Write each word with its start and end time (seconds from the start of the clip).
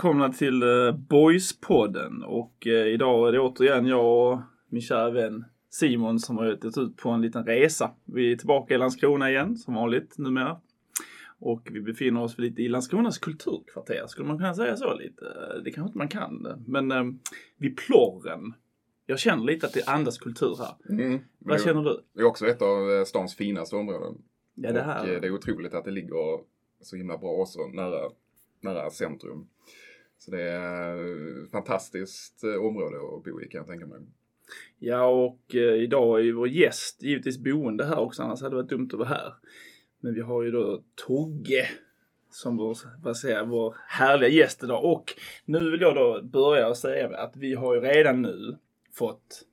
välkomna 0.00 0.32
till 0.32 0.62
uh, 0.62 0.94
Boys-podden. 0.94 2.22
Och 2.22 2.66
uh, 2.66 2.72
idag 2.72 3.28
är 3.28 3.32
det 3.32 3.40
återigen 3.40 3.86
jag 3.86 4.32
och 4.32 4.40
min 4.68 4.82
kära 4.82 5.10
vän 5.10 5.44
Simon 5.70 6.18
som 6.18 6.38
har 6.38 6.46
gett 6.46 6.78
ut 6.78 6.96
på 6.96 7.10
en 7.10 7.20
liten 7.20 7.46
resa. 7.46 7.90
Vi 8.04 8.32
är 8.32 8.36
tillbaka 8.36 8.74
i 8.74 8.78
Landskrona 8.78 9.30
igen, 9.30 9.56
som 9.56 9.74
vanligt 9.74 10.18
numera. 10.18 10.60
Och 11.38 11.68
vi 11.70 11.80
befinner 11.80 12.22
oss 12.22 12.38
lite 12.38 12.62
i 12.62 12.68
Landskronas 12.68 13.18
kulturkvarter, 13.18 14.06
skulle 14.06 14.28
man 14.28 14.38
kunna 14.38 14.54
säga 14.54 14.76
så 14.76 14.94
lite? 14.94 15.24
Det 15.64 15.70
kanske 15.70 15.88
inte 15.88 15.98
man 15.98 16.08
kan, 16.08 16.64
men 16.66 16.92
uh, 16.92 17.12
vid 17.56 17.76
Plorren. 17.76 18.54
Jag 19.06 19.18
känner 19.18 19.44
lite 19.44 19.66
att 19.66 19.72
det 19.72 19.88
andas 19.88 20.18
kultur 20.18 20.56
här. 20.58 21.02
Mm, 21.02 21.20
Vad 21.38 21.58
det, 21.58 21.62
känner 21.62 21.82
du? 21.82 22.00
Det 22.12 22.20
är 22.20 22.26
också 22.26 22.46
ett 22.46 22.62
av 22.62 23.04
stans 23.04 23.36
finaste 23.36 23.76
områden. 23.76 24.22
Ja, 24.54 24.72
det 24.72 24.82
här. 24.82 25.14
Och 25.14 25.20
det 25.20 25.26
är 25.26 25.34
otroligt 25.34 25.74
att 25.74 25.84
det 25.84 25.90
ligger 25.90 26.40
så 26.80 26.96
himla 26.96 27.18
bra 27.18 27.30
också 27.30 27.66
nära 27.66 28.10
nära 28.60 28.90
centrum. 28.90 29.48
Så 30.30 30.36
det 30.36 30.42
är 30.42 31.44
ett 31.44 31.50
fantastiskt 31.50 32.44
eh, 32.44 32.66
område 32.66 32.96
att 32.96 33.24
bo 33.24 33.42
i 33.42 33.48
kan 33.48 33.58
jag 33.58 33.66
tänka 33.66 33.86
mig. 33.86 34.00
Ja, 34.78 35.06
och 35.06 35.54
eh, 35.54 35.82
idag 35.82 36.18
är 36.20 36.24
ju 36.24 36.32
vår 36.32 36.48
gäst 36.48 37.02
givetvis 37.02 37.38
boende 37.38 37.84
här 37.84 37.98
också, 37.98 38.22
annars 38.22 38.42
hade 38.42 38.56
det 38.56 38.62
varit 38.62 38.70
dumt 38.70 38.88
att 38.92 38.98
vara 38.98 39.08
här. 39.08 39.34
Men 40.00 40.14
vi 40.14 40.20
har 40.20 40.42
ju 40.42 40.50
då 40.50 40.82
Togge 41.06 41.68
som 42.30 42.56
vår, 42.56 42.78
vad 43.02 43.16
säger, 43.16 43.44
vår 43.44 43.74
härliga 43.88 44.30
gäst 44.30 44.64
idag. 44.64 44.84
Och 44.84 45.04
nu 45.44 45.70
vill 45.70 45.80
jag 45.80 45.94
då 45.94 46.22
börja 46.22 46.68
och 46.68 46.76
säga 46.76 47.16
att 47.16 47.36
vi 47.36 47.54
har 47.54 47.74
ju 47.74 47.80
redan 47.80 48.22
nu 48.22 48.56
fått 48.92 49.44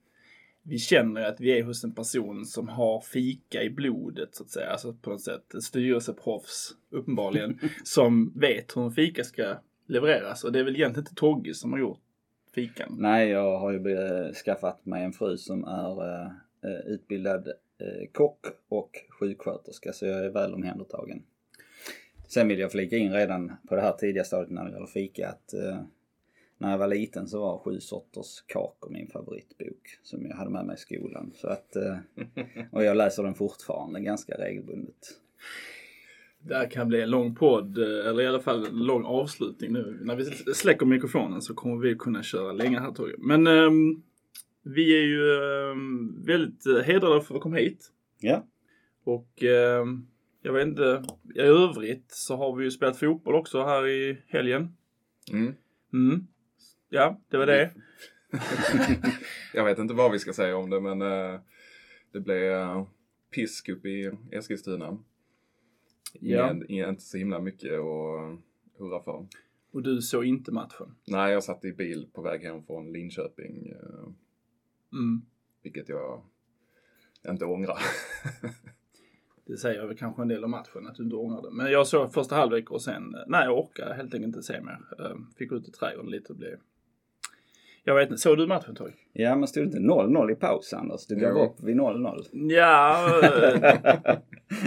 vi 0.70 0.80
känner 0.80 1.22
att 1.22 1.40
vi 1.40 1.60
är 1.60 1.64
hos 1.64 1.84
en 1.84 1.96
person 1.96 2.46
som 2.46 2.68
har 2.68 3.02
fika 3.02 3.64
i 3.64 3.70
blodet 3.70 4.36
så 4.36 4.44
att 4.44 4.50
säga. 4.50 4.70
Alltså 4.70 4.94
på 4.94 5.10
något 5.10 5.22
sätt 5.22 5.54
styrelseproffs 5.64 6.76
uppenbarligen 6.90 7.60
som 7.84 8.34
vet 8.40 8.78
hur 8.78 8.86
en 8.86 8.92
fika 8.92 9.24
ska 9.24 9.58
levereras. 9.88 10.44
Och 10.44 10.52
det 10.52 10.60
är 10.60 10.64
väl 10.64 10.76
egentligen 10.76 11.08
inte 11.08 11.16
Togge 11.16 11.54
som 11.54 11.72
har 11.72 11.80
gjort 11.80 12.00
fikan. 12.54 12.96
Nej, 13.00 13.30
jag 13.30 13.60
har 13.60 13.72
ju 13.72 14.34
skaffat 14.34 14.86
mig 14.86 15.04
en 15.04 15.14
fru 15.14 15.38
som 15.38 15.64
är 15.64 16.04
uh, 16.04 16.32
utbildad 16.86 17.48
uh, 17.48 18.08
kock 18.12 18.46
och 18.70 18.92
sjuksköterska 19.20 19.94
så 19.94 20.06
jag 20.06 20.26
är 20.26 20.30
väl 20.30 20.54
omhändertagen. 20.54 21.24
Sen 22.28 22.48
vill 22.48 22.60
jag 22.60 22.72
flika 22.72 22.98
in 22.98 23.14
redan 23.14 23.52
på 23.70 23.76
det 23.76 23.82
här 23.82 23.92
tidiga 23.92 24.24
stadiet 24.24 24.52
när 24.52 24.66
det 24.66 24.72
gäller 24.72 24.86
fika 24.86 25.30
att 25.30 25.54
uh, 25.54 25.82
när 26.58 26.72
jag 26.72 26.78
var 26.78 26.88
liten 26.88 27.28
så 27.28 27.40
var 27.40 27.58
Sju 27.58 27.80
sorters 27.80 28.44
kakor 28.48 28.90
min 28.90 29.08
favoritbok 29.08 30.00
som 30.04 30.26
jag 30.26 30.36
hade 30.36 30.50
med 30.50 30.66
mig 30.66 30.76
i 30.76 30.78
skolan. 30.78 31.32
Så 31.36 31.48
att, 31.48 31.76
och 32.72 32.84
jag 32.84 32.98
läser 32.98 33.24
den 33.24 33.34
fortfarande 33.34 34.00
ganska 34.00 34.34
regelbundet. 34.38 35.20
Det 36.48 36.56
här 36.56 36.70
kan 36.70 36.88
bli 36.88 37.02
en 37.02 37.10
lång 37.10 37.36
podd, 37.36 37.78
eh, 37.78 38.08
eller 38.08 38.22
i 38.22 38.28
alla 38.28 38.40
fall 38.40 38.66
en 38.66 38.86
lång 38.86 39.04
avslutning 39.06 39.74
nu. 39.74 40.00
När 40.02 40.16
vi 40.16 40.26
släcker 40.54 40.86
mikrofonen 40.86 41.42
så 41.42 41.54
kommer 41.54 41.78
vi 41.78 41.96
kunna 41.96 42.24
köra 42.24 42.52
länge 42.52 42.80
här 42.80 42.92
tror 42.92 43.10
jag. 43.10 43.20
Men 43.20 43.48
um, 43.48 44.04
vi 44.64 44.98
är 44.98 45.06
ju 45.06 45.22
um, 45.72 46.24
väldigt 46.26 46.86
hedrade 46.86 47.22
för 47.22 47.36
att 47.36 47.42
komma 47.42 47.58
hit. 47.58 47.92
Ja. 48.20 48.48
Och 49.04 49.44
um, 49.82 50.08
jag 50.42 50.54
vet 50.54 50.68
inte, 50.68 51.04
i 51.36 51.40
övrigt 51.40 52.12
så 52.12 52.38
har 52.38 52.56
vi 52.56 52.64
ju 52.64 52.72
spelat 52.72 53.00
fotboll 53.00 53.36
också 53.36 53.64
här 53.64 53.88
i 53.88 54.18
helgen. 54.28 54.76
Mm. 55.32 55.54
Mm. 55.94 56.28
Ja, 56.90 57.22
det 57.30 57.38
var 57.38 57.46
det. 57.46 57.72
jag 59.54 59.66
vet 59.66 59.80
inte 59.80 59.94
vad 59.94 60.12
vi 60.12 60.20
ska 60.20 60.34
säga 60.34 60.58
om 60.58 60.70
det 60.70 60.82
men 60.82 61.02
uh, 61.02 61.40
det 62.14 62.20
blev 62.20 62.54
uh, 62.54 62.88
pisk 63.32 63.70
upp 63.70 63.86
i 63.86 64.12
Eskilstuna. 64.32 64.98
Ja. 66.20 66.52
Ingen, 66.52 66.66
ingen, 66.72 66.90
inte 66.90 67.02
så 67.02 67.18
himla 67.18 67.40
mycket 67.40 67.74
att 67.74 68.40
hurra 68.78 69.04
för. 69.04 69.28
Och 69.72 69.84
du 69.84 70.02
såg 70.02 70.26
inte 70.26 70.52
matchen? 70.52 70.96
Nej, 71.08 71.34
jag 71.34 71.44
satt 71.44 71.66
i 71.66 71.74
bil 71.74 72.08
på 72.14 72.22
väg 72.22 72.42
hem 72.42 72.64
från 72.64 72.94
Linköping. 72.94 73.72
Uh, 73.72 74.10
mm. 74.94 75.22
Vilket 75.64 75.90
jag 75.90 76.22
inte 77.30 77.46
ångrar. 77.46 77.78
det 79.46 79.58
säger 79.58 79.88
väl 79.88 79.98
kanske 79.98 80.22
en 80.22 80.28
del 80.28 80.44
om 80.44 80.52
matchen 80.52 80.88
att 80.88 80.96
du 80.96 81.04
inte 81.04 81.16
ångrar 81.16 81.42
det. 81.42 81.52
Men 81.52 81.72
jag 81.72 81.88
såg 81.88 82.14
första 82.14 82.36
halvlek 82.36 82.72
och 82.72 82.82
sen, 82.82 83.16
nej 83.28 83.46
jag 83.46 83.60
orkade 83.60 83.94
helt 83.94 84.14
enkelt 84.14 84.28
inte 84.28 84.44
se 84.44 84.62
mer. 84.62 84.80
Fick 85.38 85.52
ut 85.52 85.68
i 85.68 85.72
trädgården 85.72 86.12
lite 86.12 86.34
och 86.34 86.40
blev 86.40 86.60
jag 87.88 87.96
vet 87.96 88.10
inte, 88.10 88.18
såg 88.18 88.38
du 88.38 88.48
matchen 88.48 88.76
Torg? 88.76 88.94
Ja, 89.14 89.36
men 89.36 89.48
stod 89.48 89.64
det 89.64 89.66
inte 89.66 89.94
0-0 89.94 90.32
i 90.32 90.36
paus 90.36 90.74
Anders? 90.74 91.08
Du 91.08 91.16
gav 91.16 91.38
upp 91.38 91.64
vid 91.64 91.76
0-0. 91.76 92.24
Ja, 92.32 93.10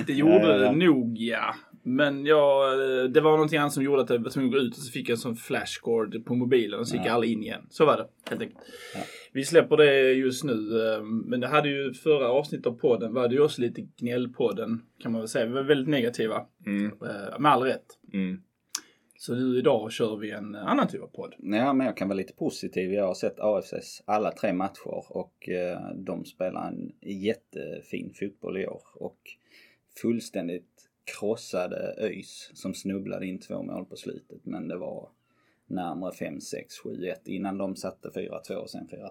det 0.07 0.13
gjorde 0.13 0.59
det 0.59 0.73
nog 0.73 1.19
ja. 1.19 1.55
Men 1.83 2.27
ja, 2.27 2.75
det 3.15 3.21
var 3.21 3.31
någonting 3.31 3.59
annat 3.59 3.73
som 3.73 3.83
gjorde 3.83 4.03
att 4.03 4.11
jag 4.11 4.19
var 4.19 4.31
tvungen 4.31 4.49
att 4.49 4.55
gå 4.55 4.61
ut 4.61 4.77
och 4.77 4.83
så 4.83 4.93
fick 4.93 5.09
jag 5.09 5.15
en 5.15 5.19
sån 5.19 5.37
flashcord 5.37 6.25
på 6.25 6.35
mobilen 6.35 6.81
och 6.81 6.89
så 6.89 6.97
gick 6.97 7.07
ja. 7.07 7.13
alla 7.13 7.25
in 7.25 7.43
igen. 7.43 7.67
Så 7.71 7.87
var 7.87 7.97
det 7.97 8.07
helt 8.31 8.43
enkelt. 8.43 8.61
Ja. 8.95 9.01
Vi 9.33 9.45
släpper 9.45 9.77
det 9.77 10.13
just 10.13 10.45
nu. 10.45 10.53
Eh, 10.53 11.03
men 11.03 11.41
det 11.41 11.49
hade 11.49 11.69
ju 11.69 11.95
förra 11.95 12.29
avsnittet 12.29 12.67
av 12.67 12.73
podden 12.73 13.15
var 13.15 13.29
det 13.29 13.35
ju 13.35 13.41
också 13.41 13.63
lite 13.63 13.83
gnällpodden 13.97 14.83
kan 15.03 15.13
man 15.13 15.21
väl 15.21 15.29
säga. 15.29 15.47
Vi 15.47 15.53
var 15.53 15.63
väldigt 15.63 15.89
negativa. 15.89 16.47
Mm. 16.67 16.87
Eh, 16.87 17.39
med 17.39 17.53
all 17.53 17.63
rätt. 17.63 17.87
Mm. 18.13 18.41
Så 19.21 19.35
nu 19.35 19.59
idag 19.59 19.93
kör 19.93 20.17
vi 20.17 20.31
en 20.31 20.55
annan 20.55 20.89
typ 20.89 21.03
av 21.03 21.07
podd. 21.07 21.35
Ja, 21.39 21.73
men 21.73 21.87
jag 21.87 21.97
kan 21.97 22.09
vara 22.09 22.17
lite 22.17 22.33
positiv. 22.33 22.93
Jag 22.93 23.07
har 23.07 23.15
sett 23.15 23.41
AFCs 23.41 24.03
alla 24.05 24.33
tre 24.33 24.53
matcher 24.53 25.13
och 25.13 25.49
eh, 25.49 25.91
de 25.95 26.25
spelar 26.25 26.69
en 26.69 26.93
jättefin 27.01 28.15
fotboll 28.15 28.59
i 28.59 28.67
år. 28.67 28.83
Och 28.95 29.19
fullständigt 30.01 30.91
krossade 31.05 31.95
ÖIS 31.99 32.51
som 32.55 32.75
snubblade 32.75 33.27
in 33.27 33.39
två 33.39 33.63
mål 33.63 33.85
på 33.85 33.97
slutet. 33.97 34.41
Men 34.47 34.69
det 34.69 34.77
var 34.77 35.09
närmare 35.67 36.13
5, 36.15 36.41
6, 36.41 36.79
7, 36.79 37.07
1 37.07 37.29
innan 37.29 37.59
de 37.59 37.77
satte 37.77 38.09
4-2 38.09 38.55
och 38.55 38.71
sen 38.71 38.89
4-3. 38.89 39.09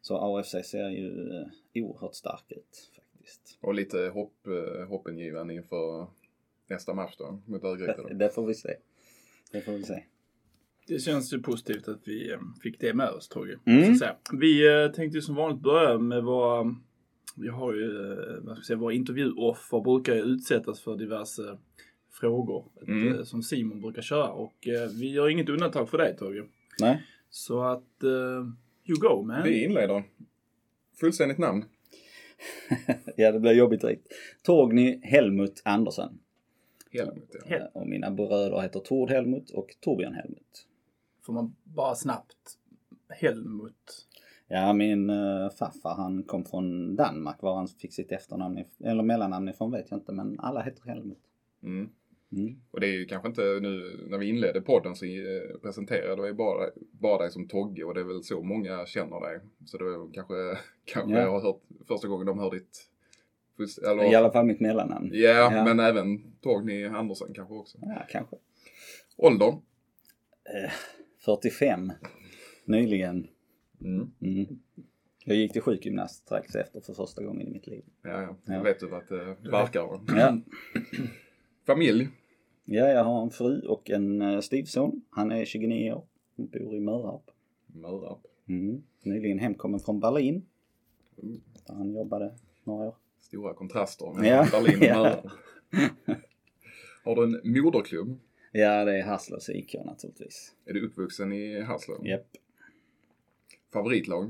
Så 0.00 0.38
AFC 0.38 0.50
ser 0.50 0.88
ju 0.88 1.36
eh, 1.36 1.46
oerhört 1.74 2.14
stark 2.14 2.52
ut 2.52 2.90
faktiskt. 2.94 3.58
Och 3.60 3.74
lite 3.74 3.98
hopp, 3.98 4.46
eh, 4.46 4.88
hoppingivande 4.88 5.54
inför 5.54 6.06
nästa 6.68 6.94
match 6.94 7.14
då 7.18 7.42
mot 7.46 7.64
Örgryte 7.64 8.02
då? 8.02 8.08
Det 8.14 8.34
får 8.34 8.46
vi 8.46 8.54
se. 8.54 8.74
Det 9.52 9.60
får 9.60 9.72
vi 9.72 9.82
se. 9.82 10.04
Det 10.88 10.98
känns 10.98 11.32
ju 11.32 11.42
positivt 11.42 11.88
att 11.88 12.00
vi 12.04 12.32
eh, 12.32 12.38
fick 12.62 12.80
det 12.80 12.94
med 12.94 13.10
oss 13.10 13.28
Togge. 13.28 13.58
Mm. 13.66 13.98
Vi 14.32 14.82
eh, 14.82 14.92
tänkte 14.92 15.18
ju 15.18 15.22
som 15.22 15.34
vanligt 15.34 15.62
börja 15.62 15.98
med 15.98 16.24
våra, 16.24 16.74
vi 17.36 17.48
har 17.48 17.74
ju, 17.74 18.12
eh, 18.12 18.34
vad 18.40 18.56
ska 18.56 18.60
jag 18.60 18.64
säga, 18.64 18.76
våra 18.76 18.92
intervjuoffer 18.92 19.80
brukar 19.80 20.14
ju 20.14 20.22
utsättas 20.22 20.80
för 20.80 20.96
diverse 20.96 21.58
frågor 22.12 22.64
mm. 22.86 23.24
som 23.24 23.42
Simon 23.42 23.80
brukar 23.80 24.02
köra 24.02 24.28
och 24.28 24.54
vi 25.00 25.12
gör 25.12 25.28
inget 25.28 25.48
undantag 25.48 25.90
för 25.90 25.98
dig 25.98 26.16
Togge. 26.16 26.44
Nej. 26.80 27.02
Så 27.30 27.62
att, 27.62 28.04
uh, 28.04 28.10
you 28.84 28.98
go 29.00 29.22
man. 29.22 29.42
Vi 29.44 29.64
inleder. 29.64 30.04
Fullständigt 31.00 31.38
namn. 31.38 31.64
ja, 33.16 33.32
det 33.32 33.40
blir 33.40 33.52
jobbigt 33.52 33.80
direkt. 33.80 34.06
Torgny 34.42 35.00
Helmut 35.02 35.62
Andersen. 35.64 36.18
Helmut, 36.90 37.36
ja. 37.48 37.68
Och 37.72 37.86
mina 37.86 38.10
bröder 38.10 38.60
heter 38.60 38.80
Tord 38.80 39.10
Helmut 39.10 39.50
och 39.50 39.76
Torbjörn 39.80 40.14
Helmut. 40.14 40.66
Får 41.22 41.32
man 41.32 41.56
bara 41.64 41.94
snabbt 41.94 42.58
Helmut? 43.08 44.06
Ja, 44.48 44.72
min 44.72 45.10
uh, 45.10 45.50
farfar 45.50 45.94
han 45.94 46.22
kom 46.22 46.44
från 46.44 46.96
Danmark. 46.96 47.42
Var 47.42 47.54
han 47.54 47.68
fick 47.68 47.92
sitt 47.92 48.12
efternamn, 48.12 48.64
eller 48.84 49.02
mellannamn 49.02 49.48
ifrån 49.48 49.72
vet 49.72 49.90
jag 49.90 49.98
inte, 49.98 50.12
men 50.12 50.40
alla 50.40 50.62
heter 50.62 50.82
Helmut. 50.88 51.22
Mm. 51.62 51.90
Mm. 52.32 52.60
Och 52.70 52.80
det 52.80 52.86
är 52.86 52.92
ju 52.92 53.04
kanske 53.04 53.28
inte 53.28 53.42
nu 53.42 54.06
när 54.10 54.18
vi 54.18 54.28
inledde 54.28 54.60
podden 54.60 54.96
så 54.96 55.04
eh, 55.04 55.58
presenterade 55.62 56.22
vi 56.22 56.32
bara, 56.32 56.70
bara 56.90 57.18
dig 57.22 57.30
som 57.30 57.48
Togge 57.48 57.84
och 57.84 57.94
det 57.94 58.00
är 58.00 58.04
väl 58.04 58.22
så 58.22 58.42
många 58.42 58.86
känner 58.86 59.20
dig. 59.20 59.40
Så 59.64 59.78
det 59.78 59.84
är 59.84 60.12
kanske, 60.12 60.34
kanske 60.84 61.12
ja. 61.12 61.20
jag 61.20 61.30
har 61.30 61.40
hört 61.40 61.60
första 61.88 62.08
gången 62.08 62.26
de 62.26 62.38
hör 62.38 62.50
ditt 62.50 62.90
eller, 63.60 64.12
I 64.12 64.14
alla 64.14 64.30
fall 64.30 64.46
mitt 64.46 64.60
mellannamn. 64.60 65.14
Yeah, 65.14 65.54
ja, 65.54 65.64
men 65.64 65.80
även 65.80 66.32
Torgny 66.40 66.84
Andersen 66.84 67.34
kanske 67.34 67.54
också. 67.54 67.78
Ja, 67.80 68.06
kanske. 68.08 68.36
Ålder? 69.16 69.48
Eh, 69.48 70.72
45. 71.18 71.92
Nyligen. 72.64 73.28
Mm. 73.80 74.10
Mm. 74.20 74.46
Jag 75.24 75.36
gick 75.36 75.52
till 75.52 75.62
sjukgymnast 75.62 76.24
strax 76.24 76.54
efter 76.54 76.80
för 76.80 76.94
första 76.94 77.22
gången 77.22 77.48
i 77.48 77.50
mitt 77.50 77.66
liv. 77.66 77.84
Ja, 78.02 78.22
ja. 78.22 78.36
Jag 78.54 78.62
vet 78.62 78.80
du 78.80 78.96
att 78.96 79.08
det 79.08 79.36
verkar. 79.50 80.00
Ja. 80.16 80.38
Familj? 81.66 82.08
Ja, 82.64 82.88
jag 82.88 83.04
har 83.04 83.22
en 83.22 83.30
fru 83.30 83.60
och 83.60 83.90
en 83.90 84.22
uh, 84.22 84.40
styvson. 84.40 85.02
Han 85.10 85.32
är 85.32 85.44
29 85.44 85.92
år. 85.92 86.04
Han 86.36 86.46
bor 86.46 86.74
i 86.74 86.80
Mörarp. 86.80 87.30
Mörarp? 87.66 88.18
Mm. 88.48 88.82
Nyligen 89.02 89.38
hemkommen 89.38 89.80
från 89.80 90.00
Berlin. 90.00 90.46
Mm. 91.22 91.40
Där 91.66 91.74
han 91.74 91.92
jobbade 91.92 92.34
några 92.64 92.86
år 92.88 92.94
stora 93.28 93.54
kontraster 93.54 94.12
med 94.14 94.26
ja. 94.26 94.46
Berlin 94.52 94.76
och 94.76 94.82
ja. 94.96 95.22
Har 97.04 97.16
du 97.16 97.22
en 97.24 97.62
moderklubb? 97.62 98.18
Ja, 98.52 98.84
det 98.84 98.98
är 98.98 99.02
Haslös 99.02 99.48
IK 99.50 99.74
naturligtvis. 99.84 100.54
Är 100.66 100.72
du 100.74 100.86
uppvuxen 100.86 101.32
i 101.32 101.60
Haslöv? 101.60 102.06
Japp. 102.06 102.26
Favoritlag? 103.72 104.24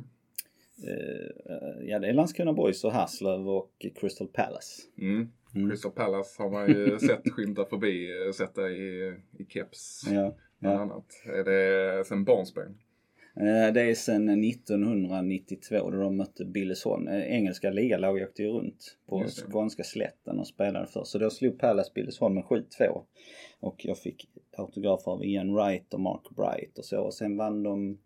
Uh, 0.85 1.89
ja, 1.89 1.99
det 1.99 2.09
är 2.09 2.13
Landskrona 2.13 2.53
Boys 2.53 2.85
och 2.85 2.93
Haslöv 2.93 3.49
och 3.49 3.87
Crystal 4.01 4.29
Palace. 4.29 4.83
Mm. 4.99 5.29
Mm. 5.55 5.71
Crystal 5.71 5.91
Palace 5.93 6.43
har 6.43 6.51
man 6.51 6.69
ju 6.69 6.99
sett 7.07 7.33
skymta 7.33 7.65
förbi, 7.65 8.27
eh, 8.27 8.33
sett 8.33 8.59
i, 8.59 9.15
i 9.39 9.45
keps. 9.49 10.03
Ja. 10.07 10.37
bland 10.59 10.77
Ja. 10.77 10.81
annat. 10.83 11.23
Är 11.25 11.45
det 11.45 12.05
sen 12.05 12.25
barnsben? 12.25 12.79
Eh, 13.41 13.73
Det 13.73 13.83
är 13.83 13.95
sedan 13.95 14.45
1992 14.45 15.91
då 15.91 16.01
de 16.01 16.17
mötte 16.17 16.45
Billesholm. 16.45 17.09
Eh, 17.09 17.33
Engelska 17.33 17.71
ligalaget 17.71 18.29
åkte 18.29 18.43
ju 18.43 18.49
runt 18.49 18.97
på 19.07 19.23
det. 19.23 19.31
skånska 19.31 19.83
slätten 19.83 20.39
och 20.39 20.47
spelade 20.47 20.87
först. 20.87 21.11
Så 21.11 21.19
då 21.19 21.31
slog 21.31 21.59
Palace 21.59 21.91
Billesholm 21.95 22.35
med 22.35 22.45
7-2. 22.45 23.03
Och 23.61 23.85
jag 23.85 23.99
fick 23.99 24.29
autografer 24.57 25.13
av 25.13 25.25
Ian 25.25 25.55
Wright 25.55 25.95
och 25.95 26.01
Mark 26.01 26.31
Bright 26.37 26.79
och 26.79 26.85
så. 26.85 27.01
Och 27.01 27.15
sen 27.15 27.37
vann 27.37 27.63
de 27.63 27.99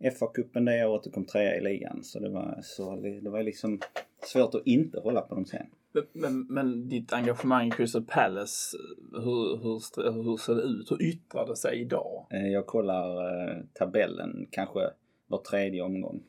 FA-cupen 0.00 0.64
det 0.66 0.86
året 0.86 1.06
och 1.06 1.12
kom 1.12 1.24
trea 1.24 1.56
i 1.56 1.60
ligan. 1.60 2.04
Så 2.04 2.18
det 2.18 2.28
var, 2.28 2.58
så 2.62 2.96
det 2.96 3.30
var 3.30 3.42
liksom 3.42 3.80
svårt 4.22 4.54
att 4.54 4.66
inte 4.66 5.00
hålla 5.00 5.20
på 5.20 5.34
dem 5.34 5.44
sen. 5.44 5.66
Men, 6.12 6.46
men, 6.48 6.88
ditt 6.88 7.12
engagemang 7.12 7.68
i 7.68 7.70
Crystal 7.70 8.04
Palace, 8.04 8.76
hur, 9.12 9.56
hur, 9.56 10.22
hur 10.22 10.36
ser 10.36 10.54
det 10.54 10.62
ut? 10.62 10.90
Hur 10.90 11.02
yttrar 11.02 11.46
det 11.46 11.56
sig 11.56 11.80
idag? 11.80 12.26
Eh, 12.30 12.48
Jag 12.48 12.66
kollar 12.66 13.38
eh, 13.48 13.56
tabellen 13.72 14.46
kanske 14.50 14.90
var 15.26 15.38
tredje 15.38 15.82
omgång. 15.82 16.22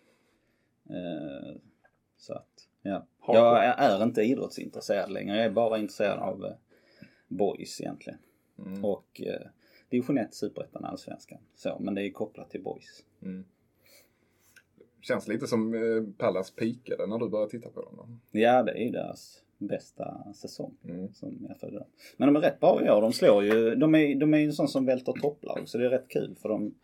Eh, 0.90 1.56
så 2.18 2.34
att, 2.34 2.68
ja. 2.82 3.06
Jag 3.28 3.66
är, 3.66 4.04
inte 4.04 4.22
idrottsintresserad 4.22 5.12
längre. 5.12 5.38
Jag 5.38 5.46
är 5.46 5.50
bara 5.50 5.78
intresserad 5.78 6.20
av 6.20 6.54
boys 7.28 7.82
egentligen. 7.82 8.20
Mm. 8.60 8.86
Och 8.86 9.22
division 9.90 10.18
1, 10.18 10.34
superettan, 10.34 10.86
allsvenskan. 10.86 11.40
Så, 11.56 11.78
men 11.80 11.96
det 11.96 12.02
är 12.02 12.12
kopplat 12.12 12.50
till 12.50 12.64
boys. 12.64 13.04
Mm. 13.22 13.46
Känns 15.02 15.28
lite 15.28 15.48
som 15.48 16.14
Pallas 16.18 16.52
pikade 16.52 17.08
när 17.08 17.18
du 17.18 17.30
började 17.30 17.52
titta 17.52 17.70
på 17.70 17.82
dem. 17.82 17.94
Då. 17.98 18.40
Ja, 18.40 18.64
det 18.64 18.72
är 18.72 18.84
ju 18.84 18.90
deras 18.90 19.45
bästa 19.58 20.34
säsong. 20.34 20.78
Mm. 20.84 21.14
Som 21.14 21.46
jag 21.50 21.60
följer 21.60 21.80
dem. 21.80 21.88
Men 22.18 22.34
de 22.34 22.36
är 22.36 22.42
rätt 22.42 22.60
bra 22.60 22.86
i 22.86 22.90
år. 22.90 23.02
De 23.02 23.14
slår 23.14 23.44
ju, 23.44 23.76
de 23.76 23.96
är, 23.96 24.16
de 24.16 24.34
är 24.34 24.38
ju 24.38 24.46
en 24.46 24.54
sån 24.54 24.68
som 24.68 24.86
välter 24.86 25.14
topplag. 25.14 25.62
Så 25.66 25.78
det 25.78 25.86
är 25.86 25.90
rätt 25.90 26.08
kul 26.10 26.36
för 26.42 26.50
dem. 26.50 26.76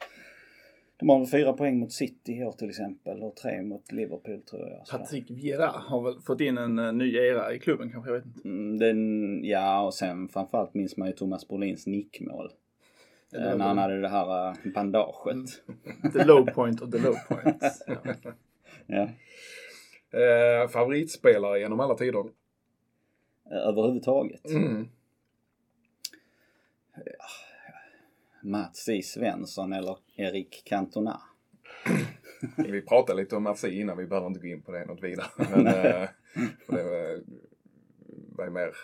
De 0.98 1.10
har 1.10 1.20
väl 1.20 1.28
fyra 1.28 1.54
poäng 1.54 1.80
mot 1.80 1.92
City 1.92 2.34
i 2.34 2.44
år 2.44 2.52
till 2.52 2.70
exempel 2.70 3.24
och 3.24 3.36
tre 3.36 3.62
mot 3.62 3.92
Liverpool 3.92 4.42
tror 4.42 4.70
jag. 4.70 4.88
Så. 4.88 4.98
Patrick 4.98 5.32
Vieira 5.32 5.68
har 5.68 6.02
väl 6.02 6.22
fått 6.22 6.42
in 6.42 6.58
en 6.58 6.80
eh, 6.80 6.94
ny 6.94 7.16
era 7.16 7.54
i 7.54 7.60
klubben 7.60 7.92
kanske, 7.92 8.12
jag 8.12 8.18
vet 8.18 8.26
inte. 8.26 8.48
Mm, 8.48 8.78
Den, 8.78 9.44
ja, 9.44 9.82
och 9.82 9.94
sen 9.94 10.28
framförallt 10.28 10.74
minns 10.74 10.98
man 10.98 11.08
ju 11.08 11.14
Thomas 11.14 11.48
Brolins 11.48 11.88
nickmål. 11.88 12.52
Eh, 13.36 13.58
när 13.58 13.66
han 13.66 13.78
hade 13.78 14.02
det 14.02 14.10
här 14.10 14.48
eh, 14.48 14.72
bandaget. 14.74 15.50
The 16.14 16.26
low 16.26 16.46
point 16.46 16.82
of 16.82 16.92
the 16.92 16.98
low 16.98 17.16
point. 17.28 17.64
Ja. 17.88 17.96
Ja. 18.88 19.10
Eh, 20.20 20.68
favoritspelare 20.68 21.60
genom 21.60 21.80
alla 21.80 21.96
tider? 21.96 22.24
Eh, 23.52 23.58
Överhuvudtaget. 23.58 24.50
Mm. 24.50 24.88
Mats 28.42 28.90
I. 28.90 29.02
Svensson 29.02 29.74
eller 29.74 29.98
Erik 30.16 30.64
Cantona. 30.66 31.22
Vi 32.58 32.82
pratade 32.82 33.22
lite 33.22 33.36
om 33.36 33.44
Mats 33.44 33.64
innan, 33.64 33.98
vi 33.98 34.06
behöver 34.06 34.28
inte 34.28 34.40
gå 34.40 34.48
in 34.48 34.62
på 34.62 34.72
det 34.72 34.86
något 34.86 35.04
vidare. 35.04 35.28
Men, 35.38 35.68
eh, 35.68 36.10
för 36.66 36.76
det 36.76 36.84
var, 38.38 38.46
ju 38.46 38.52
mer 38.52 38.76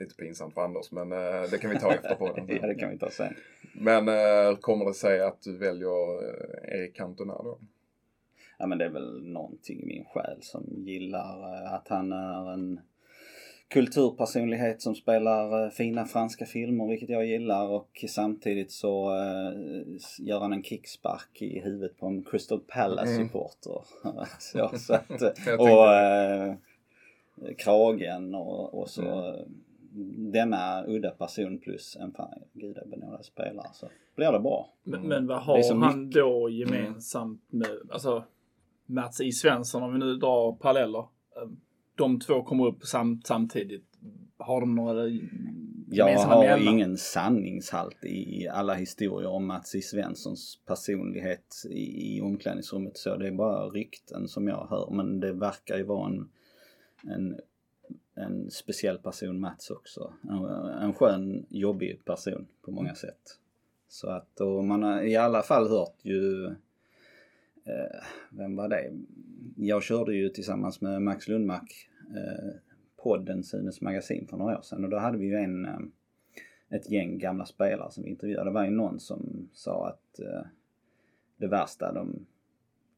lite 0.00 0.14
pinsamt 0.14 0.54
för 0.54 0.64
Anders, 0.64 0.92
men 0.92 1.12
eh, 1.12 1.42
det 1.50 1.58
kan 1.58 1.70
vi 1.70 1.78
ta 1.78 1.94
efter 1.94 2.14
podden. 2.14 2.46
ja, 2.62 2.66
det 2.66 2.74
kan 2.74 2.90
vi 2.90 2.98
ta 2.98 3.10
sen. 3.10 3.34
Men 3.74 4.08
hur 4.08 4.56
kommer 4.56 4.84
det 4.84 4.94
sig 4.94 5.20
att 5.20 5.42
du 5.42 5.58
väljer 5.58 6.24
Erik 6.74 6.96
Cantona 6.96 7.32
då? 7.32 7.58
Ja 8.58 8.66
men 8.66 8.78
det 8.78 8.84
är 8.84 8.90
väl 8.90 9.26
någonting 9.26 9.82
i 9.82 9.86
min 9.86 10.04
själ 10.04 10.42
som 10.42 10.64
gillar 10.76 11.64
att 11.64 11.88
han 11.88 12.12
är 12.12 12.52
en 12.52 12.80
kulturpersonlighet 13.68 14.82
som 14.82 14.94
spelar 14.94 15.64
eh, 15.64 15.70
fina 15.70 16.04
franska 16.04 16.46
filmer, 16.46 16.88
vilket 16.88 17.08
jag 17.08 17.26
gillar 17.26 17.68
och 17.68 18.04
samtidigt 18.08 18.72
så 18.72 19.16
eh, 19.16 19.52
gör 20.18 20.40
han 20.40 20.52
en 20.52 20.62
kickspark 20.62 21.42
i 21.42 21.60
huvudet 21.60 21.98
på 21.98 22.06
en 22.06 22.24
Crystal 22.24 22.60
Palace-supporter. 22.60 23.80
så, 24.38 24.70
så 24.78 24.94
att, 24.94 25.10
och 25.58 25.92
eh, 25.92 26.54
kragen 27.58 28.34
och, 28.34 28.80
och 28.80 28.90
så 28.90 29.02
eh, 29.02 29.40
denna 30.32 30.84
udda 30.86 31.10
person 31.10 31.58
plus 31.58 31.96
en 32.00 32.12
fan 32.12 32.42
gudabenådad 32.52 33.24
spelare 33.24 33.68
så 33.72 33.88
blir 34.16 34.32
det 34.32 34.40
bra. 34.40 34.72
Men, 34.82 35.08
men 35.08 35.26
vad 35.26 35.42
har 35.42 35.74
han 35.74 36.10
då 36.10 36.50
gemensamt 36.50 37.42
med, 37.48 37.78
alltså 37.90 38.24
Mats 38.86 39.20
I. 39.20 39.32
Svensson 39.32 39.82
om 39.82 39.92
vi 39.92 39.98
nu 39.98 40.16
drar 40.16 40.52
paralleller. 40.52 41.04
De 41.96 42.20
två 42.20 42.42
kommer 42.42 42.66
upp 42.66 42.82
sam, 42.82 43.22
samtidigt. 43.24 43.84
Har 44.36 44.60
de 44.60 44.74
några 44.74 45.04
Jag 45.90 46.18
har 46.18 46.72
ingen 46.72 46.96
sanningshalt 46.96 48.04
i 48.04 48.48
alla 48.48 48.74
historier 48.74 49.28
om 49.28 49.46
Mats 49.46 49.74
I. 49.74 49.82
Svenssons 49.82 50.58
personlighet 50.66 51.62
i, 51.70 52.16
i 52.16 52.20
omklädningsrummet 52.20 52.96
så. 52.96 53.16
Det 53.16 53.26
är 53.26 53.32
bara 53.32 53.68
rykten 53.68 54.28
som 54.28 54.48
jag 54.48 54.66
hör 54.70 54.90
men 54.90 55.20
det 55.20 55.32
verkar 55.32 55.76
ju 55.76 55.82
vara 55.82 56.06
en, 56.06 56.28
en, 57.02 57.40
en 58.14 58.50
speciell 58.50 58.98
person 58.98 59.40
Mats 59.40 59.70
också. 59.70 60.12
En, 60.22 60.44
en 60.82 60.94
skön, 60.94 61.46
jobbig 61.48 62.04
person 62.04 62.46
på 62.62 62.70
många 62.70 62.94
sätt. 62.94 63.38
Så 63.88 64.10
att 64.10 64.40
och 64.40 64.64
man 64.64 64.82
har 64.82 65.02
i 65.02 65.16
alla 65.16 65.42
fall 65.42 65.68
hört 65.68 65.98
ju 66.02 66.54
vem 68.30 68.56
var 68.56 68.68
det? 68.68 68.92
Jag 69.56 69.82
körde 69.82 70.14
ju 70.14 70.28
tillsammans 70.28 70.80
med 70.80 71.02
Max 71.02 71.28
Lundmark 71.28 71.88
eh, 72.16 72.50
podden 72.96 73.44
Sunes 73.44 73.80
magasin 73.80 74.26
för 74.30 74.36
några 74.36 74.58
år 74.58 74.62
sedan 74.62 74.84
och 74.84 74.90
då 74.90 74.98
hade 74.98 75.18
vi 75.18 75.26
ju 75.26 75.34
en 75.36 75.64
eh, 75.64 75.78
ett 76.68 76.90
gäng 76.90 77.18
gamla 77.18 77.44
spelare 77.46 77.90
som 77.90 78.04
vi 78.04 78.10
intervjuade. 78.10 78.50
Det 78.50 78.54
var 78.54 78.64
ju 78.64 78.70
någon 78.70 79.00
som 79.00 79.48
sa 79.52 79.88
att 79.88 80.18
eh, 80.20 80.42
det 81.36 81.46
värsta 81.46 81.92
de 81.92 82.26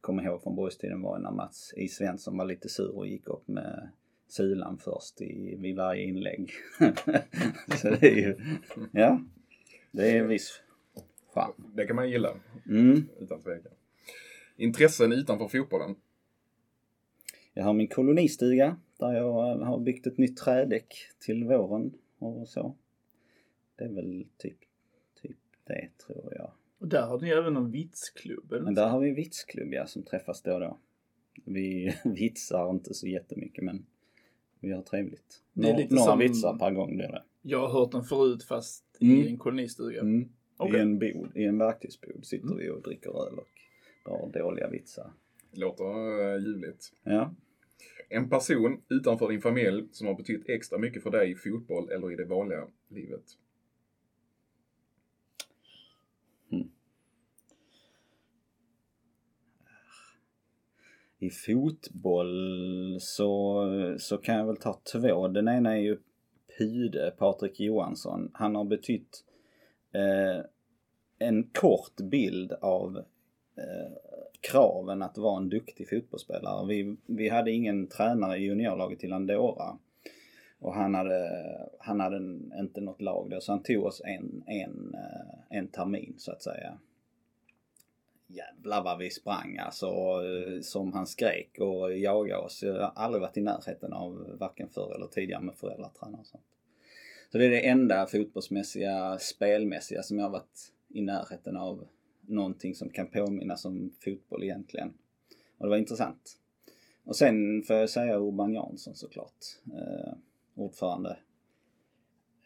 kom 0.00 0.20
ihåg 0.20 0.42
från 0.42 0.56
boystiden 0.56 1.02
var 1.02 1.18
när 1.18 1.30
Mats 1.30 1.74
I. 1.76 1.88
Svensson 1.88 2.36
var 2.36 2.44
lite 2.44 2.68
sur 2.68 2.96
och 2.96 3.06
gick 3.06 3.28
upp 3.28 3.48
med 3.48 3.88
sulan 4.28 4.78
först 4.78 5.20
i, 5.20 5.56
vid 5.58 5.76
varje 5.76 6.02
inlägg. 6.02 6.50
Så 7.76 7.90
det 7.90 8.02
är 8.06 8.16
ju, 8.16 8.36
ja, 8.92 9.20
det 9.90 10.10
är 10.10 10.20
en 10.20 10.28
viss 10.28 10.60
charm. 11.34 11.52
Det 11.74 11.86
kan 11.86 11.96
man 11.96 12.10
gilla, 12.10 12.30
Mm. 12.68 13.02
utan 13.20 13.40
tvekan. 13.42 13.72
Intressen 14.56 15.12
utanför 15.12 15.48
fotbollen? 15.48 15.94
Jag 17.54 17.64
har 17.64 17.72
min 17.72 17.88
kolonistuga 17.88 18.76
där 18.98 19.12
jag 19.12 19.50
eh, 19.60 19.66
har 19.66 19.78
byggt 19.78 20.06
ett 20.06 20.18
nytt 20.18 20.36
trädäck 20.36 20.94
till 21.18 21.44
våren 21.44 21.94
och 22.18 22.48
så. 22.48 22.74
Det 23.76 23.84
är 23.84 23.88
väl 23.88 24.26
typ, 24.36 24.58
typ 25.22 25.36
det 25.64 25.88
tror 26.06 26.34
jag. 26.36 26.50
Och 26.78 26.88
där 26.88 27.02
har 27.06 27.20
ni 27.20 27.28
även 27.30 27.54
någon 27.54 27.70
vitsklubb. 27.70 28.52
eller 28.52 28.64
Men 28.64 28.74
där 28.74 28.88
har 28.88 29.00
vi 29.00 29.10
vitsklubb 29.10 29.72
ja, 29.74 29.86
som 29.86 30.02
träffas 30.02 30.42
då 30.42 30.54
och 30.54 30.60
då. 30.60 30.78
Vi 31.44 31.94
vitsar 32.04 32.70
inte 32.70 32.94
så 32.94 33.06
jättemycket 33.08 33.64
men 33.64 33.86
vi 34.60 34.72
har 34.72 34.82
trevligt. 34.82 35.42
Det 35.52 35.68
är 35.68 35.72
Nå- 35.72 35.78
lite 35.78 35.94
Några 35.94 36.06
som- 36.06 36.18
vitsar 36.18 36.58
per 36.58 36.70
gång 36.70 36.96
blir 36.96 37.08
det. 37.08 37.22
Jag 37.42 37.60
har 37.68 37.80
hört 37.80 37.92
den 37.92 38.04
förut 38.04 38.42
fast 38.44 38.82
Mm. 39.00 39.16
i 39.16 39.28
en 39.28 39.36
kolonistuga. 39.38 40.00
Mm. 40.00 40.28
Okej. 40.56 40.78
I 40.78 40.82
en 40.82 40.98
bod, 40.98 41.30
i 41.36 41.44
en 41.44 41.58
verktygsbod 41.58 42.26
sitter 42.26 42.54
vi 42.54 42.70
och 42.70 42.82
dricker 42.82 43.10
öl 43.26 43.38
och 43.38 43.55
drar 44.06 44.30
dåliga 44.32 44.68
vitsar. 44.68 45.12
Låter 45.52 45.84
uh, 45.84 46.42
ljuvligt. 46.42 46.92
Ja. 47.02 47.34
En 48.08 48.28
person 48.28 48.82
utanför 48.88 49.28
din 49.28 49.40
familj 49.40 49.88
som 49.92 50.06
har 50.06 50.14
betytt 50.14 50.48
extra 50.48 50.78
mycket 50.78 51.02
för 51.02 51.10
dig 51.10 51.30
i 51.30 51.34
fotboll 51.34 51.90
eller 51.90 52.12
i 52.12 52.16
det 52.16 52.24
vanliga 52.24 52.66
livet? 52.88 53.24
I 61.18 61.30
fotboll 61.30 62.96
så, 63.00 63.64
så 63.98 64.18
kan 64.18 64.34
jag 64.34 64.46
väl 64.46 64.56
ta 64.56 64.80
två. 64.92 65.28
Den 65.28 65.48
ena 65.48 65.76
är 65.76 65.80
ju 65.80 65.98
Pude, 66.58 67.14
Patrik 67.18 67.60
Johansson. 67.60 68.30
Han 68.34 68.54
har 68.54 68.64
betytt 68.64 69.24
eh, 69.92 70.44
en 71.18 71.50
kort 71.50 71.96
bild 72.10 72.52
av 72.52 72.96
eh, 72.96 73.04
Eh, 73.56 73.92
kraven 74.40 75.02
att 75.02 75.18
vara 75.18 75.36
en 75.36 75.48
duktig 75.48 75.88
fotbollsspelare. 75.88 76.66
Vi, 76.66 76.96
vi 77.06 77.28
hade 77.28 77.50
ingen 77.50 77.86
tränare 77.86 78.36
i 78.36 78.44
juniorlaget 78.44 78.98
till 78.98 79.12
Andorra. 79.12 79.78
Och 80.58 80.74
han 80.74 80.94
hade, 80.94 81.30
han 81.78 82.00
hade 82.00 82.16
en, 82.16 82.52
inte 82.58 82.80
något 82.80 83.00
lag 83.00 83.30
då, 83.30 83.40
så 83.40 83.52
han 83.52 83.62
tog 83.62 83.84
oss 83.84 84.02
en, 84.04 84.44
en, 84.46 84.94
eh, 84.94 85.58
en 85.58 85.68
termin 85.68 86.14
så 86.18 86.32
att 86.32 86.42
säga 86.42 86.78
jävlar 88.26 88.82
vad 88.82 88.98
vi 88.98 89.10
sprang 89.10 89.58
alltså. 89.58 89.86
Eh, 89.86 90.60
som 90.60 90.92
han 90.92 91.06
skrek 91.06 91.58
och 91.60 91.98
jagade 91.98 92.42
oss. 92.42 92.62
Jag 92.62 92.72
har 92.74 92.92
aldrig 92.94 93.20
varit 93.20 93.36
i 93.36 93.40
närheten 93.40 93.92
av 93.92 94.36
varken 94.38 94.68
förr 94.68 94.94
eller 94.94 95.06
tidigare 95.06 95.42
med 95.42 95.54
föräldratränare 95.54 96.20
och 96.20 96.26
sånt. 96.26 96.44
Så 97.32 97.38
det 97.38 97.44
är 97.44 97.50
det 97.50 97.68
enda 97.68 98.06
fotbollsmässiga, 98.06 99.18
spelmässiga 99.18 100.02
som 100.02 100.18
jag 100.18 100.24
har 100.24 100.30
varit 100.30 100.72
i 100.88 101.02
närheten 101.02 101.56
av 101.56 101.86
någonting 102.28 102.74
som 102.74 102.90
kan 102.90 103.10
påminnas 103.10 103.64
om 103.64 103.92
fotboll 104.04 104.42
egentligen. 104.42 104.94
Och 105.58 105.66
det 105.66 105.70
var 105.70 105.76
intressant. 105.76 106.38
Och 107.04 107.16
sen 107.16 107.62
får 107.62 107.76
jag 107.76 107.90
säga 107.90 108.18
Urban 108.18 108.54
Jansson 108.54 108.94
såklart. 108.94 109.44
Eh, 109.66 110.12
ordförande 110.54 111.18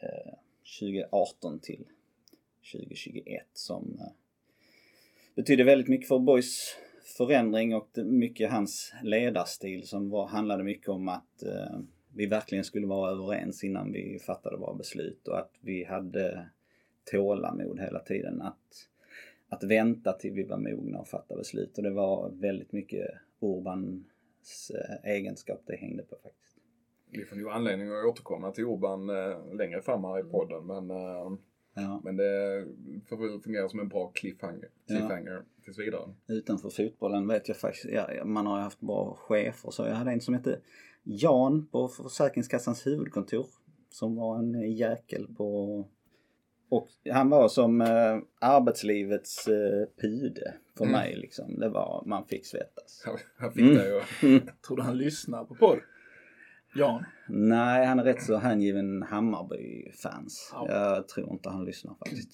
eh, 0.02 0.34
2018 0.80 1.60
till 1.60 1.84
2021 2.72 3.46
som 3.52 3.96
eh, 4.00 4.12
betydde 5.34 5.64
väldigt 5.64 5.88
mycket 5.88 6.08
för 6.08 6.18
Boys 6.18 6.76
förändring 7.16 7.75
och 7.75 7.99
mycket 8.04 8.50
hans 8.50 8.94
ledarstil 9.02 9.88
som 9.88 10.10
var, 10.10 10.26
handlade 10.26 10.64
mycket 10.64 10.88
om 10.88 11.08
att 11.08 11.42
eh, 11.42 11.78
vi 12.14 12.26
verkligen 12.26 12.64
skulle 12.64 12.87
vara 12.87 13.10
överens 13.10 13.64
innan 13.64 13.92
vi 13.92 14.18
fattade 14.18 14.56
våra 14.56 14.75
beslut 14.75 15.28
och 15.28 15.38
att 15.38 15.52
vi 15.60 15.84
hade 15.84 16.49
tålamod 17.04 17.80
hela 17.80 17.99
tiden. 17.99 18.42
Att, 18.42 18.88
att 19.50 19.64
vänta 19.64 20.12
till 20.12 20.33
vi 20.33 20.45
var 20.45 20.57
mogna 20.59 20.99
och 20.99 21.09
fatta 21.09 21.37
beslut. 21.37 21.78
Och 21.78 21.85
det 21.85 21.90
var 21.90 22.30
väldigt 22.30 22.73
mycket 22.73 23.11
Urbans 23.40 24.71
eh, 24.71 25.11
egenskap 25.11 25.62
det 25.66 25.76
hängde 25.76 26.02
på 26.02 26.16
faktiskt. 26.23 26.57
Vi 27.11 27.25
får 27.25 27.38
ju 27.38 27.50
anledning 27.50 27.88
att 27.88 28.04
återkomma 28.04 28.52
till 28.52 28.64
Urban 28.64 29.11
eh, 29.11 29.54
längre 29.54 29.83
fram 29.83 30.04
här 30.04 30.21
i 30.21 30.23
podden 30.23 30.66
men, 30.66 30.90
eh, 30.90 31.33
Ja. 31.75 32.00
men 32.04 32.16
det 32.16 32.64
får 33.09 33.16
väl 33.16 33.40
fungera 33.40 33.69
som 33.69 33.80
en 33.80 33.88
bra 33.88 34.11
cliffhanger, 34.14 34.69
cliffhanger 34.87 35.42
tills 35.64 35.78
vidare. 35.78 36.14
Utanför 36.26 36.71
fotbollen 36.71 37.28
vet 37.28 37.49
jag 37.49 37.57
faktiskt, 37.57 37.85
ja, 37.85 38.25
man 38.25 38.47
har 38.47 38.59
ju 38.59 38.62
haft 38.62 38.80
bra 38.80 39.14
chefer 39.21 39.71
så 39.71 39.87
jag 39.87 39.95
hade 39.95 40.11
en 40.11 40.21
som 40.21 40.35
hette 40.35 40.61
Jan 41.02 41.66
på 41.66 41.88
Försäkringskassans 41.88 42.87
huvudkontor. 42.87 43.47
Som 43.90 44.16
var 44.16 44.38
en 44.38 44.73
jäkel 44.73 45.26
på... 45.37 45.85
Och 46.71 46.89
han 47.11 47.31
var 47.31 47.49
som 47.49 47.81
eh, 47.81 48.19
arbetslivets 48.41 49.49
eh, 49.49 49.87
pude 50.00 50.55
för 50.79 50.85
Mm. 50.85 50.93
mig 50.93 51.17
liksom. 51.17 51.59
Det 51.61 51.69
var, 51.69 52.03
man 52.07 52.27
fick 52.27 52.47
svettas. 52.47 53.03
Han- 53.07 53.17
Han 53.37 53.53
fick 53.53 53.62
Mm. 53.62 53.75
det 53.75 53.87
ju. 53.89 54.41
Tror 54.67 54.77
du 54.77 54.83
han 54.83 54.99
lyssnar 54.99 55.45
på 55.45 55.55
podd? 55.55 55.79
Jan? 56.75 57.05
Nej, 57.29 57.87
han 57.87 57.99
är 57.99 58.05
rätt 58.05 58.23
så 58.23 58.37
hängiven 58.37 59.03
Hammarby-fans. 59.03 60.50
Ja. 60.55 60.67
Jag 60.71 61.09
tror 61.09 61.33
inte 61.33 61.49
han 61.49 61.65
lyssnar 61.65 61.95
faktiskt. 61.95 62.31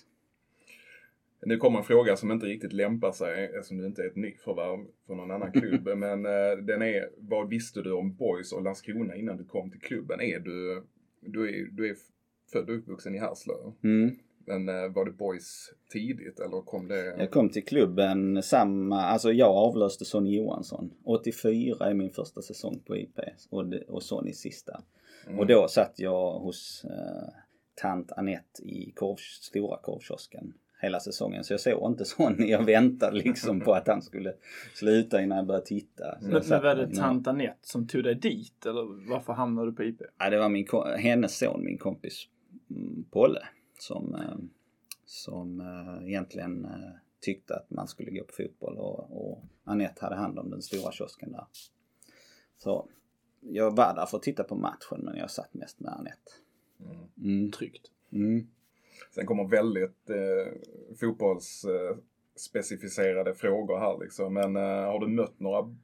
Nu 1.47 1.57
kommer 1.57 1.79
en 1.79 1.85
fråga 1.85 2.17
som 2.17 2.33
inte 2.33 2.47
riktigt 2.47 2.73
lämpar 2.73 3.13
sig 3.13 3.45
eftersom 3.45 3.79
det 3.79 3.87
inte 3.87 4.03
är 4.03 4.07
ett 4.07 4.17
nyförvärv 4.17 4.87
från 5.07 5.17
någon 5.17 5.31
annan 5.31 5.53
klubb. 5.53 5.89
men 5.97 6.27
eh, 6.27 6.57
den 6.63 6.83
är, 6.83 7.09
vad 7.19 7.49
visste 7.49 7.83
du 7.83 7.93
om 7.93 8.15
Boys 8.17 8.53
och 8.53 8.63
Landskrona 8.63 9.15
innan 9.17 9.37
du 9.37 9.45
kom 9.45 9.71
till 9.71 9.81
klubben? 9.81 10.21
Är 10.21 10.39
du, 10.41 10.85
du 11.21 11.49
är, 11.49 11.69
du 11.71 11.91
är 11.91 11.97
född 12.53 12.71
och 12.71 12.77
uppvuxen 12.77 13.15
i 13.15 13.19
Härslöv. 13.19 13.73
Mm. 13.85 14.17
Men 14.47 14.69
eh, 14.69 14.89
var 14.95 15.05
det 15.05 15.11
Boys 15.13 15.73
tidigt 15.93 16.41
eller 16.41 16.61
kom 16.63 16.89
det? 16.89 17.05
Jag 17.19 17.31
kom 17.31 17.49
till 17.49 17.65
klubben 17.65 18.43
samma, 18.43 19.03
alltså 19.03 19.33
jag 19.33 19.51
avlöste 19.51 20.05
Sonny 20.05 20.37
Johansson. 20.37 20.91
84 21.05 21.87
är 21.91 21.95
min 21.95 22.11
första 22.11 22.43
säsong 22.43 22.83
på 22.87 22.97
IP 22.97 23.19
och, 23.51 23.67
det- 23.67 23.85
och 23.89 24.03
Sonny 24.03 24.33
sista. 24.33 24.81
Mm. 25.27 25.39
Och 25.39 25.47
då 25.47 25.69
satt 25.69 25.99
jag 25.99 26.33
hos 26.39 26.85
eh, 26.85 27.29
tant 27.75 28.13
Annette 28.13 28.63
i 28.63 28.93
korv, 28.97 29.17
stora 29.17 29.79
korvkiosken 29.79 30.53
hela 30.83 31.01
säsongen. 31.01 31.45
Så 31.45 31.53
jag 31.53 31.61
såg 31.61 31.91
inte 31.91 32.05
Sonny, 32.15 32.51
jag 32.51 32.65
väntade 32.65 33.17
liksom 33.17 33.61
på 33.61 33.75
att 33.75 33.89
han 33.89 34.03
skulle 34.03 34.35
sluta 34.75 35.23
innan 35.23 35.39
jag 35.39 35.47
började 35.47 35.67
titta. 35.67 36.21
Så 36.21 36.27
Men, 36.29 36.43
men 36.49 36.63
var 36.63 36.75
det 36.75 36.95
tant 36.95 37.27
Anette 37.27 37.59
som 37.63 37.87
tog 37.87 38.05
dig 38.05 38.15
dit? 38.15 38.67
Eller 38.67 39.09
varför 39.11 39.33
hamnade 39.33 39.71
du 39.71 39.75
på 39.77 39.85
IP? 39.85 40.01
Ja, 40.19 40.31
det 40.31 40.39
var 40.39 40.49
min, 40.49 40.67
hennes 40.99 41.39
son, 41.39 41.65
min 41.65 41.79
kompis 41.79 42.29
mm, 42.71 43.05
Polle, 43.11 43.41
som, 43.79 44.15
eh, 44.15 44.37
som 45.05 45.61
eh, 45.61 46.09
egentligen 46.09 46.65
eh, 46.65 46.91
tyckte 47.21 47.57
att 47.57 47.71
man 47.71 47.89
skulle 47.89 48.11
gå 48.11 48.25
på 48.25 48.33
fotboll 48.33 48.79
och, 48.79 49.29
och 49.29 49.43
Anette 49.65 50.05
hade 50.05 50.17
hand 50.17 50.39
om 50.39 50.51
den 50.51 50.63
stora 50.63 50.93
kiosken 50.93 51.33
där. 51.33 51.45
Så 52.59 52.89
jag 53.41 53.77
var 53.77 53.95
där 53.95 54.07
för 54.07 54.17
att 54.17 54.23
titta 54.23 54.45
på 54.45 54.55
matchen 54.55 55.01
men 55.03 55.17
jag 55.17 55.31
satt 55.31 55.55
mest 55.55 55.81
med 55.81 55.93
Anette. 55.93 56.33
Mm. 56.81 56.97
Mm. 57.23 57.53
Tryggt. 57.53 57.91
Mm. 58.13 58.47
Sen 59.15 59.27
kommer 59.27 59.45
väldigt 59.45 60.11
eh, 60.11 60.53
fotbollsspecificerade 61.01 62.03
specificerade 62.37 63.35
frågor 63.35 63.79
här 63.79 63.99
liksom. 64.01 64.35
Men 64.35 64.57
eh, 64.57 64.63
har 64.63 65.01
du 65.01 65.09
mött 65.09 65.41
några 65.41 65.75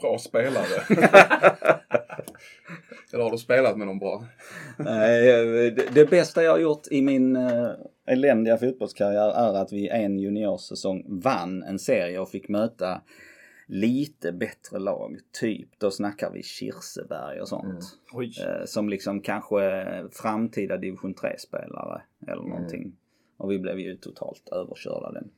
bra 0.00 0.18
spelare? 0.18 0.82
Eller 3.12 3.24
har 3.24 3.30
du 3.30 3.38
spelat 3.38 3.78
med 3.78 3.86
någon 3.86 3.98
bra? 3.98 4.24
Nej, 4.78 5.30
eh, 5.30 5.74
det, 5.74 5.94
det 5.94 6.10
bästa 6.10 6.42
jag 6.42 6.52
har 6.52 6.58
gjort 6.58 6.86
i 6.90 7.02
min 7.02 7.36
uh, 7.36 7.70
eländiga 8.06 8.58
fotbollskarriär 8.58 9.30
är 9.30 9.62
att 9.62 9.72
vi 9.72 9.88
en 9.88 10.18
juniorsäsong 10.18 11.04
vann 11.08 11.62
en 11.62 11.78
serie 11.78 12.18
och 12.18 12.28
fick 12.28 12.48
möta 12.48 13.02
lite 13.66 14.32
bättre 14.32 14.78
lag. 14.78 15.18
Typ, 15.40 15.68
då 15.78 15.90
snackar 15.90 16.30
vi 16.30 16.42
Kirseberg 16.42 17.40
och 17.40 17.48
sånt. 17.48 17.98
Mm. 18.14 18.30
Eh, 18.40 18.64
som 18.64 18.88
liksom 18.88 19.20
kanske 19.20 19.84
framtida 20.12 20.76
division 20.76 21.14
3-spelare 21.14 22.02
eller 22.26 22.42
någonting. 22.42 22.96
Och 23.36 23.50
vi 23.50 23.58
blev 23.58 23.78
ju 23.78 23.96
totalt 23.96 24.48
överkörda 24.52 25.12
den. 25.12 25.30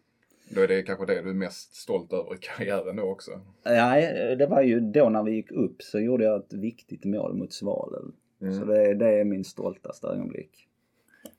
Då 0.50 0.60
är 0.60 0.68
det 0.68 0.82
kanske 0.82 1.06
det 1.06 1.22
du 1.22 1.30
är 1.30 1.34
mest 1.34 1.74
stolt 1.74 2.12
över 2.12 2.34
i 2.34 2.38
karriären 2.40 2.96
då 2.96 3.02
också. 3.02 3.30
Nej, 3.64 4.36
det 4.36 4.46
var 4.46 4.62
ju 4.62 4.80
då 4.80 5.08
när 5.08 5.22
vi 5.22 5.32
gick 5.32 5.50
upp 5.52 5.82
så 5.82 5.98
gjorde 6.00 6.24
jag 6.24 6.40
ett 6.40 6.52
viktigt 6.52 7.04
mål 7.04 7.34
mot 7.34 7.52
Svalöv. 7.52 8.10
Mm. 8.42 8.54
Så 8.58 8.64
det, 8.64 8.94
det 8.94 9.20
är 9.20 9.24
min 9.24 9.44
stoltaste 9.44 10.06
ögonblick. 10.06 10.64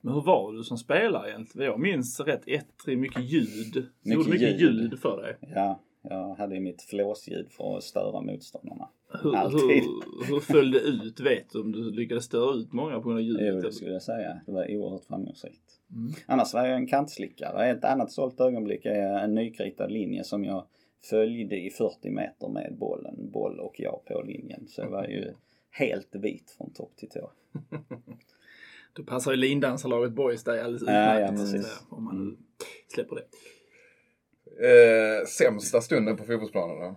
Men 0.01 0.13
hur 0.13 0.21
var 0.21 0.53
du 0.53 0.63
som 0.63 0.77
spelare 0.77 1.29
egentligen? 1.29 1.71
Jag 1.71 1.79
minns 1.79 2.19
rätt 2.19 2.43
ettrig, 2.47 2.97
mycket 2.97 3.23
ljud. 3.23 3.73
Du 3.73 3.79
Mycket 3.79 4.13
gjorde 4.13 4.29
mycket 4.29 4.61
ljud. 4.61 4.73
ljud 4.81 4.99
för 4.99 5.21
dig. 5.21 5.37
Ja, 5.55 5.79
jag 6.01 6.35
hade 6.35 6.55
ju 6.55 6.61
mitt 6.61 6.81
flåsljud 6.81 7.51
för 7.51 7.77
att 7.77 7.83
störa 7.83 8.21
motståndarna. 8.21 8.89
Hur, 9.23 9.35
Alltid. 9.35 9.61
hur, 9.61 10.25
hur 10.33 10.39
föll 10.39 10.71
det 10.71 10.79
ut? 10.79 11.19
Vet 11.19 11.49
du 11.51 11.61
om 11.61 11.71
du 11.71 11.91
lyckades 11.91 12.23
störa 12.23 12.55
ut 12.55 12.73
många 12.73 12.95
på 12.95 13.01
grund 13.01 13.17
av 13.17 13.21
ljudet? 13.21 13.47
Jo, 13.55 13.61
det 13.61 13.71
skulle 13.73 13.91
jag 13.93 14.01
säga. 14.01 14.41
Det 14.45 14.51
var 14.51 14.71
oerhört 14.75 15.05
framgångsrikt. 15.05 15.79
Mm. 15.91 16.13
Annars 16.27 16.53
var 16.53 16.65
jag 16.65 16.75
en 16.75 16.87
kantslickare. 16.87 17.69
Ett 17.69 17.83
annat 17.83 18.11
stolt 18.11 18.39
ögonblick 18.41 18.85
är 18.85 19.19
en 19.19 19.33
nykritad 19.35 19.91
linje 19.91 20.23
som 20.23 20.45
jag 20.45 20.65
följde 21.09 21.55
i 21.55 21.69
40 21.69 22.09
meter 22.09 22.47
med 22.49 22.75
bollen, 22.79 23.31
boll 23.31 23.59
och 23.59 23.75
jag 23.79 24.05
på 24.05 24.21
linjen. 24.21 24.67
Så 24.67 24.81
jag 24.81 24.89
var 24.89 25.07
ju 25.07 25.33
helt 25.71 26.15
vit 26.15 26.55
från 26.57 26.73
topp 26.73 26.95
till 26.95 27.09
tå. 27.09 27.31
Då 28.93 29.03
passar 29.03 29.31
ju 29.31 29.37
lindansarlaget 29.37 30.11
Boys 30.13 30.43
dig 30.43 30.61
alldeles 30.61 30.81
Ja, 30.81 30.87
utmärkt. 31.19 31.31
ja, 31.31 31.37
precis. 31.37 31.83
Om 31.89 32.03
man 32.03 32.25
nu 32.25 32.37
släpper 32.87 33.15
det. 33.15 33.21
Eh, 34.59 35.25
sämsta 35.25 35.81
stunden 35.81 36.17
på 36.17 36.23
fotbollsplanen 36.23 36.79
då? 36.79 36.95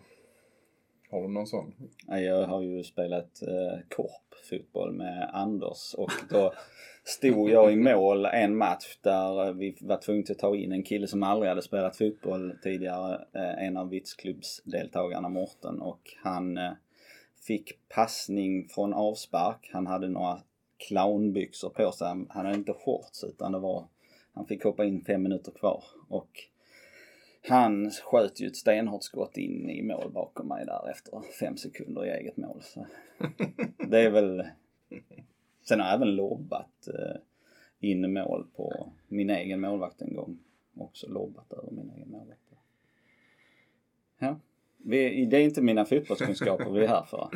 Har 1.10 1.22
du 1.22 1.28
någon 1.28 1.46
sån? 1.46 1.74
Jag 2.06 2.46
har 2.46 2.62
ju 2.62 2.84
spelat 2.84 3.42
eh, 3.42 3.80
korpfotboll 3.88 4.92
med 4.92 5.30
Anders 5.32 5.94
och 5.94 6.10
då 6.30 6.52
stod 7.04 7.50
jag 7.50 7.72
i 7.72 7.76
mål 7.76 8.24
en 8.24 8.56
match 8.56 8.98
där 9.00 9.52
vi 9.52 9.76
var 9.80 9.96
tvungna 9.96 10.24
att 10.30 10.38
ta 10.38 10.56
in 10.56 10.72
en 10.72 10.82
kille 10.82 11.06
som 11.06 11.22
aldrig 11.22 11.48
hade 11.48 11.62
spelat 11.62 11.96
fotboll 11.96 12.58
tidigare. 12.62 13.26
Eh, 13.34 13.66
en 13.66 13.76
av 13.76 13.88
Vitsklubbsdeltagarna, 13.88 15.28
Morten. 15.28 15.80
Och 15.80 16.00
han 16.22 16.58
eh, 16.58 16.72
fick 17.46 17.88
passning 17.88 18.68
från 18.68 18.94
avspark. 18.94 19.70
Han 19.72 19.86
hade 19.86 20.08
några 20.08 20.40
clownbyxor 20.88 21.70
på 21.70 21.92
sig. 21.92 22.08
Han 22.08 22.26
hade 22.28 22.54
inte 22.54 22.72
shorts 22.72 23.24
utan 23.24 23.52
det 23.52 23.58
var, 23.58 23.86
han 24.34 24.46
fick 24.46 24.64
hoppa 24.64 24.84
in 24.84 25.04
fem 25.04 25.22
minuter 25.22 25.52
kvar. 25.52 25.84
Och 26.08 26.30
han 27.48 27.90
sköt 27.90 28.40
ju 28.40 28.46
ett 28.46 28.56
stenhårt 28.56 29.02
skott 29.02 29.36
in 29.36 29.70
i 29.70 29.82
mål 29.82 30.10
bakom 30.12 30.48
mig 30.48 30.66
där 30.66 30.90
efter 30.90 31.20
fem 31.40 31.56
sekunder 31.56 32.06
i 32.06 32.10
eget 32.10 32.36
mål. 32.36 32.62
Så 32.62 32.86
det 33.88 34.00
är 34.00 34.10
väl... 34.10 34.44
Sen 35.68 35.80
har 35.80 35.86
jag 35.86 35.94
även 35.94 36.16
lobbat 36.16 36.88
eh, 36.88 37.20
in 37.80 38.12
mål 38.12 38.46
på 38.56 38.92
min 39.08 39.30
egen 39.30 39.60
målvakt 39.60 40.02
en 40.02 40.14
gång. 40.14 40.38
Också 40.76 41.08
lobbat 41.08 41.52
över 41.52 41.70
min 41.70 41.90
egen 41.96 42.10
målvakt. 42.10 42.40
Ja. 44.18 44.36
Vi, 44.84 45.26
det 45.26 45.36
är 45.36 45.40
inte 45.40 45.62
mina 45.62 45.84
fotbollskunskaper 45.84 46.70
vi 46.70 46.84
är 46.84 46.88
här 46.88 47.02
för. 47.02 47.28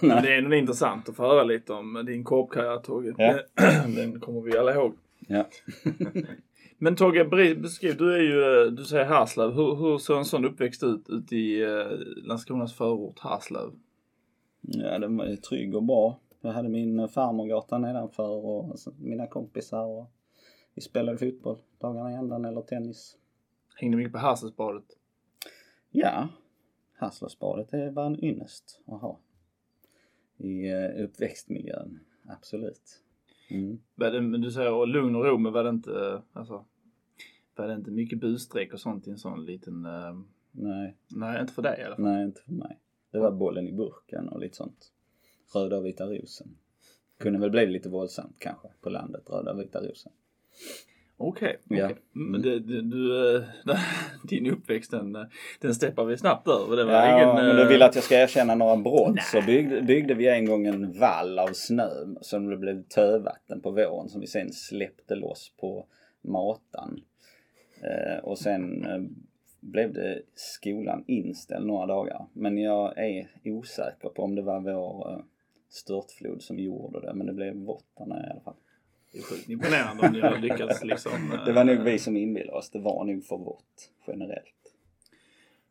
Men 0.06 0.22
det 0.22 0.34
är 0.34 0.38
ändå 0.38 0.56
intressant 0.56 1.08
att 1.08 1.16
få 1.16 1.22
höra 1.22 1.44
lite 1.44 1.72
om 1.72 2.02
din 2.06 2.24
korpkarriär 2.24 2.78
Togge. 2.78 3.14
Ja. 3.18 3.40
Den 3.96 4.20
kommer 4.20 4.40
vi 4.40 4.58
alla 4.58 4.74
ihåg. 4.74 4.94
Ja. 5.18 5.44
Men 6.78 6.94
ber- 6.94 7.60
beskriv, 7.62 7.96
du 7.96 8.14
är 8.14 8.20
ju, 8.20 8.66
eh, 8.66 8.72
du 8.72 8.84
säger 8.84 9.04
Härslöv. 9.04 9.52
Hur, 9.52 9.74
hur 9.76 9.98
ser 9.98 10.14
en 10.16 10.24
sån 10.24 10.44
uppväxt 10.44 10.82
ut 10.82 11.08
ute 11.08 11.36
i 11.36 11.62
eh, 11.62 11.98
Landskronas 12.16 12.74
förort 12.74 13.18
Härslöv? 13.18 13.72
Ja, 14.60 14.98
den 14.98 15.16
var 15.16 15.26
ju 15.26 15.36
trygg 15.36 15.74
och 15.76 15.82
bra. 15.82 16.20
Jag 16.40 16.52
hade 16.52 16.68
min 16.68 17.08
farmorgata 17.08 17.78
nedanför 17.78 18.28
och 18.28 18.78
så 18.78 18.92
mina 18.98 19.26
kompisar 19.26 19.84
och 19.84 20.10
vi 20.74 20.82
spelade 20.82 21.18
fotboll 21.18 21.58
dagarna 21.78 22.12
i 22.12 22.14
ändan 22.14 22.44
eller 22.44 22.60
tennis. 22.60 23.16
Hängde 23.74 23.96
mycket 23.96 24.12
på 24.12 24.18
Härslövsbadet. 24.18 24.84
Ja, 25.90 26.28
Hasslövsbadet 26.98 27.70
det 27.70 27.90
var 27.90 28.06
en 28.06 28.24
ynnest 28.24 28.80
att 28.86 29.00
ha 29.00 29.18
i 30.36 30.70
eh, 30.70 31.04
uppväxtmiljön. 31.04 32.00
Absolut. 32.28 33.02
Mm. 33.48 33.78
Men 33.94 34.40
du 34.40 34.50
säger 34.50 34.72
och 34.72 34.88
lugn 34.88 35.16
och 35.16 35.24
ro, 35.24 35.38
men 35.38 35.52
var 35.52 35.64
det 35.64 35.70
inte, 35.70 35.92
eh, 35.92 36.20
alltså, 36.32 36.64
var 37.56 37.68
det 37.68 37.74
inte 37.74 37.90
mycket 37.90 38.20
busstreck 38.20 38.72
och 38.72 38.80
sånt 38.80 39.06
i 39.06 39.10
en 39.10 39.18
sån 39.18 39.44
liten, 39.44 39.84
eh, 39.84 40.18
Nej, 40.52 40.96
nej 41.08 41.40
inte 41.40 41.52
för 41.52 41.62
dig 41.62 41.80
i 41.80 41.84
alla 41.84 41.96
fall. 41.96 42.04
nej 42.04 42.24
inte 42.24 42.40
för 42.40 42.52
mig. 42.52 42.78
Det 43.10 43.18
var 43.18 43.32
bollen 43.32 43.68
i 43.68 43.72
burken 43.72 44.28
och 44.28 44.40
lite 44.40 44.56
sånt. 44.56 44.92
Röda 45.54 45.76
och 45.76 45.86
vita 45.86 46.06
rosen. 46.06 46.56
Kunde 47.18 47.38
väl 47.38 47.50
bli 47.50 47.66
lite 47.66 47.88
våldsamt 47.88 48.36
kanske 48.38 48.68
på 48.80 48.90
landet, 48.90 49.30
röda 49.30 49.52
och 49.52 49.60
vita 49.60 49.80
rosen. 49.80 50.12
Okej, 51.18 51.56
Ja. 51.68 51.84
okej. 51.84 51.96
men 52.12 52.42
det, 52.42 52.60
det, 52.60 52.82
du, 52.82 53.36
eh, 53.36 53.42
din 54.28 54.46
uppväxt 54.52 54.90
den, 54.90 55.16
eh, 55.16 55.22
den 55.60 55.74
steppar 55.74 56.04
vi 56.04 56.16
snabbt 56.18 56.48
över. 56.48 56.76
Det 56.76 56.84
var 56.84 56.92
Ja, 56.92 57.14
ingen... 57.22 57.34
men 57.34 57.56
du 57.56 57.62
eh, 57.62 57.68
vill 57.68 57.82
att 57.82 57.94
jag 57.94 58.04
ska 58.04 58.14
erkänna 58.14 58.54
några 58.54 58.76
brott 58.76 59.14
Nej. 59.14 59.24
så 59.32 59.42
byggde, 59.46 59.82
byggde 59.82 60.14
vi 60.14 60.28
en 60.28 60.46
gång 60.46 60.66
en 60.66 60.98
vall 60.98 61.38
av 61.38 61.48
snö 61.52 61.88
som 62.20 62.46
det 62.50 62.56
blev 62.56 62.82
tövatten 62.82 63.60
på 63.60 63.70
våren 63.70 64.08
som 64.08 64.20
vi 64.20 64.26
sen 64.26 64.52
släppte 64.52 65.14
loss 65.14 65.52
på 65.60 65.86
matan. 66.22 67.00
Eh, 67.82 68.18
och 68.24 68.38
sen 68.38 68.84
eh, 68.86 69.00
blev 69.60 69.92
det 69.92 70.22
skolan 70.34 71.04
inställd 71.06 71.66
några 71.66 71.86
dagar. 71.86 72.26
Men 72.32 72.58
jag 72.58 72.98
är 72.98 73.28
osäker 73.44 74.08
på 74.08 74.22
om 74.22 74.34
det 74.34 74.42
var 74.42 74.60
vår 74.60 75.10
eh, 75.12 75.18
störtflod 75.68 76.42
som 76.42 76.58
gjorde 76.58 77.00
det. 77.00 77.14
Men 77.14 77.26
det 77.26 77.32
blev 77.32 77.54
vått 77.54 77.84
där 77.98 78.06
nere 78.06 78.26
i 78.26 78.30
alla 78.30 78.40
fall. 78.40 78.54
Det 79.16 79.20
är 79.20 79.24
sjukt 79.24 79.48
imponerande 79.48 80.06
om 80.06 80.12
ni 80.12 80.20
har 80.20 80.38
lyckats 80.38 80.84
liksom. 80.84 81.12
eh, 81.32 81.44
Det 81.46 81.52
var 81.52 81.64
nog 81.64 81.78
vi 81.82 81.98
som 81.98 82.16
inbillade 82.16 82.58
oss. 82.58 82.70
Det 82.70 82.78
var 82.78 83.04
nog 83.04 83.24
för 83.24 83.36
vått 83.36 83.90
generellt. 84.06 84.74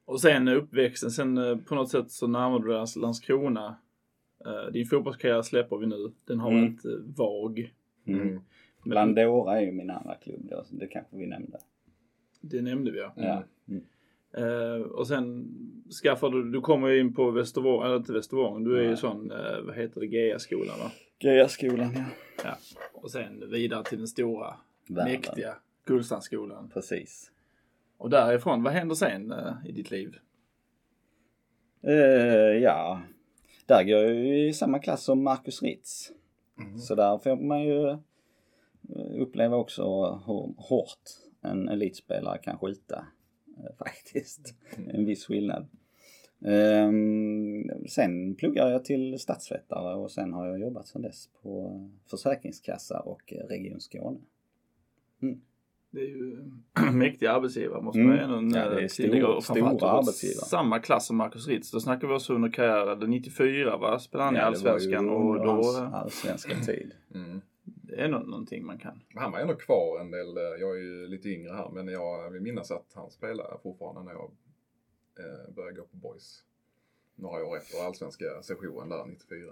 Och 0.06 0.22
sen 0.22 0.48
uppväxten, 0.48 1.12
sen 1.12 1.38
eh, 1.38 1.58
på 1.58 1.76
något 1.76 1.90
sätt 1.92 2.12
så 2.12 2.28
närmade 2.28 2.66
du 2.68 2.74
dig 2.74 2.86
Landskrona. 3.02 3.76
Eh, 4.46 4.72
Din 4.72 4.86
fotbollskarriär 4.86 5.42
släpper 5.42 5.78
vi 5.78 5.86
nu. 5.88 6.12
Den 6.28 6.40
har 6.40 6.52
Mm. 6.52 6.62
varit 6.64 6.86
eh, 6.86 6.92
vag. 7.18 7.74
Mm. 8.08 8.22
Mm. 8.22 8.34
Men 8.84 8.90
Blandora 8.90 9.58
är 9.58 9.62
ju 9.66 9.72
min 9.72 9.90
andra 9.90 10.16
klubb 10.16 10.48
då. 10.50 10.64
så 10.64 10.76
Det 10.76 10.88
kanske 10.88 11.18
vi 11.18 11.26
nämnde. 11.28 11.58
det 12.42 12.62
nämnde 12.62 12.92
vi 12.92 13.00
ja. 13.00 13.14
Ja. 13.16 13.44
Mm. 13.70 13.84
Eh, 14.38 14.82
och 14.82 15.08
sen 15.08 15.48
skaffade 16.04 16.44
du, 16.44 16.52
du 16.52 16.62
kommer 16.62 16.88
ju 16.88 17.00
in 17.00 17.14
på 17.14 17.32
Västervång, 17.32 17.84
eller 17.86 17.96
inte 17.98 18.14
Västervång, 18.14 18.64
du 18.64 18.78
är 18.80 18.90
ju 18.90 18.96
sån, 18.96 19.32
eh, 19.32 19.62
vad 19.66 19.76
heter 19.76 20.02
det, 20.02 20.08
GA-skolan 20.08 20.80
va? 20.80 20.92
Grejaskolan 21.20 21.94
ja. 21.96 22.04
Ja. 22.46 22.58
Och 22.94 23.12
sen 23.12 23.50
vidare 23.52 23.84
till 23.84 23.98
den 23.98 24.08
stora, 24.08 24.56
Världen. 24.88 25.12
mäktiga 25.14 25.56
Gullstandsskolan. 25.86 26.70
Precis. 26.74 27.32
Och 27.98 28.10
därifrån, 28.10 28.64
vad 28.64 28.74
händer 28.74 28.96
sen 28.96 29.32
eh, 29.32 29.54
i 29.66 29.72
ditt 29.72 29.92
liv? 29.92 30.16
Eh, 31.82 31.94
ja, 32.64 33.02
där 33.66 33.84
går 33.84 33.94
jag 34.04 34.14
ju 34.16 34.48
i 34.48 34.54
samma 34.54 34.80
klass 34.80 35.04
som 35.04 35.24
Marcus 35.24 35.62
Ritz. 35.62 36.12
Mm. 36.60 36.78
Så 36.80 36.96
där 36.96 37.18
får 37.18 37.36
man 37.36 37.64
ju 37.64 37.90
eh, 37.90 39.22
uppleva 39.22 39.56
också 39.58 39.84
hur 40.26 40.54
hårt 40.62 41.00
en 41.42 41.70
elitspelare 41.70 42.38
kan 42.38 42.58
skjuta. 42.58 43.06
eh, 43.58 43.76
Faktiskt. 43.78 44.54
En 44.88 45.06
viss 45.06 45.26
skillnad. 45.26 45.68
Ehm, 46.48 47.86
sen 47.88 48.36
pluggar 48.36 48.68
jag 48.68 48.86
till 48.86 49.20
statsvetare 49.20 49.96
och 49.96 50.12
sen 50.12 50.34
har 50.34 50.48
jag 50.48 50.60
jobbat 50.60 50.88
sedan 50.88 51.02
dess 51.02 51.30
på 51.42 51.84
Försäkringskassa 52.10 53.00
och 53.00 53.34
Region 53.50 53.80
Skåne. 53.80 54.18
Det 55.92 56.00
är 56.02 56.06
ju 56.08 56.38
mäktiga 56.94 57.32
arbetsgivare 57.32 57.82
måste 57.82 58.00
Mm. 58.00 58.10
man 58.10 58.18
ju 58.18 58.38
ändå 58.38 58.60
Ja, 58.60 58.70
det 58.70 58.84
är 58.84 58.88
tillägga. 58.88 59.28
Och 59.28 59.44
stora 59.44 59.90
arbetsgivare. 59.90 60.46
Samma 60.46 60.80
klass 60.80 61.06
som 61.08 61.16
Marcus 61.18 61.48
Ritz. 61.48 61.72
Då 61.72 61.80
snackar 61.80 62.08
vi 62.08 62.14
också 62.14 62.34
under 62.34 62.50
karriären. 62.50 63.10
94 63.10 63.78
va? 63.78 64.00
Spelade 64.00 64.26
han 64.28 64.36
i 64.36 64.40
Ja, 64.40 64.44
Allsvenskan 64.46 65.10
och 65.10 65.36
då... 65.46 65.52
hans 65.52 65.78
eh, 65.80 65.94
allsvenska 65.94 66.56
tid. 66.56 66.92
Mm. 67.16 67.42
Det 67.64 67.96
är 68.02 68.08
nog 68.08 68.28
någonting 68.28 68.66
man 68.66 68.78
kan. 68.78 69.00
Han 69.16 69.32
var 69.32 69.40
ändå 69.40 69.54
kvar 69.56 70.00
en 70.00 70.12
del, 70.12 70.38
eh, 70.38 70.44
jag 70.60 70.78
är 70.78 70.82
ju 70.82 71.08
lite 71.08 71.30
yngre 71.30 71.54
här, 71.54 71.70
men 71.74 71.88
jag 71.88 72.30
vill 72.32 72.42
minnas 72.42 72.72
att 72.72 72.92
han 72.96 73.12
spelade 73.12 73.58
fortfarande 73.64 74.04
när 74.04 74.12
jag 74.12 74.32
eh, 75.20 75.54
började 75.54 75.78
gå 75.80 75.86
på 75.86 75.98
Boys. 75.98 76.44
Några 77.16 77.46
år 77.46 77.58
efter 77.58 77.86
allsvenska 77.86 78.26
sessionen 78.44 78.90
där, 78.90 79.06
94. 79.06 79.52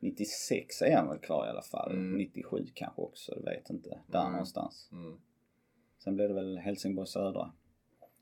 96 0.00 0.82
är 0.82 0.96
han 0.96 1.08
väl 1.08 1.18
kvar 1.18 1.46
i 1.46 1.48
alla 1.48 1.62
fall. 1.62 1.92
Mm. 1.92 2.16
97 2.18 2.66
kanske 2.74 3.02
också, 3.02 3.34
det 3.34 3.50
vet 3.50 3.70
inte. 3.70 4.00
Där 4.06 4.20
Mm. 4.20 4.32
någonstans. 4.32 4.88
Mm. 4.92 5.20
Sen 5.98 6.14
blev 6.16 6.28
det 6.28 6.34
väl 6.34 6.58
Helsingborg 6.58 7.06
Södra. 7.08 7.52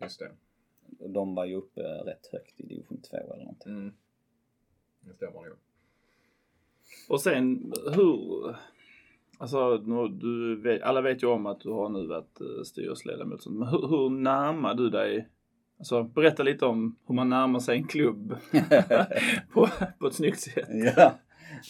Just 0.01 0.19
det. 0.19 0.31
Och 0.99 1.11
De 1.11 1.35
var 1.35 1.45
ju 1.45 1.55
uppe 1.55 1.81
rätt 1.83 2.27
högt 2.33 2.61
i 2.61 2.67
division 2.67 3.01
2 3.01 3.17
eller 3.17 3.37
någonting. 3.45 3.73
Mm. 3.73 3.93
Det 5.01 5.14
stämmer 5.14 5.35
nog. 5.35 5.57
Och 7.09 7.21
sen 7.21 7.73
hur... 7.95 8.57
Alltså, 9.41 9.79
du 10.09 10.61
vet, 10.62 10.83
alla 10.83 11.01
vet 11.01 11.23
ju 11.23 11.27
om 11.27 11.47
att 11.47 11.61
du 11.61 11.71
har 11.71 11.88
nu 11.88 12.07
varit 12.07 12.41
eh, 12.41 12.62
styrelseledamot. 12.64 13.47
Men 13.47 13.69
hur, 13.69 13.88
hur 13.88 14.11
närmar 14.11 14.75
du 14.75 14.91
dig? 14.91 15.29
Alltså, 15.79 16.03
berätta 16.03 16.43
lite 16.43 16.67
om 16.67 16.97
hur 17.07 17.14
man 17.14 17.29
närmar 17.29 17.61
sig 17.61 17.77
en 17.77 17.87
klubb 17.87 18.37
på, 19.53 19.69
på 19.99 20.07
ett 20.07 20.14
snyggt 20.14 20.41
sätt. 20.41 20.69
ja. 20.97 21.12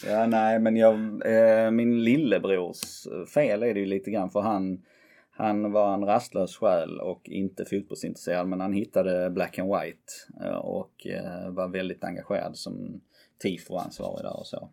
ja, 0.07 0.27
nej 0.27 0.59
men 0.59 0.77
jag, 0.77 0.95
eh, 1.27 1.71
min 1.71 2.05
lillebrors 2.05 3.07
fel 3.35 3.63
är 3.63 3.75
det 3.75 3.81
ju 3.81 3.87
lite 3.87 4.11
grann 4.11 4.31
för 4.31 4.41
han, 4.41 4.83
han 5.31 5.73
var 5.73 5.95
en 5.95 6.05
rastlös 6.05 6.57
själ 6.57 7.01
och 7.01 7.29
inte 7.29 7.65
fotbollsintresserad 7.65 8.49
men 8.49 8.61
han 8.61 8.73
hittade 8.73 9.31
Black 9.31 9.59
and 9.59 9.71
White 9.71 10.13
eh, 10.45 10.57
och 10.57 11.07
eh, 11.07 11.51
var 11.51 11.69
väldigt 11.69 12.05
engagerad 12.05 12.57
som 12.57 13.01
tifo-ansvarig 13.43 14.23
där 14.23 14.39
och 14.39 14.47
så. 14.47 14.69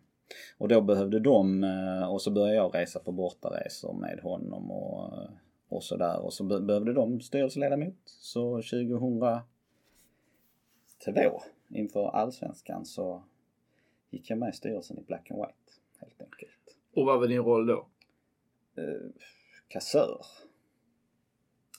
Och 0.58 0.68
då 0.68 0.80
behövde 0.80 1.20
de, 1.20 1.64
eh, 1.64 2.12
och 2.12 2.22
så 2.22 2.30
började 2.30 2.54
jag 2.54 2.74
resa 2.74 2.98
på 2.98 3.12
bortaresor 3.12 3.92
med 3.92 4.20
honom 4.22 4.70
och, 4.70 5.12
eh, 5.12 5.28
och 5.68 5.84
sådär. 5.84 6.20
Och 6.20 6.32
så 6.32 6.44
be- 6.44 6.60
behövde 6.60 6.92
de 6.92 7.20
styrelseledamot. 7.20 7.94
Så 8.04 8.56
2002 8.56 9.42
inför 11.68 12.08
allsvenskan 12.08 12.84
så 12.86 13.24
gick 14.10 14.30
jag 14.30 14.38
med 14.38 14.48
i 14.48 14.52
styrelsen 14.52 14.98
i 14.98 15.02
Black 15.02 15.30
and 15.30 15.40
White 15.40 15.72
helt 16.00 16.22
enkelt. 16.22 16.76
Och 16.94 17.06
vad 17.06 17.20
var 17.20 17.26
din 17.26 17.42
roll 17.42 17.66
då? 17.66 17.86
Eh, 18.76 19.10
kassör. 19.68 20.20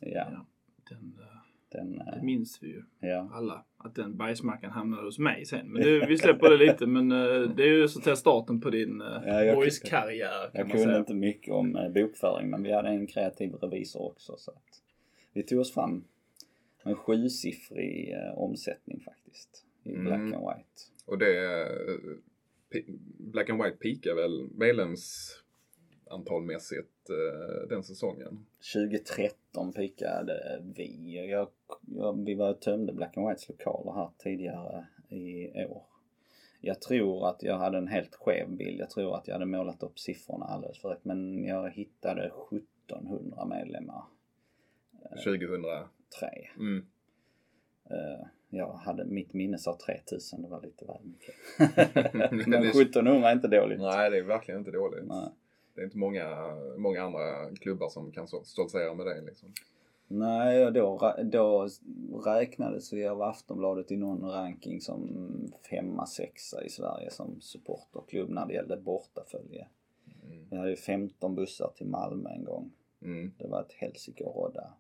Ja, 0.02 0.28
Ja. 0.32 0.46
Den, 0.90 1.18
eh, 1.22 1.38
den, 1.70 2.02
eh, 2.02 2.06
det 2.16 2.24
minns 2.24 2.64
vi 2.64 2.68
ju 2.68 2.84
ja. 3.00 3.30
alla. 3.34 3.66
Att 3.88 3.96
den 3.96 4.18
bajsmackan 4.18 4.72
hamnade 4.72 5.04
hos 5.04 5.20
mig 5.20 5.46
sen. 5.46 5.68
Men 5.72 5.82
det, 5.82 6.06
vi 6.08 6.18
släpper 6.24 6.50
det 6.50 6.58
lite. 6.58 6.86
Men 6.86 7.12
eh, 7.12 7.42
det 7.42 7.64
är 7.64 7.68
ju 7.68 7.88
så 7.88 8.00
att 8.00 8.04
säga 8.04 8.16
starten 8.16 8.62
på 8.62 8.70
din 8.70 9.02
uh, 9.02 9.08
Ja, 9.26 9.44
jag- 9.44 9.56
boys-karriär. 9.56 10.50
Jag 10.54 10.62
man 10.68 10.70
kunde 10.72 10.86
säga. 10.86 10.98
inte 10.98 11.14
mycket 11.14 11.54
om 11.54 11.76
eh, 11.76 11.90
bokföring 11.90 12.50
men 12.50 12.64
vi 12.64 12.72
hade 12.74 12.90
en 12.90 13.08
kreativ 13.08 13.54
revisor 13.54 14.02
också 14.06 14.36
så 14.38 14.52
att 14.52 14.82
vi 15.34 15.44
tog 15.44 15.60
oss 15.60 15.74
fram 15.74 16.04
en 16.84 16.96
sjusiffrig 16.96 18.12
eh, 18.14 18.38
omsättning 18.38 19.00
faktiskt 19.00 19.64
i 19.84 19.90
Mm. 19.90 20.04
Black 20.06 20.20
and 20.20 20.32
White. 20.58 20.82
Och 21.06 21.18
det, 21.18 21.62
eh, 21.62 22.84
Black 23.18 23.50
and 23.50 23.64
White 23.64 23.78
peakar 23.78 24.16
väl 24.16 24.50
medlemsantalmässigt 26.12 27.10
eh, 27.10 27.68
den 27.70 27.84
säsongen. 27.84 28.46
2013 28.74 29.74
pikade 29.74 30.62
vi. 30.76 31.28
Jag, 31.32 31.48
jag, 31.96 32.26
vi 32.26 32.36
var 32.36 32.54
tömde 32.54 32.94
Black 32.94 33.18
and 33.18 33.28
Whites 33.28 33.50
lokaler 33.50 33.92
här 33.94 34.10
tidigare 34.18 34.86
i 35.10 35.66
år. 35.66 35.84
Jag 36.62 36.82
tror 36.82 37.30
att 37.30 37.44
jag 37.44 37.58
hade 37.58 37.78
en 37.78 37.88
helt 37.88 38.16
skev 38.16 38.50
bild. 38.50 38.80
Jag 38.80 38.90
tror 38.90 39.16
att 39.16 39.28
jag 39.28 39.36
hade 39.36 39.46
målat 39.46 39.84
upp 39.84 40.00
siffrorna 40.00 40.46
alldeles 40.46 40.80
för 40.82 40.90
rätt. 40.90 41.06
Men 41.06 41.44
jag 41.44 41.72
hittade 41.72 42.32
1700 42.88 43.46
medlemmar. 43.46 44.04
2003. 45.24 45.80
Mm. 46.58 46.86
Eh, 47.90 48.28
Jag 48.50 48.74
hade, 48.74 49.06
mitt 49.06 49.34
minne 49.34 49.58
sa 49.58 49.78
3000, 49.86 50.42
det 50.42 50.48
var 50.48 50.62
lite 50.62 50.86
väl 50.86 51.02
mycket. 51.04 51.36
Men 52.14 52.44
Men 52.50 52.62
det- 52.62 52.70
1700 52.82 53.30
är 53.30 53.34
inte 53.34 53.48
dåligt. 53.48 53.80
Nej, 53.80 54.10
det 54.12 54.18
är 54.18 54.24
verkligen 54.24 54.60
inte 54.60 54.72
dåligt. 54.72 55.06
Nej. 55.08 55.30
Det 55.78 55.82
är 55.82 55.86
inte 55.86 55.98
många, 55.98 56.56
många 56.78 57.04
andra 57.04 57.56
klubbar 57.56 57.90
som 57.90 58.12
kan 58.12 58.28
stoltsera 58.28 58.94
med 58.94 59.06
det 59.06 59.22
liksom. 59.22 59.54
Nej, 60.08 60.72
då, 60.72 61.14
då 61.24 61.68
räknades 62.26 62.94
vi 62.94 63.08
av 63.08 63.22
Aftonbladet 63.22 63.92
i 63.92 63.98
någon 63.98 64.32
ranking 64.32 64.82
som 64.82 65.10
femma, 65.70 66.06
sexa 66.06 66.64
i 66.64 66.70
Sverige 66.70 67.12
som 67.12 67.42
supporterklubb 67.42 68.30
när 68.30 68.46
det 68.46 68.54
gällde 68.54 68.78
bortafölje. 68.78 69.68
Mm. 70.24 70.48
Vi 70.50 70.58
hade 70.58 70.70
ju 70.70 70.76
15 70.76 71.36
bussar 71.36 71.72
till 71.76 71.88
Malmö 71.88 72.30
en 72.30 72.44
gång. 72.44 72.72
Mm. 73.02 73.32
Det 73.38 73.48
var 73.48 73.62
ett 73.62 73.74
helsike 73.74 74.30
att 74.30 74.36
rodda. 74.36 74.74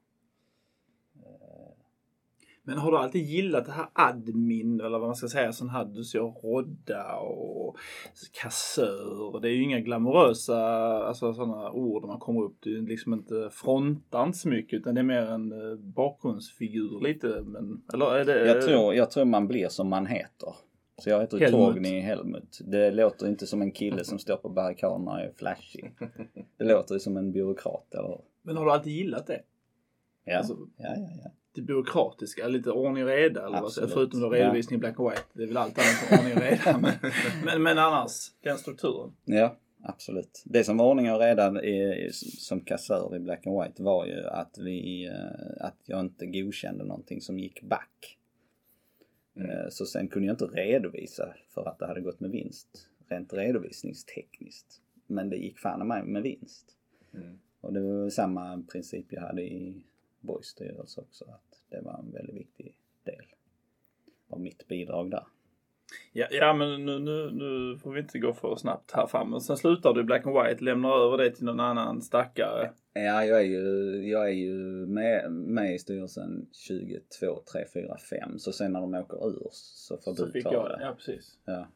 Men 2.67 2.77
har 2.77 2.91
du 2.91 2.97
alltid 2.97 3.25
gillat 3.25 3.65
det 3.65 3.71
här 3.71 3.87
admin 3.93 4.81
eller 4.81 4.99
vad 4.99 5.07
man 5.07 5.15
ska 5.15 5.27
säga? 5.27 5.53
Sån 5.53 5.69
här 5.69 5.85
du 5.85 6.03
ser 6.03 6.19
rodda 6.19 7.15
och 7.15 7.77
kassör. 8.41 9.39
Det 9.41 9.49
är 9.49 9.51
ju 9.51 9.63
inga 9.63 9.79
glamorösa 9.79 10.57
alltså, 11.07 11.33
sådana 11.33 11.71
ord 11.71 12.01
när 12.01 12.07
man 12.07 12.19
kommer 12.19 12.41
upp. 12.43 12.57
Det 12.59 12.69
är 12.69 12.81
liksom 12.81 13.13
inte 13.13 13.49
frontar 13.51 14.23
inte 14.23 14.37
så 14.37 14.49
mycket 14.49 14.79
utan 14.79 14.95
det 14.95 15.01
är 15.01 15.03
mer 15.03 15.21
en 15.21 15.51
eh, 15.51 15.77
bakgrundsfigur 15.77 17.01
lite. 17.01 17.41
Men, 17.45 17.81
eller 17.93 18.15
är 18.15 18.25
det... 18.25 18.47
Jag 18.47 18.61
tror, 18.61 18.93
jag 18.93 19.11
tror 19.11 19.25
man 19.25 19.47
blir 19.47 19.67
som 19.67 19.89
man 19.89 20.05
heter. 20.05 20.53
Så 20.97 21.09
jag 21.09 21.21
heter 21.21 21.37
Helmut. 21.37 21.59
Torgny 21.59 21.99
Helmut. 21.99 22.59
Det 22.65 22.91
låter 22.91 23.27
inte 23.27 23.47
som 23.47 23.61
en 23.61 23.71
kille 23.71 24.03
som 24.03 24.19
står 24.19 24.37
på 24.37 24.49
barrikaderna 24.49 25.11
och 25.11 25.19
är 25.19 25.31
flashig. 25.35 25.93
Det 26.57 26.63
låter 26.65 26.99
som 26.99 27.17
en 27.17 27.31
byråkrat 27.31 27.93
eller 27.93 28.21
Men 28.41 28.57
har 28.57 28.65
du 28.65 28.71
alltid 28.71 28.93
gillat 28.93 29.27
det? 29.27 29.41
Ja, 30.23 30.37
Alltså- 30.37 30.57
ja, 30.77 30.93
ja. 30.97 31.09
ja. 31.23 31.31
Det 31.57 31.63
byråkratiska, 31.63 32.47
lite 32.47 32.71
ordning 32.71 33.03
och 33.03 33.09
reda 33.09 33.45
eller 33.45 33.57
vad? 33.57 33.65
Absolut. 33.65 33.93
Förutom 33.93 34.21
då 34.21 34.29
redovisning 34.29 34.77
i 34.77 34.79
black 34.79 34.99
and 34.99 35.09
white. 35.09 35.23
Det 35.33 35.43
är 35.43 35.47
väl 35.47 35.57
allt 35.57 35.77
annat 35.77 36.11
än 36.11 36.19
ordning 36.19 36.37
och 36.37 36.41
reda. 36.41 36.77
Men, 36.77 36.93
men, 37.45 37.63
men 37.63 37.77
annars, 37.77 38.31
den 38.41 38.57
strukturen. 38.57 39.11
Ja, 39.25 39.57
absolut. 39.83 40.43
Det 40.45 40.63
som 40.63 40.77
var 40.77 40.85
ordning 40.85 41.11
och 41.11 41.19
reda 41.19 41.63
i, 41.63 42.09
som 42.13 42.61
kassör 42.61 43.15
i 43.15 43.19
Black 43.19 43.47
and 43.47 43.63
White 43.63 43.83
var 43.83 44.05
ju 44.05 44.23
att 44.23 44.57
vi, 44.57 45.05
eh, 45.05 45.65
att 45.65 45.77
jag 45.85 45.99
inte 45.99 46.25
godkände 46.25 46.83
någonting 46.83 47.21
som 47.21 47.39
gick 47.39 47.61
back. 47.61 48.17
Mm. 49.35 49.49
Eh, 49.49 49.69
Så 49.69 49.85
sen 49.85 50.07
kunde 50.07 50.27
jag 50.27 50.33
inte 50.33 50.45
redovisa 50.45 51.33
för 51.49 51.67
att 51.67 51.79
det 51.79 51.87
hade 51.87 52.01
gått 52.01 52.19
med 52.19 52.31
vinst. 52.31 52.87
Rent 53.07 53.33
redovisningstekniskt. 53.33 54.81
Men 55.07 55.29
det 55.29 55.37
gick 55.37 55.59
fan 55.59 55.87
mig 55.87 56.03
med 56.03 56.23
vinst. 56.23 56.65
Mm. 57.13 57.39
Och 57.61 57.73
det 57.73 57.79
var 57.79 58.09
samma 58.09 58.63
princip 58.71 59.05
jag 59.09 59.21
hade 59.21 59.41
i 59.41 59.83
Borgs 60.19 60.47
styrelse 60.47 61.01
också. 61.01 61.25
Att 61.25 61.46
det 61.69 61.81
var 61.81 61.99
en 61.99 62.11
väldigt 62.11 62.35
viktig 62.35 62.75
del 63.03 63.25
av 64.29 64.39
mitt 64.41 64.67
bidrag 64.67 65.11
där. 65.11 65.23
Ja, 66.13 66.27
ja 66.31 66.53
men 66.53 66.85
nu, 66.85 66.99
nu, 66.99 67.31
nu 67.31 67.77
får 67.77 67.91
vi 67.91 67.99
inte 67.99 68.19
gå 68.19 68.33
för 68.33 68.55
snabbt 68.55 68.91
här 68.91 69.07
fram. 69.07 69.29
Men 69.29 69.41
sen 69.41 69.57
slutar 69.57 69.93
du 69.93 70.01
i 70.01 70.03
Black 70.03 70.25
and 70.25 70.35
White, 70.35 70.63
lämnar 70.63 71.05
över 71.05 71.17
det 71.17 71.31
till 71.31 71.45
någon 71.45 71.59
annan 71.59 72.01
stackare. 72.01 72.71
Ja, 72.93 73.25
jag 73.25 73.39
är 73.39 73.45
ju, 73.45 73.61
jag 74.09 74.25
är 74.27 74.33
ju 74.33 74.53
med, 74.87 75.31
med 75.31 75.75
i 75.75 75.79
styrelsen 75.79 76.47
22, 76.51 76.99
3, 77.51 77.65
4, 77.73 77.97
5. 78.09 78.39
Så 78.39 78.51
sen 78.51 78.73
när 78.73 78.81
de 78.81 78.93
åker 78.93 79.27
ur 79.27 79.47
så 79.51 79.97
får 79.97 80.13
Så 80.13 80.25
du 80.25 80.31
fick 80.31 80.43
ta 80.43 80.53
jag 80.53 80.69
det. 80.69 80.77
det. 80.77 80.83
Ja, 80.83 80.93
precis. 80.93 81.39
Ja. 81.45 81.67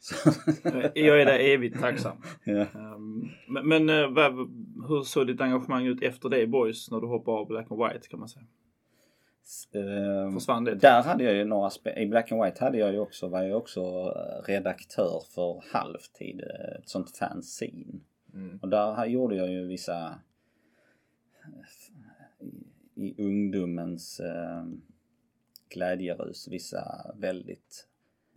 Så, 0.00 0.30
Jag 0.94 1.20
är 1.20 1.26
dig 1.26 1.52
evigt 1.52 1.80
tacksam. 1.80 2.16
ja. 2.44 2.66
Um, 2.74 3.30
men 3.48 3.68
men 3.68 3.88
eh, 3.88 4.30
hur 4.88 5.02
såg 5.02 5.26
ditt 5.26 5.40
engagemang 5.40 5.86
ut 5.86 6.02
efter 6.02 6.28
det 6.28 6.46
boys 6.46 6.90
när 6.90 7.00
du 7.00 7.06
hoppade 7.06 7.38
av 7.38 7.46
Black 7.46 7.66
and 7.70 7.80
White 7.80 8.08
kan 8.08 8.20
man 8.20 8.28
säga? 8.28 8.46
Ehm, 9.72 10.32
Försvann 10.32 10.64
det? 10.64 10.74
Där 10.74 11.02
hade 11.02 11.24
jag 11.24 11.34
ju 11.34 11.44
några 11.44 11.70
I 11.96 12.06
Black 12.06 12.32
and 12.32 12.44
White 12.44 12.64
hade 12.64 12.78
jag 12.78 12.92
ju 12.92 12.98
också, 12.98 13.28
var 13.28 13.42
jag 13.42 13.58
också 13.58 13.80
eh, 13.80 14.42
redaktör 14.46 15.22
för 15.34 15.64
Halvtid, 15.72 16.40
eh, 16.40 16.78
ett 16.78 16.88
sånt 16.88 17.16
fanzine. 17.16 18.00
Mm. 18.34 18.58
Och 18.62 18.68
där 18.68 19.06
gjorde 19.06 19.36
jag 19.36 19.48
ju 19.48 19.66
vissa 19.66 20.20
eh, 21.44 22.46
i, 22.46 22.64
i 22.94 23.14
ungdomens 23.22 24.20
eh, 24.20 24.64
glädjerus, 25.68 26.48
vissa 26.48 27.14
väldigt 27.14 27.86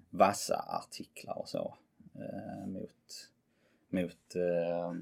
vassa 0.10 0.66
artiklar 0.68 1.38
och 1.38 1.50
så 1.50 1.76
eh, 2.16 2.68
mot, 2.68 3.30
mot 3.90 4.36
eh, 4.36 4.94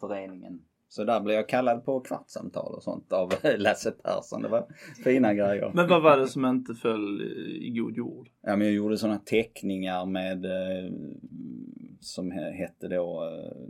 föreningen. 0.00 0.64
Så 0.94 1.04
där 1.04 1.20
blev 1.20 1.36
jag 1.36 1.48
kallad 1.48 1.84
på 1.84 2.00
kvartssamtal 2.00 2.74
och 2.74 2.82
sånt 2.82 3.12
av 3.12 3.32
Lasse 3.56 3.90
Persson. 3.90 4.42
Det 4.42 4.48
var 4.48 4.66
fina 5.04 5.34
grejer. 5.34 5.70
Men 5.74 5.88
vad 5.88 6.02
var 6.02 6.16
det 6.16 6.28
som 6.28 6.44
inte 6.44 6.74
föll 6.74 7.22
i 7.62 7.70
god 7.70 7.96
jord? 7.96 8.28
Ja, 8.42 8.56
men 8.56 8.66
jag 8.66 8.76
gjorde 8.76 8.98
sådana 8.98 9.18
teckningar 9.18 10.06
med 10.06 10.44
eh, 10.44 10.90
som 12.00 12.32
he- 12.32 12.52
hette 12.52 12.88
då 12.88 13.24
eh, 13.24 13.68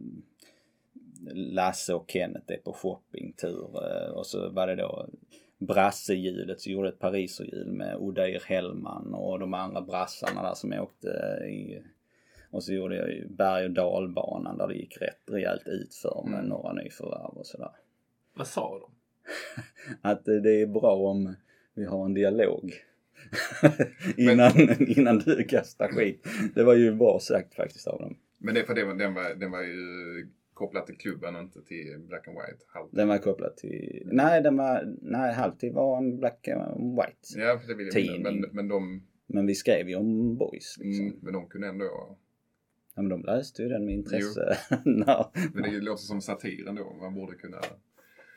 Lasse 1.34 1.94
och 1.94 2.10
Kenneth 2.10 2.52
är 2.52 2.56
på 2.56 2.72
shoppingtur 2.72 3.68
eh, 3.74 4.10
och 4.10 4.26
så 4.26 4.50
var 4.50 4.66
det 4.66 4.76
då 4.76 5.08
brassehjulet 5.58 6.60
så 6.60 6.70
gjorde 6.70 6.88
ett 6.88 6.98
pariserhjul 6.98 7.72
med 7.72 7.96
Odeir 7.96 8.42
Hellman 8.46 9.14
och 9.14 9.38
de 9.38 9.54
andra 9.54 9.80
brassarna 9.80 10.42
där 10.42 10.54
som 10.54 10.72
åkte 10.72 11.08
i 11.48 11.82
och 12.54 12.64
så 12.64 12.72
gjorde 12.72 12.96
jag 12.96 13.10
ju 13.10 13.28
berg 13.28 13.64
och 13.64 13.70
dalbanan 13.70 14.58
där 14.58 14.68
det 14.68 14.74
gick 14.74 15.02
rätt 15.02 15.20
rejält 15.30 15.62
utför 15.66 16.22
med 16.26 16.34
Mm. 16.38 16.48
några 16.48 16.72
nyförvärv 16.72 17.36
och 17.38 17.46
sådär. 17.46 17.70
Vad 18.36 18.46
sa 18.46 18.78
de? 18.78 18.90
Att 20.08 20.28
eh, 20.28 20.34
det 20.34 20.62
är 20.62 20.66
bra 20.66 20.96
om 20.96 21.34
vi 21.74 21.84
har 21.84 22.04
en 22.04 22.14
dialog. 22.14 22.72
innan, 24.16 24.50
innan 24.88 25.18
du 25.18 25.44
kastar 25.44 25.88
skit. 25.88 26.26
Det 26.54 26.62
var 26.64 26.74
ju 26.74 26.94
bra 26.94 27.18
sagt 27.20 27.54
faktiskt 27.54 27.86
av 27.86 28.00
dem. 28.00 28.16
Men 28.38 28.54
det, 28.54 28.64
för 28.64 28.74
det, 28.74 28.84
var- 28.84 28.94
den, 28.94 29.14
var, 29.14 29.34
den 29.34 29.50
var 29.50 29.62
ju 29.62 29.76
kopplad 30.54 30.86
till 30.86 30.96
klubben 30.98 31.36
och 31.36 31.42
inte 31.42 31.62
till 31.62 31.98
Black 32.08 32.28
and 32.28 32.36
White. 32.36 32.64
Halv. 32.68 32.88
Den 32.90 33.08
var 33.08 33.18
kopplad 33.18 33.56
till... 33.56 34.02
Nej, 34.12 34.42
den 34.42 34.56
var... 34.56 34.94
Nej, 35.02 35.34
halvtid 35.34 35.72
var 35.74 35.98
en 35.98 36.16
black 36.16 36.48
and 36.48 36.96
white. 36.96 37.40
Ja, 37.40 37.60
det 37.68 37.74
vill 37.74 37.86
jag 37.86 37.94
minnas. 37.96 38.18
Men, 38.22 38.32
Tidning. 38.34 38.50
men, 38.52 38.68
de, 38.68 39.02
Men 39.26 39.46
vi 39.46 39.54
skrev 39.54 39.88
ju 39.88 39.94
om 39.96 40.36
boys 40.36 40.76
liksom. 40.80 41.06
mm, 41.06 41.18
men 41.22 41.32
de 41.32 41.48
kunde 41.48 41.68
ändå... 41.68 42.18
Ja, 42.94 43.02
men 43.02 43.08
de 43.08 43.22
läste 43.22 43.62
ju 43.62 43.68
den 43.68 43.84
med 43.84 43.94
intresse. 43.94 44.58
Men 45.54 45.62
det 45.62 45.80
låter 45.80 46.02
som 46.02 46.20
satir 46.20 46.68
ändå. 46.68 46.92
Man 47.00 47.14
borde 47.14 47.34
kunna... 47.36 47.58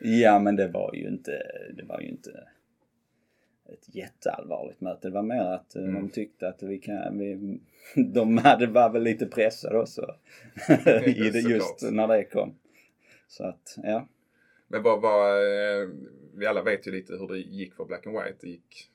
ja, 0.00 0.38
men 0.38 0.56
det 0.56 0.68
var 0.68 0.94
ju 0.94 1.08
inte... 1.08 1.42
Det 1.76 1.84
var 1.84 2.00
ju 2.00 2.08
inte 2.08 2.30
ett 3.72 3.94
jätteallvarligt 3.94 4.80
möte. 4.80 5.08
Det 5.08 5.14
var 5.14 5.22
mer 5.22 5.40
att 5.42 5.76
eh, 5.76 5.82
de 5.82 5.88
Mm. 5.88 6.08
tyckte 6.10 6.48
att 6.48 6.62
vi 6.62 6.78
kan... 6.78 7.18
Vi, 7.18 7.60
de 8.14 8.38
hade, 8.38 8.66
var 8.66 8.90
väl 8.90 9.02
lite 9.02 9.26
pressade 9.26 9.78
också. 9.78 10.14
I 11.06 11.30
det 11.30 11.40
just 11.40 11.90
när 11.92 12.08
det 12.08 12.24
kom. 12.24 12.54
Så 13.28 13.44
att, 13.44 13.74
ja. 13.82 14.08
Men 14.68 14.82
vad 14.82 15.00
var... 15.02 15.36
eh, 15.36 15.88
Vi 16.34 16.46
alla 16.46 16.62
vet 16.62 16.86
ju 16.86 16.90
lite 16.90 17.12
hur 17.12 17.28
det 17.28 17.38
gick 17.38 17.74
för 17.74 17.84
Black 17.84 18.06
and 18.06 18.16
White. 18.16 18.38
Det 18.40 18.48
gick 18.48 18.90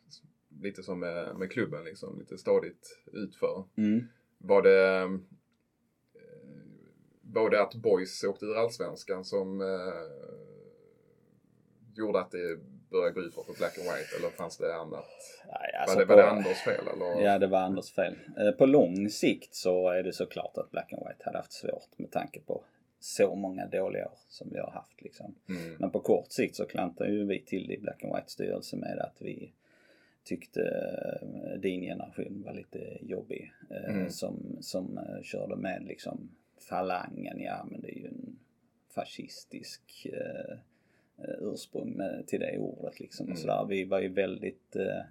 lite 0.62 0.84
som 0.84 1.00
med, 1.00 1.36
med 1.36 1.52
klubben 1.52 1.84
liksom. 1.84 2.20
Lite 2.20 2.38
stadigt 2.38 3.00
utför. 3.14 3.64
Mm. 3.78 4.08
Var 4.38 4.62
det... 4.62 5.20
det 7.34 7.62
att 7.62 7.76
Boys 7.76 8.24
åkte 8.24 8.46
ur 8.46 8.56
Allsvenskan 8.58 9.26
som 9.26 9.62
eh, 9.62 9.68
gjorde 11.96 12.20
att 12.20 12.32
det 12.32 12.58
började 12.92 13.12
gå 13.14 13.22
ut 13.22 13.34
för 13.34 13.54
Black 13.58 13.78
and 13.78 13.88
White? 13.88 14.10
Eller 14.20 14.30
fanns 14.30 14.58
det 14.58 14.76
annat? 14.76 15.06
Nej, 15.48 15.74
alltså 15.82 15.96
var, 15.96 16.02
det, 16.02 16.08
på- 16.08 16.16
var 16.16 16.24
det 16.24 16.30
Anders 16.30 16.58
fel 16.58 16.88
eller? 16.96 17.22
Ja, 17.26 17.40
det 17.40 17.48
var 17.48 17.60
Anders 17.60 17.92
fel. 17.92 18.16
Eh, 18.38 18.52
På 18.52 18.66
lång 18.66 19.10
sikt 19.10 19.56
så 19.56 19.90
är 19.90 20.04
det 20.04 20.14
såklart 20.14 20.58
att 20.58 20.72
Black 20.72 20.94
and 20.94 21.04
White 21.08 21.22
hade 21.26 21.38
haft 21.38 21.54
svårt 21.54 21.90
med 21.98 22.12
tanke 22.12 22.40
på 22.42 22.64
så 23.00 23.36
många 23.36 23.66
dåliga 23.68 24.06
år 24.06 24.18
som 24.28 24.50
vi 24.52 24.60
har 24.60 24.72
haft 24.72 25.02
liksom. 25.02 25.36
Mm. 25.50 25.76
Men 25.80 25.92
på 25.92 26.00
kort 26.00 26.32
sikt 26.32 26.56
så 26.56 26.66
klantade 26.66 27.10
ju 27.12 27.26
vi 27.26 27.42
till 27.46 27.68
det 27.68 27.74
i 27.74 27.80
Black 27.82 28.04
and 28.04 28.16
White 28.16 28.32
styrelse 28.32 28.76
med 28.78 29.00
att 29.00 29.16
vi 29.22 29.54
tyckte 30.24 30.62
eh, 31.22 31.60
din 31.60 31.82
generation 31.82 32.44
var 32.46 32.54
lite 32.54 32.98
jobbig. 33.02 33.52
eh, 33.70 33.96
Mm. 33.96 34.10
Som, 34.10 34.58
som 34.62 35.00
körde 35.24 35.56
med 35.56 35.84
liksom 35.84 36.30
falangen, 36.70 37.40
ja 37.40 37.66
men 37.72 37.82
det 37.82 37.88
är 37.88 38.00
ju 38.00 38.08
en 38.08 38.40
fascistisk 38.96 40.08
eh, 40.14 40.52
eh, 41.18 41.36
ursprung 41.42 41.92
med, 41.92 42.28
till 42.28 42.40
det 42.40 42.58
ordet 42.58 43.00
liksom. 43.00 43.26
Mm. 43.26 43.34
Och 43.34 43.40
sådär. 43.40 43.66
Vi 43.70 43.84
var 43.84 44.00
ju 44.00 44.10
väldigt 44.10 44.76
eh, 44.76 45.02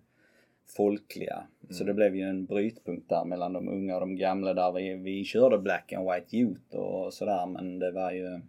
folkliga. 0.67 1.47
Så 1.71 1.83
Mm. 1.83 1.87
det 1.87 1.95
blev 1.95 2.17
ju 2.17 2.23
en 2.23 2.45
brytpunkt 2.47 3.09
där 3.09 3.25
mellan 3.25 3.53
de 3.53 3.69
unga 3.69 3.95
och 3.95 4.01
de 4.01 4.17
gamla 4.17 4.55
där 4.55 4.73
vi, 4.73 4.95
vi 4.95 5.25
körde 5.25 5.59
black 5.59 5.93
and 5.93 6.11
white 6.13 6.37
youth 6.37 6.75
och 6.77 7.15
sådär 7.15 7.47
men 7.47 7.79
det 7.79 7.91
var 7.91 8.13
ju 8.13 8.41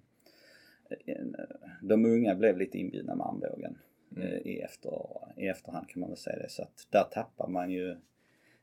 de 1.81 2.05
unga 2.05 2.35
blev 2.35 2.57
lite 2.57 2.77
inbjudna 2.77 3.15
med 3.15 3.27
armbågen 3.27 3.77
Mm. 4.15 4.27
eh, 4.27 4.37
i, 4.37 4.59
efter, 4.59 4.91
i 5.37 5.47
efterhand 5.47 5.89
kan 5.89 5.99
man 5.99 6.09
väl 6.09 6.17
säga 6.17 6.37
det. 6.39 6.49
Så 6.49 6.61
att 6.61 6.87
där 6.89 7.03
tappar 7.03 7.47
man 7.47 7.71
ju 7.71 7.95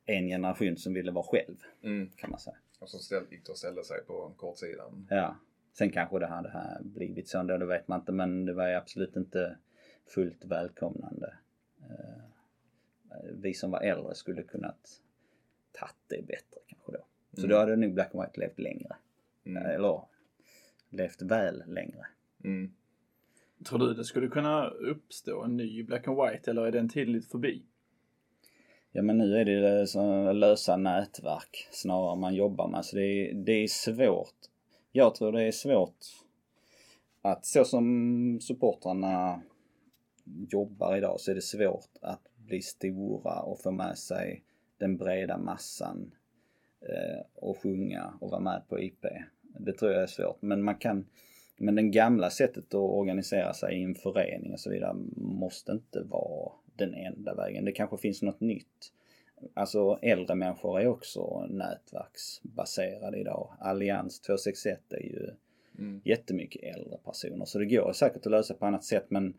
en 0.07 0.29
generation 0.29 0.77
som 0.77 0.95
ville 0.95 1.11
vara 1.11 1.25
själv 1.25 1.57
Mm. 1.83 2.11
kan 2.17 2.31
man 2.31 2.41
säga. 2.41 2.57
Och 2.81 2.91
så 2.91 2.99
ställ, 2.99 3.25
gick 3.31 3.47
det 3.47 3.53
och 3.53 3.59
ställde 3.59 3.85
sig 3.85 4.05
på 4.05 4.33
kortsidan. 4.37 5.07
Ja. 5.11 5.37
Sen 5.73 5.91
kanske 5.91 6.19
det 6.19 6.27
hade 6.27 6.51
här 6.51 6.79
blivit 6.83 7.29
så 7.29 7.39
ändå, 7.39 7.59
det 7.59 7.67
vet 7.67 7.89
man 7.89 8.01
inte 8.01 8.13
men 8.13 8.45
det 8.47 8.53
var 8.53 8.69
ju 8.69 8.75
absolut 8.75 9.17
inte 9.17 9.57
fullt 10.07 10.45
välkomnande. 10.45 11.35
Eh, 11.81 12.23
Vi 13.33 13.55
som 13.55 13.71
var 13.71 13.81
äldre 13.81 14.15
skulle 14.15 14.43
kunnat 14.43 15.01
tagit 15.73 15.95
det 16.07 16.27
bättre 16.27 16.61
kanske 16.67 16.93
då. 16.93 17.05
Så 17.33 17.39
Mm. 17.41 17.51
då 17.51 17.57
hade 17.57 17.77
nog 17.77 17.95
Black 17.95 18.15
and 18.15 18.25
White 18.25 18.41
levt 18.41 18.59
längre. 18.59 18.97
Mm. 19.45 19.67
Eller 19.67 20.03
levt 20.91 21.23
väl 21.23 21.63
längre. 21.67 22.07
Mm. 22.45 22.75
Tror 23.65 23.79
du 23.79 23.95
det 23.95 24.05
skulle 24.05 24.29
kunna 24.29 24.67
uppstå 24.69 25.43
en 25.43 25.57
ny 25.57 25.83
Black 25.83 26.09
and 26.09 26.17
White 26.23 26.51
eller 26.51 26.67
är 26.67 26.73
den 26.73 26.89
tiden 26.89 27.13
lite 27.13 27.29
förbi? 27.29 27.63
Ja 28.93 29.03
men 29.03 29.19
nu 29.19 29.37
är 29.37 29.45
det 29.45 29.81
ju 29.81 29.87
så 29.87 30.33
lösa 30.33 30.77
nätverk 30.77 31.69
snarare 31.71 32.17
man 32.17 32.35
jobbar 32.35 32.69
med. 32.69 32.85
Så 32.85 32.97
det 32.97 33.03
är, 33.03 33.35
det 33.35 33.53
är 33.53 33.69
svårt. 33.69 34.35
Jag 34.93 35.15
tror 35.15 35.33
det 35.33 35.43
är 35.43 35.53
svårt 35.53 35.97
att 37.23 37.47
så 37.47 37.65
som 37.65 38.39
supportrarna 38.41 39.43
jobbar 40.49 40.97
idag 40.97 41.21
så 41.21 41.31
är 41.31 41.35
det 41.35 41.41
svårt 41.41 41.91
att 42.01 42.23
bli 42.37 42.63
stora 42.63 43.43
och 43.43 43.61
få 43.61 43.71
med 43.71 43.99
sig 43.99 44.45
den 44.79 44.97
breda 44.97 45.39
massan 45.39 46.15
eh, 46.81 47.27
och 47.35 47.59
sjunga 47.63 48.15
och 48.21 48.31
vara 48.31 48.41
med 48.41 48.63
på 48.69 48.81
IP. 48.81 49.07
Det 49.59 49.73
tror 49.73 49.93
jag 49.93 50.03
är 50.03 50.07
svårt. 50.07 50.43
Men 50.43 50.63
man 50.63 50.75
kan 50.75 51.07
men 51.63 51.75
det 51.75 51.83
gamla 51.83 52.31
sättet 52.31 52.75
att 52.75 52.75
organisera 52.75 53.55
sig 53.55 53.81
i 53.81 53.83
en 53.83 53.95
förening 53.95 54.53
och 54.53 54.61
så 54.61 54.71
vidare 54.71 54.97
måste 55.17 55.73
inte 55.73 56.03
vara 56.03 56.53
den 56.81 56.95
enda 56.95 57.35
vägen. 57.35 57.65
Det 57.65 57.73
kanske 57.73 57.97
finns 57.97 58.23
något 58.23 58.41
nytt. 58.41 58.93
Alltså 59.55 59.99
äldre 60.03 60.35
människor 60.35 60.81
är 60.81 60.87
också 60.87 61.47
nätverksbaserade 61.47 63.19
idag. 63.19 63.53
Allians 63.61 64.21
261 64.21 64.93
är 64.93 65.03
ju 65.03 65.31
Mm. 65.79 66.01
jättemycket 66.05 66.63
äldre 66.77 66.99
personer. 67.05 67.45
Så 67.45 67.59
det 67.59 67.67
går 67.67 67.93
säkert 67.93 68.27
att 68.27 68.33
lösa 68.33 68.55
på 68.55 68.67
annat 68.67 68.85
sätt 68.85 69.07
men 69.09 69.35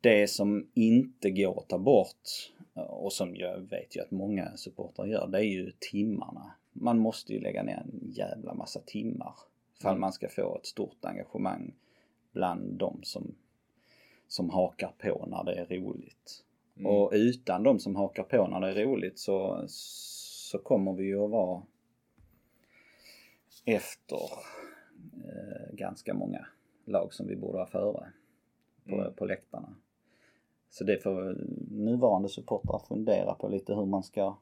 det 0.00 0.30
som 0.30 0.68
inte 0.74 1.30
går 1.30 1.58
att 1.60 1.68
ta 1.68 1.78
bort 1.78 2.52
och 2.74 3.12
som 3.12 3.36
jag 3.36 3.58
vet 3.58 3.96
ju 3.96 4.00
att 4.00 4.10
många 4.10 4.56
supportrar 4.56 5.06
gör, 5.06 5.26
det 5.26 5.38
är 5.38 5.42
ju 5.42 5.72
timmarna. 5.78 6.52
Man 6.72 6.98
måste 6.98 7.32
ju 7.32 7.40
lägga 7.40 7.62
ner 7.62 7.76
en 7.76 8.10
jävla 8.12 8.54
massa 8.54 8.80
timmar 8.80 9.34
ifall 9.78 9.90
Mm. 9.92 10.00
man 10.00 10.12
ska 10.12 10.28
få 10.28 10.56
ett 10.58 10.66
stort 10.66 11.04
engagemang 11.04 11.74
bland 12.32 12.78
de 12.78 13.00
som, 13.02 13.34
som 14.28 14.50
hakar 14.50 14.92
på 14.98 15.26
när 15.26 15.44
det 15.44 15.54
är 15.54 15.66
roligt. 15.80 16.44
Mm. 16.78 16.86
Och 16.86 17.10
utan 17.14 17.62
de 17.62 17.78
som 17.78 17.96
hakar 17.96 18.22
på 18.22 18.46
när 18.46 18.60
det 18.60 18.68
är 18.68 18.84
roligt 18.86 19.18
så, 19.18 19.64
så 19.66 20.58
kommer 20.58 20.92
vi 20.92 21.04
ju 21.04 21.24
att 21.24 21.30
vara 21.30 21.62
efter 23.64 24.20
eh, 25.24 25.74
ganska 25.74 26.14
många 26.14 26.46
lag 26.84 27.14
som 27.14 27.26
vi 27.26 27.36
borde 27.36 27.58
vara 27.58 27.66
före 27.66 28.06
på, 28.88 28.94
Mm. 28.94 29.12
på 29.14 29.24
läktarna. 29.24 29.74
Så 30.70 30.84
det 30.84 31.02
får 31.02 31.36
nuvarande 31.70 32.28
supportrar 32.28 32.78
fundera 32.88 33.34
på 33.34 33.48
lite 33.48 33.74
hur 33.74 33.86
man 33.86 34.02
ska, 34.02 34.36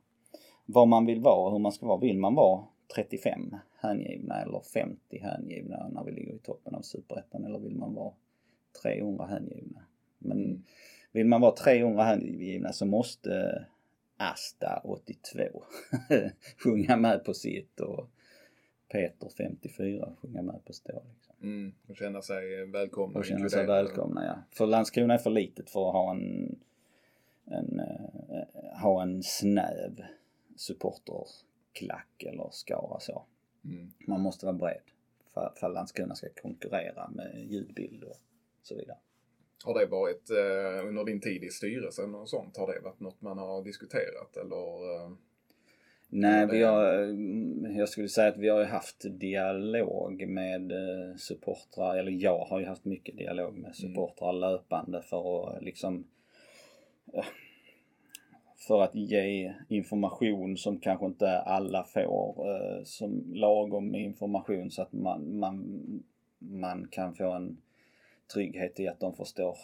vad 0.66 0.88
man 0.88 1.06
vill 1.06 1.20
vara 1.20 1.46
och 1.46 1.52
hur 1.52 1.58
man 1.58 1.72
ska 1.72 1.86
vara. 1.86 2.00
Vill 2.00 2.18
man 2.18 2.34
vara 2.34 2.64
35 2.94 3.56
hängivna 3.80 4.42
eller 4.42 4.60
50 4.60 5.18
hängivna 5.18 5.88
när 5.88 6.04
vi 6.04 6.12
ligger 6.12 6.32
i 6.34 6.38
toppen 6.38 6.74
av 6.74 6.82
superettan 6.82 7.44
eller 7.44 7.58
vill 7.58 7.76
man 7.76 7.94
vara 7.94 8.12
300 8.82 9.26
hängivna? 9.26 9.80
Men 10.18 10.38
Mm. 10.42 10.62
Vill 11.16 11.26
man 11.26 11.40
vara 11.40 11.52
300 11.52 12.04
hängivna 12.04 12.72
så 12.72 12.86
måste 12.86 13.64
Asta 14.16 14.80
82 14.84 15.42
sjunga 16.58 16.96
med 16.96 17.24
på 17.24 17.34
sitt 17.34 17.80
och 17.80 18.08
Peter 18.88 19.28
54 19.36 20.12
sjunga 20.20 20.42
med 20.42 20.64
på 20.64 20.72
stå. 20.72 21.02
Liksom. 21.14 21.34
Mm. 21.42 21.74
Och 21.86 21.96
känna 21.96 22.22
sig 22.22 22.66
välkomna 22.66 23.18
Och 23.18 23.24
känna 23.24 23.48
sig 23.48 23.66
välkomna 23.66 24.24
ja. 24.26 24.42
För 24.50 24.66
Landskrona 24.66 25.14
är 25.14 25.18
för 25.18 25.30
litet 25.30 25.70
för 25.70 25.88
att 25.88 25.94
ha 25.94 26.10
en, 26.10 26.58
en, 27.44 27.80
eh, 27.80 28.80
ha 28.82 29.02
en 29.02 29.22
snäv 29.22 30.04
supporterklack 30.56 32.22
eller 32.22 32.48
skara 32.50 33.00
så. 33.00 33.24
Mm. 33.64 33.92
Man 34.06 34.20
måste 34.20 34.46
vara 34.46 34.74
för, 35.34 35.52
för 35.56 35.66
att 35.66 35.72
Landskrona 35.72 36.14
ska 36.14 36.28
konkurrera 36.42 37.08
med 37.08 37.46
ljudbild 37.48 38.04
och 38.04 38.16
så 38.62 38.74
vidare. 38.74 38.98
Har 39.64 39.78
det 39.78 39.86
varit 39.86 40.30
eh, 40.30 40.88
under 40.88 41.04
din 41.04 41.20
tid 41.20 41.44
i 41.44 41.48
styrelsen 41.48 42.14
och 42.14 42.28
sånt? 42.28 42.56
Har 42.56 42.74
det 42.74 42.80
varit 42.80 43.00
något 43.00 43.20
man 43.20 43.38
har 43.38 43.62
diskuterat 43.62 44.36
eller? 44.36 44.94
Eh, 44.94 45.10
Nej, 46.08 46.46
vi 46.46 46.62
har, 46.62 46.84
jag 47.78 47.88
skulle 47.88 48.08
säga 48.08 48.28
att 48.28 48.38
vi 48.38 48.48
har 48.48 48.60
ju 48.60 48.66
haft 48.66 49.04
dialog 49.20 50.28
med 50.28 50.72
eh, 50.72 51.16
supportrar, 51.16 51.96
eller 51.96 52.12
jag 52.12 52.44
har 52.44 52.60
ju 52.60 52.66
haft 52.66 52.84
mycket 52.84 53.16
dialog 53.16 53.58
med 53.58 53.76
supportrar 53.76 54.32
löpande 54.32 55.02
för 55.02 55.56
att 55.56 55.62
liksom 55.62 56.06
eh, 57.12 57.24
för 58.56 58.82
att 58.82 58.94
ge 58.94 59.54
information 59.68 60.56
som 60.56 60.80
kanske 60.80 61.06
inte 61.06 61.38
alla 61.38 61.84
får 61.84 62.50
eh, 62.50 62.82
som 62.84 63.34
lagom 63.34 63.94
information 63.94 64.70
så 64.70 64.82
att 64.82 64.92
man, 64.92 65.38
man, 65.38 65.80
man 66.38 66.88
kan 66.90 67.14
få 67.14 67.32
en 67.32 67.56
trygghet 68.34 68.80
i 68.80 68.88
att 68.88 69.00
de 69.00 69.14
förstår 69.14 69.58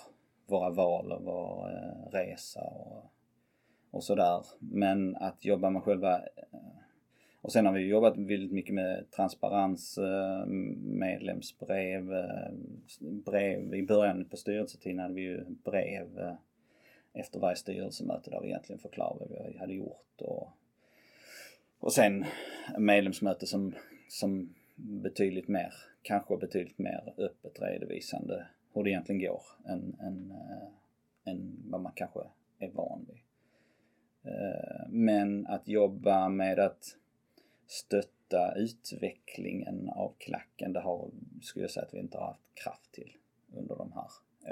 våra 0.46 0.70
val 0.70 1.12
och 1.12 1.24
vår 1.24 1.70
eh, 1.70 2.10
resa 2.12 2.60
och, 2.60 3.12
och 3.90 4.04
sådär. 4.04 4.44
Men 4.58 5.16
att 5.16 5.44
jobba 5.44 5.70
med 5.70 5.82
själva 5.82 6.18
eh, 6.18 6.58
och 7.40 7.52
sen 7.52 7.66
har 7.66 7.72
vi 7.72 7.80
jobbat 7.80 8.16
väldigt 8.16 8.52
mycket 8.52 8.74
med 8.74 9.10
transparens, 9.10 9.98
eh, 9.98 10.46
medlemsbrev, 10.76 12.12
brev. 13.00 13.74
I 13.74 13.82
början 13.82 14.24
på 14.24 14.36
styrelsetiden 14.36 14.98
hade 14.98 15.14
vi 15.14 15.22
ju 15.22 15.44
brev 15.64 16.36
efter 17.12 17.40
varje 17.40 17.56
styrelsemöte 17.56 18.30
där 18.30 18.40
vi 18.40 18.48
egentligen 18.48 18.78
förklarade 18.78 19.26
vad 19.30 19.52
vi 19.52 19.58
hade 19.58 19.74
gjort. 19.74 20.20
Och, 20.20 20.48
och 21.78 21.92
sen 21.92 22.24
medlemsmöte 22.78 23.46
som, 23.46 23.74
som 24.08 24.54
betydligt 24.76 25.48
mer, 25.48 25.74
kanske 26.02 26.36
betydligt 26.36 26.78
mer 26.78 27.14
öppet 27.18 27.62
redovisande 27.62 28.46
hur 28.72 28.84
det 28.84 28.90
egentligen 28.90 29.20
går 29.20 29.42
än, 29.66 29.96
än, 30.00 30.30
eh, 30.30 30.68
än 31.32 31.62
vad 31.64 31.80
man 31.80 31.92
kanske 31.94 32.20
är 32.58 32.70
van 32.70 33.06
vid. 33.08 33.22
Eh, 34.32 34.88
Men 34.88 35.46
att 35.46 35.68
jobba 35.68 36.28
med 36.28 36.58
att 36.58 36.96
stötta 37.66 38.54
utvecklingen 38.56 39.88
av 39.88 40.14
klacken, 40.18 40.72
det 40.72 40.80
har, 40.80 41.10
skulle 41.42 41.64
jag 41.64 41.70
säga 41.70 41.86
att 41.86 41.94
vi 41.94 41.98
inte 41.98 42.18
har 42.18 42.26
haft 42.26 42.54
kraft 42.54 42.92
till 42.92 43.16
under 43.52 43.76
de 43.76 43.92
här 43.92 44.08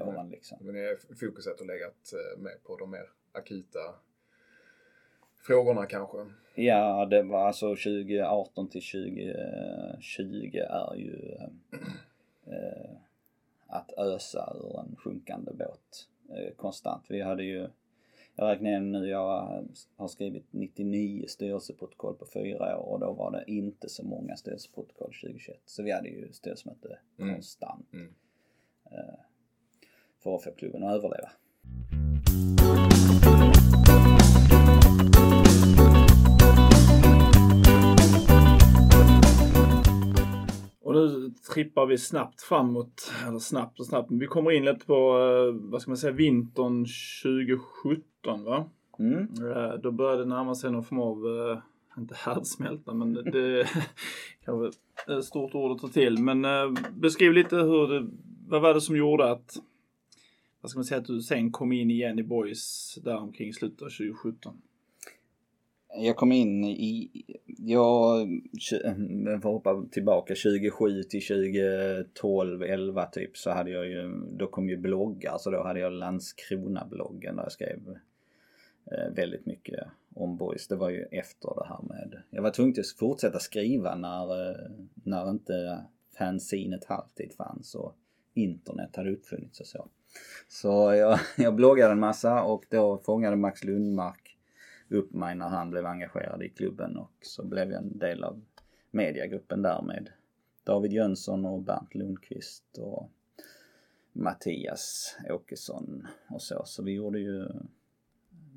åren 0.06 0.28
liksom. 0.30 0.58
men 0.60 0.76
är 0.76 1.14
fokuset 1.20 1.58
har 1.58 1.66
legat 1.66 2.12
eh, 2.12 2.42
med 2.42 2.62
på 2.64 2.76
de 2.76 2.90
mer 2.90 3.06
akuta 3.32 3.78
frågorna 5.42 5.86
kanske? 5.86 6.16
Ja, 6.54 7.06
det 7.06 7.22
var 7.22 7.46
alltså 7.46 7.68
2018 7.68 8.68
till 8.68 8.82
2020 8.82 10.56
är 10.56 10.94
ju 10.94 11.36
eh, 12.46 12.90
att 13.66 13.92
ösa 13.98 14.56
ur 14.60 14.80
en 14.80 14.96
sjunkande 14.96 15.52
båt 15.52 16.08
eh, 16.36 16.54
konstant. 16.56 17.04
Vi 17.08 17.20
hade 17.22 17.42
ju, 17.44 17.68
jag 18.36 18.48
räknar 18.50 18.70
igen 18.70 18.92
nu, 18.92 19.06
jag 19.08 19.64
har 19.96 20.08
skrivit 20.08 20.46
99 20.50 21.24
styrelseprotokoll 21.28 22.14
på 22.14 22.26
fyra 22.26 22.78
år 22.78 22.92
och 22.92 23.00
då 23.00 23.12
var 23.12 23.30
det 23.30 23.44
inte 23.46 23.88
så 23.88 24.04
många 24.04 24.36
styrelseprotokoll 24.36 25.12
2021. 25.22 25.60
Så 25.64 25.82
vi 25.82 25.92
hade 25.92 26.08
ju 26.08 26.32
styrelsemöte 26.32 26.98
Mm. 27.18 27.34
konstant 27.34 27.92
Mm. 27.92 28.14
eh, 28.90 29.14
för 30.22 30.34
att 30.36 30.44
få 30.44 30.50
klubben 30.50 30.82
att 30.84 30.94
överleva. 30.96 31.30
Och 40.90 40.96
nu 40.96 41.30
trippar 41.54 41.86
vi 41.86 41.98
snabbt 41.98 42.42
framåt, 42.42 43.12
eller 43.26 43.38
snabbt 43.38 43.80
och 43.80 43.86
snabbt, 43.86 44.10
men 44.10 44.18
vi 44.18 44.26
kommer 44.26 44.50
in 44.50 44.64
lite 44.64 44.86
på, 44.86 44.94
eh, 44.94 45.70
vad 45.70 45.82
ska 45.82 45.90
man 45.90 45.96
säga, 45.96 46.12
vintern 46.12 46.86
2017 47.22 48.44
va? 48.44 48.70
Mm. 48.98 49.22
Eh, 49.22 49.74
Då 49.82 49.90
började 49.90 50.22
det 50.22 50.28
närma 50.28 50.54
sig 50.54 50.72
någon 50.72 50.84
form 50.84 51.00
av, 51.00 51.16
eh, 51.26 51.58
inte 51.98 52.14
härdsmälta, 52.14 52.94
men 52.94 53.12
det, 53.12 53.22
det 53.22 53.66
kanske 54.44 54.78
är 55.06 55.18
ett 55.18 55.24
stort 55.24 55.54
ord 55.54 55.72
att 55.72 55.78
ta 55.78 55.88
till. 55.88 56.18
Men 56.18 56.46
beskriv 56.92 57.32
lite 57.32 57.56
hur 57.56 57.88
det, 57.88 58.10
vad 58.48 58.62
var 58.62 58.74
det 58.74 58.80
som 58.80 58.96
gjorde 58.96 59.30
att, 59.30 59.56
vad 60.60 60.70
ska 60.70 60.78
man 60.78 60.84
säga, 60.84 61.00
att 61.00 61.06
du 61.06 61.20
sen 61.20 61.52
kom 61.52 61.72
in 61.72 61.90
igen 61.90 62.18
i 62.18 62.22
Boys 62.22 62.98
där 63.04 63.16
omkring 63.16 63.52
slutet 63.52 63.82
av 63.82 63.88
2017? 63.88 64.60
Jag 65.96 66.16
kom 66.16 66.32
in 66.32 66.64
i, 66.64 67.10
jag, 67.58 68.28
jag 69.24 69.42
får 69.42 69.50
hoppa 69.50 69.84
tillbaka 69.90 70.34
2007 70.34 71.02
till 71.02 71.26
2012, 71.26 72.62
11 72.62 73.06
typ 73.06 73.36
så 73.36 73.50
hade 73.50 73.70
jag 73.70 73.86
ju, 73.86 74.08
då 74.38 74.46
kom 74.46 74.68
ju 74.68 74.76
bloggar 74.76 75.38
så 75.38 75.50
då 75.50 75.62
hade 75.62 75.80
jag 75.80 75.92
Landskrona-bloggen 75.92 77.36
där 77.36 77.42
jag 77.42 77.52
skrev 77.52 77.98
eh, 78.92 79.14
väldigt 79.14 79.46
mycket 79.46 79.88
om 80.14 80.36
boys. 80.36 80.68
Det 80.68 80.76
var 80.76 80.90
ju 80.90 81.02
efter 81.02 81.54
det 81.54 81.66
här 81.68 81.82
med, 81.82 82.22
jag 82.30 82.42
var 82.42 82.50
tvungen 82.50 82.74
att 82.80 82.98
fortsätta 82.98 83.38
skriva 83.38 83.96
när, 83.96 84.50
eh, 84.50 84.70
när 84.94 85.30
inte 85.30 85.84
fanzinet 86.18 86.84
halvtid 86.84 87.32
fanns 87.36 87.74
och 87.74 87.96
internet 88.34 88.96
hade 88.96 89.12
uppfunnits 89.12 89.60
och 89.60 89.66
så. 89.66 89.88
Så 90.48 90.68
jag, 90.94 91.18
jag 91.36 91.54
bloggade 91.54 91.92
en 91.92 92.00
massa 92.00 92.42
och 92.42 92.64
då 92.68 92.98
fångade 92.98 93.36
Max 93.36 93.64
Lundmark 93.64 94.29
upp 94.90 95.12
mig 95.12 95.34
när 95.34 95.48
han 95.48 95.70
blev 95.70 95.86
engagerad 95.86 96.42
i 96.42 96.48
klubben 96.48 96.96
och 96.96 97.12
så 97.22 97.44
blev 97.44 97.70
jag 97.70 97.82
en 97.82 97.98
del 97.98 98.24
av 98.24 98.42
mediagruppen 98.90 99.62
där 99.62 99.82
med 99.82 100.10
David 100.64 100.92
Jönsson 100.92 101.44
och 101.44 101.62
Bernt 101.62 101.94
Lundqvist 101.94 102.78
och 102.78 103.10
Mattias 104.12 105.16
Åkesson 105.30 106.06
och 106.28 106.42
så. 106.42 106.62
Så 106.64 106.82
vi 106.82 106.92
gjorde 106.92 107.18
ju, 107.18 107.48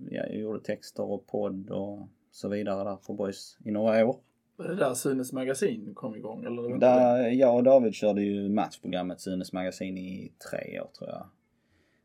ja, 0.09 0.25
jag 0.27 0.35
gjorde 0.35 0.59
texter 0.59 1.03
och 1.03 1.27
podd 1.27 1.69
och 1.69 2.07
så 2.31 2.49
vidare 2.49 2.83
där 2.83 2.97
för 2.97 3.13
Boys 3.13 3.57
i 3.65 3.71
några 3.71 4.05
år. 4.05 4.19
Var 4.55 4.67
det 4.67 4.75
där 4.75 4.93
Sunes 4.93 5.33
magasin 5.33 5.93
kom 5.95 6.15
igång? 6.15 6.45
Eller 6.45 6.77
Där, 6.77 7.29
jag 7.29 7.55
och 7.55 7.63
David 7.63 7.93
körde 7.93 8.21
ju 8.21 8.49
matchprogrammet 8.49 9.21
Sunes 9.21 9.53
magasin 9.53 9.97
i 9.97 10.33
tre 10.51 10.79
år 10.79 10.89
tror 10.97 11.09
jag. 11.09 11.25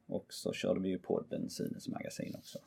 Och 0.07 0.27
så 0.33 0.53
körde 0.53 0.81
vi 0.81 0.89
ju 0.89 0.99
podden 0.99 1.51
Sunes 1.51 1.89
magasin 1.89 2.35
också. 2.39 2.59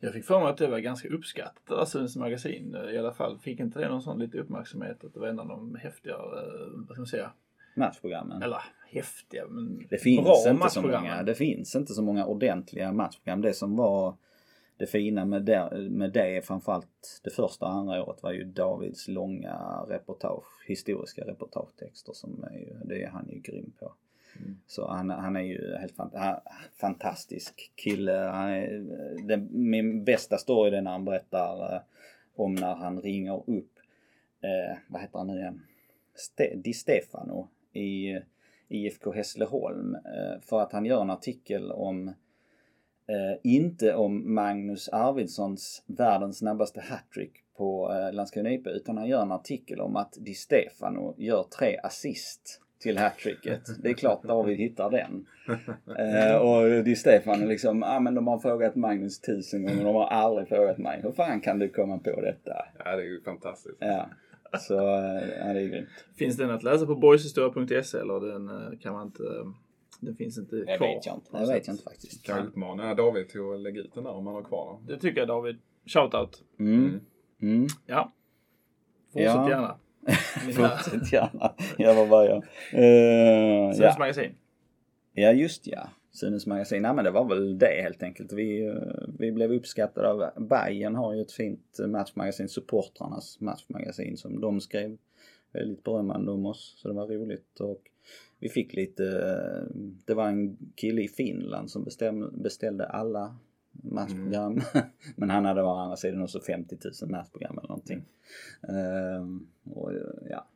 Jag 0.00 0.12
fick 0.12 0.24
för 0.24 0.40
mig 0.40 0.48
att 0.48 0.56
det 0.56 0.66
var 0.66 0.78
ganska 0.78 1.08
uppskattat, 1.08 1.88
Sunes 1.88 2.16
magasin 2.16 2.76
i 2.92 2.98
alla 2.98 3.12
fall. 3.12 3.38
Fick 3.38 3.60
inte 3.60 3.78
det 3.78 3.88
någon 3.88 4.02
sån 4.02 4.18
lite 4.18 4.38
uppmärksamhet 4.38 5.04
att 5.04 5.14
det 5.14 5.20
var 5.20 5.26
en 5.26 5.40
av 5.40 5.48
de 5.48 5.74
häftigare, 5.74 6.40
eh, 6.40 6.68
vad 6.74 6.88
ska 6.88 7.00
man 7.00 7.06
säga, 7.06 7.32
Matchprogrammen. 7.76 8.42
eller 8.42 8.62
häftiga 8.90 9.46
men 9.48 9.86
Det 9.90 9.98
finns, 9.98 10.24
bra 10.24 10.50
inte 10.50 10.70
så 10.70 10.82
många, 10.82 11.22
det 11.22 11.34
finns 11.34 11.76
inte 11.76 11.94
så 11.94 12.02
många 12.02 12.26
ordentliga 12.26 12.92
matchprogram. 12.92 13.40
Det 13.42 13.52
som 13.52 13.76
var 13.76 14.16
det 14.76 14.86
fina 14.86 15.24
med 15.24 15.42
det, 15.42 15.88
med 15.90 16.12
det 16.12 16.46
framförallt 16.46 17.20
det 17.24 17.30
första 17.30 17.66
och 17.66 17.72
andra 17.72 18.04
året 18.04 18.22
var 18.22 18.32
ju 18.32 18.44
Davids 18.44 19.08
långa 19.08 19.84
reportage, 19.88 20.64
historiska 20.66 21.24
reportagetexter 21.24 22.12
som 22.12 22.44
är 22.50 22.58
ju, 22.58 22.74
det 22.84 23.02
är 23.02 23.08
han 23.08 23.28
ju 23.28 23.40
grym 23.40 23.72
på. 23.78 23.94
Så 24.66 24.88
han, 24.90 25.10
han 25.10 25.36
är 25.36 25.40
ju 25.40 25.76
helt 25.76 25.96
fant 25.96 26.14
fantastisk 26.80 27.72
kille. 27.74 28.12
Han 28.12 28.50
är, 28.50 28.68
den, 29.28 29.48
min 29.50 30.04
bästa 30.04 30.38
story 30.38 30.76
är 30.76 30.82
när 30.82 30.90
han 30.90 31.04
berättar 31.04 31.74
eh, 31.74 31.80
om 32.36 32.54
när 32.54 32.74
han 32.74 33.00
ringer 33.00 33.50
upp, 33.50 33.72
eh, 34.40 34.76
vad 34.88 35.00
heter 35.00 35.18
han 35.18 35.26
nu 35.26 35.38
igen? 35.40 35.62
Ste, 36.14 36.54
Di 36.56 36.72
Stefano 36.72 37.48
i 37.72 38.10
eh, 38.10 38.22
IFK 38.68 39.12
Hässleholm. 39.12 39.94
Eh, 39.94 40.40
för 40.40 40.60
att 40.60 40.72
han 40.72 40.84
gör 40.84 41.02
en 41.02 41.10
artikel 41.10 41.72
om 41.72 42.08
eh, 43.06 43.36
inte 43.42 43.94
om 43.94 44.34
Magnus 44.34 44.88
Arvidssons 44.88 45.82
världens 45.86 46.38
snabbaste 46.38 46.80
hattrick 46.80 47.32
på 47.56 47.92
eh, 47.92 48.12
Landskrona 48.12 48.50
IP 48.52 48.66
utan 48.66 48.96
han 48.96 49.08
gör 49.08 49.22
en 49.22 49.32
artikel 49.32 49.80
om 49.80 49.96
att 49.96 50.12
Di 50.20 50.34
Stefano 50.34 51.14
gör 51.16 51.42
tre 51.58 51.78
assist 51.82 52.60
till 52.78 52.98
hattricket. 52.98 53.82
Det 53.82 53.90
är 53.90 53.94
klart 53.94 54.22
David 54.22 54.56
hittar 54.58 54.90
den. 54.90 55.26
Eh, 55.98 56.36
och 56.36 56.84
Di 56.84 56.96
Stefano 56.96 57.46
liksom, 57.46 57.82
ja 57.82 57.96
ah, 57.96 58.00
men 58.00 58.14
de 58.14 58.26
har 58.26 58.38
frågat 58.38 58.76
Magnus 58.76 59.20
tusen 59.20 59.62
gånger, 59.62 59.84
de 59.84 59.94
har 59.94 60.06
aldrig 60.06 60.48
frågat 60.48 60.78
mig. 60.78 61.00
Hur 61.02 61.12
fan 61.12 61.40
kan 61.40 61.58
du 61.58 61.68
komma 61.68 61.98
på 61.98 62.20
detta? 62.20 62.52
Ja, 62.84 62.96
det 62.96 63.02
är 63.02 63.06
ju 63.06 63.22
fantastiskt. 63.22 63.76
Ja. 63.80 64.08
Så, 64.58 64.74
eh, 64.78 65.28
ja 65.38 65.52
det 65.52 65.60
är 65.60 65.68
grymt. 65.68 65.88
Finns 66.18 66.36
den 66.36 66.50
att 66.50 66.62
läsa 66.62 66.86
på 66.86 66.94
boyshistoria.se 66.94 67.98
eller 67.98 68.20
den 68.32 68.48
eh, 68.48 68.78
kan 68.78 68.92
man 68.92 69.06
inte 69.06 69.22
den 70.00 70.16
finns 70.16 70.38
inte 70.38 70.56
Det 70.56 70.76
kvar. 70.76 70.94
vet 70.94 71.06
jag 71.06 71.14
inte. 71.16 71.30
Det 71.32 71.54
vet 71.54 71.66
jag 71.66 71.74
inte 71.74 71.84
faktiskt. 71.84 72.26
Kan 72.26 72.36
jag 72.36 72.46
utmana 72.46 72.94
David 72.94 73.28
till 73.28 73.40
att 73.40 73.60
lägga 73.60 73.80
ut 73.80 73.94
den 73.94 74.04
där 74.04 74.10
om 74.12 74.24
man 74.24 74.34
har 74.34 74.42
kvar 74.42 74.76
den? 74.78 74.86
Det 74.86 75.00
tycker 75.00 75.18
jag 75.20 75.28
David. 75.28 75.58
Shoutout. 75.86 76.42
Mm. 76.58 77.00
Mm. 77.42 77.66
Ja. 77.86 78.12
Fortsätt 79.12 79.24
Ja. 79.34 79.50
gärna. 79.50 79.78
Fortsätt 80.56 81.12
gärna. 81.12 81.54
Jag 81.78 81.94
var 81.94 82.06
bara 82.06 82.26
jag. 82.26 82.36
Uh, 82.36 83.72
Svensk 83.72 83.82
ja. 83.82 83.98
magasin. 83.98 84.34
ja, 85.12 85.32
just 85.32 85.66
ja. 85.66 85.88
Sunes 86.10 86.46
magasin. 86.46 86.82
Nej 86.82 86.94
men 86.94 87.04
det 87.04 87.10
var 87.10 87.28
väl 87.28 87.58
det 87.58 87.82
helt 87.82 88.02
enkelt. 88.02 88.32
Vi, 88.32 88.66
eh, 88.66 89.08
vi 89.18 89.32
blev 89.32 89.52
uppskattade 89.52 90.08
av 90.08 90.48
Bayern 90.48 90.94
har 90.94 91.14
ju 91.14 91.20
ett 91.20 91.32
fint 91.32 91.78
matchmagasin, 91.86 92.48
supportrarnas 92.48 93.40
matchmagasin 93.40 94.16
som 94.16 94.40
de 94.40 94.60
skrev 94.60 94.98
väldigt 95.52 95.84
berömmande 95.84 96.32
om 96.32 96.46
oss. 96.46 96.74
Så 96.76 96.88
det 96.88 96.94
var 96.94 97.06
roligt 97.06 97.60
och 97.60 97.82
vi 98.38 98.48
fick 98.48 98.74
lite, 98.74 99.04
eh, 99.04 99.76
det 100.06 100.14
var 100.14 100.28
en 100.28 100.56
kille 100.74 101.02
i 101.02 101.08
Finland 101.08 101.70
som 101.70 101.84
bestäm, 101.84 102.42
beställde 102.42 102.86
alla 102.86 103.36
matchprogram. 103.82 104.60
Men 105.16 105.30
han 105.30 105.44
hade 105.44 105.62
å 105.62 105.74
andra 105.74 105.96
sidan 105.96 106.22
också 106.22 106.40
50 106.40 106.76
000 107.02 107.10
matchprogram 107.10 107.58
eller 107.58 107.68
någonting. 107.68 108.04
Ehm, 108.68 109.46
och 109.64 109.92
ja. 110.30 110.46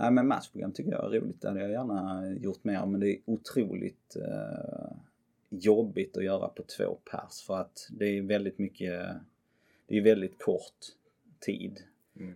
Ja 0.00 0.10
men 0.10 0.28
matchprogram 0.28 0.72
tycker 0.72 0.90
jag 0.90 1.04
är 1.14 1.20
roligt. 1.20 1.40
Det 1.40 1.48
hade 1.48 1.60
jag 1.60 1.70
gärna 1.70 2.28
gjort 2.40 2.64
mer 2.64 2.86
men 2.86 3.00
det 3.00 3.10
är 3.10 3.18
otroligt 3.24 4.16
eh, 4.16 4.96
jobbigt 5.48 6.16
att 6.16 6.24
göra 6.24 6.48
på 6.48 6.62
två 6.62 6.98
pers 7.10 7.42
för 7.46 7.60
att 7.60 7.88
det 7.90 8.18
är 8.18 8.22
väldigt 8.22 8.58
mycket, 8.58 9.06
det 9.86 9.96
är 9.96 10.02
väldigt 10.02 10.42
kort 10.42 10.86
tid. 11.40 11.82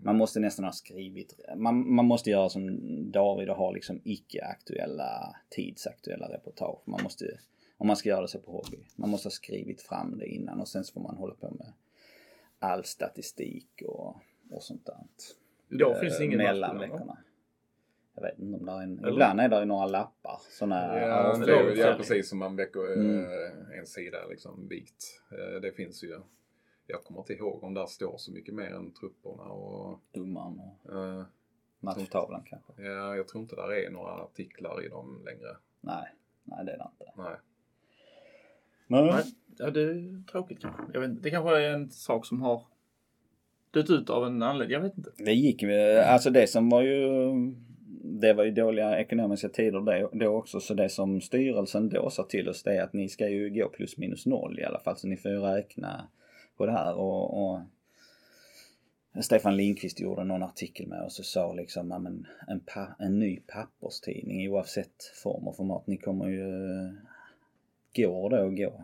Man 0.03 0.17
måste 0.17 0.41
nästan 0.41 0.65
ha 0.65 0.73
skrivit, 0.73 1.41
man, 1.57 1.95
man 1.95 2.05
måste 2.05 2.31
göra 2.31 2.49
som 2.49 2.79
David 3.13 3.51
och 3.51 3.57
ha 3.57 3.71
liksom 3.71 4.01
icke-aktuella, 4.05 5.37
tidsaktuella 5.49 6.29
reportage. 6.29 6.81
Man 6.85 7.03
måste, 7.03 7.39
om 7.83 7.87
man 7.87 7.97
ska 7.97 8.09
göra 8.09 8.21
det 8.21 8.29
så 8.29 8.39
på 8.41 8.53
hobby, 8.53 8.79
man 8.97 9.11
måste 9.11 9.27
ha 9.27 9.31
skrivit 9.31 9.83
fram 9.83 10.19
det 10.19 10.27
innan 10.27 10.61
och 10.61 10.69
sen 10.69 10.85
så 10.85 10.93
får 10.93 11.01
man 11.01 11.17
hålla 11.17 11.35
på 11.35 11.51
med 11.51 11.73
all 12.59 12.85
statistik 12.85 13.83
och, 13.87 14.17
och 14.51 14.63
sånt 14.63 14.87
där. 14.87 14.97
Då 15.69 15.95
finns 15.95 16.19
det 16.19 16.25
ingen 16.25 16.39
mellan 16.39 16.79
veckorna. 16.79 17.19
Jag 18.15 18.23
vet 18.23 18.39
inte 18.39 18.59
om 18.59 18.67
det 18.67 18.73
är 18.73 18.81
en, 18.83 19.09
ibland 19.09 19.41
är 19.41 19.49
det 19.49 19.59
ju 19.59 19.65
några 19.65 19.87
lappar. 19.87 20.39
Såna 20.51 20.99
Ja, 20.99 21.35
A4 21.37 21.47
det 21.47 21.75
ja 21.75 21.95
precis 21.97 22.29
som 22.29 22.39
man 22.39 22.57
väcker 22.57 22.93
Mm. 22.93 23.25
eh, 23.25 23.79
en 23.79 23.87
sida 23.87 24.19
liksom 24.31 24.69
vikt. 24.69 25.05
Eh, 25.33 25.61
Det 25.61 25.73
finns 25.73 26.05
ju. 26.05 26.21
Jag 26.87 27.05
kommer 27.05 27.21
inte 27.21 27.33
ihåg 27.33 27.65
om 27.65 27.75
där 27.75 27.87
står 27.87 28.17
så 28.19 28.33
mycket 28.33 28.55
mer 28.55 28.75
än 28.75 28.93
trupperna 28.93 29.43
och 29.43 30.01
domaren 30.13 30.61
och 30.61 31.05
eh, 31.05 31.25
matchtavlan 31.81 32.43
kanske. 32.47 32.83
ja, 32.83 33.17
jag 33.17 33.29
tror 33.29 33.43
inte 33.43 33.57
där 33.57 33.73
är 33.73 33.91
några 33.91 34.13
artiklar 34.13 34.85
i 34.85 34.89
dem 34.89 35.23
längre. 35.25 35.57
Nej, 35.81 36.09
nej 36.45 36.65
det 36.65 36.73
är 36.73 36.79
det 36.79 36.89
inte. 36.93 37.13
Nej. 37.17 37.37
Men, 38.93 39.07
Nej, 39.07 39.25
ja, 39.59 39.71
det 39.71 39.81
är 39.81 40.23
tråkigt 40.33 40.61
kanske. 40.61 40.83
Jag 40.93 41.01
vet 41.01 41.11
inte. 41.11 41.23
Det 41.23 41.31
kanske 41.31 41.61
är 41.61 41.75
en 41.75 41.91
sak 41.91 42.27
som 42.27 42.43
har 42.43 42.63
dött 43.71 43.91
ut 43.91 44.11
av 44.11 44.27
en 44.27 44.43
anledning. 44.43 44.75
Jag 44.75 44.81
vet 44.81 44.97
inte. 44.97 45.11
Det 45.17 45.33
gick 45.33 45.63
ju, 45.63 45.99
alltså 45.99 46.31
det 46.31 46.47
som 46.47 46.69
var 46.69 46.83
ju, 46.83 47.33
det 48.03 48.33
var 48.33 48.45
ju 48.45 48.51
dåliga 48.51 48.99
ekonomiska 48.99 49.49
tider 49.49 49.81
det, 49.81 50.25
då 50.25 50.27
också. 50.27 50.61
Så 50.61 50.75
det 50.75 50.89
som 50.89 51.21
styrelsen 51.21 51.89
då 51.89 52.11
sa 52.11 52.23
till 52.23 52.49
oss 52.49 52.63
det 52.63 52.77
är 52.77 52.83
att 52.83 52.93
ni 52.93 53.09
ska 53.09 53.29
ju 53.29 53.51
gå 53.51 53.69
plus 53.69 53.99
minus 53.99 54.27
noll 54.27 54.61
i 54.61 54.65
alla 54.65 54.81
fall. 54.81 54.97
Så 54.97 55.09
ni 55.09 55.17
får 55.17 55.31
ju 55.31 55.39
räkna 55.39 56.09
på 56.57 56.67
det 56.67 56.73
här. 56.73 56.95
Och, 56.95 57.45
och 57.45 57.61
Stefan 59.21 59.57
Lindqvist 59.57 60.01
gjorde 60.01 60.25
någon 60.25 60.43
artikel 60.43 60.87
med 60.87 61.03
oss 61.03 61.19
och 61.19 61.25
sa 61.25 61.53
liksom, 61.53 61.89
men 61.89 62.27
en, 62.49 62.61
pa, 62.61 62.89
en 62.99 63.19
ny 63.19 63.41
papperstidning 63.47 64.51
oavsett 64.51 65.05
form 65.23 65.49
och 65.49 65.57
format. 65.57 65.87
Ni 65.87 65.97
kommer 65.97 66.29
ju, 66.29 66.49
går 67.95 68.31
då 68.31 68.51
gå 68.51 68.83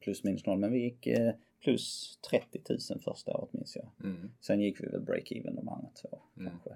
plus 0.00 0.24
minus 0.24 0.46
noll. 0.46 0.58
Men 0.58 0.72
vi 0.72 0.78
gick 0.82 1.06
eh, 1.06 1.32
plus 1.62 2.18
30 2.30 2.60
000 2.90 3.00
första 3.00 3.32
året 3.36 3.52
minns 3.52 3.76
jag. 3.76 3.90
Mm. 4.04 4.30
Sen 4.40 4.60
gick 4.60 4.80
vi 4.80 4.86
väl 4.86 5.00
break-even 5.00 5.54
de 5.56 5.68
andra 5.68 5.88
två 6.02 6.18
Mm. 6.38 6.50
kanske. 6.50 6.70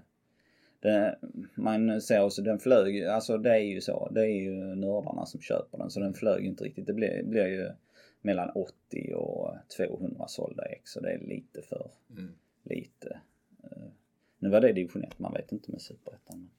Det, 0.80 1.18
man 1.54 2.00
ser 2.00 2.22
också, 2.22 2.42
den 2.42 2.58
flög, 2.58 3.02
alltså 3.04 3.38
det 3.38 3.50
är 3.50 3.58
ju 3.62 3.80
så, 3.80 4.08
det 4.08 4.20
är 4.20 4.40
ju 4.40 4.54
nördarna 4.74 5.26
som 5.26 5.40
köper 5.40 5.78
den 5.78 5.90
så 5.90 6.00
den 6.00 6.14
flög 6.14 6.46
inte 6.46 6.64
riktigt. 6.64 6.86
Det 6.86 6.92
blir, 6.92 7.22
blir 7.22 7.46
ju 7.46 7.70
mellan 8.22 8.50
80 8.50 9.14
och 9.14 9.54
200 9.76 10.28
sålda 10.28 10.64
ex 10.64 10.90
så 10.92 11.00
det 11.00 11.10
är 11.12 11.18
lite 11.18 11.62
för 11.62 11.90
Mm. 12.10 12.32
lite. 12.62 13.20
Eh, 13.64 13.88
Nu 14.38 14.48
var 14.48 14.60
det 14.60 14.72
division 14.72 15.04
1, 15.04 15.18
man 15.18 15.32
vet 15.32 15.52
inte 15.52 15.70
med 15.72 15.80
superettan. 15.82 16.50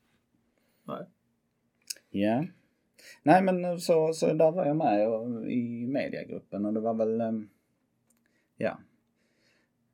Nej. 0.84 1.06
Ja. 2.10 2.46
Nej 3.24 3.42
men 3.42 3.80
så, 3.80 4.14
så 4.14 4.34
där 4.34 4.52
var 4.52 4.66
jag 4.66 4.78
med 4.78 5.08
och, 5.08 5.52
i 5.52 5.88
mediagruppen 5.88 6.66
och 6.66 6.74
det 6.74 6.80
var 6.80 6.94
väl, 6.94 7.22
ehm, 7.22 7.50
ja. 8.58 8.80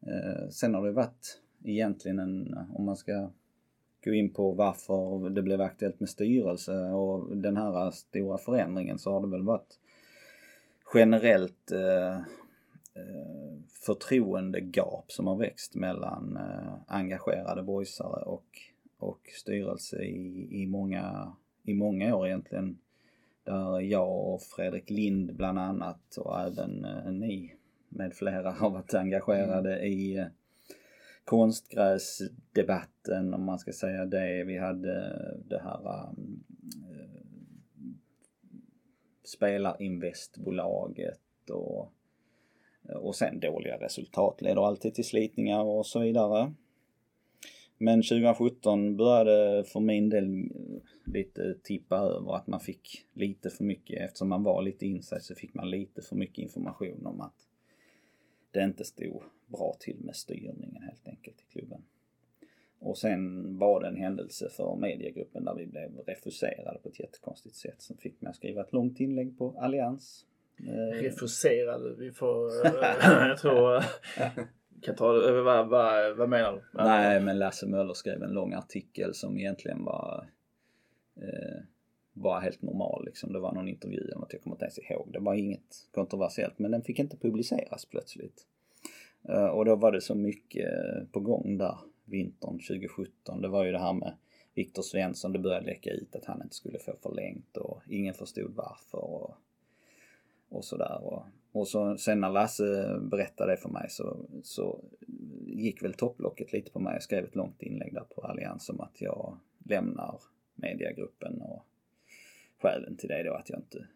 Eh, 0.02 0.50
sen 0.50 0.74
har 0.74 0.86
det 0.86 0.92
varit 0.92 1.42
egentligen 1.64 2.20
en, 2.20 2.58
om 2.74 2.86
man 2.86 2.96
ska 2.96 3.30
gå 4.04 4.14
in 4.14 4.34
på 4.34 4.52
varför 4.52 5.30
det 5.30 5.42
blev 5.42 5.62
aktuellt 5.62 6.00
med 6.00 6.10
styrelse 6.10 6.74
och 6.74 7.38
den 7.38 7.58
här 7.58 7.92
stora 7.92 8.38
förändringen 8.38 9.00
så 9.00 9.12
har 9.12 9.22
det 9.22 9.28
väl 9.28 9.44
varit 9.44 9.80
generellt 10.94 11.72
eh, 11.72 12.16
eh 12.16 13.60
förtroendegap 13.86 15.12
som 15.12 15.28
har 15.28 15.36
växt 15.36 15.76
mellan 15.76 16.38
eh, 16.38 16.74
engagerade 16.88 17.64
boysare 17.64 18.24
och, 18.26 18.46
och 18.98 19.20
styrelse 19.40 20.04
i, 20.04 20.48
i, 20.62 20.66
många, 20.66 21.34
i 21.64 21.74
många 21.74 22.16
år 22.16 22.28
egentligen. 22.28 22.80
Där 23.44 23.80
jag 23.80 24.34
och 24.34 24.42
Fredrik 24.42 24.90
Lind 24.90 25.36
bland 25.36 25.60
annat 25.60 26.18
och 26.18 26.40
även 26.40 26.86
eh, 26.86 27.12
ni 27.12 27.56
med 27.90 28.14
flera 28.14 28.52
har 28.60 28.70
varit 28.70 28.94
engagerade 28.94 29.80
i 29.80 30.18
eh, 30.18 30.26
konstgräsdebatten 31.24 33.34
om 33.34 33.46
man 33.46 33.60
ska 33.60 33.72
säga 33.72 34.06
det. 34.06 34.44
Vi 34.44 34.58
hade 34.58 35.26
det 35.46 35.60
här 35.60 35.88
eh, 35.88 36.12
spelarinvestbolaget 39.24 41.50
och, 41.50 41.92
och 42.96 43.16
sen 43.16 43.40
dåliga 43.40 43.78
resultat 43.78 44.42
leder 44.42 44.68
alltid 44.68 44.96
till 44.96 45.08
slitningar 45.08 45.64
och 45.64 45.86
så 45.86 46.00
vidare. 46.00 46.54
Men 47.82 48.02
2017 48.02 48.98
började 48.98 49.64
för 49.64 49.80
min 49.80 50.10
del 50.10 50.50
lite 51.06 51.56
tippa 51.64 51.98
över 51.98 52.36
att 52.36 52.48
man 52.48 52.60
fick 52.60 53.06
lite 53.14 53.50
för 53.50 53.64
mycket, 53.64 54.02
eftersom 54.02 54.30
man 54.30 54.44
var 54.44 54.62
lite 54.62 54.86
insatt 54.86 55.24
så 55.24 55.36
fick 55.36 55.54
man 55.54 55.70
lite 55.70 56.02
för 56.02 56.16
mycket 56.16 56.38
information 56.38 57.06
om 57.06 57.22
att 57.22 57.48
det 58.52 58.64
inte 58.64 58.84
stod 58.84 59.24
bra 59.48 59.76
till 59.80 59.98
med 60.00 60.16
styrningen 60.16 60.82
helt 60.82 61.08
enkelt 61.08 61.42
i 61.42 61.52
klubben. 61.52 61.82
Och 62.80 62.98
sen 62.98 63.58
var 63.58 63.82
det 63.82 63.88
en 63.88 63.98
händelse 63.98 64.50
för 64.50 64.76
mediegruppen 64.76 65.46
där 65.46 65.56
vi 65.56 65.66
blev 65.66 65.98
refuserade 65.98 66.80
på 66.80 66.90
ett 66.90 67.00
jättekonstigt 67.00 67.56
sätt 67.56 67.82
som 67.82 67.98
fick 67.98 68.22
mig 68.22 68.30
att 68.30 68.36
skriva 68.36 68.62
ett 68.62 68.74
långt 68.74 69.00
inlägg 69.00 69.38
på 69.38 69.56
Allians. 69.60 70.26
Eh, 70.68 71.02
Refuserade. 71.02 71.96
Vi 71.96 72.12
får... 72.12 72.66
eh, 72.66 73.28
jag 73.28 73.38
tror... 73.38 73.84
kan 74.82 74.96
ta 74.96 75.14
det. 75.14 75.38
Eh, 75.38 75.44
vad, 75.44 75.70
vad, 75.70 76.18
vad 76.18 76.30
menar 76.30 76.52
du? 76.52 76.84
Nej, 76.84 77.20
men 77.20 77.40
Lasse 77.40 77.68
Möller 77.68 77.94
skrev 77.94 78.24
en 78.24 78.34
lång 78.34 78.54
artikel 78.54 79.14
som 79.14 79.38
egentligen 79.38 79.84
var 79.84 80.30
eh, 81.16 81.62
bara 82.14 82.40
helt 82.40 82.62
normal 82.62 83.06
liksom. 83.06 83.34
Det 83.34 83.40
var 83.40 83.54
någon 83.54 83.68
intervju 83.68 83.98
eller 83.98 84.16
något, 84.16 84.34
jag 84.34 84.42
kommer 84.42 84.56
inte 84.56 84.66
ens 84.66 84.80
ihåg. 84.80 85.10
Det 85.14 85.20
var 85.20 85.34
inget 85.34 85.88
kontroversiellt, 85.92 86.60
men 86.60 86.72
den 86.72 86.82
fick 86.82 87.00
inte 87.00 87.18
publiceras 87.18 87.86
plötsligt. 87.86 88.46
Eh, 89.30 89.46
och 89.46 89.66
då 89.66 89.76
var 89.76 89.92
det 89.92 90.02
så 90.02 90.16
mycket 90.16 90.74
eh, 90.74 91.04
på 91.12 91.20
gång 91.20 91.58
där 91.58 91.78
vintern 92.06 92.60
2017. 92.60 93.42
Det 93.42 93.48
var 93.48 93.66
ju 93.66 93.72
det 93.72 93.80
här 93.80 93.94
med, 93.94 94.14
Viktor 94.54 94.82
Svensson, 94.82 95.34
det 95.34 95.40
började 95.40 95.66
läcka 95.66 95.92
ut 95.92 96.16
att 96.16 96.26
han 96.26 96.42
inte 96.42 96.56
skulle 96.56 96.80
få 96.80 96.96
förlängt 97.04 97.58
och 97.58 97.82
ingen 97.88 98.14
förstod 98.14 98.54
varför 98.56 98.98
och, 98.98 99.36
och 100.50 100.66
sådär. 100.66 101.04
Och, 101.04 101.24
och 101.52 101.68
så, 101.68 101.98
sen 101.98 102.20
när 102.20 102.30
Lasse 102.30 103.00
berättade 103.02 103.52
det 103.52 103.58
för 103.58 103.70
mig 103.70 103.90
så, 103.90 104.26
så 104.44 104.84
gick 105.46 105.84
väl 105.84 105.94
topplocket 105.94 106.54
lite 106.54 106.72
på 106.72 106.80
mig. 106.80 106.94
Jag 106.94 107.04
skrev 107.04 107.26
ett 107.26 107.36
långt 107.36 107.62
inlägg 107.62 107.94
där 107.94 108.04
på 108.16 108.22
Allians 108.22 108.70
om 108.70 108.80
att 108.80 109.02
jag 109.02 109.38
lämnar 109.66 110.22
mediagruppen 110.56 111.42
och 111.42 111.66
skälen 112.62 112.98
till 112.98 113.10
det 113.10 113.24
då 113.24 113.34
att 113.34 113.50
jag 113.50 113.60
inte 113.60 113.88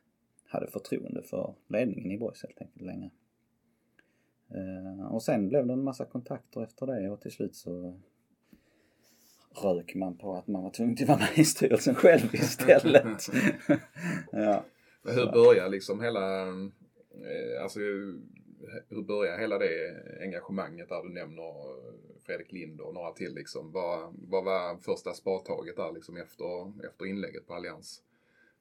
hade 0.47 0.67
förtroende 0.67 1.23
för 1.23 1.53
ledningen 1.67 2.11
i 2.11 2.17
Boys 2.17 2.43
helt 2.43 2.61
enkelt 2.61 2.85
längre. 2.85 3.09
Eh, 4.49 5.05
och 5.05 5.23
sen 5.23 5.49
blev 5.49 5.67
det 5.67 5.73
en 5.73 5.83
massa 5.83 6.05
kontakter 6.05 6.63
efter 6.63 6.87
det 6.87 7.09
och 7.09 7.21
till 7.21 7.31
slut 7.31 7.55
så 7.55 7.99
rök 9.63 9.95
man 9.95 10.17
på 10.17 10.35
att 10.35 10.47
man 10.47 10.63
var 10.63 10.69
tvungen 10.69 10.97
att 11.01 11.07
vara 11.07 11.17
med 11.17 11.37
i 11.37 11.45
styrelsen 11.45 11.95
själv 11.95 12.29
istället. 12.35 13.29
ja. 14.31 14.63
Men 15.01 15.15
hur 15.15 15.31
börjar 15.31 15.69
liksom 15.69 16.01
hela, 16.01 16.45
alltså 17.61 17.79
hur 18.89 19.01
börjar 19.01 19.37
hela 19.37 19.57
det 19.57 20.03
engagemanget 20.21 20.89
där 20.89 21.03
du 21.03 21.09
nämner 21.09 21.53
Fredrik 22.25 22.51
Lind 22.51 22.81
och 22.81 22.93
några 22.93 23.11
till 23.11 23.33
liksom? 23.35 23.71
Vad, 23.71 24.15
vad 24.29 24.43
var 24.43 24.77
första 24.77 25.13
spadtaget 25.13 25.75
där 25.75 25.91
liksom 25.91 26.17
efter, 26.17 26.85
efter 26.89 27.05
inlägget 27.05 27.47
på 27.47 27.53
Allians? 27.53 28.01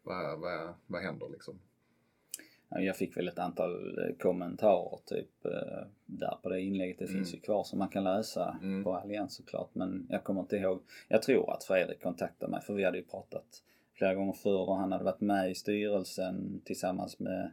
Vad, 0.02 0.40
vad, 0.40 0.74
vad 0.86 1.02
händer 1.02 1.28
liksom? 1.28 1.58
Jag 2.68 2.96
fick 2.96 3.16
väl 3.16 3.28
ett 3.28 3.38
antal 3.38 3.98
eh, 3.98 4.16
kommentarer 4.16 4.98
typ 5.06 5.44
eh, 5.44 5.86
där 6.06 6.38
på 6.42 6.48
det 6.48 6.60
inlägget. 6.60 6.98
Det 6.98 7.04
mm. 7.04 7.16
finns 7.16 7.34
ju 7.34 7.40
kvar 7.40 7.64
som 7.64 7.78
man 7.78 7.88
kan 7.88 8.04
läsa 8.04 8.58
mm. 8.62 8.84
på 8.84 8.94
Allians 8.94 9.34
såklart. 9.34 9.70
Men 9.72 10.06
jag 10.10 10.24
kommer 10.24 10.40
inte 10.40 10.56
ihåg. 10.56 10.82
Jag 11.08 11.22
tror 11.22 11.52
att 11.52 11.64
Fredrik 11.64 12.02
kontaktade 12.02 12.50
mig 12.50 12.60
för 12.62 12.74
vi 12.74 12.84
hade 12.84 12.98
ju 12.98 13.04
pratat 13.04 13.62
flera 13.94 14.14
gånger 14.14 14.32
förr 14.32 14.68
och 14.68 14.76
han 14.76 14.92
hade 14.92 15.04
varit 15.04 15.20
med 15.20 15.50
i 15.50 15.54
styrelsen 15.54 16.60
tillsammans 16.64 17.18
med 17.18 17.50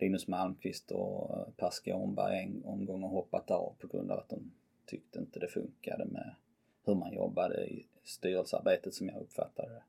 Linus 0.00 0.28
Malmqvist 0.28 0.90
och 0.90 1.36
eh, 1.36 1.52
Per 1.56 1.70
Skånberg 1.70 2.38
en 2.38 2.64
omgång 2.64 3.02
och 3.02 3.10
hoppat 3.10 3.50
av 3.50 3.74
på 3.78 3.86
grund 3.86 4.10
av 4.10 4.18
att 4.18 4.28
de 4.28 4.52
tyckte 4.86 5.18
inte 5.18 5.40
det 5.40 5.48
funkade 5.48 6.04
med 6.04 6.34
hur 6.84 6.94
man 6.94 7.12
jobbade 7.12 7.66
i 7.66 7.86
styrelsearbetet 8.04 8.94
som 8.94 9.08
jag 9.08 9.20
uppfattade 9.20 9.68
det. 9.68 9.82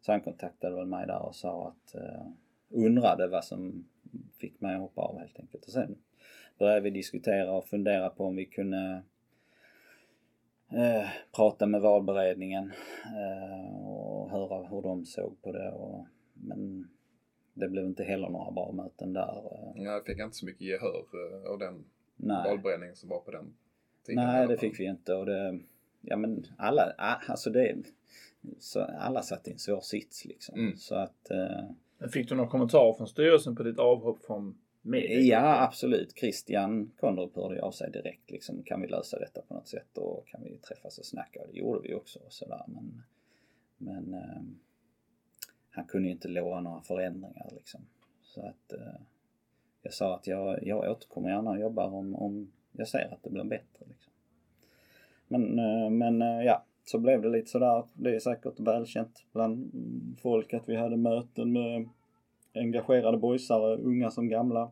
Så 0.00 0.12
han 0.12 0.20
kontaktade 0.20 0.76
väl 0.76 0.86
mig 0.86 1.06
där 1.06 1.22
och 1.22 1.36
sa 1.36 1.68
att 1.68 1.94
uh, 1.94 2.26
undrade 2.68 3.28
vad 3.28 3.44
som 3.44 3.88
fick 4.38 4.60
mig 4.60 4.74
att 4.74 4.80
hoppa 4.80 5.02
av 5.02 5.18
helt 5.18 5.40
enkelt. 5.40 5.64
Och 5.64 5.72
sen 5.72 5.96
började 6.58 6.80
vi 6.80 6.90
diskutera 6.90 7.52
och 7.52 7.66
fundera 7.66 8.10
på 8.10 8.24
om 8.24 8.36
vi 8.36 8.44
kunde 8.44 9.02
eh, 10.72 11.08
prata 11.32 11.66
med 11.66 11.80
valberedningen 11.80 12.72
eh, 13.04 13.88
och 13.88 14.30
höra 14.30 14.68
hur 14.68 14.82
de 14.82 15.04
såg 15.04 15.42
på 15.42 15.52
det. 15.52 15.70
Och, 15.70 16.06
men 16.34 16.88
det 17.56 17.68
blev 17.68 17.84
inte 17.84 18.04
heller 18.04 18.28
några 18.28 18.50
bra 18.50 18.72
möten 18.72 19.12
där. 19.12 19.52
Eh. 19.52 19.82
Ja, 19.84 19.92
jag 19.92 20.06
fick 20.06 20.18
inte 20.18 20.36
så 20.36 20.46
mycket 20.46 20.60
gehör 20.60 21.04
eh, 21.12 21.50
av 21.50 21.58
den 21.58 21.84
Nej. 22.16 22.50
valberedningen 22.50 22.96
som 22.96 23.08
var 23.08 23.20
på 23.20 23.30
den 23.30 23.54
tiden. 24.06 24.24
Nej, 24.24 24.46
det 24.46 24.56
fick 24.56 24.80
vi 24.80 24.84
inte 24.84 25.14
och 25.14 25.26
det, 25.26 25.60
ja 26.00 26.16
men 26.16 26.46
alla, 26.58 26.94
alltså 27.28 27.50
det, 27.50 27.76
så 28.58 28.80
alla 28.80 29.22
satt 29.22 29.48
i 29.48 29.52
en 29.52 29.58
svår 29.58 29.80
sits 29.80 30.24
liksom. 30.24 30.58
Mm. 30.58 30.76
Så 30.76 30.94
att 30.94 31.30
eh, 31.30 32.08
Fick 32.12 32.28
du 32.28 32.34
några 32.34 32.50
kommentarer 32.50 32.92
från 32.92 33.06
styrelsen 33.06 33.56
på 33.56 33.62
ditt 33.62 33.78
avhopp 33.78 34.24
från 34.24 34.58
media? 34.82 35.40
Ja, 35.40 35.62
absolut. 35.62 36.18
Christian 36.18 36.90
Kondrup 37.00 37.36
hörde 37.36 37.62
av 37.62 37.70
sig 37.70 37.90
direkt 37.90 38.30
liksom. 38.30 38.62
Kan 38.62 38.80
vi 38.80 38.88
lösa 38.88 39.18
detta 39.18 39.40
på 39.48 39.54
något 39.54 39.68
sätt 39.68 39.98
och 39.98 40.26
kan 40.26 40.42
vi 40.44 40.58
träffas 40.58 40.98
och 40.98 41.04
snacka? 41.04 41.40
Och 41.40 41.46
det 41.52 41.58
gjorde 41.58 41.88
vi 41.88 41.94
också 41.94 42.18
och 42.18 42.32
sådär. 42.32 42.64
Men, 42.66 43.02
men 43.78 44.14
eh, 44.14 44.42
han 45.76 45.84
kunde 45.84 46.08
ju 46.08 46.12
inte 46.12 46.28
lova 46.28 46.60
några 46.60 46.80
förändringar 46.80 47.48
liksom. 47.54 47.80
Så 48.22 48.40
att 48.40 48.72
eh, 48.72 49.00
jag 49.82 49.92
sa 49.92 50.14
att 50.14 50.26
jag, 50.26 50.66
jag 50.66 50.90
återkommer 50.90 51.28
gärna 51.28 51.50
och 51.50 51.60
jobbar 51.60 51.94
om, 51.94 52.14
om 52.14 52.52
jag 52.72 52.88
ser 52.88 53.12
att 53.12 53.22
det 53.22 53.30
blir 53.30 53.44
bättre. 53.44 53.86
Liksom. 53.88 54.12
Men, 55.28 55.58
eh, 55.58 55.90
men 55.90 56.22
eh, 56.22 56.42
ja, 56.42 56.64
så 56.84 56.98
blev 56.98 57.22
det 57.22 57.28
lite 57.28 57.50
sådär. 57.50 57.84
Det 57.94 58.14
är 58.14 58.20
säkert 58.20 58.60
välkänt 58.60 59.24
bland 59.32 59.70
folk 60.22 60.54
att 60.54 60.68
vi 60.68 60.76
hade 60.76 60.96
möten 60.96 61.52
med 61.52 61.88
engagerade 62.54 63.18
boysare, 63.18 63.76
unga 63.76 64.10
som 64.10 64.28
gamla. 64.28 64.70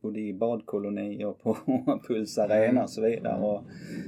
Både 0.00 0.20
i 0.20 0.32
badkoloni 0.32 1.24
och 1.24 1.42
på 1.42 1.56
Puls 2.08 2.38
Arena 2.38 2.82
och 2.82 2.90
så 2.90 3.02
vidare. 3.02 3.42
Och 3.42 3.64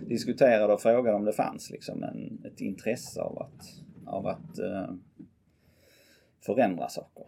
diskuterade 0.07 0.73
och 0.73 0.81
frågade 0.81 1.17
om 1.17 1.25
det 1.25 1.33
fanns 1.33 1.71
liksom 1.71 2.03
en, 2.03 2.43
ett 2.45 2.61
intresse 2.61 3.21
av 3.21 3.43
att, 3.43 3.83
av 4.07 4.27
att 4.27 4.59
uh, 4.59 4.95
förändra 6.43 6.89
saker. 6.89 7.27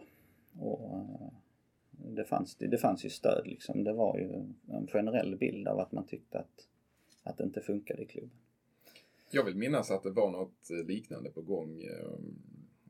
Och 0.59 0.97
eh, 0.97 1.27
det, 1.91 2.25
fanns, 2.25 2.55
det, 2.55 2.67
det 2.67 2.77
fanns 2.77 3.05
ju 3.05 3.09
stöd 3.09 3.47
liksom. 3.47 3.83
Det 3.83 3.93
var 3.93 4.17
ju 4.17 4.53
en 4.67 4.87
generell 4.87 5.35
bild 5.35 5.67
av 5.67 5.79
att 5.79 5.91
man 5.91 6.05
tyckte 6.05 6.39
att, 6.39 6.67
att 7.23 7.37
det 7.37 7.43
inte 7.43 7.61
funkade 7.61 8.01
i 8.01 8.05
klubben. 8.05 8.37
Jag 9.31 9.43
vill 9.43 9.55
minnas 9.55 9.91
att 9.91 10.03
det 10.03 10.11
var 10.11 10.31
något 10.31 10.69
liknande 10.69 11.29
på 11.29 11.41
gång. 11.41 11.81
Eh, 11.81 12.19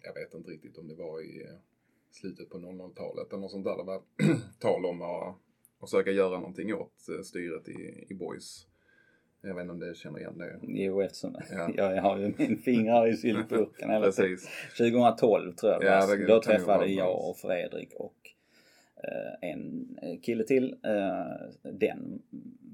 jag 0.02 0.14
vet 0.14 0.34
inte 0.34 0.52
riktigt 0.52 0.78
om 0.78 0.88
det 0.88 0.96
var 0.96 1.22
i 1.22 1.44
eh, 1.44 1.56
slutet 2.12 2.50
på 2.50 2.58
00-talet 2.58 3.28
eller 3.30 3.42
något 3.42 3.52
sånt 3.52 3.66
där. 3.66 3.78
Det 3.78 3.84
var 3.84 4.02
tal 4.60 4.86
om 4.86 5.02
att, 5.02 5.94
att 5.94 6.16
göra 6.16 6.40
någonting 6.40 6.74
åt 6.74 7.08
styret 7.24 7.70
i, 7.70 8.06
i 8.10 8.14
Boys. 8.14 8.68
Jag 9.48 9.56
vet 9.56 9.62
inte 9.62 9.74
om 9.74 9.80
du 9.80 9.94
känner 9.96 10.20
igen 10.20 10.38
det? 10.38 10.60
Jo, 10.62 11.02
eftersom 11.02 11.36
ja. 11.52 11.72
jag 11.96 12.02
har 12.02 12.18
ju 12.18 12.34
min 12.38 12.58
finger 12.58 13.08
i 13.08 13.18
syltburken 13.18 13.90
hela 13.90 14.12
tiden. 14.12 14.38
2012 14.78 15.52
tror 15.52 15.72
jag 15.72 15.82
det 15.82 15.88
ja, 15.88 16.06
var. 16.08 16.28
Då 16.28 16.42
träffade 16.42 16.88
jag 16.88 17.30
och 17.30 17.38
Fredrik 17.38 17.94
och 17.94 18.16
en 19.42 19.98
kille 20.22 20.44
till 20.44 20.76
den 21.64 22.22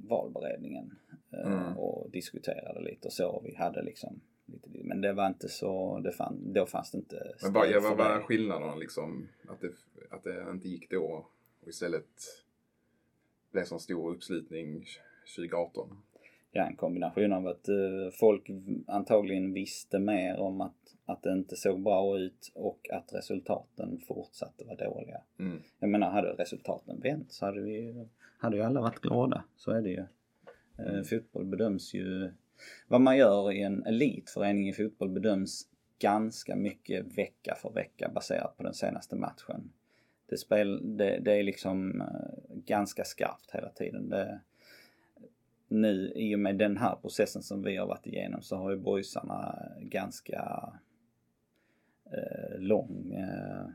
valberedningen 0.09 0.91
Eh, 1.33 1.53
mm. 1.53 1.77
och 1.77 2.09
diskuterade 2.11 2.81
lite 2.81 3.07
och 3.07 3.13
så. 3.13 3.41
Vi 3.43 3.55
hade 3.55 3.81
liksom 3.81 4.21
lite, 4.45 4.69
men 4.73 5.01
det 5.01 5.13
var 5.13 5.27
inte 5.27 5.49
så, 5.49 5.99
det 5.99 6.11
fann, 6.11 6.53
då 6.53 6.65
fanns 6.65 6.91
det 6.91 6.97
inte 6.97 7.33
Men 7.43 7.53
vad 7.53 7.97
var 7.97 8.21
skillnaden 8.21 8.79
liksom? 8.79 9.27
Att 9.47 9.61
det, 9.61 9.71
att 10.09 10.23
det 10.23 10.45
inte 10.51 10.69
gick 10.69 10.89
då 10.89 11.03
och 11.61 11.67
istället 11.67 12.07
blev 13.51 13.63
så 13.63 13.79
stor 13.79 14.11
uppslutning 14.11 14.85
2018? 15.35 15.97
Ja, 16.51 16.67
en 16.67 16.75
kombination 16.75 17.33
av 17.33 17.47
att 17.47 17.69
uh, 17.69 18.09
folk 18.19 18.49
antagligen 18.87 19.53
visste 19.53 19.99
mer 19.99 20.39
om 20.39 20.61
att, 20.61 20.95
att 21.05 21.23
det 21.23 21.31
inte 21.31 21.55
såg 21.55 21.81
bra 21.83 22.17
ut 22.17 22.51
och 22.55 22.89
att 22.91 23.13
resultaten 23.13 23.99
fortsatte 24.07 24.65
vara 24.65 24.75
dåliga. 24.75 25.21
Mm. 25.39 25.61
Jag 25.79 25.89
menar, 25.89 26.09
hade 26.09 26.27
resultaten 26.27 26.99
vänt 26.99 27.31
så 27.31 27.45
hade 27.45 27.61
vi 27.61 28.05
hade 28.41 28.57
ju 28.57 28.63
alla 28.63 28.81
varit 28.81 28.99
glada. 28.99 29.43
Så 29.55 29.71
är 29.71 29.81
det 29.81 29.89
ju. 29.89 30.05
Eh, 30.77 31.03
fotboll 31.03 31.45
bedöms 31.45 31.93
ju, 31.93 32.31
vad 32.87 33.01
man 33.01 33.17
gör 33.17 33.51
i 33.51 33.61
en 33.61 33.85
elitförening 33.85 34.69
i 34.69 34.73
fotboll 34.73 35.09
bedöms 35.09 35.67
ganska 35.99 36.55
mycket 36.55 37.17
vecka 37.17 37.55
för 37.55 37.69
vecka 37.69 38.09
baserat 38.09 38.57
på 38.57 38.63
den 38.63 38.73
senaste 38.73 39.15
matchen. 39.15 39.71
Det, 40.29 40.37
spel, 40.37 40.97
det, 40.97 41.19
det 41.19 41.33
är 41.33 41.43
liksom 41.43 42.01
eh, 42.01 42.55
ganska 42.65 43.03
skarpt 43.03 43.51
hela 43.53 43.69
tiden. 43.69 44.09
Det, 44.09 44.41
nu 45.71 46.11
i 46.15 46.35
och 46.35 46.39
med 46.39 46.57
den 46.57 46.77
här 46.77 46.95
processen 46.95 47.41
som 47.41 47.63
vi 47.63 47.77
har 47.77 47.87
varit 47.87 48.07
igenom 48.07 48.41
så 48.41 48.55
har 48.55 48.71
ju 48.71 48.77
boysarna 48.77 49.55
ganska 49.79 50.73
eh, 52.05 52.59
lång, 52.59 53.13
eh, 53.13 53.65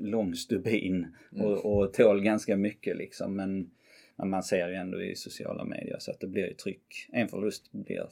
lång 0.00 0.34
stubin 0.34 1.06
och, 1.30 1.52
mm. 1.52 1.58
och 1.58 1.92
tål 1.92 2.22
ganska 2.22 2.56
mycket 2.56 2.96
liksom. 2.96 3.36
Men 3.36 3.70
men 4.18 4.30
man 4.30 4.42
ser 4.42 4.68
ju 4.68 4.74
ändå 4.74 5.02
i 5.02 5.16
sociala 5.16 5.64
medier 5.64 5.96
så 5.98 6.10
att 6.10 6.20
det 6.20 6.26
blir 6.26 6.46
ju 6.46 6.54
tryck. 6.54 7.08
En 7.12 7.28
förlust 7.28 7.72
blir, 7.72 8.08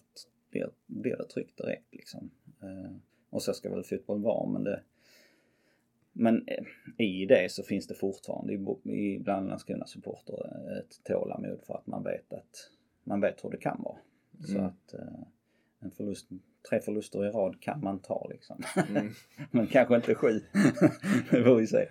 blir, 0.51 0.71
blir 0.87 1.17
det 1.17 1.29
tryck 1.29 1.57
direkt 1.57 1.95
liksom. 1.95 2.31
Eh, 2.63 2.97
och 3.31 3.43
så 3.43 3.53
ska 3.53 3.75
väl 3.75 3.85
fotboll 3.85 4.23
vara 4.23 4.49
men 4.49 4.65
det 4.65 4.83
men 6.13 6.49
eh, 6.49 6.65
i 7.07 7.27
det 7.27 7.53
så 7.53 7.63
finns 7.63 7.87
det 7.87 7.95
fortfarande 7.95 8.59
bland 9.21 9.49
Landskrona 9.49 9.87
supporter 9.87 10.35
ett 10.79 11.05
tålamod 11.05 11.61
för 11.67 11.75
att 11.75 11.87
man 11.87 12.05
vet 12.05 12.33
att 12.33 12.71
man 13.07 13.21
vet 13.21 13.45
hur 13.45 13.51
det 13.51 13.57
kan 13.57 13.83
vara. 13.83 13.99
Mm. 14.35 14.47
Så 14.47 14.61
att 14.61 14.95
eh, 14.95 15.23
en 15.81 15.91
förlust 15.91 16.29
tre 16.71 16.81
förluster 16.81 17.27
i 17.27 17.31
rad 17.31 17.61
kan 17.61 17.81
man 17.81 17.99
ta 17.99 18.29
liksom. 18.31 18.63
Mm. 18.89 19.13
Men 19.51 19.67
kanske 19.67 19.97
inte 19.97 20.15
sju. 20.15 20.29
det 21.31 21.45
får 21.45 21.57
vi 21.57 21.67
se. 21.67 21.89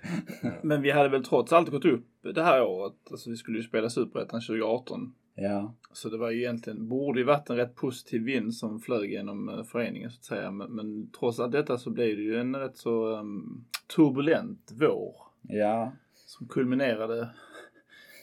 Men 0.62 0.82
vi 0.82 0.92
hade 0.92 1.10
väl 1.10 1.24
trots 1.24 1.54
allt 1.54 1.70
gått 1.70 1.86
upp 1.86 2.08
det 2.22 2.44
här 2.44 2.64
året. 2.64 2.94
Alltså 3.12 3.30
vi 3.30 3.36
skulle 3.36 3.58
ju 3.58 3.64
spela 3.64 3.90
Superettan 3.90 4.42
2018. 4.42 5.14
Ja. 5.36 5.76
Så 5.94 6.10
det 6.10 6.18
var 6.18 6.32
ju 6.32 6.40
egentligen, 6.40 6.88
borde 6.88 7.20
ju 7.20 7.26
varit 7.26 7.50
en 7.50 7.56
rätt 7.56 7.76
positiv 7.76 8.24
vind 8.24 8.54
som 8.54 8.80
flög 8.80 9.12
genom 9.12 9.50
eh, 9.50 9.64
föreningen 9.64 10.12
så 10.12 10.18
att 10.18 10.26
säga. 10.26 10.52
Men, 10.52 10.72
men 10.72 11.12
trots 11.12 11.40
allt 11.40 11.52
detta 11.52 11.78
så 11.78 11.90
blev 11.90 12.16
det 12.16 12.24
ju 12.24 12.40
en 12.40 12.56
rätt 12.56 12.78
så 12.78 13.20
um, 13.20 13.66
turbulent 13.96 14.72
vår. 14.74 15.16
Ja. 15.42 15.92
Som 16.14 16.48
kulminerade 16.48 17.30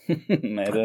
med 0.43 0.77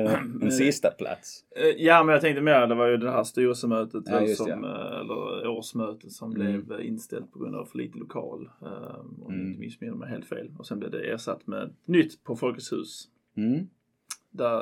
en 0.41 0.51
sista 0.51 0.91
plats. 0.91 1.45
Eh, 1.55 1.65
Ja, 1.85 2.03
men 2.03 2.13
jag 2.13 2.21
tänkte 2.21 2.41
mer, 2.41 2.67
det 2.67 2.75
var 2.75 2.87
ju 2.87 2.97
det 2.97 3.11
här 3.11 3.23
styrelsemötet, 3.23 4.03
Ja, 4.05 4.21
just 4.21 4.37
som, 4.37 4.61
det. 4.61 4.67
eh, 4.67 4.99
eller 4.99 5.47
årsmötet 5.47 6.11
som 6.11 6.35
Mm. 6.35 6.65
blev 6.65 6.81
inställt 6.81 7.31
på 7.31 7.39
grund 7.39 7.55
av 7.55 7.65
för 7.65 7.77
lite 7.77 7.97
lokal. 7.97 8.49
eh, 8.61 8.99
Om 9.25 9.33
Mm. 9.33 9.47
inte 9.47 9.59
missminner 9.59 9.95
mig 9.95 10.09
helt 10.09 10.25
fel. 10.25 10.51
Och 10.59 10.67
sen 10.67 10.79
blev 10.79 10.91
det 10.91 11.11
ersatt 11.11 11.47
med 11.47 11.75
nytt 11.85 12.23
på 12.23 12.35
Folkets 12.35 12.71
hus. 12.73 13.07
Mm. 13.37 13.67
Där, 14.31 14.59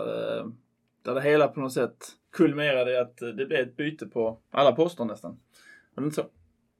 där 1.01 1.15
det 1.15 1.21
hela 1.21 1.47
på 1.47 1.59
något 1.59 1.73
sätt 1.73 1.97
kulminerade 2.31 2.91
i 2.91 2.97
att 2.97 3.17
det 3.17 3.33
blev 3.45 3.51
ett 3.59 3.77
byte 3.77 4.05
på 4.07 4.37
alla 4.51 4.71
poster 4.71 5.05
nästan. 5.05 5.39
Var 5.95 6.01
det 6.03 6.05
inte 6.05 6.15
så? 6.15 6.25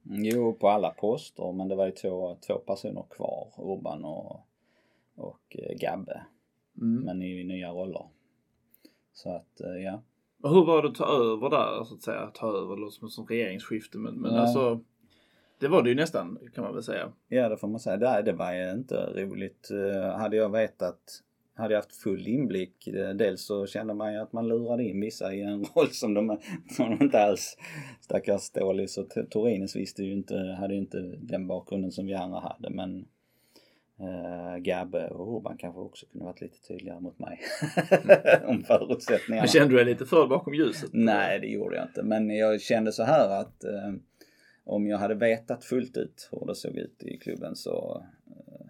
Jo, 0.04 0.54
på 0.54 0.70
alla 0.70 0.90
poster, 0.90 1.52
men 1.52 1.68
det 1.68 1.76
var 1.76 1.86
ju 1.86 1.92
två, 1.92 2.38
två 2.48 2.58
personer 2.58 3.04
kvar, 3.10 3.48
Urban 3.58 4.06
och, 4.06 4.48
och 5.16 5.58
Gabbe. 5.80 6.22
Mm. 6.82 7.04
Men 7.04 7.22
i 7.22 7.44
nya 7.44 7.70
roller. 7.72 8.06
Så 9.14 9.36
att, 9.36 9.62
eh, 9.62 9.84
ja. 9.84 10.02
Och 10.44 10.50
hur 10.50 10.66
var 10.66 10.82
det 10.82 10.88
att 10.88 10.96
ta 10.96 11.06
över 11.06 11.50
där, 11.50 11.84
så 11.84 11.94
att 11.96 12.02
säga? 12.02 12.32
Ta 12.34 12.48
över, 12.58 12.76
låter 12.78 12.92
som, 13.00 13.10
som 13.10 13.26
regeringsskifte, 13.28 13.98
men, 13.98 14.16
men 14.16 14.34
Ja. 14.34 14.40
alltså. 14.42 14.80
Det 15.60 15.68
var 15.68 15.84
det 15.84 15.90
ju 15.90 15.96
nästan, 15.96 16.38
kan 16.56 16.64
man 16.64 16.74
väl 16.74 16.84
säga. 16.84 17.12
Ja, 17.28 17.50
det 17.50 17.58
får 17.58 17.68
man 17.68 17.80
säga. 17.80 17.98
Det, 17.98 18.22
det 18.26 18.34
var 18.34 18.54
ju 18.54 18.72
inte 18.72 18.96
roligt. 19.24 19.70
Eh, 19.72 20.18
Hade 20.18 20.36
jag 20.38 20.50
vetat, 20.52 21.00
hade 21.54 21.74
jag 21.74 21.82
haft 21.82 21.96
full 21.96 22.28
inblick, 22.28 22.88
eh, 22.88 23.10
dels 23.10 23.46
så 23.46 23.66
kände 23.68 23.94
man 23.94 24.14
ju 24.14 24.20
att 24.20 24.34
man 24.34 24.48
lurade 24.48 24.84
in 24.84 25.02
vissa 25.02 25.34
i 25.34 25.42
en 25.42 25.66
roll 25.76 25.88
som 25.90 26.14
de, 26.14 26.38
som 26.70 26.90
de 26.98 27.04
inte 27.06 27.20
alls, 27.24 27.58
stackars 28.02 28.42
Stålis 28.42 28.98
och 28.98 29.10
T- 29.10 29.24
Torines 29.30 29.76
visste 29.76 30.04
ju 30.04 30.14
inte, 30.14 30.38
hade 30.60 30.74
ju 30.74 30.80
inte 30.80 30.98
den 31.20 31.48
bakgrunden 31.48 31.92
som 31.92 32.06
vi 32.06 32.14
andra 32.14 32.40
hade, 32.40 32.70
men 32.70 33.06
eh, 34.00 34.58
Gabbe 34.58 35.08
och 35.08 35.38
Urban 35.38 35.58
kanske 35.58 35.80
också 35.80 36.06
kunde 36.06 36.26
varit 36.26 36.42
lite 36.42 36.68
tydligare 36.68 37.00
mot 37.00 37.20
mig. 37.20 37.40
Om 38.46 38.64
förutsättningarna. 38.64 39.42
Men 39.42 39.48
kände 39.48 39.70
du 39.70 39.76
dig 39.76 39.86
lite 39.86 40.06
för 40.06 40.28
bakom 40.28 40.54
ljuset? 40.54 40.90
Nej, 40.94 41.40
det 41.40 41.48
gjorde 41.48 41.76
jag 41.76 41.86
inte. 41.86 42.04
Men 42.04 42.30
jag 42.30 42.62
kände 42.62 42.92
så 42.92 43.04
här 43.04 43.30
att 43.30 43.64
eh, 43.64 43.94
om 44.64 44.88
jag 44.88 44.98
hade 44.98 45.16
vetat 45.16 45.64
fullt 45.64 45.98
ut 45.98 46.30
hur 46.32 46.48
det 46.48 46.56
såg 46.56 46.76
ut 46.76 47.04
i 47.04 47.18
klubben 47.18 47.56
så 47.56 48.06
eh, 48.28 48.68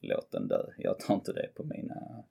låt 0.00 0.32
den 0.32 0.48
dö. 0.48 0.62
Jag 0.78 0.98
tar 0.98 1.14
inte 1.14 1.32
det 1.32 1.48
på 1.54 1.64
mina 1.64 2.24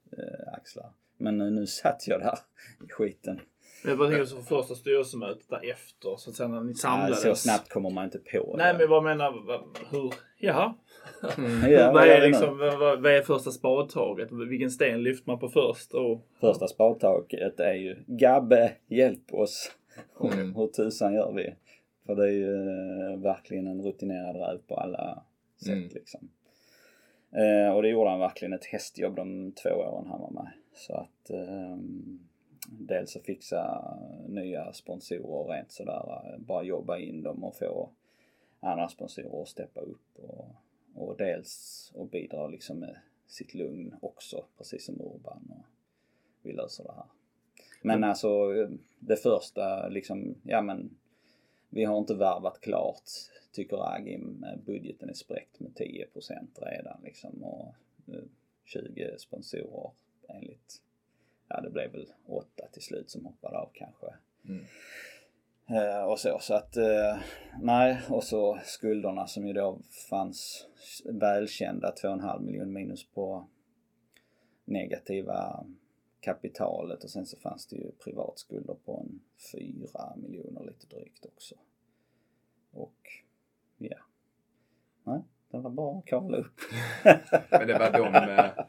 axlar. 0.53 0.91
Men 1.18 1.38
nu 1.38 1.68
satt 1.68 2.08
jag 2.08 2.20
där 2.20 2.38
i 2.86 2.89
skiten. 2.89 3.39
Jag 3.88 3.98
bara 3.98 4.10
tänker 4.10 4.26
så 4.26 4.42
första 4.42 4.76
styrelsemötet 4.76 5.50
därefter, 5.50 6.16
så 6.18 6.30
att 6.30 6.36
säga 6.36 6.50
när 6.50 6.62
ni 6.62 6.72
Ja, 6.72 6.76
samlades. 6.76 7.22
så 7.22 7.36
snabbt 7.36 7.70
kommer 7.70 7.90
man 7.90 8.06
inte 8.06 8.20
på 8.20 8.56
Nej 8.58 8.74
det. 8.74 8.80
men 8.80 8.90
vad 8.90 9.04
menar, 9.04 9.44
vad, 9.48 9.62
hur, 9.92 10.14
jaha? 10.38 10.74
Ja, 11.70 11.92
vad, 11.94 12.08
är 12.08 12.28
liksom, 12.28 12.58
vad, 12.58 12.80
vad 12.80 13.02
vad 13.02 13.12
är 13.12 13.22
första 13.22 13.52
spadtaget? 13.52 14.30
Vilken 14.32 14.72
sten 14.72 15.04
lyfter 15.04 15.32
man 15.32 15.40
på 15.40 15.50
först? 15.50 15.94
Och, 15.94 16.22
Första 16.40 16.68
spadtaget 16.68 17.60
är 17.60 17.74
ju 17.74 17.96
Gabbe, 18.08 18.72
hjälp 18.88 19.34
oss. 19.34 19.72
Mm. 20.34 20.56
Hur 20.56 20.68
tusan 20.68 21.14
gör 21.14 21.32
vi? 21.34 21.56
För 22.06 22.16
det 22.16 22.24
är 22.24 22.32
ju 22.32 22.54
eh, 23.14 23.20
verkligen 23.20 23.68
en 23.68 23.82
rutinerad 23.82 24.36
räv 24.36 24.58
på 24.68 24.76
alla 24.76 25.24
sätt 25.64 25.74
Mm. 25.74 25.90
liksom. 25.94 26.30
Eh, 27.32 27.76
och 27.76 27.82
det 27.82 27.90
gjorde 27.90 28.10
han 28.10 28.20
verkligen 28.20 28.54
ett 28.54 28.66
hästjobb 28.66 29.16
de 29.16 29.52
två 29.52 29.70
åren 29.70 30.08
han 30.08 30.22
var 30.22 30.32
med. 30.32 30.52
Så 30.74 30.94
att 30.94 31.30
ehm, 31.30 32.20
dels 32.70 33.15
att 33.15 33.26
fixa 33.26 33.95
nya 34.28 34.74
sponsorer 34.74 35.26
och 35.26 35.49
rent 35.49 35.72
sådär, 35.72 36.32
eh, 36.34 36.39
bara 36.39 36.63
jobba 36.63 36.97
in 36.97 37.24
dem 37.24 37.43
och 37.43 37.55
få 37.55 37.89
andra 38.59 38.89
sponsorer 38.89 39.41
att 39.41 39.47
steppa 39.47 39.82
upp 39.82 40.20
och, 40.20 40.55
och 40.95 41.18
dels 41.18 41.93
att 41.99 42.11
bidra 42.11 42.47
liksom 42.47 42.80
med 42.80 42.97
sitt 43.28 43.53
lugn 43.53 43.95
också, 44.01 44.45
precis 44.57 44.86
som 44.86 45.01
Urban 45.01 45.47
och 45.49 45.65
vi 46.41 46.53
löser 46.53 46.84
det 46.84 46.93
här. 46.95 47.05
Men 47.82 48.03
alltså 48.03 48.55
eh, 48.55 48.70
det 48.99 49.18
första 49.18 49.88
liksom, 49.88 50.36
ja 50.43 50.61
men 50.61 50.97
vi 51.70 51.84
har 51.84 51.97
inte 51.97 52.15
värvat 52.15 52.61
klart 52.61 53.09
tycker 53.51 53.95
Agim. 53.95 54.43
Eh, 54.43 54.59
Budgeten 54.65 55.09
är 55.09 55.13
spräckt 55.13 55.59
med 55.59 55.72
10% 55.72 56.47
redan 56.61 57.01
liksom 57.03 57.43
och 57.43 57.76
eh, 58.07 58.24
20 58.63 59.18
sponsorer 59.18 59.91
enligt, 60.28 60.82
ja 61.48 61.62
det 61.62 61.70
blev 61.70 61.91
väl 61.91 62.14
8 62.26 62.48
till 62.72 62.82
slut 62.82 63.10
som 63.10 63.26
hoppade 63.26 63.58
av 63.58 63.70
kanske. 63.74 64.08
Mm. 64.45 64.66
Eh, 65.70 66.04
och 66.04 66.20
så, 66.20 66.39
så 66.39 66.54
att 66.54 66.78
eh, 66.78 67.18
nej, 67.62 68.02
och 68.10 68.24
så 68.24 68.60
skulderna 68.64 69.28
som 69.28 69.48
ju 69.48 69.54
då 69.54 69.80
fanns 70.10 70.68
välkända 71.06 71.93
2,5 72.04 72.41
miljoner 72.41 72.72
minus 72.72 73.10
på 73.10 73.48
negativa 74.66 75.66
kapitalet 76.20 77.04
och 77.04 77.10
sen 77.10 77.26
så 77.26 77.38
fanns 77.38 77.68
det 77.68 77.76
ju 77.76 77.91
privatskulder 77.91 78.74
på 78.86 79.06
en 79.06 79.22
4 79.52 80.16
miljoner 80.16 80.64
lite 80.64 80.88
drygt 80.88 81.26
också. 81.26 81.56
Och 82.72 82.98
ja, 83.78 83.98
nej, 85.04 85.22
det 85.58 85.64
var 85.64 85.70
bara 85.72 85.97
att 85.99 86.05
kavla 86.05 86.38
upp. 86.38 86.60
Men 87.51 87.68
det 87.68 87.74
var 87.80 87.91
de, 87.91 88.32
eh, 88.32 88.66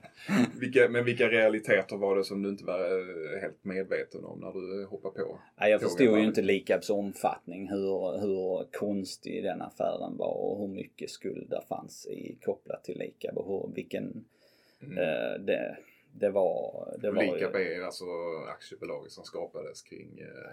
vilka, 0.61 0.89
men 0.89 1.05
vilka 1.05 1.29
realiteter 1.29 1.97
var 1.97 2.17
det 2.17 2.25
som 2.25 2.43
du 2.43 2.49
inte 2.49 2.65
var 2.65 2.79
eh, 2.81 3.41
helt 3.41 3.65
medveten 3.65 4.25
om 4.25 4.41
när 4.41 4.53
du 4.53 4.87
hoppade 4.87 5.25
på? 5.25 5.39
Nej, 5.61 5.71
jag 5.71 5.81
förstod 5.81 6.19
ju 6.19 6.25
inte 6.25 6.43
Likabs 6.43 6.91
omfattning, 6.91 7.69
hur, 7.69 8.19
hur 8.21 8.73
konstig 8.79 9.45
den 9.45 9.63
affären 9.63 10.17
var 10.17 10.35
och 10.35 10.59
hur 10.61 10.69
mycket 10.69 11.11
skuld 11.11 11.47
där 11.51 11.63
fanns 11.69 12.07
i 12.07 12.39
kopplat 12.45 12.85
till 12.85 12.99
Likab 12.99 13.39
och 13.39 13.47
hur, 13.47 13.75
vilken, 13.75 14.25
Mm. 14.83 14.99
eh, 14.99 15.41
det, 15.41 15.77
det 16.13 16.31
var, 16.31 16.89
det 17.01 17.11
var 17.11 17.23
Likab 17.23 17.55
är 17.55 17.83
alltså 17.85 18.05
aktiebolaget 18.55 19.13
som 19.13 19.25
skapades 19.25 19.83
kring 19.83 20.19
eh, 20.19 20.53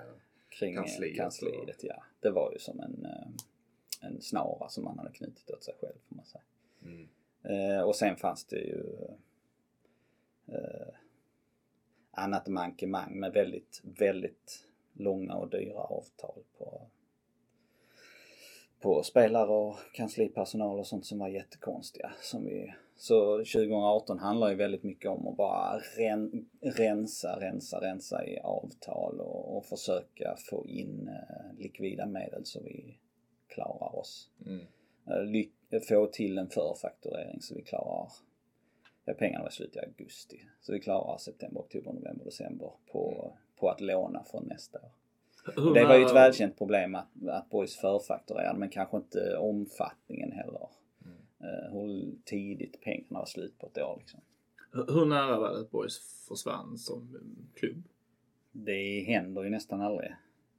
kring 0.59 0.75
kansliet 0.75 1.17
kansliet, 1.17 1.53
och- 1.69 1.83
ja. 1.83 2.03
Det 2.19 2.29
var 2.29 2.51
ju 2.51 2.59
som 2.59 2.79
en, 2.79 3.05
eh, 3.05 3.27
en 4.05 4.21
snara 4.21 4.69
som 4.69 4.83
man 4.83 4.97
hade 4.97 5.11
knutit 5.11 5.49
åt 5.49 5.63
sig 5.63 5.73
själv 5.81 5.95
får 6.09 6.15
man 6.15 6.25
säga. 6.25 6.43
mm. 6.83 7.07
Eh, 7.43 7.81
och 7.81 7.95
sen 7.95 8.15
fanns 8.15 8.45
det 8.45 8.59
ju 8.59 8.83
eh, 10.47 10.87
annat 12.11 12.47
mankemang 12.47 13.19
med 13.19 13.33
väldigt, 13.33 13.81
väldigt 13.83 14.65
långa 14.93 15.35
och 15.35 15.49
dyra 15.49 15.79
avtal 15.79 16.43
på, 16.57 16.81
på 18.79 19.03
spelare 19.03 19.51
och 19.51 19.75
kanslipersonal 19.93 20.79
och 20.79 20.87
sånt 20.87 21.05
som 21.05 21.19
var 21.19 21.27
jättekonstiga. 21.27 22.13
Som 22.21 22.45
vi, 22.45 22.73
så 22.97 23.37
2018 23.37 24.19
handlar 24.19 24.49
ju 24.49 24.55
väldigt 24.55 24.83
mycket 24.83 25.11
om 25.11 25.27
att 25.27 25.37
bara 25.37 25.79
ren, 25.97 26.49
rensa, 26.61 27.39
rensa, 27.39 27.81
rensa 27.81 28.25
i 28.25 28.39
avtal 28.39 29.19
och, 29.19 29.57
och 29.57 29.65
försöka 29.65 30.35
få 30.49 30.65
in 30.67 31.07
eh, 31.07 31.57
likvida 31.57 32.05
medel 32.05 32.45
så 32.45 32.61
vi 32.63 32.97
klarar 33.55 33.95
oss 33.99 34.29
Mm. 34.45 34.59
eh, 35.07 35.23
ly- 35.23 35.49
få 35.87 36.07
till 36.07 36.37
en 36.37 36.49
förfakturering 36.49 37.41
så 37.41 37.55
vi 37.55 37.61
klarar 37.61 38.09
ja, 39.05 39.13
pengarna 39.13 39.43
var 39.43 39.49
slut 39.49 39.75
i 39.75 39.79
augusti. 39.79 40.41
Så 40.61 40.73
vi 40.73 40.79
klarar 40.79 41.17
september, 41.17 41.61
oktober, 41.61 41.93
november, 41.93 42.25
december 42.25 42.71
på, 42.91 43.33
på 43.55 43.69
att 43.69 43.81
låna 43.81 44.23
från 44.23 44.43
nästa 44.47 44.79
år. 44.79 44.89
Det 45.73 45.85
var 45.85 45.97
ju 45.97 46.05
ett 46.05 46.15
välkänt 46.15 46.57
problem 46.57 46.95
att, 46.95 47.07
att 47.29 47.49
Boys 47.49 47.75
förfakturerade 47.75 48.59
men 48.59 48.69
kanske 48.69 48.97
inte 48.97 49.37
omfattningen 49.37 50.31
heller. 50.31 50.69
Mm. 51.05 51.17
Eh, 51.39 51.71
hur 51.73 52.15
tidigt 52.25 52.81
pengarna 52.81 53.19
var 53.19 53.25
slut 53.25 53.57
på 53.59 53.67
ett 53.67 53.77
år 53.77 53.95
liksom. 53.99 54.21
Hur 54.71 55.05
nära 55.05 55.39
var 55.39 55.49
det 55.53 55.59
att 55.59 55.71
Boys 55.71 55.99
försvann 56.27 56.77
som 56.77 57.15
eh, 57.15 57.59
klubb? 57.59 57.83
Det 58.51 59.03
händer 59.07 59.43
ju 59.43 59.49
nästan 59.49 59.81
aldrig 59.81 60.15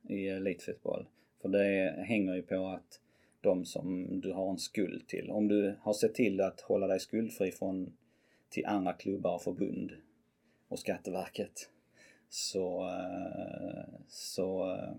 i 0.09 0.29
elitfotboll. 0.29 1.07
För 1.43 1.49
det 1.49 1.95
hänger 2.07 2.35
ju 2.35 2.43
på 2.43 2.67
att 2.67 3.01
de 3.41 3.65
som 3.65 4.21
du 4.21 4.33
har 4.33 4.51
en 4.51 4.59
skuld 4.59 5.07
till, 5.09 5.31
om 5.31 5.49
du 5.49 5.77
har 5.81 5.93
sett 5.93 6.15
till 6.15 6.41
att 6.41 6.61
hålla 6.61 6.87
dig 6.87 7.01
skuldfri 7.01 7.51
från 7.53 7.97
till 8.49 8.67
andra 8.67 8.93
klubbar 8.93 9.35
och 9.35 9.43
förbund 9.43 9.93
och 10.69 10.79
Skatteverket 10.79 11.71
så, 12.29 12.89
eh, 12.89 13.85
så 14.09 14.71
eh, 14.73 14.93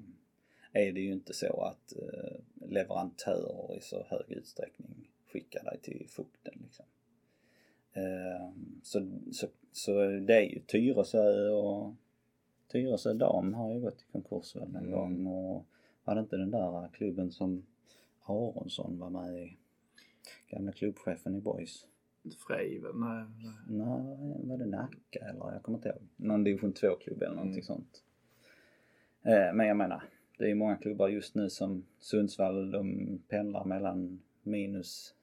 är 0.71 0.91
det 0.91 0.99
ju 0.99 1.11
inte 1.13 1.33
så 1.33 1.61
att 1.61 1.93
eh, 1.95 2.67
leverantörer 2.69 3.77
i 3.77 3.81
så 3.81 4.03
hög 4.09 4.31
utsträckning 4.31 5.09
skickar 5.27 5.63
dig 5.63 5.79
till 5.81 6.05
fukten. 6.09 6.53
Liksom. 6.63 6.85
Eh, 7.93 8.49
Så, 8.83 9.11
så, 9.31 9.47
så 9.71 9.91
det 10.07 10.35
är 10.35 10.41
ju 10.41 10.59
Tyresö 10.59 11.49
och 11.49 11.93
Tyresö 12.71 13.13
dam 13.13 13.53
har 13.53 13.73
ju 13.73 13.79
gått 13.81 14.01
i 14.01 14.11
konkurs 14.11 14.55
väl 14.55 14.63
en 14.63 14.75
Mm. 14.75 14.91
gång 14.91 15.27
och 15.27 15.65
var 16.07 16.15
det 16.15 16.21
inte 16.21 16.37
den 16.37 16.51
där 16.51 16.89
klubben 16.93 17.31
som 17.31 17.65
Aronsson 18.25 18.99
var 18.99 19.09
med 19.09 19.43
i? 19.43 19.57
Gamla 20.49 20.71
klubbchefen 20.71 21.35
i 21.35 21.41
Boys. 21.41 21.87
Frej 22.47 22.79
väl? 22.79 22.95
Nej. 22.95 23.25
nej. 23.67 23.85
Nej, 23.87 24.47
var 24.47 24.57
det 24.57 24.65
Nacka 24.65 25.19
eller? 25.19 25.51
Jag 25.53 25.63
kommer 25.63 25.77
inte 25.77 25.89
ihåg. 25.89 26.01
Någon 26.15 26.43
division 26.43 26.73
2-klubb 26.73 27.21
eller 27.21 27.35
någonting 27.35 27.53
Mm. 27.53 27.63
sånt. 27.63 28.03
Eh, 29.23 29.53
men 29.53 29.67
jag 29.67 29.77
menar, 29.77 30.03
det 30.37 30.43
är 30.43 30.47
ju 30.49 30.55
många 30.55 30.77
klubbar 30.77 31.07
just 31.07 31.35
nu 31.35 31.49
som 31.49 31.85
Sundsvall, 31.99 32.71
de 32.71 33.17
pendlar 33.27 33.65
mellan 33.65 34.21
minus 34.43 35.13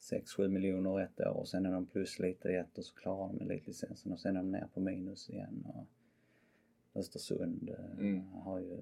6-7 0.00 0.48
miljoner 0.48 1.00
ett 1.00 1.20
år 1.20 1.36
och 1.36 1.48
sen 1.48 1.66
är 1.66 1.72
de 1.72 1.86
plus 1.86 2.18
lite 2.18 2.48
i 2.48 2.56
ett 2.56 2.78
och 2.78 2.84
så 2.84 2.94
klarar 2.94 3.28
de 3.32 3.40
elitlicensen 3.40 4.12
och 4.12 4.20
sen 4.20 4.36
är 4.36 4.40
de 4.42 4.50
ner 4.52 4.68
på 4.74 4.80
minus 4.80 5.30
igen. 5.30 5.66
Och 5.74 5.86
Östersund 7.00 7.68
eh, 7.78 7.98
Mm. 7.98 8.32
har 8.32 8.58
ju, 8.58 8.78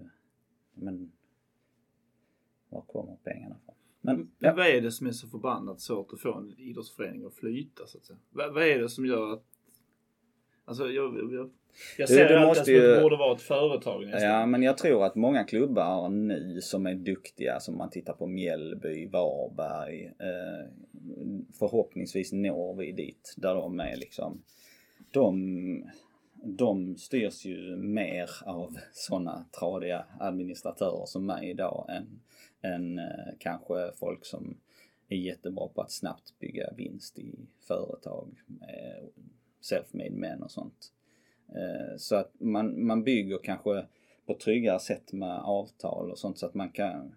men 0.80 1.12
var 2.68 2.80
kommer 2.80 3.16
pengarna 3.24 3.56
ifrån? 3.62 3.74
Men 4.00 4.30
ja, 4.38 4.54
vad 4.54 4.66
är 4.66 4.80
det 4.80 4.92
som 4.92 5.06
är 5.06 5.12
så 5.12 5.28
förbannat 5.28 5.80
svårt 5.80 6.12
att 6.12 6.20
få 6.20 6.34
en 6.34 6.54
idrottsförening 6.58 7.24
att 7.24 7.34
flyta 7.34 7.86
så 7.86 7.98
att 7.98 8.04
säga? 8.04 8.18
Vad, 8.30 8.54
vad 8.54 8.62
är 8.62 8.78
det 8.78 8.88
som 8.88 9.06
gör 9.06 9.32
att... 9.32 9.44
Alltså 10.64 10.90
jag, 10.90 11.32
jag, 11.32 11.50
jag, 11.98 12.08
ser 12.08 12.28
du 12.28 12.34
det 12.34 12.40
alltid 12.40 12.48
måste 12.48 12.64
som 12.64 12.74
att 12.74 12.96
det 12.96 13.02
borde 13.02 13.16
vara 13.16 13.36
ett 13.36 13.42
företag 13.42 14.06
nästan. 14.06 14.30
Ja, 14.30 14.46
men 14.46 14.62
jag 14.62 14.78
tror 14.78 15.04
att 15.04 15.14
många 15.14 15.44
klubbar 15.44 16.08
nu 16.08 16.60
som 16.60 16.86
är 16.86 16.94
duktiga, 16.94 17.60
som 17.60 17.78
man 17.78 17.90
tittar 17.90 18.12
på 18.12 18.26
Mjällby, 18.26 19.06
Varberg, 19.06 20.04
eh, 20.04 20.68
förhoppningsvis 21.58 22.32
når 22.32 22.74
vi 22.74 22.92
dit 22.92 23.34
där 23.36 23.54
de 23.54 23.80
är 23.80 23.96
liksom. 23.96 24.42
De, 25.10 25.90
de 26.42 26.96
styrs 26.96 27.44
ju 27.44 27.76
mer 27.76 28.30
av 28.44 28.76
sådana 28.92 29.44
tradiga 29.58 30.04
administratörer 30.20 31.06
som 31.06 31.26
mig 31.26 31.50
idag 31.50 31.86
än, 31.88 32.20
än 32.62 32.98
eh, 32.98 33.34
kanske 33.38 33.92
folk 33.94 34.24
som 34.24 34.56
är 35.08 35.16
jättebra 35.16 35.68
på 35.68 35.80
att 35.82 35.90
snabbt 35.90 36.38
bygga 36.38 36.72
vinst 36.76 37.18
i 37.18 37.34
företag, 37.60 38.28
eh, 38.60 39.04
self-made 39.62 40.16
men 40.16 40.42
och 40.42 40.50
sånt. 40.50 40.92
Eh, 41.48 41.96
så 41.96 42.16
att 42.16 42.32
man, 42.40 42.86
man 42.86 43.04
bygger 43.04 43.38
kanske 43.42 43.86
på 44.26 44.34
tryggare 44.34 44.80
sätt 44.80 45.12
med 45.12 45.38
avtal 45.38 46.10
och 46.10 46.18
sånt 46.18 46.38
så 46.38 46.46
att 46.46 46.54
man 46.54 46.70
kan... 46.70 47.14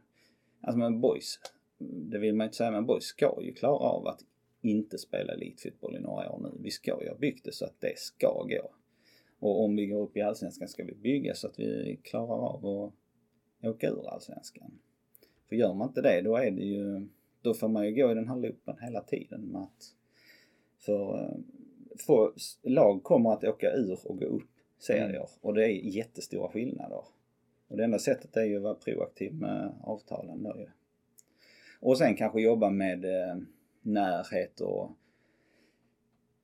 Alltså 0.62 0.80
men 0.80 1.02
boys, 1.02 1.40
det 1.80 2.20
vill 2.20 2.36
man 2.36 2.46
ju 2.46 2.48
inte 2.48 2.58
säga 2.58 2.72
men 2.72 2.86
boys 2.86 3.04
ska 3.04 3.38
ju 3.42 3.54
klara 3.54 3.78
av 3.78 4.08
att 4.08 4.20
inte 4.62 4.98
spela 4.98 5.34
elitfotboll 5.34 5.96
i 5.96 6.00
några 6.00 6.32
år 6.32 6.40
nu. 6.40 6.52
Vi 6.64 6.72
ska 6.72 7.04
ju 7.04 7.10
ha 7.10 7.18
byggt 7.18 7.46
det 7.46 7.52
så 7.52 7.66
att 7.66 7.82
det 7.82 8.00
ska 8.00 8.44
gå. 8.44 8.72
Och 9.44 9.64
om 9.64 9.76
vi 9.76 9.86
går 9.86 10.02
upp 10.02 10.18
i 10.18 10.22
allsvenskan 10.22 10.68
ska 10.68 10.84
vi 10.84 10.96
bygga 10.96 11.36
så 11.36 11.48
att 11.48 11.60
vi 11.60 12.00
klarar 12.04 12.48
av 12.48 12.66
att 12.66 13.70
åka 13.70 13.90
ur 13.90 14.10
allsvenskan. 14.10 14.80
För 15.50 15.56
gör 15.56 15.74
man 15.74 15.88
inte 15.88 16.02
det 16.02 16.22
då 16.22 16.38
är 16.38 16.52
det 16.52 16.64
ju, 16.64 17.08
då 17.42 17.54
får 17.54 17.68
man 17.68 17.86
ju 17.86 17.92
gå 17.96 18.12
i 18.12 18.14
den 18.14 18.28
här 18.28 18.36
loopen 18.36 18.76
hela 18.82 19.02
tiden 19.02 19.42
med 19.42 19.62
att 19.62 19.96
för 20.78 21.34
få, 22.08 22.34
lag 22.62 23.04
kommer 23.04 23.34
att 23.34 23.44
åka 23.44 23.72
ur 23.72 24.00
och 24.04 24.20
gå 24.20 24.26
upp 24.26 24.50
serier 24.80 25.30
och 25.42 25.54
det 25.54 25.66
är 25.66 25.96
jättestora 25.96 26.50
skillnader. 26.50 27.04
Och 27.68 27.78
det 27.78 27.84
enda 27.84 28.00
sättet 28.00 28.38
är 28.38 28.46
ju 28.46 28.58
att 28.58 28.64
vara 28.64 28.76
proaktiv 28.76 29.34
med 29.34 29.74
avtalen 29.84 30.44
då 30.44 30.56
ju. 30.58 30.68
Och 31.80 31.98
sen 31.98 32.16
kanske 32.16 32.42
jobba 32.42 32.70
med 32.70 33.06
eh, 33.06 33.38
närhet 33.82 34.62
och 34.62 34.92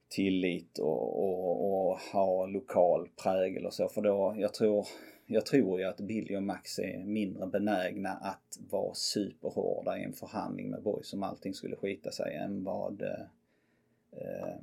tillit 0.09 0.79
och, 0.79 1.23
och, 1.23 1.89
och 1.89 1.99
ha 1.99 2.45
lokal 2.45 3.09
prägel 3.23 3.65
och 3.65 3.73
så. 3.73 3.89
För 3.89 4.01
då, 4.01 4.35
jag 4.37 4.53
tror, 4.53 4.87
jag 5.25 5.45
tror 5.45 5.79
ju 5.79 5.85
att 5.85 5.99
Billy 5.99 6.35
och 6.35 6.43
Max 6.43 6.79
är 6.79 7.03
mindre 7.03 7.47
benägna 7.47 8.09
att 8.09 8.59
vara 8.69 8.93
superhårda 8.93 9.97
i 9.97 10.03
en 10.03 10.13
förhandling 10.13 10.69
med 10.69 10.83
Boys 10.83 11.13
om 11.13 11.23
allting 11.23 11.53
skulle 11.53 11.75
skita 11.75 12.11
sig 12.11 12.35
än 12.35 12.63
vad 12.63 13.01
eh, 13.01 14.57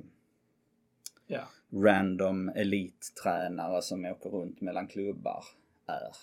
Ja. 1.27 1.41
random 1.69 2.49
elittränare 2.49 3.81
som 3.81 4.05
åker 4.05 4.29
runt 4.29 4.61
mellan 4.61 4.87
klubbar 4.87 5.43
är. 5.85 6.15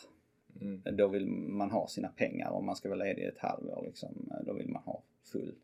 Mm. 0.60 0.96
Då 0.96 1.08
vill 1.08 1.26
man 1.28 1.70
ha 1.70 1.88
sina 1.88 2.08
pengar 2.08 2.50
om 2.50 2.66
man 2.66 2.76
ska 2.76 2.88
vara 2.88 2.98
ledig 3.04 3.24
ett 3.24 3.38
halvår 3.38 3.82
liksom. 3.86 4.32
Då 4.46 4.52
vill 4.52 4.68
man 4.68 4.82
ha 4.82 5.02
full. 5.32 5.54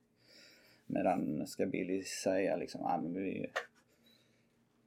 Medan 0.93 1.47
ska 1.47 1.67
Billy 1.67 2.03
säga 2.03 2.57
liksom, 2.57 2.81
ah, 2.85 3.01
men 3.03 3.15
vi, 3.15 3.51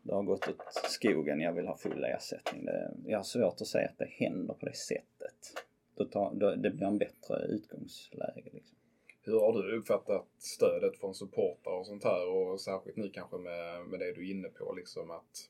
det 0.01 0.13
har 0.13 0.23
gått 0.23 0.47
åt 0.47 0.73
skogen, 0.73 1.39
jag 1.39 1.53
vill 1.53 1.67
ha 1.67 1.77
full 1.77 2.03
ersättning. 2.03 2.65
Det, 2.65 2.91
jag 3.05 3.17
har 3.19 3.23
svårt 3.23 3.61
att 3.61 3.67
säga 3.67 3.89
att 3.89 3.97
det 3.97 4.09
händer 4.09 4.53
på 4.53 4.65
det 4.65 4.75
sättet. 4.75 5.53
Då 5.95 6.05
tar, 6.05 6.33
då, 6.35 6.55
det 6.55 6.69
blir 6.69 6.87
en 6.87 6.97
bättre 6.97 7.45
utgångsläge 7.49 8.49
liksom. 8.53 8.77
Hur 9.25 9.39
har 9.39 9.63
du 9.63 9.77
uppfattat 9.77 10.27
stödet 10.37 10.99
från 10.99 11.15
supportrar 11.15 11.73
och 11.73 11.87
sånt 11.87 12.03
här 12.03 12.27
och 12.27 12.61
särskilt 12.61 12.97
nu 12.97 13.09
kanske 13.09 13.37
med, 13.37 13.85
med 13.87 13.99
det 13.99 14.13
du 14.13 14.27
är 14.27 14.31
inne 14.31 14.47
på 14.47 14.73
liksom 14.73 15.11
att 15.11 15.49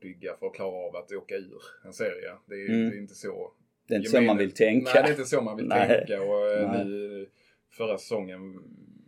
bygga 0.00 0.36
för 0.36 0.46
att 0.46 0.54
klara 0.54 0.76
av 0.88 0.96
att 0.96 1.12
åka 1.12 1.34
ur 1.34 1.62
en 1.84 1.92
serie. 1.92 2.32
Det 2.46 2.54
är, 2.54 2.68
Mm. 2.68 2.90
det 2.90 2.96
är 2.96 3.00
inte 3.00 3.14
så 3.14 3.52
Det 3.88 3.94
är 3.94 3.98
inte 3.98 4.10
så 4.10 4.20
man 4.20 4.36
vill 4.38 4.52
tänka. 4.52 4.90
Nej, 4.94 5.02
det 5.02 5.08
är 5.08 5.12
inte 5.12 5.24
så 5.24 5.40
man 5.40 5.56
vill 5.56 5.66
Nej. 5.68 5.88
tänka. 5.88 6.22
Och 6.22 6.50
eh, 6.52 6.84
nu 6.86 7.28
förra 7.70 7.98
säsongen, 7.98 8.62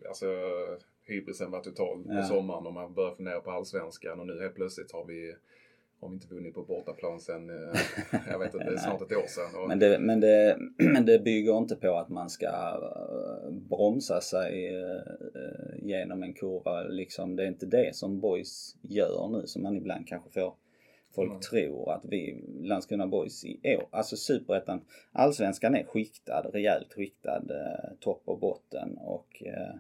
alltså 0.09 0.27
hybrisen 1.05 1.51
var 1.51 1.61
total 1.61 2.05
på 2.05 2.13
Ja. 2.13 2.23
sommaren 2.25 2.67
och 2.67 2.73
man 2.73 2.95
började 2.95 3.17
fundera 3.17 3.41
på 3.41 3.51
allsvenskan 3.51 4.21
och 4.21 4.27
nu 4.27 4.41
helt 4.43 4.55
plötsligt 4.55 4.93
har 4.93 5.05
vi 5.05 5.35
har 6.01 6.09
vi 6.09 6.15
inte 6.15 6.35
vunnit 6.35 6.55
på 6.55 6.63
bortaplan 6.63 7.21
sen, 7.21 7.51
eh, 7.51 7.81
jag 8.31 8.39
vet 8.39 8.55
inte, 8.55 8.79
snart 8.79 9.03
ett 9.03 9.17
år 9.17 9.27
sedan. 9.27 9.63
Och, 9.63 9.69
Men 9.69 9.79
det, 9.79 9.99
men, 9.99 10.21
det, 10.21 10.59
men 10.77 11.07
det 11.07 11.19
bygger 11.19 11.59
inte 11.59 11.77
på 11.77 11.95
att 11.95 12.09
man 12.09 12.31
ska 12.31 12.47
eh, 12.47 13.51
bromsa 13.51 14.21
sig 14.21 14.75
eh, 14.77 15.79
genom 15.83 16.23
en 16.23 16.33
kurva. 16.35 16.83
Liksom, 16.83 17.37
det 17.37 17.43
är 17.43 17.47
inte 17.49 17.67
det 17.67 17.95
som 17.97 18.21
boys 18.21 18.77
gör 18.83 19.29
nu 19.29 19.47
som 19.47 19.63
man 19.63 19.77
ibland 19.77 20.09
kanske 20.09 20.31
får 20.31 20.55
folk 21.15 21.31
Mm. 21.31 21.41
tror 21.41 21.93
att 21.93 22.05
vi 22.05 22.45
Landskrona 22.63 23.07
boys 23.07 23.45
i 23.45 23.77
år, 23.77 23.89
alltså 23.91 24.17
superettan, 24.17 24.81
allsvenskan 25.13 25.75
är 25.75 25.85
skiktad, 25.85 26.51
rejält 26.53 26.93
skiktad, 26.93 27.43
topp 28.01 28.23
och 28.25 28.39
botten 28.39 28.99
och 28.99 29.43
eh, 29.47 29.75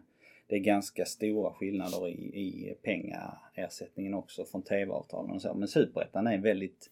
det 0.49 0.57
är 0.57 0.61
ganska 0.61 1.05
stora 1.05 1.53
skillnader 1.53 2.09
i, 2.09 2.12
i 2.12 2.74
pengaersättningen 2.82 4.14
också 4.14 4.44
från 4.44 4.62
tv-avtalen 4.62 5.30
och 5.30 5.42
så. 5.42 5.55
Men 5.55 5.68
superettan 5.68 6.26
är 6.26 6.38
väldigt 6.38 6.90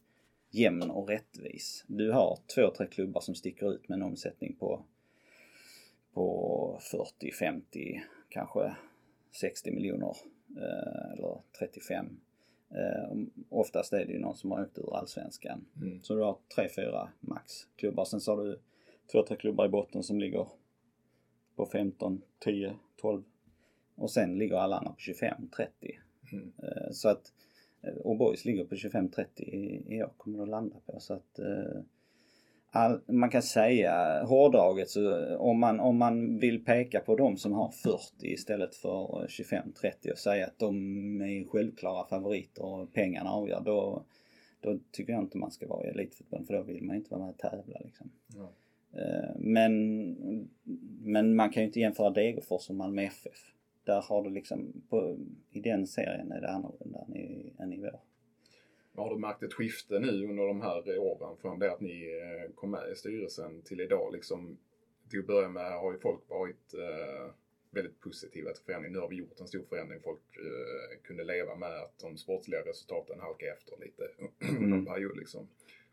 jämn 0.51 0.91
och 0.91 1.09
rättvis. 1.09 1.85
Du 1.87 2.13
har 2.13 2.39
två, 2.55 2.71
tre 2.77 2.87
klubbar 2.87 3.21
som 3.21 3.35
sticker 3.35 3.73
ut 3.73 3.89
med 3.89 3.97
en 3.97 4.03
omsättning 4.03 4.57
på, 4.57 4.85
på 6.13 6.79
40, 6.83 7.33
50, 7.33 8.03
kanske 8.29 8.77
60 9.33 9.71
miljoner 9.71 10.17
eh, 10.57 11.13
eller 11.13 11.41
35. 11.59 12.21
Eh, 12.71 13.17
oftast 13.49 13.93
är 13.93 14.07
det 14.07 14.13
ju 14.13 14.19
någon 14.19 14.37
som 14.37 14.51
har 14.51 14.63
åkt 14.63 14.79
ur 14.79 14.97
allsvenskan. 14.97 15.67
Mm. 15.77 16.03
Så 16.03 16.15
du 16.15 16.23
har 16.23 16.39
tre, 16.55 16.69
fyra 16.77 17.09
max 17.21 17.53
klubbar. 17.77 18.05
Sen 18.05 18.21
så 18.21 18.37
har 18.37 18.45
du 18.45 18.61
två, 19.13 19.23
tre 19.23 19.37
klubbar 19.37 19.67
i 19.67 19.69
botten 19.69 20.03
som 20.03 20.21
ligger 20.21 20.49
på 21.57 21.67
15, 21.67 22.23
10, 22.39 22.77
12. 22.97 23.23
Och 23.97 24.11
sen 24.11 24.39
ligger 24.39 24.57
alla 24.57 24.77
andra 24.77 24.93
på 24.93 24.99
25, 25.01 25.49
30. 25.57 25.71
Mm. 26.33 26.53
Eh, 26.63 26.91
Så 26.91 27.09
att, 27.09 27.33
eh, 27.83 27.95
och 27.95 28.17
Boys 28.17 28.45
ligger 28.45 28.65
på 28.65 28.75
25-30 28.75 29.43
i, 29.89 30.03
år 30.03 30.13
kommer 30.17 30.43
att 30.43 30.49
landa 30.49 30.77
på. 30.87 31.01
Så 31.01 31.15
att 31.15 31.39
eh, 31.39 31.81
all, 32.71 33.01
man 33.07 33.31
kan 33.31 33.43
säga 33.43 34.25
hårdraget 34.25 34.91
så 34.91 35.37
om 35.37 35.61
man, 35.61 35.81
om 35.81 35.99
man 35.99 36.39
vill 36.39 36.65
peka 36.65 37.01
på 37.01 37.17
de 37.17 37.37
som 37.37 37.53
har 37.53 37.71
40 37.71 37.99
istället 38.21 38.75
för 38.75 39.23
eh, 39.23 39.27
25-30 39.27 40.13
och 40.13 40.19
säga 40.19 40.47
att 40.47 40.59
de 40.59 40.77
är 41.21 41.49
självklara 41.49 42.07
favoriter 42.09 42.65
och 42.65 42.93
pengarna 42.93 43.31
avgör 43.31 43.61
då, 43.65 44.05
då 44.61 44.79
tycker 44.93 45.13
jag 45.13 45.23
inte 45.23 45.39
man 45.39 45.51
ska 45.51 45.69
vara 45.69 45.87
i 45.87 45.91
elitfotboll 45.91 46.45
för 46.45 46.55
då 46.55 46.63
vill 46.63 46.83
man 46.85 46.97
inte 46.97 47.11
vara 47.11 47.21
med 47.21 47.31
och 47.31 47.39
tävla 47.39 47.79
liksom. 47.85 48.11
Eh, 48.93 49.31
Men, 49.37 50.43
men 51.03 51.37
man 51.37 51.51
kan 51.51 51.63
ju 51.63 51.67
inte 51.67 51.81
jämföra 51.81 52.11
Degerfors 52.11 52.71
och 52.71 52.77
Malmö 52.77 53.03
FF. 53.03 53.53
Där 53.87 54.03
har 54.03 54.23
du 54.23 54.31
liksom, 54.31 54.83
på, 54.89 55.19
i 55.51 55.61
den 55.61 55.87
serien 55.87 56.33
är 56.33 56.41
det 56.41 56.51
annorlunda 56.51 56.99
än 57.09 57.17
i, 57.17 57.53
än 57.59 57.73
i 57.73 57.81
vår. 57.81 58.01
Har 58.95 59.11
du 59.11 59.21
märkt 59.21 59.43
ett 59.43 59.53
skifte 59.53 59.99
nu 59.99 60.25
under 60.25 60.47
de 60.47 60.61
här 60.61 60.99
åren 60.99 61.37
från 61.41 61.59
det 61.59 61.73
att 61.73 61.81
ni 61.81 62.21
eh, 62.23 62.55
kom 62.55 62.71
med 62.71 62.93
i 62.93 62.97
styrelsen 62.97 63.63
till 63.63 63.81
idag? 63.81 64.13
Liksom, 64.13 64.59
till 65.11 65.21
att 65.21 65.27
börja 65.27 65.49
med 65.49 65.73
har 65.73 65.93
ju 65.93 65.99
folk 65.99 66.29
varit 66.29 66.75
eh, 66.75 67.33
väldigt 67.71 68.01
positiva 68.01 68.53
till 68.53 68.65
förändringen. 68.65 68.93
Nu 68.93 68.99
har 68.99 69.09
vi 69.09 69.17
gjort 69.17 69.41
en 69.41 69.49
stor 69.49 69.65
förändring. 69.69 70.01
Folk 70.05 70.37
eh, 70.37 71.03
kunde 71.03 71.25
leva 71.25 71.57
med 71.57 71.83
att 71.83 71.99
de 71.99 72.17
sportsliga 72.17 72.61
resultaten 72.61 73.21
halkar 73.21 73.47
efter 73.47 73.77
lite 73.81 74.03
under 74.65 74.77
en 74.77 74.87
period 74.87 75.17
liksom. 75.17 75.49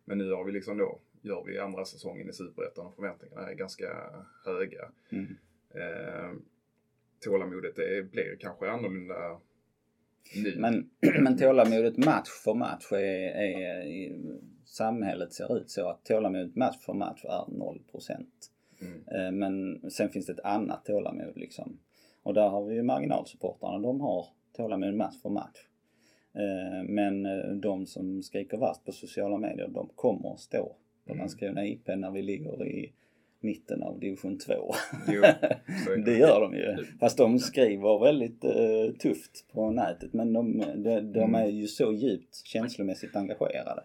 Men 0.06 0.18
nu 0.18 0.32
har 0.32 0.44
vi 0.44 0.52
liksom 0.52 0.78
då, 0.78 1.00
gör 1.22 1.44
vi 1.44 1.60
andra 1.60 1.86
säsongen 1.86 2.30
i 2.30 2.34
Superettan 2.34 2.86
och 2.86 2.96
förväntningarna 2.96 3.50
är 3.50 3.54
ganska 3.54 4.14
höga. 4.46 4.92
Mm. 5.10 5.36
Eh, 5.70 6.32
tålamodet 7.24 7.76
det 7.76 8.12
blir 8.12 8.38
kanske 8.40 8.70
annorlunda 8.70 9.40
nu. 10.36 10.56
Men, 10.58 10.90
men 11.24 11.38
tålamodet 11.38 11.98
match 11.98 12.30
för 12.44 12.54
match 12.54 12.92
är, 12.92 12.98
är 12.98 13.84
i, 13.86 14.16
samhället 14.66 15.34
ser 15.34 15.58
ut 15.58 15.70
så 15.70 15.90
att 15.90 16.06
tålamodet 16.06 16.56
match 16.56 16.78
för 16.86 16.94
match 16.94 17.26
är 17.26 17.46
0%. 17.52 18.26
Mm. 18.82 19.04
Eh, 19.08 19.32
Men 19.32 19.82
sen 19.92 20.10
finns 20.10 20.26
det 20.26 20.34
ett 20.34 20.40
annat 20.40 20.86
tålamod 20.86 21.34
liksom. 21.36 21.80
Och 22.24 22.34
där 22.34 22.50
har 22.50 22.66
vi 22.66 22.76
ju 22.76 22.84
marginalsupportrarna, 22.84 23.80
de 23.80 24.02
har 24.02 24.28
tålamod 24.58 24.94
match 24.94 25.22
för 25.22 25.30
match. 25.30 25.68
Eh, 26.34 26.84
Men 26.84 27.26
eh, 27.26 27.56
de 27.56 27.86
som 27.86 28.24
skriker 28.24 28.58
värst 28.58 28.86
på 28.86 28.92
sociala 28.92 29.38
medier, 29.38 29.68
de 29.68 29.90
kommer 29.96 30.34
att 30.34 30.40
stå 30.40 30.76
på 31.06 31.12
Mm. 31.12 31.20
Landskrona 31.20 31.66
IP 31.66 31.88
när 31.88 32.12
vi 32.12 32.22
ligger 32.22 32.68
i 32.68 32.94
mitten 33.44 33.84
av 33.84 34.00
division 34.00 34.38
2. 34.40 34.54
Jo, 35.08 35.22
det 36.06 36.18
gör 36.18 36.42
de 36.42 36.54
ju. 36.56 36.86
Fast 37.00 37.18
de 37.18 37.40
skriver 37.40 38.00
väldigt 38.06 38.44
uh, 38.46 38.96
tufft 38.98 39.46
på 39.54 39.72
nätet 39.72 40.14
men 40.14 40.34
de, 40.34 40.58
de, 40.60 41.00
de 41.00 41.20
Mm. 41.20 41.36
är 41.36 41.48
ju 41.48 41.68
så 41.68 41.94
djupt 41.94 42.36
känslomässigt 42.46 43.16
engagerade. 43.16 43.84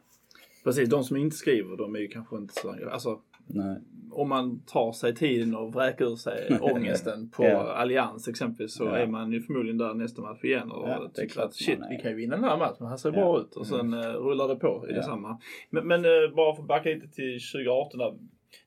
Precis, 0.64 0.88
de 0.88 1.04
som 1.04 1.16
inte 1.16 1.36
skriver 1.36 1.76
de 1.76 1.94
är 1.96 1.98
ju 2.00 2.08
kanske 2.08 2.36
inte 2.36 2.54
så... 2.54 2.74
Alltså, 2.92 3.20
Nej. 3.46 3.76
om 4.10 4.28
man 4.28 4.60
tar 4.66 4.92
sig 4.92 5.14
tiden 5.14 5.56
och 5.56 5.72
vräker 5.72 6.04
ur 6.04 6.16
sig 6.16 6.58
ångesten 6.60 7.30
på 7.30 7.44
Ja. 7.44 7.72
Allians 7.72 8.28
exempelvis 8.28 8.74
så 8.74 8.84
Ja. 8.84 8.96
är 8.96 9.06
man 9.06 9.32
ju 9.32 9.40
förmodligen 9.42 9.78
där 9.78 9.94
nästa 9.94 10.22
match 10.22 10.44
igen 10.44 10.70
och 10.70 10.88
Ja, 10.88 11.10
tycker 11.14 11.40
att 11.40 11.54
shit, 11.54 11.78
vi 11.90 11.96
kan 11.98 12.10
ju 12.10 12.16
vinna 12.16 12.36
den 12.36 12.44
här 12.44 12.56
matchen. 12.58 12.86
Han 12.86 12.98
ser 12.98 13.08
Ja. 13.08 13.14
bra 13.14 13.40
ut. 13.40 13.56
Och 13.56 13.66
sen 13.66 13.94
uh, 13.94 14.00
rullar 14.00 14.48
det 14.48 14.56
på 14.56 14.84
i 14.88 14.90
Ja. 14.90 14.96
detsamma. 14.96 15.38
Men, 15.70 15.86
men 15.86 16.04
eh, 16.04 16.34
bara 16.36 16.54
för 16.54 16.62
att 16.62 16.68
backa 16.68 16.88
lite 16.88 17.08
till 17.08 17.38
2018 17.52 17.98
där. 17.98 18.14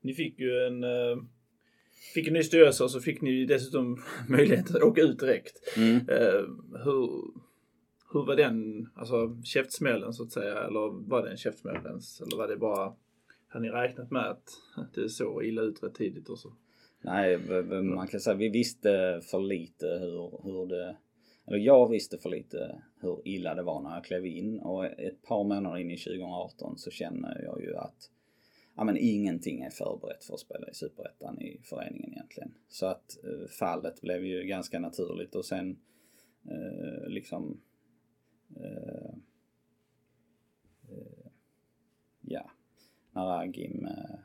Ni 0.02 0.14
fick 0.14 0.40
ju 0.40 0.66
en 0.68 0.84
uh, 0.84 1.24
Fick 2.14 2.28
en 2.28 2.34
ny 2.34 2.44
styrelse 2.44 2.84
och 2.84 2.92
så 2.92 3.00
fick 3.00 3.22
ni 3.22 3.46
dessutom 3.46 4.02
möjlighet 4.30 4.76
att 4.76 4.84
åka 4.84 5.02
ut 5.02 5.20
direkt. 5.20 5.78
Mm. 5.78 5.96
Eh, 5.96 6.42
hur, 6.84 7.24
hur 8.14 8.26
var 8.26 8.36
den, 8.36 8.90
alltså 8.96 9.42
käftsmällen 9.44 10.14
så 10.14 10.24
att 10.24 10.32
säga, 10.32 10.64
eller 10.64 11.10
var 11.10 11.24
det 11.24 11.32
en 11.32 11.38
käftsmäll 11.38 11.86
ens? 11.86 12.22
Eller 12.22 12.38
var 12.38 12.48
det 12.48 12.58
bara, 12.58 12.94
har 13.48 13.60
ni 13.60 13.70
räknat 13.70 14.12
med 14.12 14.26
att 14.26 14.50
det 14.96 15.10
såg 15.10 15.46
illa 15.46 15.62
ut 15.62 15.84
rätt 15.84 15.96
tidigt 15.96 16.30
och 16.30 16.40
så? 16.40 16.54
Nej, 17.02 17.38
man 17.84 18.08
kan 18.08 18.20
säga 18.20 18.36
vi 18.36 18.50
visste 18.50 19.22
för 19.32 19.40
lite 19.40 19.86
hur, 19.86 20.44
hur 20.44 20.68
det... 20.68 20.98
Eller 21.48 21.58
jag 21.58 21.90
visste 21.90 22.18
för 22.18 22.30
lite 22.30 22.82
hur 23.02 23.22
illa 23.28 23.56
det 23.56 23.64
var 23.64 23.82
när 23.82 23.94
jag 23.96 24.06
klev 24.06 24.26
in 24.26 24.60
och 24.60 24.86
ett 24.86 25.22
par 25.22 25.44
månader 25.44 25.78
in 25.78 25.92
i 25.92 25.98
2018 25.98 26.78
så 26.78 26.92
känner 26.92 27.42
jag 27.44 27.62
ju 27.62 27.76
att 27.76 28.10
ja, 28.82 28.86
men 28.86 28.98
ingenting 28.98 29.62
är 29.62 29.70
förberett 29.70 30.24
för 30.24 30.34
att 30.34 30.40
spela 30.40 30.70
i 30.70 30.74
Superettan 30.74 31.42
i 31.42 31.60
föreningen 31.64 32.14
egentligen. 32.14 32.54
Så 32.68 32.86
att 32.86 33.24
eh, 33.24 33.48
fallet 33.48 34.02
blev 34.02 34.26
ju 34.26 34.44
ganska 34.44 34.80
naturligt 34.80 35.36
och 35.36 35.46
sen 35.46 35.80
eh, 36.46 37.08
liksom 37.08 37.62
eh, 38.56 39.14
eh, 40.90 41.32
ja, 42.22 42.52
när 43.12 43.40
Agim 43.40 43.86
eh, 43.86 44.20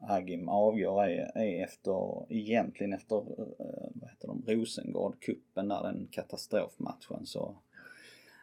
Agim 0.00 0.48
avgör 0.48 1.04
är, 1.04 1.38
är 1.38 1.64
efter, 1.64 2.26
egentligen 2.32 2.92
efter, 2.92 3.16
eh, 3.16 3.90
vad 3.94 4.10
heter 4.10 4.28
de, 4.28 4.42
Rosengård-cupen 4.46 5.68
där 5.68 5.82
den 5.82 6.08
katastrofmatchen 6.10 7.26
så 7.26 7.56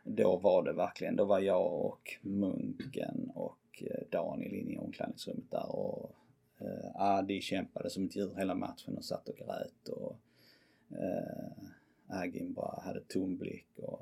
då 0.04 0.38
var 0.38 0.64
det 0.64 0.74
verkligen, 0.74 1.16
då 1.16 1.26
var 1.26 1.40
jag 1.40 1.86
och 1.86 2.18
Munken 2.22 3.32
och 3.36 3.58
Eh, 3.88 4.04
Daniel 4.12 4.54
in 4.54 4.72
i 4.72 4.78
omklädningsrummet 4.78 5.52
där 5.52 5.76
och 5.76 6.16
eh, 6.60 7.02
Adi 7.02 7.42
kämpade 7.42 7.90
som 7.90 8.06
ett 8.06 8.16
djur 8.16 8.36
hela 8.38 8.56
matchen 8.56 8.98
och 8.98 9.06
satt 9.06 9.30
och 9.30 9.38
grät 9.38 9.88
och 9.90 10.18
eh, 10.90 11.52
Agin 12.08 12.54
bara 12.54 12.82
hade 12.82 13.02
tom 13.02 13.38
blick 13.38 13.80
och 13.80 14.02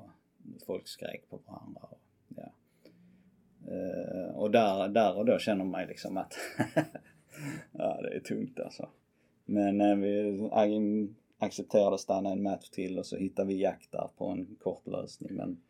folk 0.66 0.88
skrek 0.88 1.28
på 1.28 1.40
varandra. 1.46 1.80
Och, 1.80 2.00
ja. 2.28 2.52
eh, 3.74 4.36
och 4.36 4.50
där, 4.50 4.88
där 4.88 5.16
och 5.16 5.26
då 5.26 5.38
känner 5.38 5.64
man 5.64 5.80
ju 5.80 5.88
liksom 5.88 6.16
att 6.16 6.34
ja, 7.72 8.00
det 8.02 8.16
är 8.16 8.20
tungt 8.20 8.60
alltså. 8.60 8.88
Men 9.44 9.80
eh, 9.80 9.96
vi, 9.96 10.48
Agin 10.52 11.16
accepterade 11.38 11.94
att 11.94 12.00
stanna 12.00 12.30
en 12.30 12.42
match 12.42 12.68
till 12.68 12.98
och 12.98 13.06
så 13.06 13.16
hittade 13.16 13.48
vi 13.48 13.60
jakt 13.60 13.92
där 13.92 14.08
på 14.16 14.26
en 14.26 14.56
kort 14.60 14.86
lösning. 14.86 15.34
Men 15.34 15.60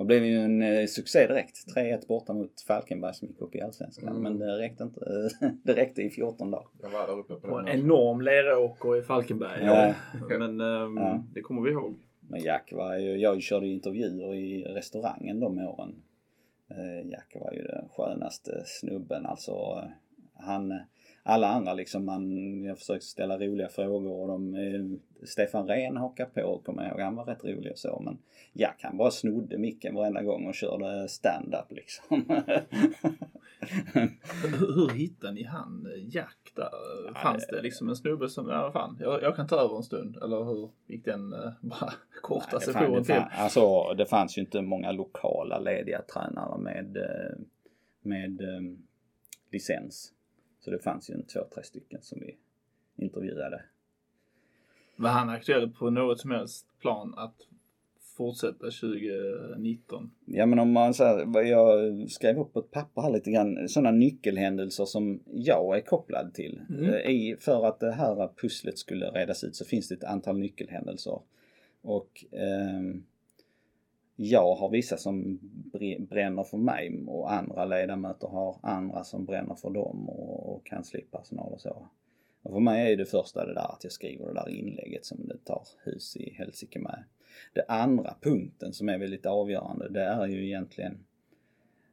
det 0.00 0.06
blev 0.06 0.24
ju 0.24 0.36
en 0.36 0.62
eh, 0.62 0.86
succé 0.86 1.26
direkt. 1.26 1.74
3-1 1.76 2.06
borta 2.08 2.32
mot 2.32 2.60
Falkenberg 2.60 3.14
som 3.14 3.28
gick 3.28 3.40
upp 3.40 3.54
i 3.54 3.60
Allsvenskan. 3.60 4.08
Mm. 4.08 4.22
Men 4.22 4.38
det 4.38 4.58
räckte 4.58 4.82
inte. 4.84 5.00
det 5.62 5.72
räckte 5.74 6.02
i 6.02 6.10
14 6.10 6.50
dagar. 6.50 6.66
Jag 6.82 6.90
var 6.90 7.06
där 7.06 7.18
uppe 7.18 7.34
på 7.34 7.46
den 7.46 7.56
en 7.58 7.64
matchen. 7.64 7.80
enorm 7.80 8.20
leråker 8.20 8.96
i 8.98 9.02
Falkenberg. 9.02 9.64
Ja. 9.64 9.94
Men 10.38 10.60
ehm, 10.60 10.96
Ja. 10.96 11.24
det 11.34 11.40
kommer 11.40 11.62
vi 11.62 11.70
ihåg. 11.70 11.94
Men 12.20 12.40
Jack 12.40 12.72
var 12.72 12.98
ju, 12.98 13.16
jag 13.16 13.42
körde 13.42 13.66
ju 13.66 13.72
intervjuer 13.72 14.34
i 14.34 14.64
restaurangen 14.64 15.40
de 15.40 15.58
åren. 15.58 16.02
Eh, 16.70 17.10
Jack 17.10 17.36
var 17.40 17.52
ju 17.52 17.62
den 17.62 17.88
skönaste 17.88 18.62
snubben 18.66 19.26
alltså. 19.26 19.52
eh, 19.52 19.90
Han, 20.34 20.72
alla 21.22 21.48
andra 21.48 21.74
liksom, 21.74 22.04
man, 22.04 22.64
jag 22.64 22.78
försökte 22.78 23.06
ställa 23.06 23.38
roliga 23.38 23.68
frågor 23.68 24.20
och 24.20 24.28
de, 24.28 24.54
eh, 24.54 25.26
Stefan 25.26 25.68
Rehn 25.68 25.96
hakade 25.96 26.30
på 26.30 26.60
kommer 26.64 26.82
jag 26.82 26.90
ihåg, 26.90 27.00
han 27.00 27.16
var 27.16 27.24
rätt 27.24 27.44
rolig 27.44 27.72
och 27.72 27.78
så 27.78 28.02
men 28.04 28.18
Jack 28.52 28.80
han 28.82 28.96
bara 28.96 29.10
snodde 29.10 29.58
micken 29.58 29.94
varenda 29.94 30.22
gång 30.22 30.46
och 30.46 30.54
körde 30.54 31.08
stand-up 31.08 31.72
liksom. 31.72 32.24
Hur, 34.42 34.74
hur 34.74 34.88
hittade 34.94 35.32
ni 35.32 35.44
han 35.44 35.86
eh, 35.94 36.14
Jack 36.14 36.52
där? 36.56 37.14
Fanns 37.22 37.46
det 37.46 37.62
liksom 37.62 37.88
en 37.88 37.96
snubbe 37.96 38.28
som, 38.28 38.48
ja 38.48 38.62
vad 38.62 38.72
fan, 38.72 38.96
jag, 39.00 39.22
jag 39.22 39.36
kan 39.36 39.46
ta 39.46 39.56
över 39.56 39.76
en 39.76 39.82
stund. 39.82 40.16
Eller 40.16 40.44
hur 40.44 40.70
gick 40.86 41.04
den 41.04 41.32
eh, 41.32 41.52
bara 41.60 41.92
korta 42.22 42.50
fan, 42.50 42.60
sessionen 42.60 43.04
till? 43.04 43.22
alltså, 43.30 43.94
det 43.94 44.06
fanns 44.06 44.38
ju 44.38 44.40
inte 44.42 44.62
många 44.62 44.92
lokala 44.92 45.58
lediga 45.58 46.02
tränare 46.02 46.58
med, 46.58 46.96
med 48.02 48.40
eh, 48.40 48.60
licens. 49.52 50.12
Så 50.60 50.70
det 50.70 50.78
fanns 50.78 51.10
ju 51.10 51.14
en 51.14 51.22
två, 51.22 51.40
tre 51.54 51.62
stycken 51.62 52.02
som 52.02 52.20
vi 52.20 52.36
intervjuade. 52.96 53.62
Var 54.96 55.10
han 55.10 55.28
aktuell 55.28 55.70
på 55.70 55.90
något 55.90 56.20
som 56.20 56.30
helst 56.30 56.66
plan 56.80 57.14
att 57.16 57.34
fortsätta 58.16 58.70
2019? 58.70 60.10
Ja 60.24 60.46
men 60.46 60.58
om 60.58 60.72
man 60.72 60.94
säger, 60.94 61.42
jag 61.42 62.10
skrev 62.10 62.38
upp 62.38 62.52
på 62.52 62.60
ett 62.60 62.70
papper 62.70 63.02
här 63.02 63.10
lite 63.10 63.30
grann, 63.30 63.68
sådana 63.68 63.90
nyckelhändelser 63.90 64.84
som 64.84 65.20
jag 65.26 65.76
är 65.76 65.80
kopplad 65.80 66.34
till. 66.34 66.60
Mm. 66.68 66.84
Eh, 66.84 67.10
I, 67.10 67.36
för 67.40 67.66
att 67.66 67.80
det 67.80 67.92
här 67.92 68.28
pusslet 68.36 68.78
skulle 68.78 69.06
redas 69.06 69.44
ut 69.44 69.56
så 69.56 69.64
finns 69.64 69.88
det 69.88 69.94
ett 69.94 70.04
antal 70.04 70.38
nyckelhändelser. 70.38 71.20
Och 71.82 72.24
ehm, 72.32 73.04
jag 74.22 74.54
har 74.54 74.70
vissa 74.70 74.96
som 74.96 75.38
bränner 75.98 76.42
för 76.42 76.58
mig 76.58 77.04
och 77.06 77.32
andra 77.32 77.64
ledamöter 77.64 78.28
har 78.28 78.56
andra 78.62 79.04
som 79.04 79.24
bränner 79.24 79.54
för 79.54 79.70
dem 79.70 80.08
och, 80.08 80.54
och 80.54 80.66
kanslipersonal 80.66 81.52
och 81.52 81.60
så. 81.60 81.88
Och 82.42 82.52
för 82.52 82.60
mig 82.60 82.92
är 82.92 82.96
det 82.96 83.06
första 83.06 83.46
det 83.46 83.54
där 83.54 83.72
att 83.72 83.84
jag 83.84 83.92
skriver 83.92 84.26
det 84.26 84.34
där 84.34 84.48
inlägget 84.48 85.04
som 85.04 85.28
det 85.28 85.44
tar 85.44 85.62
hus 85.84 86.16
i 86.16 86.34
helsike 86.34 86.78
med. 86.78 87.04
Det 87.52 87.64
andra 87.68 88.14
punkten 88.20 88.72
som 88.72 88.88
är 88.88 88.98
väldigt 88.98 89.26
avgörande 89.26 89.88
det 89.88 90.04
är 90.04 90.26
ju 90.26 90.46
egentligen 90.46 90.98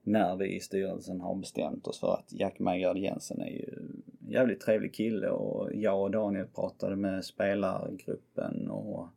när 0.03 0.35
vi 0.35 0.55
i 0.55 0.59
styrelsen 0.59 1.21
har 1.21 1.35
bestämt 1.35 1.87
oss 1.87 1.99
för 1.99 2.13
att 2.13 2.33
Jack 2.33 2.59
Majgard 2.59 2.97
Jensen 2.97 3.41
är 3.41 3.49
ju 3.49 3.73
en 3.77 4.03
jävligt 4.29 4.61
trevlig 4.61 4.93
kille 4.93 5.29
och 5.29 5.69
jag 5.73 6.01
och 6.01 6.11
Daniel 6.11 6.47
pratade 6.47 6.95
med 6.95 7.25
spelargruppen 7.25 8.69
och 8.69 9.07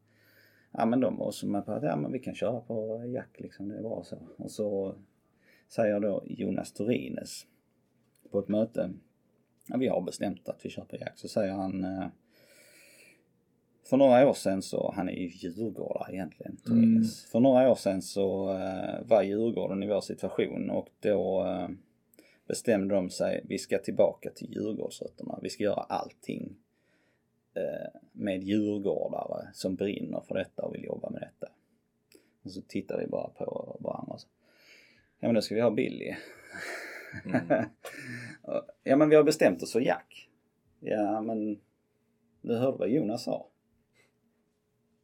ja 0.73 0.87
men 0.87 1.01
de 1.01 1.17
var 1.17 1.31
som 1.31 1.53
med 1.53 1.67
på 1.67 1.73
att 1.73 1.83
ja 1.83 1.97
men 1.97 2.13
vi 2.13 2.19
kan 2.19 2.35
köra 2.35 2.61
på 2.61 3.05
Jack 3.07 3.41
liksom, 3.41 3.69
det 3.69 3.77
är 3.77 3.83
bra 3.83 4.03
så. 4.05 4.19
Och 4.37 4.51
så 4.51 4.95
säger 5.69 6.01
då 6.01 6.23
Jonas 6.27 6.73
Torines 6.73 7.47
på 8.31 8.39
ett 8.39 8.49
möte, 8.49 8.91
ja 9.67 9.77
vi 9.77 9.89
har 9.89 10.01
bestämt 10.01 10.49
att 10.49 10.65
vi 10.65 10.71
kör 10.71 10.85
på 10.85 10.97
Jack, 10.97 11.19
så 11.19 11.29
säger 11.29 11.53
han 11.53 11.85
eh, 11.85 12.07
för 13.91 13.97
några 13.97 14.29
år 14.29 14.35
sedan 14.35 14.63
så, 14.63 14.93
han 14.97 15.09
är 15.09 15.13
ju 15.13 15.29
djurgårdare 15.29 16.15
egentligen, 16.15 16.57
Torines. 16.57 17.25
För 17.25 17.41
några 17.41 17.71
år 17.71 17.75
sedan 17.75 18.03
så 18.03 18.53
eh, 18.53 19.07
var 19.07 19.23
Djurgården 19.23 19.83
i 19.83 19.87
vår 19.87 20.01
situation 20.01 20.71
och 20.71 20.89
då 21.01 21.47
eh, 21.47 21.69
bestämde 22.47 22.95
de 22.95 23.11
sig, 23.11 23.45
vi 23.49 23.59
ska 23.59 23.79
tillbaka 23.79 24.31
till 24.31 24.53
Djurgårdsrötterna. 24.53 25.39
Vi 25.43 25.51
ska 25.51 25.65
göra 25.65 25.81
allting 25.81 26.57
med 28.13 28.43
djurgårdare 28.43 29.49
som 29.53 29.75
brinner 29.75 30.21
för 30.29 30.35
detta 30.35 30.63
och 30.63 30.75
vill 30.75 30.85
jobba 30.85 31.11
med 31.11 31.21
detta. 31.21 31.53
Och 32.43 32.53
så 32.53 32.63
tittar 32.63 32.99
vi 32.99 33.07
bara 33.07 33.29
på 33.29 33.77
varandra 33.81 34.13
och 34.13 34.21
så, 34.21 34.29
ja 35.21 35.29
men 35.29 35.35
då 35.35 35.41
ska 35.41 35.55
vi 35.55 35.61
ha 35.61 35.71
Billy. 35.71 36.15
Mm. 37.25 37.47
ja 38.85 38.97
men 38.97 39.09
vi 39.09 39.17
har 39.17 39.23
bestämt 39.25 39.63
oss 39.63 39.73
för 39.73 39.81
Jack. 39.81 40.29
Ja 40.81 41.21
men 41.21 41.61
du 42.43 42.57
hörde 42.57 42.79
vad 42.79 42.89
Jonas 42.89 43.25
sa. 43.25 43.47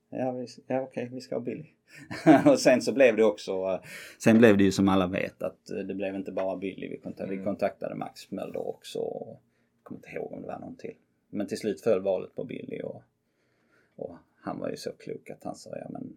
Ja, 0.08 0.32
vi, 0.32 0.46
ja 0.66 0.80
okej, 0.80 1.08
vi 1.12 1.20
ska 1.20 1.34
ha 1.34 1.40
Billy. 1.40 1.66
och 2.46 2.58
sen 2.58 2.82
så 2.82 2.92
blev 2.92 3.16
det 3.16 3.24
också, 3.24 3.52
eh, 3.52 3.80
sen 4.18 4.38
blev 4.38 4.56
det 4.56 4.64
ju 4.64 4.72
som 4.72 4.88
alla 4.88 5.06
vet 5.06 5.42
att 5.42 5.70
eh, 5.70 5.78
det 5.78 5.94
blev 5.94 6.14
inte 6.14 6.32
bara 6.32 6.56
Billy. 6.56 6.88
Vi 6.88 6.98
kontaktade, 6.98 7.30
vi 7.30 7.36
Mm. 7.36 7.44
kontaktade 7.44 7.94
Max 7.94 8.30
Mölder 8.30 8.68
också. 8.68 8.98
Och, 8.98 9.28
jag 9.28 9.82
kommer 9.82 9.98
inte 9.98 10.10
ihåg 10.10 10.32
om 10.32 10.40
det 10.42 10.46
var 10.48 10.58
någon 10.58 10.76
till. 10.76 10.94
Men 11.28 11.46
till 11.46 11.58
slut 11.58 11.80
föll 11.80 12.02
valet 12.02 12.34
på 12.34 12.44
Billy 12.44 12.80
och, 12.80 13.02
och 13.96 14.16
han 14.36 14.58
var 14.58 14.70
ju 14.70 14.76
så 14.76 14.92
klok 14.92 15.30
att 15.30 15.44
han 15.44 15.56
sa 15.56 15.76
ja 15.76 15.88
men 15.90 16.16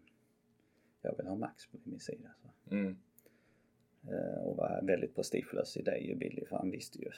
jag 1.01 1.17
vill 1.17 1.27
ha 1.27 1.35
Max 1.35 1.67
på 1.67 1.77
min 1.83 1.99
sida. 1.99 2.29
Så. 2.41 2.75
Mm. 2.75 2.97
Eh, 4.07 4.41
och 4.43 4.57
var 4.57 4.81
väldigt 4.83 5.15
prestigelös 5.15 5.77
i 5.77 5.81
det 5.81 5.97
ju 5.97 6.15
Billy 6.15 6.45
för 6.45 6.55
han 6.55 6.71
visste 6.71 6.99
ju, 6.99 7.09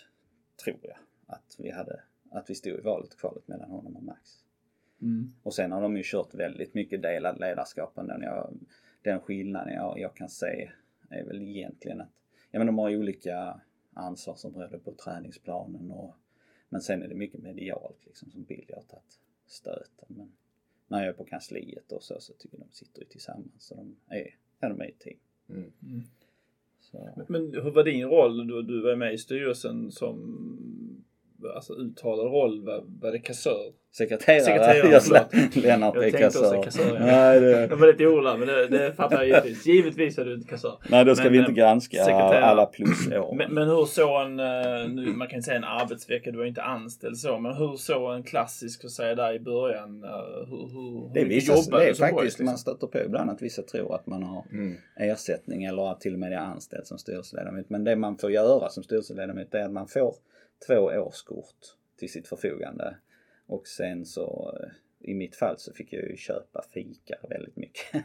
tror 0.63 0.79
jag, 0.81 0.97
att 1.25 1.55
vi 1.59 1.71
hade, 1.71 2.01
att 2.29 2.49
vi 2.49 2.55
stod 2.55 2.73
i 2.73 2.81
valet 2.81 3.13
och 3.13 3.19
kvalet 3.19 3.47
mellan 3.47 3.71
honom 3.71 3.95
och 3.95 4.03
Max. 4.03 4.43
Mm. 5.01 5.33
Och 5.43 5.53
sen 5.53 5.71
har 5.71 5.81
de 5.81 5.97
ju 5.97 6.03
kört 6.05 6.33
väldigt 6.33 6.73
mycket 6.73 7.01
delad 7.01 7.39
ledarskap. 7.39 7.95
Den, 7.95 8.21
jag, 8.21 8.53
den 9.01 9.19
skillnaden 9.19 9.73
jag, 9.73 9.99
jag 9.99 10.15
kan 10.15 10.29
se 10.29 10.71
är 11.09 11.23
väl 11.23 11.41
egentligen 11.41 12.01
att 12.01 12.11
ja, 12.51 12.59
men 12.59 12.67
de 12.67 12.77
har 12.77 12.89
ju 12.89 12.97
olika 12.97 13.61
ansvarsområden 13.93 14.79
på 14.79 14.93
träningsplanen 14.93 15.91
och 15.91 16.15
Men 16.71 16.81
sen 16.81 17.03
är 17.03 17.07
det 17.07 17.15
mycket 17.15 17.39
medialt 17.39 17.97
liksom 18.05 18.31
som 18.31 18.43
Billy 18.43 18.73
har 18.73 18.81
tagit 18.81 19.19
stöten. 19.45 20.05
Men 20.07 20.31
när 20.87 20.99
jag 20.99 21.07
är 21.07 21.13
på 21.13 21.23
kansliet 21.23 21.91
och 21.91 22.03
så, 22.03 22.19
så 22.19 22.33
tycker 22.33 22.57
jag 22.57 22.67
de 22.67 22.73
sitter 22.73 22.99
ju 22.99 23.07
tillsammans. 23.07 23.51
Så 23.57 23.75
de 23.75 23.95
är, 24.07 24.35
är 24.59 24.69
de 24.69 24.81
är 24.81 24.85
ett 24.85 24.99
team. 24.99 25.17
Mm. 25.49 25.71
Så. 26.79 27.25
Men 27.27 27.53
hur 27.53 27.71
var 27.71 27.83
din 27.83 28.05
roll? 28.05 28.47
Du, 28.47 28.61
du 28.61 28.81
var 28.81 28.95
med 28.95 29.13
i 29.13 29.17
styrelsen 29.17 29.91
som 29.91 31.05
alltså 31.55 31.73
uttalad 31.73 32.25
roll. 32.25 32.65
Var, 32.65 32.83
var 33.01 33.11
det 33.11 33.19
kassör? 33.19 33.73
Sekreterare, 33.97 34.41
Sekreterare, 34.41 34.77
jag 34.91 35.53
Lennart 35.63 35.95
Jag 35.95 36.05
är 36.07 36.11
tänkte 36.11 36.27
också 36.27 36.39
kassör. 36.41 36.63
kassör, 36.63 36.95
ja. 36.99 37.05
Nej, 37.05 37.39
det, 37.39 37.51
Jag 37.69 37.77
var 37.77 37.87
lite 37.87 38.05
orolig 38.05 38.39
men 38.39 38.47
det, 38.47 38.67
det 38.67 38.93
fattar 38.93 39.15
jag 39.23 39.27
givetvis. 39.27 39.65
Givetvis 39.65 40.17
är 40.17 40.25
du 40.25 40.33
inte 40.33 40.47
kassör. 40.47 40.77
nej, 40.89 41.05
då 41.05 41.15
ska 41.15 41.23
Men, 41.23 41.33
vi 41.33 41.39
inte 41.39 41.51
eh, 41.51 41.55
granska 41.55 41.97
sekreterare. 41.97 42.45
alla 42.45 42.65
plusår. 42.65 43.33
Men, 43.37 43.53
men 43.53 43.67
hur 43.67 43.85
såg 43.85 44.21
en, 44.21 44.39
eh, 44.39 44.87
nu, 44.89 45.05
man 45.13 45.27
kan 45.27 45.35
inte 45.37 45.45
säga 45.45 45.57
en 45.57 45.63
arbetsvecka, 45.63 46.31
du 46.31 46.37
var 46.37 46.43
ju 46.43 46.49
inte 46.49 46.61
anställd 46.61 47.17
så, 47.17 47.39
men 47.39 47.53
hur 47.55 47.75
såg 47.75 48.13
en 48.15 48.23
klassisk, 48.23 48.81
så 48.81 48.87
att 48.87 48.91
säga 48.91 49.15
där 49.15 49.33
i 49.33 49.39
början, 49.39 50.03
eh, 50.03 50.09
hur, 50.49 50.67
hur, 50.73 51.13
det 51.13 51.21
är, 51.21 51.25
vissa, 51.25 51.53
jobbade 51.55 51.83
det 51.83 51.89
är 51.89 51.93
faktiskt 51.93 52.15
boys, 52.15 52.23
liksom? 52.25 52.45
man 52.45 52.57
stöter 52.57 52.87
på 52.87 52.99
ibland 52.99 53.29
att 53.29 53.41
vissa 53.41 53.61
tror 53.61 53.95
att 53.95 54.07
man 54.07 54.23
har 54.23 54.43
Mm. 54.51 54.75
ersättning 54.99 55.63
eller 55.63 55.91
att 55.91 56.01
till 56.01 56.13
och 56.13 56.19
med 56.19 56.33
är 56.33 56.37
anställd 56.37 56.87
som 56.87 56.97
styrelseledamot. 56.97 57.69
Men 57.69 57.83
det 57.83 57.95
man 57.95 58.17
får 58.17 58.31
göra 58.31 58.69
som 58.69 58.83
styrelseledamot 58.83 59.53
är 59.55 59.65
att 59.65 59.71
man 59.71 59.87
får 59.87 60.15
två 60.67 60.75
årskort 60.79 61.55
till 61.99 62.11
sitt 62.11 62.27
förfogande. 62.27 62.95
Och 63.47 63.67
sen 63.67 64.05
så 64.05 64.57
eh, 64.63 64.69
i 65.11 65.13
mitt 65.13 65.35
fall 65.35 65.55
så 65.57 65.73
fick 65.73 65.93
jag 65.93 66.03
ju 66.09 66.15
köpa 66.17 66.63
fika 66.73 67.15
väldigt 67.29 67.55
mycket. 67.55 67.85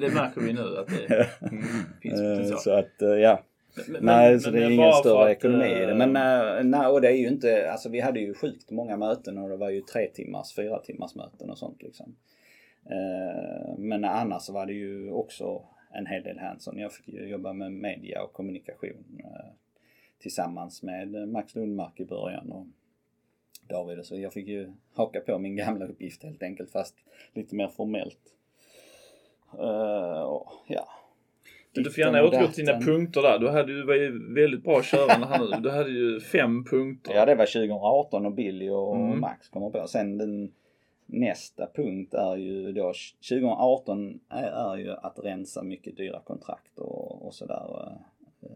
Det 0.00 0.14
märker 0.14 0.40
vi 0.40 0.52
nu 0.52 0.76
att 0.78 0.86
det 0.88 1.26
finns 2.02 2.20
Eh, 2.20 2.28
potential. 2.34 2.58
så 2.58 2.70
att 2.72 3.02
eh, 3.02 3.08
ja. 3.08 3.42
Men- 3.88 4.04
nej, 4.04 4.30
men- 4.30 4.40
så 4.40 4.50
det 4.50 4.62
är 4.64 4.70
ingen 4.70 4.92
större 4.92 5.24
att, 5.24 5.30
ekonomi 5.36 5.66
i 5.82 5.86
det. 5.86 5.94
Men 5.94 6.70
nej, 6.70 6.86
och 6.86 7.00
det 7.00 7.08
är 7.08 7.16
ju 7.16 7.28
inte, 7.28 7.70
alltså 7.72 7.88
vi 7.88 8.00
hade 8.00 8.20
ju 8.20 8.34
sjukt 8.34 8.70
många 8.70 8.96
möten 8.96 9.38
och 9.38 9.48
det 9.48 9.56
var 9.56 9.70
ju 9.70 9.80
tre 9.80 10.06
timmars, 10.08 10.54
fyra 10.54 10.78
timmars 10.78 11.14
möten 11.14 11.50
och 11.50 11.58
sånt 11.58 11.82
liksom. 11.82 12.16
Men 13.78 14.04
annars 14.04 14.48
var 14.48 14.66
det 14.66 14.72
ju 14.72 15.10
också 15.10 15.64
en 15.94 16.06
hel 16.06 16.22
del 16.22 16.38
hands-on. 16.38 16.78
Jag 16.78 16.92
fick 16.92 17.08
ju 17.08 17.28
jobba 17.28 17.52
med 17.52 17.72
media 17.72 18.22
och 18.22 18.32
kommunikation 18.32 19.04
tillsammans 20.22 20.82
med 20.82 21.28
Max 21.28 21.54
Lundmark 21.54 22.00
i 22.00 22.04
början 22.04 22.52
och 22.52 22.66
David 23.68 23.98
och 23.98 24.06
så. 24.06 24.18
Jag 24.18 24.32
fick 24.32 24.48
ju 24.48 24.72
haka 24.94 25.20
på 25.20 25.38
min 25.38 25.56
gamla 25.56 25.86
uppgift 25.86 26.22
helt 26.22 26.42
enkelt 26.42 26.70
fast 26.70 26.94
lite 27.32 27.54
mer 27.56 27.68
formellt. 27.68 28.34
Eh, 29.58 30.22
och, 30.22 30.52
ja. 30.66 30.88
Du 31.74 31.90
får 31.90 32.04
gärna 32.04 32.22
och 32.22 32.28
återgå 32.28 32.46
till 32.48 32.64
dina 32.66 32.80
punkter 32.80 33.22
där. 33.22 33.38
Du 33.38 33.48
hade 33.48 33.72
ju 33.72 33.84
var 33.86 33.94
ju 33.94 34.34
väldigt 34.34 34.64
bra 34.64 34.82
körande 34.82 35.26
här 35.26 35.38
nu. 35.38 35.60
Du 35.62 35.70
hade 35.70 35.90
ju 35.90 36.20
fem 36.20 36.64
punkter. 36.64 37.14
Ja 37.14 37.26
det 37.26 37.34
var 37.34 37.46
2018 37.46 38.26
och 38.26 38.32
Billy 38.32 38.68
och 38.70 38.96
Mm. 38.96 39.20
Max 39.20 39.48
kommer 39.48 39.70
på. 39.70 39.86
Sen 39.88 40.18
den 40.18 40.52
nästa 41.06 41.66
punkt 41.74 42.14
är 42.14 42.36
ju 42.36 42.72
då 42.72 42.92
2018 43.28 44.20
är, 44.28 44.72
är 44.72 44.76
ju 44.76 44.90
att 44.90 45.18
rensa 45.24 45.62
mycket 45.62 45.96
dyra 45.96 46.20
kontrakt 46.24 46.78
och, 46.78 47.26
och 47.26 47.34
sådär. 47.34 47.92
eh, 48.42 48.48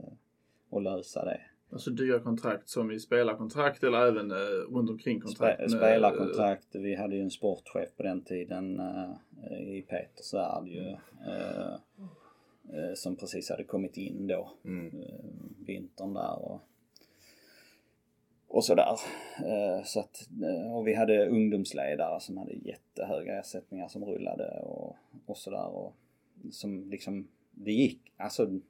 Och 0.70 0.82
lösa 0.82 1.24
det. 1.24 1.40
Alltså 1.70 1.90
dyra 1.90 2.20
kontrakt 2.20 2.68
som 2.68 2.90
i 2.90 3.00
spelarkontrakt 3.00 3.84
eller 3.84 4.06
även 4.06 4.30
eh, 4.30 4.36
runt 4.74 4.90
omkring 4.90 5.20
kontrakt. 5.20 5.60
Spe, 5.60 5.68
spelarkontrakt. 5.68 6.74
Vi 6.74 6.94
hade 6.94 7.16
ju 7.16 7.22
en 7.22 7.30
sportchef 7.30 7.96
på 7.96 8.02
den 8.02 8.24
tiden 8.24 8.80
eh, 8.80 9.76
i 9.76 9.82
Peter 9.82 10.22
Svärd 10.22 10.68
ju. 10.68 10.88
eh, 11.26 11.74
eh, 12.72 12.94
som 12.94 13.16
precis 13.16 13.50
hade 13.50 13.64
kommit 13.64 13.96
in 13.96 14.26
då. 14.26 14.52
Mm. 14.64 14.86
eh, 14.86 15.14
vintern 15.66 16.14
där 16.14 16.38
och, 16.42 16.60
och 18.48 18.64
sådär. 18.64 18.96
Eh, 19.38 19.84
så 19.84 20.00
att, 20.00 20.28
eh, 20.42 20.76
och 20.76 20.86
vi 20.86 20.94
hade 20.94 21.28
ungdomsledare 21.28 22.20
som 22.20 22.36
hade 22.36 22.52
jättehöga 22.52 23.40
ersättningar 23.40 23.88
som 23.88 24.04
rullade 24.04 24.60
och, 24.60 24.96
och 25.26 25.36
sådär. 25.36 25.68
Och 25.68 25.94
som 26.50 26.90
liksom, 26.90 27.28
det 27.50 27.72
gick, 27.72 28.12
alltså 28.16 28.60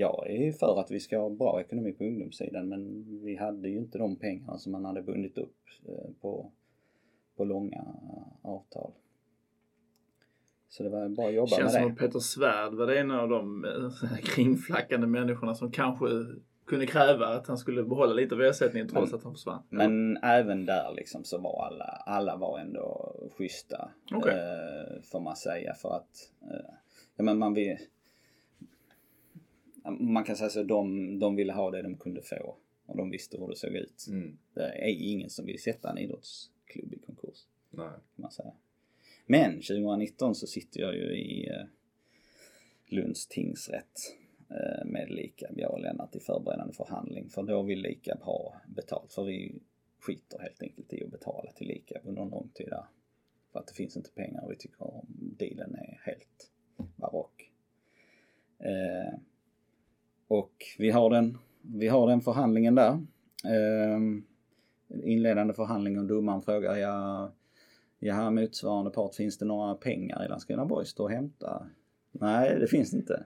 jag 0.00 0.30
är 0.30 0.52
för 0.52 0.80
att 0.80 0.90
vi 0.90 1.00
ska 1.00 1.18
ha 1.18 1.30
bra 1.30 1.60
ekonomi 1.60 1.92
på 1.92 2.04
ungdomssidan 2.04 2.68
men 2.68 3.04
vi 3.24 3.36
hade 3.36 3.68
ju 3.68 3.78
inte 3.78 3.98
de 3.98 4.16
pengarna 4.16 4.58
som 4.58 4.72
man 4.72 4.84
hade 4.84 5.02
bundit 5.02 5.38
upp 5.38 5.56
eh, 5.88 6.10
på, 6.20 6.52
på 7.36 7.44
långa 7.44 7.84
avtal. 8.42 8.92
Så 10.68 10.82
det 10.82 10.88
var 10.88 11.08
bara 11.08 11.28
att 11.28 11.34
jobba 11.34 11.48
Känns 11.48 11.62
med 11.62 11.70
som 11.72 11.82
det. 11.82 11.92
att 11.92 11.98
Peter 11.98 12.18
Svärd 12.18 12.74
var 12.74 12.86
det 12.86 13.00
en 13.00 13.10
av 13.10 13.28
de 13.28 13.64
eh, 13.64 14.16
kringflackande 14.22 15.06
människorna 15.06 15.54
som 15.54 15.70
kanske 15.70 16.06
kunde 16.66 16.86
kräva 16.86 17.26
att 17.26 17.46
han 17.46 17.58
skulle 17.58 17.82
behålla 17.82 18.14
lite 18.14 18.34
av 18.34 18.42
ersättningen 18.42 18.88
trots 18.88 19.14
att 19.14 19.22
han 19.22 19.32
försvann. 19.32 19.62
Men 19.68 20.16
även 20.16 20.66
där 20.66 20.92
liksom 20.96 21.24
så 21.24 21.38
var 21.38 21.66
alla, 21.66 21.84
alla 21.84 22.36
var 22.36 22.58
ändå 22.58 23.14
schyssta. 23.36 23.90
Okej. 24.12 24.34
Eh, 24.34 25.02
får 25.02 25.20
man 25.20 25.36
säga 25.36 25.74
för 25.74 25.96
att, 25.96 26.30
eh, 26.42 26.74
ja 27.16 27.24
men 27.24 27.38
man 27.38 27.54
vill, 27.54 27.78
man 29.84 30.24
kan 30.24 30.36
säga 30.36 30.50
så 30.50 30.62
de, 30.62 31.18
de 31.18 31.36
ville 31.36 31.52
ha 31.52 31.70
det 31.70 31.82
de 31.82 31.96
kunde 31.96 32.22
få. 32.22 32.56
Och 32.86 32.96
de 32.96 33.10
visste 33.10 33.38
hur 33.38 33.48
det 33.48 33.56
såg 33.56 33.74
ut. 33.74 34.06
Mm. 34.08 34.38
Det 34.54 34.62
är 34.62 35.12
ingen 35.12 35.30
som 35.30 35.46
vill 35.46 35.62
sätta 35.62 35.90
en 35.90 35.98
idrottsklubb 35.98 36.94
i 36.94 36.98
konkurs. 36.98 37.46
Nej. 37.70 37.88
Kan 37.88 38.22
man 38.22 38.30
säga. 38.30 38.52
Men 39.26 39.52
2019 39.52 40.34
så 40.34 40.46
sitter 40.46 40.80
jag 40.80 40.94
ju 40.94 41.16
i 41.16 41.48
eh, 41.48 41.64
Lunds 42.86 43.26
tingsrätt 43.26 44.16
eh, 44.50 44.84
med 44.84 45.10
Likab, 45.10 45.58
jag 45.58 45.72
och 45.72 45.80
Lennart 45.80 46.16
i 46.16 46.20
förberedande 46.20 46.74
förhandling. 46.74 47.28
För 47.28 47.42
då 47.42 47.62
vill 47.62 47.80
Likab 47.80 48.20
ha 48.20 48.60
betalt. 48.68 49.12
För 49.12 49.24
vi 49.24 49.54
skiter 49.98 50.38
helt 50.38 50.62
enkelt 50.62 50.92
i 50.92 51.04
att 51.04 51.10
betala 51.10 51.52
till 51.52 51.68
Likab 51.68 52.02
under 52.04 52.22
en 52.22 52.28
lång 52.28 52.48
tid 52.54 52.68
där. 52.68 52.84
För 53.52 53.58
att 53.58 53.66
det 53.66 53.74
finns 53.74 53.96
inte 53.96 54.10
pengar 54.10 54.44
och 54.44 54.50
vi 54.50 54.56
tycker 54.56 54.82
om 54.82 55.06
dealen 55.38 55.74
är 55.74 56.00
helt 56.04 56.50
barock. 56.96 57.50
Eh, 58.58 59.18
och 60.30 60.52
vi 60.78 60.90
har 60.90 61.10
den, 61.10 61.38
vi 61.62 61.88
har 61.88 62.06
den 62.06 62.20
förhandlingen 62.20 62.74
där. 62.74 62.92
Eh, 63.44 64.00
inledande 65.04 65.54
förhandling 65.54 65.98
och 65.98 66.04
domaren 66.04 66.42
frågar 66.42 66.76
ja, 66.76 67.32
Jaha, 67.98 68.30
motsvarande 68.30 68.90
part, 68.90 69.14
finns 69.14 69.38
det 69.38 69.44
några 69.44 69.74
pengar 69.74 70.24
i 70.24 70.28
Landskrona 70.28 70.64
Boys 70.64 70.94
att 70.94 71.00
och 71.00 71.10
hämta? 71.10 71.66
Nej, 72.12 72.58
det 72.60 72.66
finns 72.66 72.90
det 72.90 72.96
inte. 72.96 73.24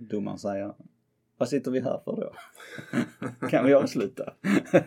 Domaren 0.00 0.38
säger, 0.38 0.74
vad 1.38 1.48
sitter 1.48 1.70
vi 1.70 1.80
här 1.80 2.00
för 2.04 2.16
då? 2.16 2.32
kan 3.48 3.66
vi 3.66 3.74
avsluta? 3.74 4.34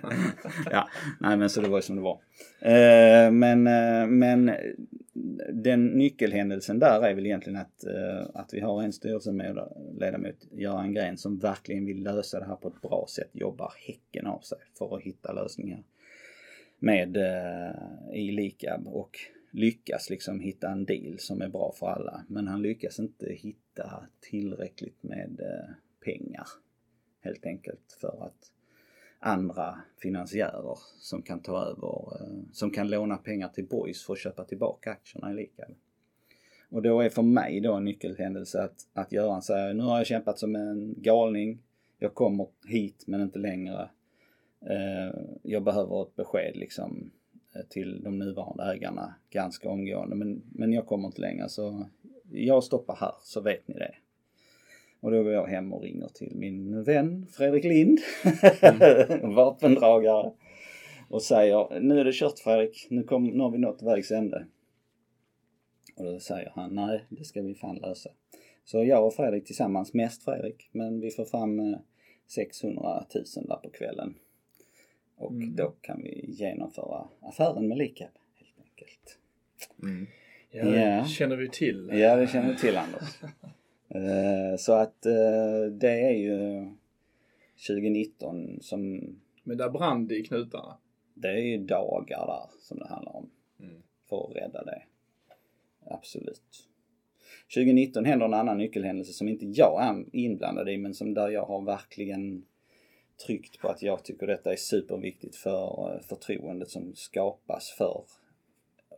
ja, 0.71 0.89
nej 1.19 1.37
men 1.37 1.49
så 1.49 1.61
det 1.61 1.69
var 1.69 1.77
ju 1.77 1.81
som 1.81 1.95
det 1.95 2.01
var. 2.01 2.19
Eh, 2.59 3.31
men, 3.31 3.67
eh, 3.67 4.07
men 4.07 4.51
den 5.53 5.85
nyckelhändelsen 5.85 6.79
där 6.79 7.01
är 7.01 7.13
väl 7.13 7.25
egentligen 7.25 7.59
att, 7.59 7.83
eh, 7.83 8.29
att 8.33 8.53
vi 8.53 8.59
har 8.59 8.83
en 8.83 8.93
styrelseledamot, 8.93 10.47
Göran 10.51 10.93
Gren, 10.93 11.17
som 11.17 11.39
verkligen 11.39 11.85
vill 11.85 12.03
lösa 12.03 12.39
det 12.39 12.45
här 12.45 12.55
på 12.55 12.67
ett 12.67 12.81
bra 12.81 13.05
sätt, 13.09 13.29
jobbar 13.33 13.73
häcken 13.87 14.27
av 14.27 14.39
sig 14.39 14.57
för 14.77 14.95
att 14.95 15.03
hitta 15.03 15.33
lösningar 15.33 15.83
med 16.79 17.17
i 18.13 18.31
Likab 18.31 18.87
och 18.87 19.17
lyckas 19.51 20.09
liksom 20.09 20.39
hitta 20.39 20.69
en 20.69 20.85
deal 20.85 21.19
som 21.19 21.41
är 21.41 21.49
bra 21.49 21.73
för 21.79 21.87
alla. 21.87 22.25
Men 22.27 22.47
han 22.47 22.61
lyckas 22.61 22.99
inte 22.99 23.33
hitta 23.33 24.03
tillräckligt 24.19 25.03
med 25.03 25.41
pengar 25.99 26.47
helt 27.21 27.45
enkelt 27.45 27.97
för 28.01 28.23
att 28.25 28.51
andra 29.19 29.81
finansiärer 29.97 30.77
som 30.99 31.21
kan 31.21 31.39
ta 31.39 31.65
över, 31.65 32.21
eh, 32.21 32.43
som 32.51 32.71
kan 32.71 32.89
låna 32.89 33.17
pengar 33.17 33.47
till 33.47 33.67
Boys 33.67 34.05
för 34.05 34.13
att 34.13 34.19
köpa 34.19 34.43
tillbaka 34.43 34.91
aktierna 34.91 35.31
i 35.31 35.33
Likab. 35.33 35.75
Och 36.69 36.81
då 36.81 37.01
är 37.01 37.09
för 37.09 37.21
mig 37.21 37.59
då 37.59 37.73
en 37.73 37.85
nyckelhändelse 37.85 38.63
att, 38.63 38.87
att 38.93 39.11
Göran 39.11 39.41
säger 39.41 39.73
nu 39.73 39.83
har 39.83 39.97
jag 39.97 40.07
kämpat 40.07 40.39
som 40.39 40.55
en 40.55 40.95
galning. 40.97 41.59
Jag 41.99 42.13
kommer 42.13 42.47
hit 42.67 43.03
men 43.07 43.21
inte 43.21 43.39
längre. 43.39 43.89
Eh, 44.61 45.19
jag 45.43 45.63
behöver 45.63 46.01
ett 46.01 46.15
besked 46.15 46.55
liksom 46.55 47.11
eh, 47.55 47.61
till 47.69 48.03
de 48.03 48.19
nuvarande 48.19 48.63
ägarna 48.63 49.15
ganska 49.29 49.69
omgående 49.69 50.15
men, 50.15 50.41
men 50.51 50.73
jag 50.73 50.85
kommer 50.85 51.07
inte 51.07 51.21
längre 51.21 51.49
så 51.49 51.85
jag 52.31 52.63
stoppar 52.63 52.95
här 52.95 53.13
så 53.21 53.41
vet 53.41 53.67
ni 53.67 53.73
det. 53.73 53.95
Och 54.99 55.11
då 55.11 55.23
går 55.23 55.33
jag 55.33 55.47
hem 55.47 55.73
och 55.73 55.81
ringer 55.81 56.07
till 56.07 56.31
min 56.35 56.83
vän 56.83 57.27
Fredrik 57.31 57.63
Lind, 57.63 57.99
vapendragare 59.35 60.31
och 61.09 61.21
säger 61.23 61.79
nu 61.79 61.99
är 61.99 62.05
det 62.05 62.13
kört 62.13 62.39
Fredrik, 62.39 62.87
nu, 62.89 63.03
kom, 63.03 63.27
nu 63.27 63.39
har 63.43 63.51
vi 63.51 63.57
nått 63.57 63.81
vägs 63.83 64.11
ände. 64.11 64.45
Och 65.95 66.05
då 66.05 66.19
säger 66.19 66.51
han 66.55 66.75
nej, 66.75 67.05
det 67.09 67.23
ska 67.23 67.41
vi 67.41 67.55
fan 67.55 67.75
lösa. 67.75 68.09
Så 68.65 68.83
jag 68.83 69.05
och 69.07 69.13
Fredrik 69.13 69.45
tillsammans, 69.45 69.93
mest 69.93 70.23
Fredrik, 70.23 70.69
men 70.71 70.99
vi 70.99 71.11
får 71.11 71.25
fram 71.25 71.59
eh, 71.59 71.79
600 72.27 73.05
000 73.15 73.23
där 73.47 73.55
på 73.55 73.69
kvällen. 73.69 74.15
Och 75.17 75.31
Mm. 75.31 75.55
då 75.55 75.73
kan 75.81 76.01
vi 76.03 76.25
genomföra 76.31 77.07
affären 77.21 77.67
med 77.67 77.77
Likab 77.77 78.09
helt 78.35 78.59
enkelt. 78.69 79.17
Mm. 79.83 80.07
Ja, 80.51 80.65
det 80.65 80.81
Ja. 80.97 81.05
känner 81.05 81.35
vi 81.35 81.49
till. 81.49 81.89
Ja, 81.93 82.15
det 82.15 82.27
känner 82.27 82.49
du 82.49 82.55
till 82.55 82.77
Anders. 82.77 83.21
Eh, 83.89 84.57
så 84.57 84.73
att 84.73 85.05
eh, 85.05 85.65
det 85.71 85.99
är 86.01 86.13
ju 86.13 86.65
2019 87.67 88.59
som 88.61 89.01
Men 89.43 89.57
där 89.57 89.69
brann 89.69 90.07
det 90.07 90.15
i 90.15 90.23
knutarna. 90.23 90.77
Det 91.13 91.27
är 91.27 91.41
ju 91.41 91.57
dagar 91.57 92.27
där 92.27 92.59
som 92.59 92.79
det 92.79 92.87
handlar 92.87 93.15
om. 93.15 93.29
Mm. 93.59 93.83
För 94.09 94.29
att 94.29 94.35
rädda 94.35 94.63
det. 94.63 94.83
Absolut. 95.85 96.67
2019 97.55 98.05
händer 98.05 98.25
en 98.25 98.33
annan 98.33 98.57
nyckelhändelse 98.57 99.13
som 99.13 99.27
inte 99.27 99.45
jag 99.45 99.83
är 99.83 100.05
inblandad 100.11 100.69
i 100.69 100.77
men 100.77 100.93
som 100.93 101.13
där 101.13 101.29
jag 101.29 101.45
har 101.45 101.61
verkligen 101.61 102.45
tryckt 103.25 103.59
på 103.59 103.67
att 103.67 103.81
jag 103.81 104.03
tycker 104.03 104.27
detta 104.27 104.51
är 104.51 104.55
superviktigt 104.55 105.35
för 105.35 105.93
eh, 105.93 106.01
förtroendet 106.01 106.69
som 106.69 106.95
skapas 106.95 107.69
för 107.69 108.03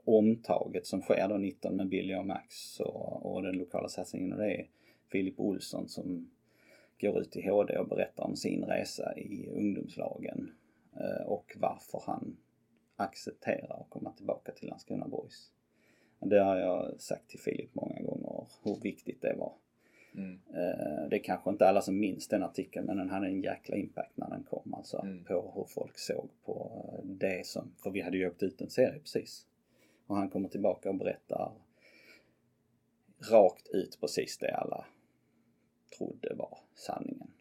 omtaget 0.06 0.86
som 0.86 1.02
sker 1.02 1.28
då 1.28 1.38
19 1.38 1.76
med 1.76 1.90
Billy 1.90 2.16
och 2.16 2.26
Max 2.26 2.80
och, 2.80 3.34
och 3.34 3.44
den 3.44 3.58
lokala 3.58 3.90
satsningen 3.90 4.34
och 4.34 4.40
det 4.40 4.56
är 4.56 4.68
Filip 5.12 5.40
Olsson 5.40 5.90
som 5.90 6.30
går 7.02 7.20
ut 7.20 7.36
i 7.36 7.50
HD 7.50 7.78
och 7.78 7.88
berättar 7.88 8.24
om 8.24 8.36
sin 8.36 8.64
resa 8.64 9.18
i 9.18 9.50
ungdomslagen 9.50 10.52
eh, 10.96 11.26
och 11.26 11.56
varför 11.60 12.04
han 12.06 12.38
accepterar 12.96 13.82
att 13.82 13.90
komma 13.90 14.12
tillbaka 14.12 14.52
till 14.52 14.68
Landskrona 14.68 15.08
Boys. 15.08 15.52
Det 16.20 16.40
har 16.40 16.58
jag 16.58 17.02
sagt 17.02 17.30
till 17.30 17.40
Filip 17.40 17.76
många 17.76 18.02
gånger 18.02 18.48
hur 18.64 18.76
viktigt 18.76 19.22
det 19.22 19.36
var. 19.36 19.54
Mm. 20.16 20.40
Eh, 20.48 21.10
Det 21.10 21.16
är 21.16 21.24
kanske 21.24 21.50
inte 21.50 21.68
alla 21.70 21.82
som 21.82 22.00
minns 22.00 22.28
den 22.28 22.44
artikeln 22.44 22.86
men 22.86 22.98
den 22.98 23.10
hade 23.10 23.28
en 23.28 23.42
jäkla 23.42 23.76
impact 23.76 24.18
när 24.18 24.30
den 24.30 24.44
kom 24.44 24.74
alltså. 24.74 24.98
Mm. 24.98 25.24
På 25.24 25.52
hur 25.56 25.64
folk 25.64 25.98
såg 25.98 26.30
på 26.46 26.72
eh, 26.94 27.06
det 27.06 27.46
som, 27.46 27.72
för 27.84 27.92
vi 27.92 28.02
hade 28.02 28.18
ju 28.18 28.28
åkt 28.28 28.44
ut 28.44 28.62
en 28.62 28.70
serie 28.70 29.00
precis. 29.00 29.46
Och 30.08 30.16
han 30.16 30.30
kommer 30.30 30.50
tillbaka 30.50 30.90
och 30.90 30.96
berättar 30.96 31.52
rakt 33.32 33.68
ut 33.68 33.98
precis 34.02 34.38
det 34.38 34.56
alla 34.56 34.86
trodde 35.98 36.34
var 36.36 36.60
sanningen. 36.74 37.32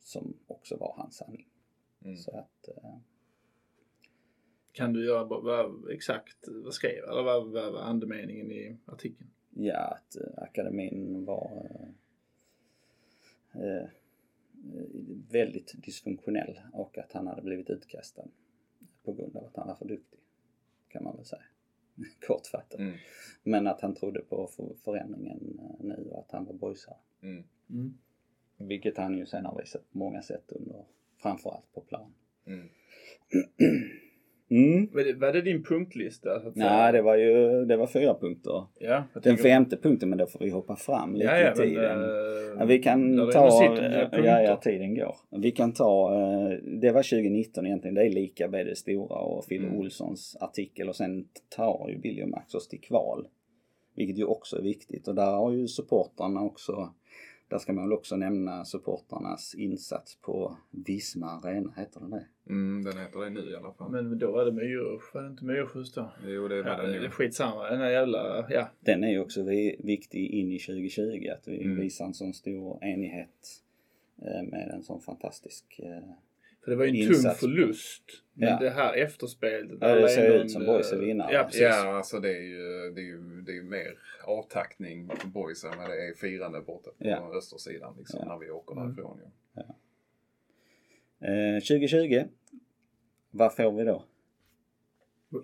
Som 0.00 0.36
också 0.46 0.76
var 0.76 0.94
hans 0.96 1.16
sanning. 1.16 1.48
Mm. 2.04 2.16
Så 2.16 2.30
att 2.36 2.68
eh, 2.68 2.94
Kan 4.72 4.92
du 4.92 5.06
göra 5.06 5.24
vad, 5.24 5.90
exakt 5.90 6.48
vad 6.48 6.74
skrev 6.74 7.04
eller 7.04 7.22
vad, 7.22 7.50
vad 7.52 7.72
var 7.72 7.80
andemeningen 7.80 8.52
i 8.52 8.76
artikeln? 8.86 9.30
Ja, 9.50 9.78
att 9.78 10.16
eh, 10.16 10.42
akademin 10.42 11.24
var 11.24 11.66
eh, 13.52 13.62
eh, 13.62 13.88
väldigt 15.30 15.74
dysfunktionell 15.84 16.60
och 16.72 16.98
att 16.98 17.12
han 17.12 17.26
hade 17.26 17.42
blivit 17.42 17.70
utkastad 17.70 18.24
på 19.04 19.12
grund 19.12 19.36
av 19.36 19.44
att 19.44 19.56
han 19.56 19.68
var 19.68 19.74
för 19.74 19.84
duktig. 19.84 20.20
Kan 20.88 21.04
man 21.04 21.16
väl 21.16 21.24
säga. 21.24 21.42
Kortfattat. 22.26 22.78
Mm. 22.78 22.96
Men 23.42 23.66
att 23.66 23.80
han 23.80 23.94
trodde 23.94 24.20
på 24.20 24.46
för- 24.46 24.74
förändringen 24.84 25.58
eh, 25.62 25.86
nu 25.86 26.08
och 26.10 26.18
att 26.18 26.30
han 26.30 26.44
var 26.44 26.52
boysare. 26.54 26.96
Mm. 27.22 27.44
Mm. 27.70 27.94
Vilket 28.58 28.96
han 28.96 29.18
ju 29.18 29.26
sen 29.26 29.44
har 29.44 29.58
visat 29.60 29.92
på 29.92 29.98
många 29.98 30.22
sätt 30.22 30.44
under, 30.48 30.84
framförallt 31.22 31.72
på 31.74 31.80
plan. 31.80 32.14
Mm. 32.46 32.68
Mm. 34.50 34.88
Var, 34.92 35.04
det, 35.04 35.12
var 35.12 35.32
det 35.32 35.42
din 35.42 35.62
punktlista? 35.64 36.40
Så? 36.40 36.52
Nej, 36.54 36.92
det 36.92 37.02
var 37.02 37.16
ju 37.16 37.64
det 37.64 37.76
var 37.76 37.86
fyra 37.86 38.14
punkter. 38.14 38.64
Ja, 38.80 39.04
jag 39.14 39.22
Den 39.22 39.36
femte 39.36 39.76
punkten, 39.76 40.08
men 40.08 40.18
då 40.18 40.26
får 40.26 40.38
vi 40.40 40.50
hoppa 40.50 40.76
fram 40.76 41.14
lite 41.14 41.24
Ja, 41.26 41.38
ja, 41.38 41.46
i 41.46 41.56
men, 41.56 41.68
tiden. 41.68 42.02
eh, 42.02 42.58
Ja, 42.58 42.64
vi 42.64 42.78
kan 42.78 43.16
ta, 43.32 43.74
några 43.74 44.08
ja, 44.12 44.42
ja 44.42 44.56
tiden 44.56 44.94
går. 44.94 45.16
Vi 45.30 45.50
kan 45.50 45.72
ta, 45.72 46.14
eh, 46.14 46.50
det 46.80 46.92
var 46.92 47.02
2019 47.02 47.66
egentligen, 47.66 47.94
det 47.94 48.02
är 48.06 48.10
lika 48.10 48.48
med 48.48 48.66
det 48.66 48.76
stora 48.76 49.16
och 49.18 49.44
Fille 49.44 49.66
Mm. 49.66 49.78
Olssons 49.78 50.36
artikel 50.40 50.88
och 50.88 50.96
sen 50.96 51.28
tar 51.56 51.88
ju 51.88 51.98
Billy 51.98 52.22
och 52.22 52.28
Max 52.28 52.54
oss 52.54 52.68
till 52.68 52.80
kval. 52.80 53.28
Vilket 53.96 54.18
ju 54.18 54.24
också 54.24 54.56
är 54.56 54.62
viktigt 54.62 55.08
och 55.08 55.14
där 55.14 55.30
har 55.32 55.52
ju 55.52 55.68
supportrarna 55.68 56.42
också, 56.42 56.94
där 57.48 57.58
ska 57.58 57.72
man 57.72 57.84
väl 57.84 57.92
också 57.92 58.16
nämna 58.16 58.64
supportrarnas 58.64 59.54
insats 59.54 60.16
på 60.20 60.56
Visma 60.70 61.26
Arena, 61.26 61.72
heter 61.76 62.00
den 62.00 62.10
det? 62.10 62.26
Mm, 62.48 62.84
den 62.84 62.98
heter 62.98 63.20
det 63.20 63.30
nu 63.30 63.50
i 63.50 63.56
alla 63.56 63.72
fall. 63.72 63.90
Men 63.92 64.18
då 64.18 64.32
var 64.32 64.44
det 64.44 64.52
Myrush, 64.52 65.14
var 65.14 65.22
det 65.22 65.28
inte 65.28 65.44
Myrush 65.44 65.94
då? 65.94 66.10
jo, 66.26 66.48
det 66.48 66.62
var 66.62 66.70
Ja, 66.70 66.76
den 66.82 66.90
är 66.94 67.00
ju. 67.00 67.10
skitsamma, 67.10 67.70
den 67.70 67.80
här 67.80 67.90
jävla, 67.90 68.46
ja. 68.50 68.68
Den 68.80 69.04
är 69.04 69.10
ju 69.10 69.20
också 69.20 69.42
vi- 69.42 69.80
viktig 69.84 70.26
in 70.30 70.52
i 70.52 70.58
2020, 70.58 71.28
att 71.28 71.48
vi 71.48 71.64
Mm. 71.64 71.76
visar 71.80 72.04
en 72.04 72.14
sån 72.14 72.34
stor 72.34 72.84
enighet 72.84 73.62
eh, 74.22 74.42
med 74.42 74.70
en 74.74 74.82
sån 74.82 75.00
fantastisk 75.00 75.80
eh, 75.82 76.02
För 76.68 76.70
det 76.70 76.76
var 76.76 76.84
ju 76.84 77.00
en 77.00 77.06
tung 77.06 77.14
Insats. 77.16 77.40
förlust. 77.40 78.02
Men 78.34 78.48
Ja. 78.48 78.58
det 78.60 78.70
här 78.70 78.94
efterspelet. 78.94 79.78
Ja, 79.80 79.94
det 79.94 80.08
ser 80.08 80.24
ändå 80.30 80.44
ut 80.44 80.50
som 80.50 80.64
boys 80.66 80.92
är 80.92 80.96
eh, 80.96 81.00
vinnare. 81.02 81.32
Ja, 81.32 81.44
precis. 81.44 81.60
Ja, 81.62 81.96
alltså 81.96 82.20
det 82.20 82.30
är 82.36 82.42
ju, 82.42 82.90
det 82.94 83.00
är 83.00 83.04
ju, 83.04 83.18
det 83.42 83.52
är 83.52 83.56
ju 83.56 83.62
mer 83.62 83.98
avtackning 84.24 85.08
på 85.08 85.26
boysen 85.28 85.70
men 85.78 85.90
det 85.90 86.08
är 86.08 86.14
firande 86.14 86.60
borta 86.60 86.90
på 86.90 87.08
Ja. 87.08 87.32
östersidan 87.38 87.94
liksom 87.98 88.20
Ja. 88.22 88.28
när 88.28 88.38
vi 88.44 88.50
åker 88.50 88.72
Mm. 88.76 88.84
därifrån 88.86 89.18
ju. 89.18 89.24
Eh, 91.56 91.60
2020. 91.60 92.24
Vad 93.30 93.54
får 93.56 93.72
vi 93.72 93.84
då? 93.84 94.04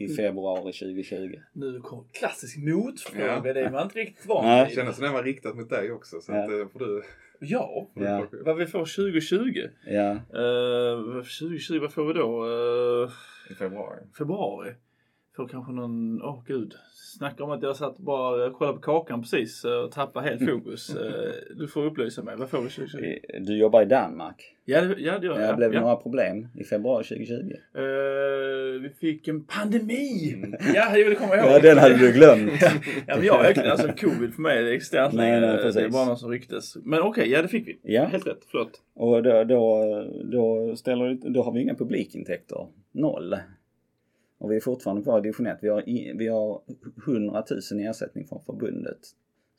I 0.00 0.08
februari 0.08 0.72
2020. 0.72 1.40
Nu 1.52 1.80
kom 1.80 2.08
klassisk 2.12 2.56
motfråga. 2.58 3.26
Ja. 3.26 3.40
Det 3.52 3.60
är 3.60 3.70
man 3.70 3.82
inte 3.82 3.98
riktigt 3.98 4.26
van 4.26 4.66
vid. 4.66 4.74
Kändes 4.74 4.96
som 4.96 5.04
den 5.04 5.12
var 5.12 5.22
riktad 5.22 5.54
mot 5.54 5.70
dig 5.70 5.92
också 5.92 6.20
så 6.20 6.32
Ja. 6.32 6.44
att 6.44 6.50
eh, 6.50 6.68
får 6.68 6.78
du... 6.78 7.02
Ja. 7.40 7.90
Ja. 7.94 8.26
Vad 8.44 8.56
vi 8.56 8.66
får 8.66 8.78
2020? 8.78 9.68
Ja. 9.86 10.10
Uh, 10.12 11.22
2020, 11.22 11.78
vad 11.80 11.92
får 11.92 12.04
vi 12.06 12.12
då? 12.12 12.44
Eh, 12.44 13.10
I 13.50 13.54
februari. 13.54 13.98
februari? 14.18 14.74
Får 15.36 15.48
kanske 15.48 15.72
någon, 15.72 16.22
åh 16.22 16.42
gud. 16.46 16.74
Snacka 17.18 17.44
om 17.44 17.50
att 17.50 17.62
jag 17.62 17.76
satt 17.76 17.98
bara 17.98 18.50
kollade 18.50 18.76
på 18.76 18.82
kakan 18.82 19.20
precis 19.22 19.64
eh, 19.64 19.72
och 19.72 19.92
tappade 19.92 20.28
helt 20.28 20.50
fokus. 20.50 20.96
Eh, 21.00 21.56
du 21.56 21.68
får 21.68 21.84
upplysa 21.84 22.22
mig. 22.22 22.36
Vad 22.36 22.50
får 22.50 22.58
vi 22.62 22.68
2020? 22.70 22.98
Eh, 23.04 23.42
Du 23.42 23.58
jobbar 23.58 23.82
i 23.82 23.84
Danmark. 23.84 24.54
Ja, 24.64 24.80
det, 24.80 24.94
ja, 24.98 25.18
det 25.18 25.26
gör 25.26 25.34
Det 25.38 25.46
jag. 25.46 25.56
blev 25.56 25.74
ja. 25.74 25.80
några 25.80 25.96
problem 25.96 26.48
i 26.54 26.64
februari 26.64 27.04
2020. 27.04 27.32
Eh, 27.74 28.80
vi 28.82 28.90
fick 29.00 29.28
en 29.28 29.44
pandemi! 29.44 30.36
Ja, 30.74 30.96
jo, 30.96 31.08
det 31.08 31.14
kommer 31.14 31.36
jag 31.36 31.46
ihåg. 31.46 31.54
Ja, 31.54 31.60
den 31.60 31.78
hade 31.78 31.96
du 31.98 32.12
glömt. 32.12 32.52
ja, 32.62 32.70
ja, 33.06 33.16
men 33.16 33.24
jag 33.26 33.34
har 33.34 33.42
verkligen, 33.42 33.70
alltså 33.70 33.88
covid 33.88 34.34
för 34.34 34.42
mig 34.42 34.62
det 34.64 34.72
existerar 34.74 35.04
inte 35.04 35.16
Nej, 35.16 35.40
nej, 35.40 35.56
precis. 35.56 35.74
Det 35.74 35.84
är 35.84 35.88
bara 35.88 36.04
någon 36.04 36.16
som 36.16 36.30
ryktes. 36.30 36.76
Men 36.84 37.00
okej, 37.00 37.30
ja 37.30 37.42
det 37.42 37.48
fick 37.48 37.68
vi. 37.68 37.78
Ja. 37.82 38.04
Helt 38.04 38.26
rätt, 38.26 38.44
förlåt. 38.50 38.82
Och 38.94 39.22
då, 39.22 39.44
då, 39.44 39.84
då, 40.24 40.76
ställer, 40.76 41.30
då 41.34 41.42
har 41.42 41.52
vi 41.52 41.60
inga 41.62 41.74
publikintäkter. 41.74 42.66
Noll. 42.92 43.36
Och 44.44 44.50
vi 44.50 44.56
är 44.56 44.60
fortfarande 44.60 45.02
kvar 45.02 45.18
i 45.18 45.22
division 45.22 45.46
1. 45.46 45.58
Vi 45.62 45.68
har, 45.68 45.88
i, 45.88 46.12
vi 46.12 46.28
har 46.28 46.60
100 47.06 47.44
000 47.70 47.80
i 47.80 47.84
ersättning 47.84 48.26
från 48.26 48.40
förbundet. 48.40 48.98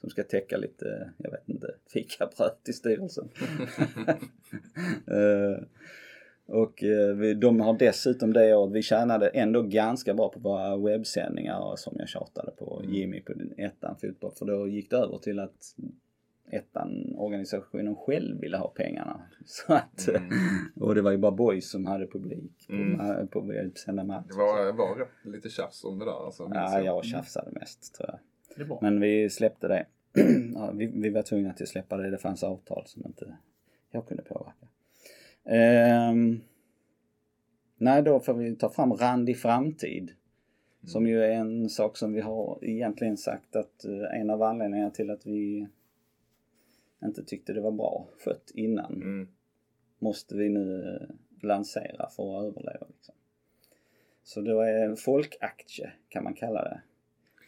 Som 0.01 0.09
ska 0.09 0.23
täcka 0.23 0.57
lite, 0.57 1.09
jag 1.17 1.31
vet 1.31 1.49
inte, 1.49 1.75
fikabröd 1.93 2.51
till 2.63 2.73
styrelsen. 2.73 3.29
Eh, 5.07 5.63
och 6.45 6.83
eh, 6.83 7.15
vi, 7.15 7.33
de 7.33 7.61
har 7.61 7.77
dessutom 7.77 8.33
det 8.33 8.55
året, 8.55 8.73
vi 8.73 8.81
tjänade 8.81 9.27
ändå 9.27 9.61
ganska 9.61 10.13
bra 10.13 10.29
på 10.29 10.39
våra 10.39 10.77
webbsändningar 10.77 11.75
som 11.75 11.93
jag 11.99 12.09
tjatade 12.09 12.51
på 12.51 12.79
Mm. 12.83 12.95
Jimmy 12.95 13.21
på 13.21 13.33
ettan 13.57 13.95
fotboll. 14.01 14.31
För 14.35 14.45
då 14.45 14.67
gick 14.67 14.89
det 14.89 14.97
över 14.97 15.17
till 15.17 15.39
att 15.39 15.75
ettan 16.51 17.15
organisationen 17.17 17.95
själv 17.95 18.39
ville 18.39 18.57
ha 18.57 18.67
pengarna. 18.67 19.21
Så 19.45 19.73
att, 19.73 20.07
Mm. 20.07 20.29
och 20.75 20.95
det 20.95 21.01
var 21.01 21.11
ju 21.11 21.17
bara 21.17 21.31
boys 21.31 21.69
som 21.71 21.85
hade 21.85 22.07
publik 22.07 22.67
på, 22.67 22.73
Mm. 22.73 23.01
ma- 23.01 23.27
på 23.27 23.41
webbsända 23.41 24.03
matcher. 24.03 24.27
Det 24.27 24.35
var, 24.37 24.73
var 24.73 25.07
lite 25.23 25.49
tjafs 25.49 25.83
om 25.83 25.99
det 25.99 26.05
där 26.05 26.25
alltså. 26.25 26.51
Ja, 26.53 26.73
jag. 26.73 26.85
jag 26.85 27.05
tjafsade 27.05 27.51
mest 27.51 27.95
tror 27.95 28.09
jag. 28.09 28.19
Men 28.81 28.99
vi 28.99 29.29
släppte 29.29 29.67
det. 29.67 29.85
ja, 30.55 30.71
vi, 30.73 30.85
vi 30.85 31.09
var 31.09 31.21
tvungna 31.21 31.53
till 31.53 31.63
att 31.63 31.69
släppa 31.69 31.97
det. 31.97 32.11
Det 32.11 32.17
fanns 32.17 32.43
avtal 32.43 32.83
som 32.85 33.03
inte 33.05 33.37
jag 33.91 34.07
kunde 34.07 34.23
påverka. 34.23 34.67
Ehm, 35.45 36.39
nej, 37.77 38.01
då 38.03 38.19
får 38.19 38.33
vi 38.33 38.55
ta 38.55 38.69
fram 38.69 38.93
Randig 38.93 39.37
framtid. 39.37 40.11
Som 40.83 41.07
ju 41.07 41.23
är 41.23 41.31
en 41.31 41.69
sak 41.69 41.97
som 41.97 42.13
vi 42.13 42.21
har 42.21 42.59
egentligen 42.61 43.17
sagt 43.17 43.55
att 43.55 43.85
eh, 43.85 44.19
en 44.21 44.29
av 44.29 44.41
anledningarna 44.41 44.89
till 44.91 45.09
att 45.09 45.25
vi 45.25 45.67
inte 47.05 47.23
tyckte 47.23 47.53
det 47.53 47.61
var 47.61 47.71
bra 47.71 48.07
skött 48.25 48.51
innan 48.53 48.93
Mm. 49.01 49.27
måste 49.99 50.35
vi 50.35 50.49
nu 50.49 50.83
eh, 51.01 51.15
lansera 51.47 52.09
för 52.09 52.39
att 52.39 52.45
överleva. 52.45 52.85
Liksom. 52.95 53.15
Så 54.23 54.41
då 54.41 54.61
är 54.61 54.85
en 54.85 54.95
folkaktie 54.95 55.91
kan 56.09 56.23
man 56.23 56.33
kalla 56.33 56.63
det. 56.63 56.81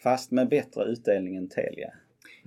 Fast 0.03 0.31
med 0.31 0.49
bättre 0.49 0.83
utdelning 0.83 1.35
än 1.35 1.49
Telia. 1.49 1.93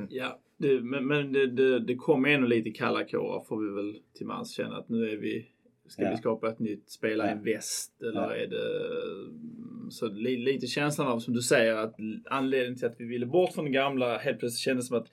Ja, 0.09 0.39
det, 0.57 0.81
men, 0.81 1.07
men 1.07 1.33
det, 1.33 1.47
det, 1.47 1.81
det 1.81 1.95
kommer 1.95 2.29
ändå 2.29 2.47
lite 2.47 2.71
kalla 2.71 3.05
kårar 3.05 3.41
får 3.45 3.61
vi 3.63 3.75
väl 3.75 4.03
till 4.15 4.27
mans 4.27 4.53
känna 4.53 4.77
att 4.77 4.89
nu 4.89 5.11
är 5.11 5.17
vi 5.17 5.47
Ska 5.87 6.03
Ja. 6.03 6.11
vi 6.11 6.17
skapa 6.17 6.49
ett 6.49 6.59
nytt 6.59 6.91
spela 6.91 7.31
Ja. 7.31 7.37
i 7.37 7.53
väst 7.55 8.03
eller 8.03 8.21
Ja. 8.21 8.35
är 8.37 8.47
det 8.47 9.91
så 9.91 10.07
li, 10.09 10.37
lite 10.37 10.67
känslan 10.67 11.07
av 11.09 11.19
som 11.19 11.35
du 11.35 11.43
säger 11.43 11.77
att 11.77 11.95
anledningen 12.25 12.79
till 12.79 12.87
att 12.89 13.01
vi 13.01 13.05
ville 13.05 13.27
bort 13.27 13.53
från 13.53 13.65
det 13.65 13.71
gamla 13.71 14.19
helt 14.19 14.39
plötsligt 14.39 14.61
kändes 14.61 14.87
som 14.89 14.97
att 14.97 15.09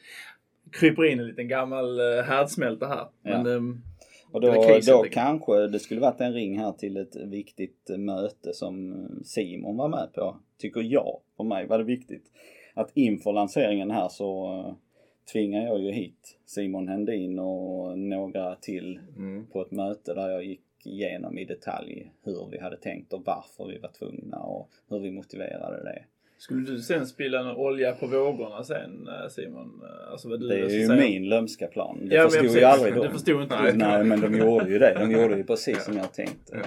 kryper 0.71 1.05
in 1.05 1.19
en 1.19 1.27
liten 1.27 1.47
gammal 1.47 1.99
uh, 1.99 2.21
härdsmälta 2.21 2.87
här. 2.87 3.07
Ja. 3.21 3.43
Men, 3.43 3.45
ehm, 3.55 3.81
Och 4.31 4.41
då, 4.41 4.65
då 4.87 5.03
kanske 5.11 5.67
det 5.67 5.79
skulle 5.79 6.01
varit 6.01 6.21
en 6.21 6.33
ring 6.33 6.59
här 6.59 6.71
till 6.71 6.97
ett 6.97 7.15
viktigt 7.15 7.89
eh, 7.89 7.97
möte 7.97 8.53
som 8.53 9.07
Simon 9.25 9.77
var 9.77 9.87
med 9.87 10.13
på. 10.13 10.37
Tycker 10.57 10.81
jag. 10.81 11.19
För 11.37 11.43
mig 11.43 11.67
var 11.67 11.77
det 11.77 11.83
viktigt. 11.83 12.23
Att 12.73 12.91
inför 12.93 13.33
lanseringen 13.33 13.91
här 13.91 14.07
så 14.09 14.75
tvingar 15.33 15.65
jag 15.65 15.81
ju 15.81 15.91
hit 15.91 16.39
Simon 16.45 16.87
Hendin 16.87 17.39
och 17.39 17.99
några 17.99 18.55
till 18.55 18.99
Mm. 19.17 19.47
på 19.47 19.61
ett 19.61 19.71
möte 19.71 20.13
där 20.13 20.29
jag 20.29 20.43
gick 20.43 20.61
igenom 20.85 21.37
i 21.37 21.45
detalj 21.45 22.11
hur 22.23 22.47
vi 22.51 22.59
hade 22.59 22.77
tänkt 22.77 23.13
och 23.13 23.23
varför 23.25 23.67
vi 23.67 23.79
var 23.79 23.89
tvungna 23.89 24.39
och 24.39 24.69
hur 24.89 24.99
vi 24.99 25.11
motiverade 25.11 25.83
det. 25.83 26.03
Skulle 26.39 26.61
du 26.71 26.79
sen 26.79 27.07
spilla 27.07 27.39
en 27.39 27.47
olja 27.55 27.91
på 27.95 28.07
vågorna 28.07 28.63
sen 28.63 29.07
eh, 29.07 29.29
Simon? 29.29 29.81
Alltså 30.11 30.29
vad 30.29 30.39
du 30.39 30.47
Det 30.47 30.55
är 30.55 30.69
ju 30.69 30.87
säga? 30.87 30.99
min 31.01 31.29
lömska 31.29 31.67
plan. 31.67 31.99
Det 32.09 32.15
Ja, 32.15 32.21
men 32.21 32.29
förstod 32.29 32.43
precis. 32.45 32.61
ju 32.61 32.65
aldrig 32.65 32.93
Det 32.93 33.03
de. 33.03 33.11
förstod 33.11 33.41
inte 33.41 33.61
Nej. 33.61 33.73
Nej 33.77 34.03
men 34.03 34.21
de 34.21 34.37
gjorde 34.37 34.69
ju 34.69 34.79
det. 34.79 34.93
De 34.99 35.11
gjorde 35.11 35.37
ju 35.37 35.43
precis 35.43 35.83
som 35.83 35.97
jag 35.97 36.13
tänkte. 36.13 36.63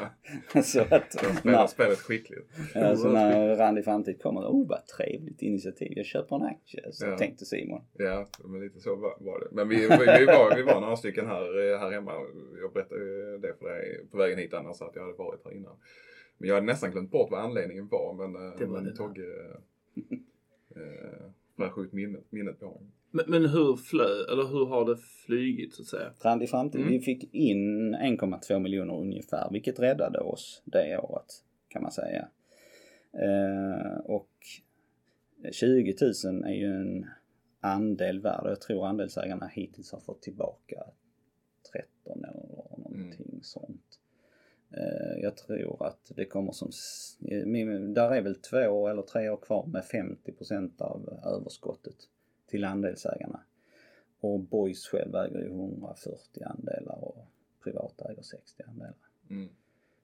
Ja. 0.54 0.62
Så 0.62 0.80
att 0.80 1.12
Spelar 1.12 1.40
när, 1.58 1.66
spelet 1.66 1.98
skickligt. 1.98 2.50
alltså 2.74 3.08
när 3.08 3.56
Randy 3.56 3.82
Framtid 3.82 4.22
kommer, 4.22 4.40
oh 4.40 4.68
vad 4.68 4.86
trevligt 4.86 5.42
initiativ, 5.42 5.92
jag 5.96 6.06
köper 6.06 6.36
en 6.36 6.42
aktie. 6.42 6.92
Så 6.92 7.06
Ja. 7.06 7.16
tänkte 7.18 7.44
Simon. 7.44 7.82
Ja, 7.98 8.28
men 8.44 8.60
lite 8.60 8.80
så 8.80 8.96
var, 8.96 9.14
var 9.20 9.40
det. 9.40 9.46
Men 9.52 9.68
vi, 9.68 9.76
vi, 9.76 9.82
vi, 10.18 10.24
var, 10.26 10.56
vi 10.56 10.62
var 10.62 10.80
några 10.80 10.96
stycken 10.96 11.26
här, 11.26 11.78
här 11.78 11.90
hemma. 11.92 12.12
Jag 12.62 12.72
berättade 12.72 13.00
ju 13.00 13.38
det 13.38 13.54
för 13.58 13.68
dig 13.68 14.06
på 14.10 14.16
vägen 14.18 14.38
hit 14.38 14.54
annars 14.54 14.82
att 14.82 14.92
jag 14.94 15.02
hade 15.02 15.14
varit 15.18 15.40
här 15.44 15.52
innan. 15.52 15.76
Men 16.40 16.48
jag 16.48 16.54
hade 16.54 16.66
nästan 16.66 16.90
glömt 16.90 17.10
bort 17.10 17.30
vad 17.30 17.40
anledningen 17.40 17.88
var. 17.88 18.14
Men, 18.14 18.34
eh, 18.48 18.58
Det 18.58 18.66
var 18.66 18.80
men. 18.80 18.94
Togge 18.96 19.22
eh, 20.76 21.30
fräschade 21.56 21.86
ut 21.86 21.92
minnet, 21.92 22.32
minnet 22.32 22.60
på 22.60 22.66
honom. 22.66 22.92
Men, 23.10 23.24
men 23.28 23.46
hur 23.46 23.76
flö, 23.76 24.32
eller 24.32 24.48
hur 24.48 24.66
har 24.66 24.84
det 24.84 24.96
flygit 25.26 25.74
så 25.74 25.82
att 25.82 25.88
säga? 25.88 26.12
Randy 26.22 26.46
Framtid, 26.46 26.80
Mm. 26.80 26.92
vi 26.92 27.00
fick 27.00 27.34
in 27.34 27.94
1,2 27.94 28.58
miljoner 28.58 28.94
ungefär, 29.00 29.48
vilket 29.52 29.80
räddade 29.80 30.18
oss 30.20 30.62
det 30.64 30.98
året 30.98 31.44
kan 31.68 31.82
man 31.82 31.92
säga. 31.92 32.28
Eh, 33.12 33.96
och 34.04 34.30
20 35.52 35.94
000 36.24 36.44
är 36.44 36.54
ju 36.54 36.66
en 36.66 37.06
andel 37.60 38.20
värd 38.20 38.44
och 38.44 38.50
jag 38.50 38.60
tror 38.60 38.86
andelsägarna 38.86 39.46
hittills 39.46 39.92
har 39.92 40.00
fått 40.00 40.22
tillbaka 40.22 40.84
13 41.72 42.24
eller 42.24 42.78
någonting 42.78 43.38
sånt. 43.42 43.99
Eh, 44.70 45.22
jag 45.22 45.36
tror 45.36 45.86
att 45.86 46.12
det 46.16 46.24
kommer 46.24 46.52
som, 46.52 46.70
eh, 47.28 47.80
där 47.80 48.14
är 48.14 48.22
väl 48.22 48.34
två 48.34 48.88
eller 48.88 49.02
tre 49.02 49.28
år 49.28 49.36
kvar 49.36 49.66
med 49.66 49.84
50% 49.84 50.80
av 50.80 51.18
överskottet 51.24 51.96
till 52.46 52.64
andelsägarna. 52.64 53.40
Och 54.20 54.40
Boys 54.40 54.86
själv 54.86 55.14
äger 55.14 55.38
ju 55.38 55.48
140 55.48 56.44
andelar 56.44 57.04
och 57.04 57.26
privata 57.62 58.10
äger 58.10 58.22
60 58.22 58.62
andelar. 58.62 58.94
Mm. 59.30 59.48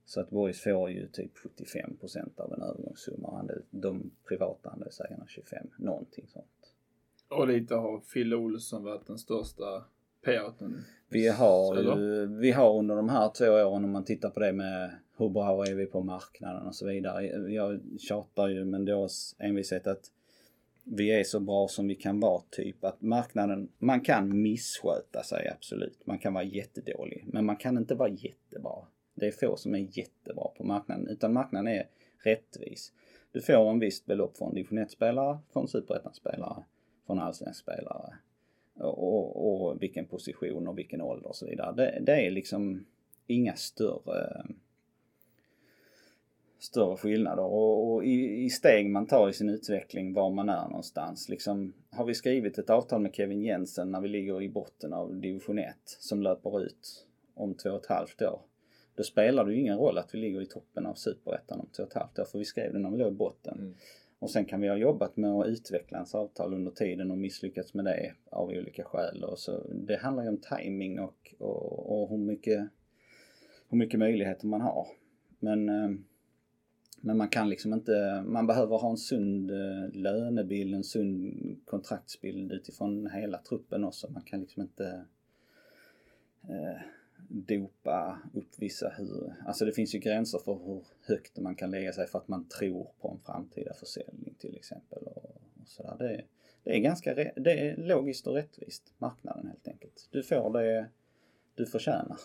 Så 0.05 0.21
att 0.21 0.31
Boys 0.31 0.61
får 0.61 0.91
ju 0.91 1.09
typ 1.09 1.33
75% 1.37 2.41
av 2.41 2.53
en 2.53 2.63
övergångssumma 2.63 3.29
och 3.29 3.39
andel, 3.39 3.63
de 3.71 4.11
privata 4.29 4.71
andelsägarna 4.71 5.25
25, 5.29 5.67
någonting 5.77 6.27
sånt. 6.27 6.75
Och 7.29 7.49
lite 7.49 7.75
har 7.75 8.01
Fille 8.01 8.37
Olsson 8.37 8.85
varit 8.85 9.07
den 9.07 9.19
största 9.19 9.85
payouten. 10.27 10.85
Vi 11.09 11.29
har 11.29 11.77
ju, 11.77 12.27
vi 12.27 12.53
har 12.53 12.79
under 12.79 12.97
de 12.97 13.09
här 13.09 13.31
två 13.39 13.47
åren 13.47 13.85
om 13.85 13.91
man 13.91 14.05
tittar 14.05 14.31
på 14.31 14.41
det 14.41 14.53
med 14.53 14.91
hur 15.19 15.29
bra 15.29 15.67
är 15.67 15.75
vi 15.75 15.87
på 15.87 16.03
marknaden 16.03 16.67
och 16.67 16.75
så 16.75 16.87
vidare. 16.87 17.27
Jag 17.53 17.81
tjatar 17.99 18.49
ju 18.49 18.65
med 18.65 18.81
Dås 18.81 19.37
envishet 19.39 19.87
att 19.87 20.11
vi 20.85 21.11
är 21.11 21.25
så 21.25 21.41
bra 21.41 21.69
som 21.69 21.89
vi 21.89 21.95
kan 21.95 22.21
vara 22.21 22.43
typ 22.51 22.85
att 22.85 23.03
marknaden, 23.03 23.69
man 23.79 24.01
kan 24.01 24.43
missköta 24.43 25.23
sig 25.23 25.49
absolut. 25.49 26.07
Man 26.07 26.19
kan 26.19 26.35
vara 26.35 26.45
jättedålig 26.45 27.25
men 27.27 27.45
man 27.45 27.57
kan 27.57 27.77
inte 27.77 27.95
vara 27.95 28.09
jättebra. 28.09 28.87
Det 29.15 29.27
är 29.27 29.33
få 29.33 29.57
som 29.57 29.75
är 29.75 29.99
jättebra 29.99 30.49
på 30.57 30.65
marknaden 30.65 31.09
utan 31.09 31.33
marknaden 31.33 31.73
är 31.73 31.89
rättvis. 32.25 32.93
Du 33.33 33.41
får 33.41 33.71
en 33.71 33.79
visst 33.79 34.07
belopp 34.07 34.37
från 34.37 34.55
division 34.55 34.79
1-spelare, 34.79 35.39
från 35.53 35.69
superettan-spelare, 35.69 36.65
från 37.07 37.19
allsvensk 37.19 37.61
spelare 37.61 38.15
och, 38.79 39.06
och, 39.27 39.67
och 39.71 39.83
vilken 39.83 40.07
position 40.07 40.69
och 40.69 40.79
vilken 40.79 41.01
ålder 41.01 41.29
och 41.29 41.37
så 41.37 41.47
vidare. 41.47 41.73
Det, 41.73 41.99
det 42.01 42.27
är 42.27 42.31
liksom 42.31 42.87
inga 43.27 43.57
större 43.57 44.47
större 46.59 46.97
skillnader 46.97 47.43
och, 47.43 47.93
och 47.93 48.05
i, 48.05 48.45
i 48.45 48.51
steg 48.51 48.91
man 48.91 49.07
tar 49.07 49.29
i 49.29 49.33
sin 49.33 49.49
utveckling 49.49 50.13
var 50.13 50.31
man 50.31 50.49
är 50.49 50.69
någonstans. 50.69 51.29
Liksom, 51.29 51.73
har 51.91 52.05
vi 52.05 52.15
skrivit 52.15 52.59
ett 52.59 52.71
avtal 52.71 53.01
med 53.01 53.15
Kevin 53.15 53.43
Jensen 53.43 53.91
när 53.91 54.01
vi 54.01 54.09
ligger 54.09 54.43
i 54.43 54.49
botten 54.49 54.93
av 54.93 55.17
division 55.17 55.59
1 55.59 55.77
som 55.85 56.23
löper 56.23 56.63
ut 56.63 57.07
om 57.35 57.55
två 57.55 57.71
och 57.71 57.81
ett 57.81 57.87
halvt 57.87 58.23
år. 58.23 58.41
Då 58.95 59.03
spelar 59.03 59.45
det 59.45 59.53
ju 59.53 59.61
ingen 59.61 59.79
roll 59.79 59.99
att 59.99 60.15
vi 60.15 60.19
ligger 60.19 60.43
i 60.43 60.47
toppen 60.47 60.87
av 60.87 60.95
superettan 60.95 61.61
om 61.61 61.67
två 61.77 61.83
och 61.83 61.89
ett 61.89 61.95
halvt 61.95 62.19
år 62.19 62.25
för 62.25 62.39
vi 62.39 62.45
skrev 62.45 62.73
det 62.73 62.79
när 62.79 62.91
vi 62.91 62.99
låg 62.99 63.13
i 63.13 63.17
botten. 63.17 63.59
Mm. 63.59 63.75
Och 64.27 64.31
sen 64.31 64.45
kan 64.45 64.61
vi 64.61 64.69
ha 64.69 64.77
jobbat 64.77 65.17
med 65.17 65.31
att 65.31 65.47
utveckla 65.47 65.99
ens 65.99 66.15
avtal 66.15 66.55
under 66.55 66.71
tiden 66.71 67.11
och 67.11 67.19
misslyckats 67.19 67.75
med 67.75 67.85
det 67.85 68.15
av 68.31 68.49
olika 68.49 68.85
skäl. 68.85 69.25
Och 69.25 69.39
så, 69.39 69.67
det 69.75 69.97
handlar 69.97 70.23
ju 70.23 70.29
om 70.29 70.41
timing 70.41 71.01
och, 71.01 71.35
och, 71.39 72.03
och 72.03 72.11
hur, 72.11 72.17
mycket, 72.19 72.69
hur 73.69 73.79
mycket 73.79 73.99
möjligheter 73.99 74.47
man 74.47 74.61
har. 74.61 74.87
Men, 75.39 75.69
eh, 75.69 75.91
men 77.01 77.17
man 77.17 77.29
kan 77.29 77.49
liksom 77.49 77.73
inte, 77.73 78.25
man 78.27 78.47
behöver 78.47 78.77
ha 78.79 78.91
en 78.91 78.97
sund 78.97 79.51
eh, 79.51 79.91
lönebild, 79.93 80.75
en 80.75 80.85
sund 80.85 81.35
kontraktsbild 81.65 82.53
utifrån 82.53 83.11
hela 83.11 83.39
truppen 83.39 83.85
också. 83.85 84.11
Man 84.11 84.23
kan 84.23 84.41
liksom 84.41 84.63
inte 84.63 85.05
eh, 86.49 86.81
dopa 87.29 88.19
upp 88.35 88.59
vissa 88.59 88.89
hur, 88.89 89.35
alltså 89.47 89.65
det 89.65 89.73
finns 89.73 89.95
ju 89.95 89.99
gränser 89.99 90.39
för 90.39 90.55
hur 90.55 90.85
högt 91.07 91.39
man 91.39 91.55
kan 91.55 91.71
lägga 91.71 91.93
sig 91.93 92.07
för 92.07 92.19
att 92.19 92.29
man 92.29 92.49
tror 92.49 92.91
på 93.01 93.09
en 93.09 93.19
framtida 93.27 93.75
försäljning 93.75 94.35
till 94.39 94.57
exempel. 94.57 95.03
Och, 95.03 95.25
och 95.61 95.69
sådär. 95.69 95.97
Det, 95.99 96.25
det 96.63 96.77
är 96.77 96.81
ganska, 96.81 97.15
det 97.15 97.53
är 97.53 97.77
logiskt 97.77 98.27
och 98.27 98.35
rättvist, 98.35 98.95
marknaden 98.99 99.47
helt 99.47 99.69
enkelt. 99.69 100.09
Du 100.11 100.23
får 100.23 100.53
det 100.53 100.89
du 101.55 101.67
förtjänar. 101.67 102.19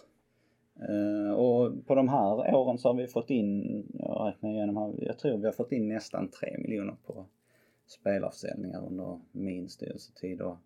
Uh, 0.89 1.31
och 1.31 1.87
på 1.87 1.95
de 1.95 2.09
här 2.09 2.55
åren 2.55 2.77
så 2.77 2.89
har 2.89 2.93
vi 2.93 3.07
fått 3.07 3.29
in, 3.29 3.83
jag 3.93 4.27
räknar 4.27 4.49
igenom 4.49 4.77
här, 4.77 4.93
jag 4.97 5.19
tror 5.19 5.37
vi 5.37 5.45
har 5.45 5.51
fått 5.51 5.71
in 5.71 5.87
nästan 5.87 6.29
3 6.29 6.57
miljoner 6.57 6.95
på 7.05 7.25
spelarförsäljningar 7.87 8.85
under 8.85 9.19
min 9.31 9.69
styrelsetid. 9.69 10.41
Och 10.41 10.57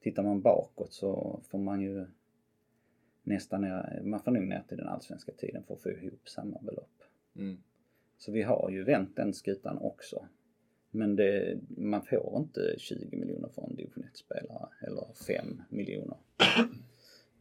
tittar 0.00 0.22
man 0.22 0.40
bakåt 0.40 0.92
så 0.92 1.40
får 1.50 1.58
man 1.58 1.80
ju 1.80 2.06
nästan 3.22 3.60
ner, 3.60 4.00
man 4.04 4.20
får 4.20 4.30
nog 4.30 4.42
ner 4.48 4.62
till 4.68 4.76
den 4.76 4.88
allsvenska 4.88 5.32
tiden 5.32 5.62
för 5.64 5.74
att 5.74 5.82
få 5.82 5.90
ihop 5.90 6.28
samma 6.28 6.58
belopp. 6.62 7.02
Mm. 7.36 7.56
Så 8.18 8.32
vi 8.32 8.42
har 8.42 8.70
ju 8.70 8.84
vänt 8.84 9.16
den 9.16 9.34
skutan 9.34 9.78
också. 9.78 10.26
Men 10.90 11.16
det, 11.16 11.58
man 11.68 12.02
får 12.02 12.34
inte 12.38 12.74
20 12.78 13.16
miljoner 13.16 13.48
för 13.48 13.62
en 13.62 13.74
division 13.76 14.04
1-spelare 14.14 14.68
eller 14.86 15.06
5 15.26 15.62
miljoner. 15.68 16.16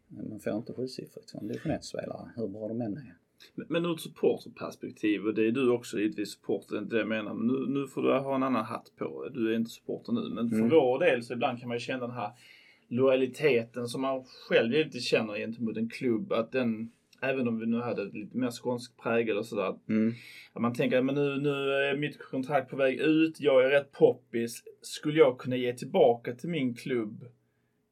Man 0.08 0.40
får 0.40 0.54
inte 0.58 0.74
sjusiffrigt 0.74 1.32
för 1.32 1.40
en 1.40 1.48
division 1.48 1.72
1-spelare, 1.72 2.30
hur 2.36 2.48
bra 2.48 2.68
de 2.68 2.82
än 2.82 2.98
är. 2.98 3.16
Men, 3.56 3.66
men 3.70 3.86
ur 3.86 3.94
ett 3.94 4.00
supporterperspektiv, 4.02 5.26
och 5.26 5.34
det 5.34 5.48
är 5.48 5.52
du 5.52 5.70
också 5.72 6.00
givetvis 6.00 6.30
supporter, 6.34 6.78
inte 6.78 6.96
det 6.96 7.00
jag 7.00 7.08
menar, 7.08 7.34
men 7.34 7.48
nu, 7.48 7.80
nu 7.80 7.88
får 7.88 8.02
du 8.02 8.14
ha 8.20 8.36
en 8.36 8.44
annan 8.44 8.66
hatt 8.66 8.92
på. 8.98 9.30
Du 9.34 9.52
är 9.52 9.56
inte 9.56 9.70
supporter 9.72 10.14
nu, 10.14 10.30
men 10.30 10.50
för 10.50 10.58
Mm. 10.58 10.70
vår 10.70 11.00
del 11.00 11.24
så 11.24 11.34
ibland 11.34 11.60
kan 11.60 11.68
man 11.68 11.76
ju 11.76 11.80
känna 11.80 12.08
den 12.08 12.16
här 12.16 12.32
lojaliteten 12.92 13.88
som 13.88 14.02
man 14.02 14.24
själv 14.50 14.74
givetvis 14.74 15.06
känner 15.06 15.38
gentemot 15.38 15.78
en 15.78 15.90
klubb, 15.90 16.32
att 16.34 16.52
den, 16.52 16.92
även 17.22 17.48
om 17.48 17.60
vi 17.60 17.66
nu 17.66 17.78
hade 17.78 18.04
lite 18.04 18.38
mer 18.38 18.52
skånsk 18.52 18.98
prägel 19.04 19.38
och 19.38 19.46
sådär, 19.46 19.76
Mm. 19.90 20.14
att 20.54 20.62
man 20.62 20.74
tänker 20.74 21.02
men 21.02 21.16
nu, 21.16 21.38
nu 21.38 21.50
är 21.50 21.98
mitt 21.98 22.20
kontrakt 22.20 22.70
på 22.70 22.76
väg 22.76 23.00
ut, 23.00 23.40
jag 23.40 23.66
är 23.66 23.70
rätt 23.70 23.92
poppis. 23.92 24.64
Skulle 24.82 25.20
jag 25.20 25.38
kunna 25.38 25.56
ge 25.56 25.74
tillbaka 25.74 26.36
till 26.36 26.50
min 26.50 26.74
klubb? 26.76 27.26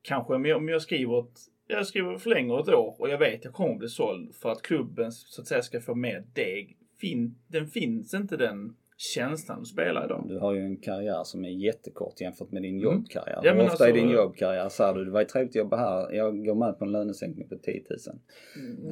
Kanske 0.01 0.33
om 0.33 0.45
jag, 0.45 0.57
om 0.57 0.69
jag 0.69 0.81
skriver 0.81 1.19
ett, 1.19 1.39
jag 1.67 1.87
skriver 1.87 2.17
förlänger 2.17 2.59
ett 2.59 2.69
år 2.69 2.95
och 2.99 3.09
jag 3.09 3.17
vet 3.17 3.35
att 3.39 3.45
jag 3.45 3.53
kommer 3.53 3.75
bli 3.75 3.87
såld 3.87 4.35
för 4.35 4.51
att 4.51 4.61
klubben 4.61 5.11
så 5.11 5.41
att 5.41 5.47
säga 5.47 5.61
ska 5.61 5.81
få 5.81 5.95
mer 5.95 6.23
deg. 6.33 6.77
Fin, 7.01 7.35
den 7.47 7.67
finns 7.67 8.13
inte 8.13 8.37
den 8.37 8.75
känslan 9.01 9.59
att 9.61 9.67
spela 9.67 10.05
idag. 10.05 10.25
Du 10.27 10.37
har 10.39 10.53
ju 10.53 10.61
en 10.61 10.77
karriär 10.77 11.23
som 11.23 11.45
är 11.45 11.49
jättekort 11.49 12.21
jämfört 12.21 12.51
med 12.51 12.61
din 12.61 12.71
Mm. 12.79 12.83
jobbkarriär. 12.83 13.39
Ja, 13.43 13.51
men 13.53 13.55
Hur 13.55 13.63
ofta 13.71 13.83
alltså- 13.83 13.97
i 13.97 14.01
din 14.01 14.09
jobbkarriär 14.09 14.69
säger 14.69 14.93
du 14.93 15.05
det 15.05 15.11
var 15.11 15.19
ju 15.19 15.25
trevligt 15.25 15.51
att 15.51 15.55
jobba 15.55 15.77
här, 15.77 16.11
jag 16.11 16.45
går 16.45 16.55
med 16.55 16.79
på 16.79 16.85
en 16.85 16.91
lönesänkning 16.91 17.47
på 17.49 17.55
10 17.55 17.83
000. 17.89 18.19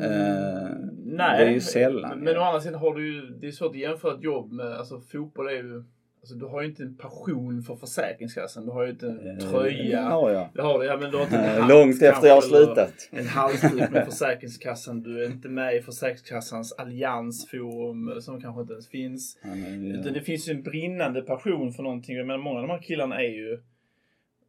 Eh, 0.01 0.69
Nej, 1.05 1.39
det 1.45 1.49
är 1.49 1.53
ju 1.53 1.59
sällan, 1.59 2.09
Men, 2.09 2.23
men 2.23 2.38
å 2.38 2.41
andra 2.41 2.59
sidan 2.61 2.79
har 2.79 2.95
du 2.95 3.13
ju, 3.15 3.21
det 3.41 3.47
är 3.47 3.51
svårt 3.51 3.69
att 3.71 3.77
jämföra 3.77 4.13
ett 4.15 4.23
jobb 4.23 4.51
med, 4.51 4.65
alltså 4.77 4.99
fotboll 4.99 5.47
är 5.47 5.51
ju, 5.51 5.84
alltså 6.28 6.36
du 6.36 6.45
har 6.45 6.62
ju 6.62 6.68
inte 6.68 6.84
en 6.84 6.95
passion 6.98 7.62
för 7.64 7.76
Försäkringskassan. 7.76 8.66
Du 8.66 8.72
har 8.72 8.84
ju 8.84 8.90
inte 8.91 9.08
en 9.08 9.28
Eh, 9.28 9.49
tröja. 9.52 10.02
Ja, 10.02 10.32
ja. 10.32 10.49
Det 10.54 10.62
har 10.62 10.80
du, 10.80 10.86
ja 10.86 10.98
men 10.98 11.12
du 11.12 11.18
har 11.18 11.24
inte 11.24 11.38
en 11.38 11.45
Eh, 11.56 11.62
hatt 11.62 11.70
Långt 11.70 12.02
efter 12.02 12.28
jag 12.28 12.36
har 12.36 12.41
slutat. 12.41 13.10
En 13.12 13.28
halsduk 13.28 13.90
med 13.91 14.06
Försäkringskassan. 14.06 15.02
Du 15.04 15.24
är 15.24 15.28
inte 15.28 15.49
med 15.49 15.76
i 15.76 15.82
Försäkringskassans 15.82 16.74
alliansforum 16.74 18.22
som 18.22 18.41
kanske 18.41 18.62
inte 18.62 18.74
ens 18.74 18.88
finns. 18.90 19.40
Ja, 19.44 19.49
men, 19.56 19.91
Utan 19.91 20.14
det 20.14 20.22
finns 20.22 20.49
ju 20.49 20.54
en 20.54 20.64
brinnande 20.64 21.22
passion 21.22 21.74
för 21.74 21.84
någonting. 21.84 22.16
Jag 22.16 22.28
menar 22.28 22.40
många 22.40 22.60
av 22.60 22.68
de 22.68 22.74
här 22.74 22.82
killarna 22.82 23.16
är 23.24 23.30
ju 23.30 23.60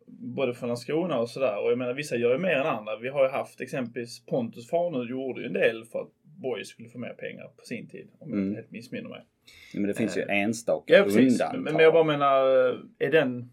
både 0.06 0.54
från 0.54 0.66
Landskrona 0.68 1.18
och 1.18 1.30
sådär. 1.30 1.64
Och 1.64 1.70
jag 1.70 1.78
menar 1.78 1.94
vissa 1.94 2.16
gör 2.16 2.32
ju 2.32 2.38
mer 2.38 2.56
än 2.56 2.66
andra. 2.66 2.98
Vi 2.98 3.08
har 3.08 3.24
ju 3.24 3.30
haft 3.30 3.60
exempelvis 3.60 4.26
Pontus 4.26 4.68
Farnerud 4.70 5.10
gjorde 5.10 5.40
ju 5.40 5.46
en 5.46 5.52
del 5.52 5.84
för 5.84 5.98
att 6.00 6.08
Boys 6.22 6.68
skulle 6.68 6.88
få 6.88 6.98
mer 6.98 7.14
pengar 7.14 7.44
på 7.56 7.64
sin 7.64 7.88
tid. 7.88 8.08
Om 8.18 8.28
jag 8.30 8.36
Mm. 8.38 8.48
inte 8.48 8.60
helt 8.60 8.70
missminner 8.70 9.08
mig. 9.08 9.24
Men 9.74 9.82
det 9.82 9.94
finns 9.94 10.16
ju 10.16 10.22
enstaka 10.22 10.94
Ja 10.94 11.04
undantag. 11.04 11.60
Men, 11.60 11.78
jag 11.78 11.92
bara 11.92 12.04
menar, 12.04 12.44
är 12.98 13.10
den 13.10 13.50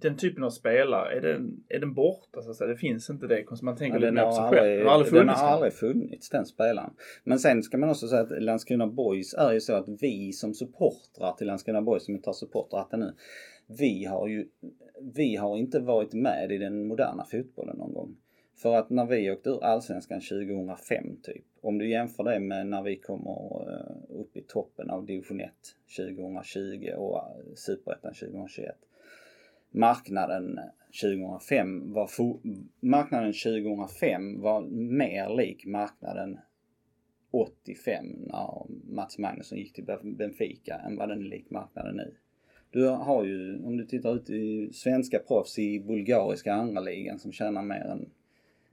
den 0.00 0.16
typen 0.16 0.44
av 0.44 0.50
spelare, 0.50 1.16
är 1.16 1.20
den, 1.20 1.64
är 1.68 1.78
den 1.80 1.94
borta 1.94 2.42
så 2.42 2.50
att 2.50 2.56
säga? 2.56 2.68
Det 2.68 2.76
finns 2.76 3.10
inte 3.10 3.26
det. 3.26 3.44
Man 3.62 3.76
tänker 3.76 3.98
Ja, 4.00 4.06
den, 4.06 4.16
har 4.16 4.24
aldrig. 4.24 4.78
Den 4.78 4.86
har 4.86 4.94
aldrig 4.94 5.12
den 5.12 5.20
funnits. 5.20 5.40
har 5.40 5.48
aldrig 5.48 5.72
funnits 5.72 6.30
den 6.30 6.46
spelaren. 6.46 6.90
Men 7.24 7.38
sen 7.38 7.62
ska 7.62 7.78
man 7.78 7.90
också 7.90 8.08
säga 8.08 8.22
att 8.22 8.42
Landskrona 8.42 8.86
Boys 8.86 9.34
är 9.34 9.52
ju 9.52 9.60
så 9.60 9.72
att 9.72 9.88
vi 10.00 10.32
som 10.32 10.54
supportrar 10.54 11.32
till 11.32 11.46
Landskrona 11.46 11.82
Boys, 11.82 12.04
som 12.04 12.14
vi 12.14 12.22
tar 12.22 12.32
supportratten 12.32 13.00
nu. 13.00 13.14
Vi 13.78 14.04
har 14.04 14.28
ju, 14.28 14.48
vi 15.14 15.36
har 15.36 15.56
inte 15.56 15.80
varit 15.80 16.12
med 16.12 16.52
i 16.52 16.58
den 16.58 16.86
moderna 16.88 17.24
fotbollen 17.24 17.76
någon 17.76 17.94
gång. 17.94 18.16
För 18.58 18.74
att 18.74 18.90
när 18.90 19.06
vi 19.06 19.30
åkte 19.30 19.50
ur 19.50 19.64
Allsvenskan 19.64 20.20
2005 20.20 21.16
typ. 21.22 21.44
Om 21.60 21.78
du 21.78 21.90
jämför 21.90 22.24
det 22.24 22.40
med 22.40 22.66
när 22.66 22.82
vi 22.82 22.96
kommer 22.96 23.70
eh, 23.72 24.20
upp 24.20 24.36
i 24.36 24.42
toppen 24.42 24.90
av 24.90 25.06
division 25.06 25.40
1 25.40 25.50
2020 25.96 26.92
och 26.96 27.16
eh, 27.16 27.54
Superettan 27.54 28.14
2021 28.14 28.76
marknaden 29.70 30.60
2005 31.02 31.92
var 31.92 32.10
marknaden 32.80 33.32
2005 33.32 34.40
var 34.40 34.60
mer 34.70 35.36
lik 35.36 35.66
marknaden 35.66 36.38
85 37.30 38.06
när 38.06 38.66
Mats 38.94 39.18
Magnusson 39.18 39.58
gick 39.58 39.72
till 39.72 39.86
Benfica 40.02 40.74
än 40.86 40.96
vad 40.96 41.08
den 41.08 41.18
är 41.18 41.28
lik 41.28 41.50
marknaden 41.50 41.96
nu. 41.96 42.14
Du 42.70 42.86
har 42.86 43.24
ju, 43.24 43.64
om 43.64 43.76
du 43.76 43.86
tittar 43.86 44.14
ut 44.14 44.30
i 44.30 44.72
svenska 44.72 45.18
proffs 45.18 45.58
i 45.58 45.80
bulgariska 45.80 46.52
andra 46.52 46.80
ligan 46.80 47.18
som 47.18 47.32
tjänar 47.32 47.62
mer 47.62 47.84
än 47.84 48.10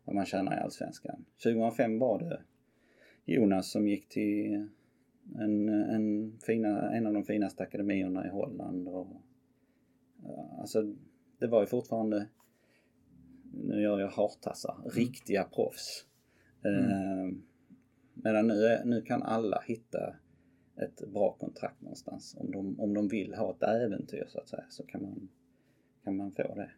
vad 0.05 0.15
man 0.15 0.25
tjänar 0.25 0.57
i 0.57 0.59
allsvenskan. 0.59 1.25
2005 1.43 1.99
var 1.99 2.19
det 2.19 2.41
Jonas 3.25 3.71
som 3.71 3.87
gick 3.87 4.09
till 4.09 4.67
en, 5.35 5.69
en, 5.69 6.37
fina, 6.45 6.91
en 6.91 7.07
av 7.07 7.13
de 7.13 7.23
finaste 7.23 7.63
akademierna 7.63 8.25
i 8.25 8.29
Holland 8.29 8.87
och 8.87 9.07
Alltså 10.59 10.93
det 11.39 11.47
var 11.47 11.61
ju 11.61 11.67
fortfarande, 11.67 12.27
nu 13.53 13.81
gör 13.81 13.99
jag 13.99 14.09
hartassar, 14.09 14.75
riktiga 14.95 15.43
proffs. 15.43 16.05
Eh, 16.65 17.37
medan 18.13 18.47
nu, 18.47 18.81
nu 18.85 19.01
kan 19.01 19.23
alla 19.23 19.63
hitta 19.67 20.15
ett 20.75 21.11
bra 21.13 21.35
kontrakt 21.39 21.81
någonstans. 21.81 22.35
Om 22.39 22.51
de, 22.51 22.79
om 22.79 22.93
de 22.93 23.07
vill 23.07 23.33
ha 23.33 23.51
ett 23.51 23.63
äventyr 23.63 24.25
så 24.27 24.39
att 24.39 24.49
säga 24.49 24.65
så 24.69 24.85
kan 24.85 25.01
man, 25.01 25.29
kan 26.03 26.17
man 26.17 26.31
få 26.31 26.55
det. 26.55 26.71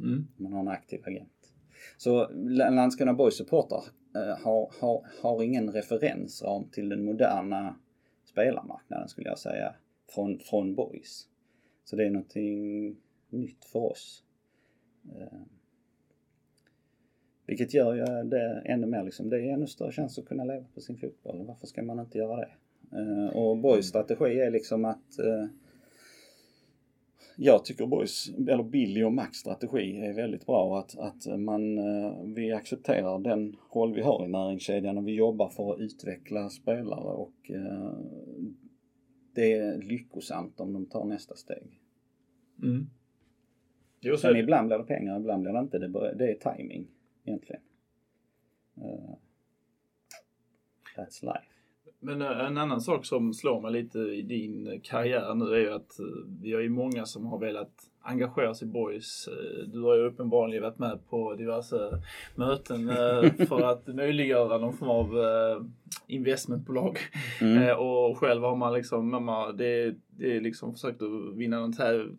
Mm. 0.00 0.26
Om 0.36 0.44
man 0.44 0.52
har 0.52 0.60
en 0.60 0.68
aktiv 0.68 1.00
agent. 1.04 1.52
Så 1.96 2.28
Landskrona 2.70 3.14
Boys 3.14 3.36
supportrar 3.36 3.84
eh, 4.14 4.44
har, 4.44 4.72
har, 4.80 5.06
har 5.22 5.42
ingen 5.42 5.72
referensram 5.72 6.64
till 6.70 6.88
den 6.88 7.04
moderna 7.04 7.76
spelarmarknaden 8.24 9.08
skulle 9.08 9.28
jag 9.28 9.38
säga. 9.38 9.74
Från, 10.14 10.38
från 10.38 10.74
Boys. 10.74 11.28
Så 11.84 11.96
det 11.96 12.06
är 12.06 12.10
någonting 12.10 12.96
nytt 13.30 13.64
för 13.64 13.78
oss. 13.78 14.22
Eh, 15.04 15.40
vilket 17.46 17.74
gör 17.74 17.94
ju 17.94 18.28
det 18.28 18.62
ännu 18.64 18.86
mer 18.86 19.02
liksom, 19.02 19.30
det 19.30 19.36
är 19.36 19.52
ännu 19.52 19.66
större 19.66 19.92
chans 19.92 20.18
att 20.18 20.26
kunna 20.26 20.44
leva 20.44 20.64
på 20.74 20.80
sin 20.80 20.96
fotboll. 20.96 21.46
Varför 21.46 21.66
ska 21.66 21.82
man 21.82 22.00
inte 22.00 22.18
göra 22.18 22.36
det? 22.36 22.50
Eh, 22.92 23.36
och 23.36 23.58
Boys 23.58 23.86
strategi 23.86 24.40
är 24.40 24.50
liksom 24.50 24.84
att 24.84 25.18
eh, 25.18 25.46
jag 27.36 27.64
tycker 27.64 27.86
Boys, 27.86 28.28
eller 28.48 28.62
Billy 28.62 29.02
och 29.02 29.12
Max 29.12 29.36
strategi 29.38 30.00
är 30.00 30.12
väldigt 30.12 30.46
bra. 30.46 30.78
Att, 30.78 30.98
att 30.98 31.40
man, 31.40 31.78
eh, 31.78 32.22
vi 32.24 32.52
accepterar 32.52 33.18
den 33.18 33.56
roll 33.74 33.94
vi 33.94 34.02
har 34.02 34.24
i 34.24 34.28
näringskedjan 34.28 34.98
och 34.98 35.08
vi 35.08 35.14
jobbar 35.14 35.48
för 35.48 35.72
att 35.72 35.80
utveckla 35.80 36.48
spelare 36.48 37.14
och 37.14 37.50
eh, 37.50 37.92
det 39.34 39.52
är 39.52 39.82
lyckosamt 39.82 40.60
om 40.60 40.72
de 40.72 40.86
tar 40.86 41.04
nästa 41.04 41.36
steg. 41.36 41.80
Mm. 42.62 42.86
Jo, 44.00 44.16
Sen 44.16 44.36
ibland 44.36 44.66
blir 44.66 44.78
det 44.78 44.84
pengar, 44.84 45.20
ibland 45.20 45.42
blir 45.42 45.52
det 45.52 45.58
inte. 45.58 45.78
Det, 45.78 46.14
det 46.14 46.30
är 46.30 46.54
timing 46.54 46.88
egentligen. 47.24 47.62
Eh, 48.76 49.14
that's 50.96 51.24
life. 51.24 51.55
Men 52.06 52.22
eh, 52.22 52.46
en 52.46 52.58
annan 52.58 52.80
sak 52.80 53.04
som 53.04 53.34
slår 53.34 53.60
mig 53.60 53.72
lite 53.72 53.98
i 53.98 54.22
din 54.22 54.80
karriär 54.82 55.34
nu 55.34 55.54
är 55.54 55.58
ju 55.58 55.72
att 55.72 55.98
eh, 55.98 56.06
vi 56.42 56.52
har 56.52 56.60
ju 56.60 56.68
många 56.68 57.06
som 57.06 57.26
har 57.26 57.38
velat 57.38 57.72
engagera 58.02 58.54
sig 58.54 58.68
i 58.68 58.70
Boys. 58.70 59.28
Eh, 59.28 59.68
Du 59.68 59.82
har 59.82 59.96
ju 59.96 60.02
uppenbarligen 60.02 60.62
varit 60.62 60.78
med 60.78 60.98
på 61.10 61.34
diverse 61.34 62.02
möten 62.34 62.88
för 63.48 63.62
att 63.62 63.86
möjliggöra 63.86 64.58
någon 64.58 64.76
form 64.76 64.90
av 64.90 65.06
investmentbolag. 66.06 66.98
Mm. 67.40 67.78
Och 67.78 68.18
själv 68.18 68.42
har 68.42 68.56
man 68.56 68.74
liksom, 68.74 69.10
mamma, 69.10 69.52
det, 69.52 69.94
det 70.18 70.36
är 70.36 70.40
liksom 70.40 70.72
försökt 70.72 71.02
att 71.02 71.36
vinna 71.36 71.60
någon 71.60 71.74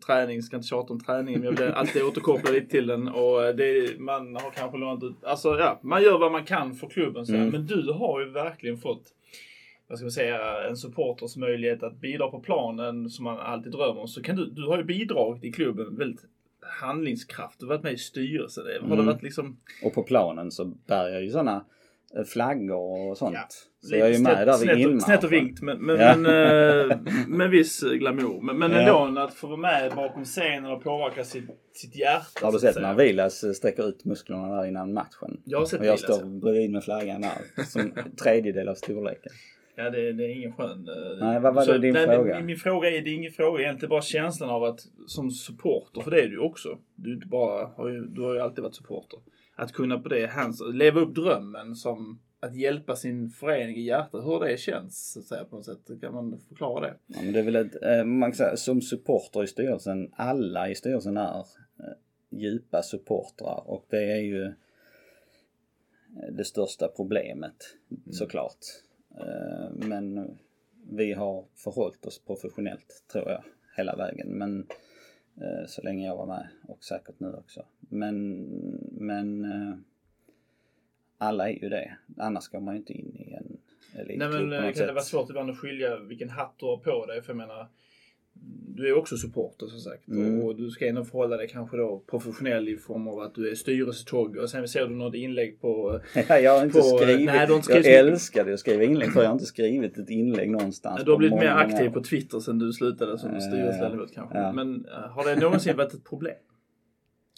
träning, 0.06 0.42
ska 0.42 0.56
inte 0.56 0.68
tjata 0.68 0.92
om 0.92 1.00
träningen 1.00 1.40
men 1.40 1.54
jag 1.54 1.60
vill 1.60 1.74
alltid 1.74 2.02
återkoppla 2.02 2.50
lite 2.50 2.70
till 2.70 2.86
den 2.86 3.08
och 3.08 3.56
det, 3.56 3.98
man 4.00 4.34
har 4.34 4.50
kanske 4.50 4.78
lånat 4.78 5.02
ut, 5.02 5.24
alltså 5.24 5.48
ja, 5.58 5.80
man 5.82 6.02
gör 6.02 6.18
vad 6.18 6.32
man 6.32 6.44
kan 6.44 6.74
för 6.74 6.88
klubben 6.88 7.26
så. 7.26 7.34
Mm. 7.34 7.48
Men 7.48 7.66
du 7.66 7.92
har 7.92 8.20
ju 8.20 8.30
verkligen 8.30 8.76
fått 8.78 9.14
vad 9.88 9.98
ska 9.98 10.04
man 10.04 10.10
säga, 10.12 10.68
en 10.68 10.76
supporters 10.76 11.36
möjlighet 11.36 11.82
att 11.82 11.96
bidra 12.00 12.28
på 12.30 12.40
planen 12.40 13.10
som 13.10 13.24
man 13.24 13.38
alltid 13.38 13.72
drömmer 13.72 14.00
om. 14.00 14.08
Så 14.08 14.22
kan 14.22 14.36
du, 14.36 14.50
du 14.50 14.66
har 14.66 14.78
ju 14.78 14.84
bidragit 14.84 15.44
i 15.44 15.52
klubben 15.52 15.96
väldigt 15.96 16.24
handlingskraft. 16.80 17.60
Du 17.60 17.66
har 17.66 17.74
varit 17.74 17.82
med 17.82 17.92
i 17.92 17.96
styrelsen. 17.98 18.64
Har 18.64 18.72
det 18.88 18.94
Mm. 18.94 19.06
varit 19.06 19.22
liksom 19.22 19.56
Och 19.82 19.94
på 19.94 20.02
planen 20.02 20.50
så 20.50 20.64
bär 20.64 21.08
jag 21.08 21.22
ju 21.22 21.30
sådana 21.30 21.64
flaggor 22.26 23.10
och 23.10 23.18
sånt. 23.18 23.34
Ja, 23.34 23.48
så 23.88 23.96
jag 23.96 24.08
är 24.08 24.12
ju 24.12 24.18
med 24.18 24.46
där 24.46 24.74
vid 24.76 24.86
snett, 24.86 25.02
snett 25.02 25.24
och 25.24 25.32
vinkt 25.32 25.62
men, 25.62 25.78
men, 25.78 25.96
Ja. 26.00 26.16
men 26.16 26.90
eh, 26.90 26.96
med 27.28 27.50
viss 27.50 27.80
glamour. 27.80 28.40
Men, 28.42 28.58
men 28.58 28.70
Ja. 28.72 29.06
ändå 29.08 29.20
att 29.20 29.34
få 29.34 29.46
vara 29.46 29.56
med 29.56 29.92
bakom 29.96 30.24
scenen 30.24 30.70
och 30.72 30.82
påverka 30.82 31.24
sitt, 31.24 31.44
sitt 31.72 31.96
hjärta. 31.96 32.46
Har 32.46 32.52
du 32.52 32.58
sett 32.58 32.76
när 32.82 32.94
Vilas 32.94 33.56
sträcker 33.56 33.88
ut 33.88 34.04
musklerna 34.04 34.56
där 34.56 34.66
innan 34.68 34.92
matchen? 34.92 35.40
Jag 35.44 35.58
har 35.58 35.66
sett 35.66 35.80
Och 35.80 35.86
jag 35.86 35.96
Vilas, 35.96 36.16
står 36.16 36.40
bredvid 36.40 36.70
med 36.70 36.84
flaggan 36.84 37.20
där. 37.20 37.64
Som 37.64 37.92
tredjedel 38.22 38.68
av 38.68 38.74
storleken. 38.74 39.32
Ja, 39.80 39.90
det, 39.90 40.12
det 40.12 40.24
är 40.24 40.36
ingen 40.36 40.52
skön... 40.52 40.88
eh, 40.88 41.26
Nej, 41.26 41.40
vad 41.40 41.54
var 41.54 41.62
så- 41.62 41.78
din 41.78 41.92
nej, 41.92 42.06
fråga? 42.06 42.36
Min, 42.36 42.46
min 42.46 42.56
fråga 42.56 42.90
är, 42.90 43.02
det 43.02 43.10
är 43.10 43.14
ingen 43.14 43.32
fråga 43.32 43.60
egentligen 43.62 43.90
bara 43.90 44.02
känslan 44.02 44.50
av 44.50 44.64
att 44.64 44.80
som 45.06 45.30
supporter, 45.30 46.00
för 46.00 46.10
det 46.10 46.22
är 46.22 46.28
du 46.28 46.38
också. 46.38 46.78
Du, 46.94 47.14
inte 47.14 47.26
bara, 47.26 47.66
har 47.66 47.88
ju, 47.88 48.06
du 48.06 48.22
har 48.22 48.34
ju 48.34 48.40
alltid 48.40 48.62
varit 48.64 48.74
supporter. 48.74 49.18
Att 49.56 49.72
kunna 49.72 49.98
på 49.98 50.08
det 50.08 50.26
hands, 50.26 50.60
leva 50.72 51.00
upp 51.00 51.14
drömmen 51.14 51.74
som 51.74 52.20
att 52.40 52.56
hjälpa 52.56 52.96
sin 52.96 53.30
förening 53.30 53.76
i 53.76 53.80
hjärtat, 53.82 54.24
hur 54.24 54.40
det 54.40 54.60
känns 54.60 55.12
så 55.12 55.18
att 55.20 55.24
säga 55.26 55.44
på 55.44 55.56
något 55.56 55.64
sätt. 55.64 56.00
Kan 56.00 56.14
man 56.14 56.40
förklara 56.48 56.80
det? 56.80 56.94
Ja, 57.06 57.18
men 57.22 57.32
det 57.32 57.38
är 57.38 57.44
väl 57.44 57.56
ett, 57.56 57.82
eh, 57.82 58.04
man 58.04 58.30
kan 58.30 58.36
säga, 58.36 58.56
som 58.56 58.82
supporter 58.82 59.44
i 59.44 59.46
styrelsen, 59.46 60.10
alla 60.16 60.68
i 60.70 60.74
styrelsen 60.74 61.16
är 61.16 61.38
eh, 61.38 61.44
djupa 62.30 62.82
supportrar 62.82 63.62
och 63.70 63.86
det 63.90 64.12
är 64.12 64.20
ju 64.22 64.52
det 66.32 66.44
största 66.44 66.88
problemet 66.88 67.56
såklart. 68.10 68.58
Eh, 69.20 69.70
Men 69.88 70.38
vi 70.90 71.12
har 71.12 71.44
förhållit 71.54 72.06
oss 72.06 72.18
professionellt 72.18 73.04
tror 73.12 73.28
jag 73.30 73.42
hela 73.76 73.96
vägen. 73.96 74.28
Men 74.28 74.66
eh, 75.40 75.66
så 75.66 75.82
länge 75.82 76.06
jag 76.06 76.16
var 76.16 76.26
med 76.26 76.48
och 76.68 76.84
säkert 76.84 77.20
nu 77.20 77.32
också. 77.32 77.64
Men, 77.78 78.36
men 78.92 79.44
eh, 79.44 79.76
alla 81.18 81.48
är 81.50 81.62
ju 81.62 81.68
det. 81.68 81.96
Annars 82.16 82.48
går 82.48 82.60
man 82.60 82.74
ju 82.74 82.78
inte 82.80 82.92
in 82.92 83.16
i 83.16 83.32
en 83.32 83.58
elitklubb 84.00 84.32
Nej 84.32 84.40
men 84.40 84.60
kan 84.60 84.66
det 84.68 84.74
sätt. 84.74 84.88
vara 84.88 85.00
svårt 85.00 85.30
ibland 85.30 85.50
att 85.50 85.58
skilja 85.58 85.98
vilken 85.98 86.28
hatt 86.30 86.54
du 86.58 86.66
har 86.66 86.76
på 86.76 87.06
dig? 87.06 87.22
För 87.22 87.30
jag 87.30 87.36
menar, 87.36 87.68
du 88.76 88.88
är 88.88 88.96
också 88.98 89.16
supporter 89.16 89.66
som 89.66 89.78
sagt. 89.80 90.08
Mm. 90.08 90.42
Och 90.42 90.56
du 90.56 90.70
ska 90.70 90.86
ändå 90.86 91.04
förhålla 91.04 91.36
dig 91.36 91.48
kanske 91.48 91.76
då 91.76 92.02
professionell 92.10 92.68
i 92.68 92.76
form 92.76 93.08
av 93.08 93.18
att 93.20 93.34
du 93.34 93.50
är 93.50 93.54
styrelsetogg 93.54 94.36
och 94.36 94.50
sen 94.50 94.68
ser 94.68 94.86
du 94.88 94.94
något 94.94 95.14
inlägg 95.14 95.60
på... 95.60 96.00
Ja, 96.28 96.38
jag 96.38 96.56
har 96.58 96.64
inte 96.64 96.78
på- 96.78 96.84
skrivit. 96.98 97.26
nej, 97.26 97.46
du 97.46 97.52
har 97.52 97.56
inte 97.58 97.72
jag 97.72 97.82
skrivit 97.84 97.84
mycket. 98.04 98.12
älskade 98.12 98.52
att 98.54 98.60
skriva 98.60 98.82
inlägg 98.82 99.12
för 99.12 99.20
jag 99.20 99.28
har 99.28 99.32
inte 99.32 99.46
skrivit 99.46 99.98
ett 99.98 100.10
inlägg 100.10 100.50
någonstans. 100.50 101.04
Du 101.04 101.10
har 101.10 101.18
blivit 101.18 101.38
mer 101.38 101.46
aktiv 101.48 101.88
år. 101.88 101.92
på 101.94 102.02
Twitter 102.02 102.40
sen 102.40 102.58
du 102.58 102.72
slutade 102.72 103.18
som 103.18 103.30
Eh, 103.30 103.38
styrelseledamot 103.40 104.12
kanske. 104.14 104.38
ja. 104.38 104.52
Men 104.52 104.86
eh, 104.86 104.92
har 105.10 105.24
det 105.34 105.40
någonsin 105.40 105.76
varit 105.76 105.94
ett 105.94 106.04
problem? 106.04 106.34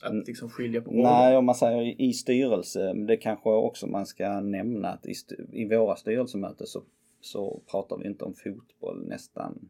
Att 0.02 0.10
Mm. 0.12 0.24
liksom 0.26 0.50
skilja 0.50 0.80
på 0.80 0.90
roller? 0.90 1.02
Nej, 1.02 1.36
om 1.36 1.44
man 1.44 1.54
säger 1.54 2.00
i 2.00 2.12
styrelse, 2.12 2.92
det 2.92 3.16
kanske 3.16 3.48
också 3.50 3.86
man 3.86 4.06
ska 4.06 4.40
nämna 4.40 4.88
att 4.88 5.06
i, 5.06 5.14
i 5.52 5.68
våra 5.68 5.96
styrelsemöten 5.96 6.66
så, 6.66 6.82
så 7.20 7.62
pratar 7.70 7.98
vi 7.98 8.06
inte 8.06 8.24
om 8.24 8.34
fotboll 8.34 9.06
nästan 9.08 9.68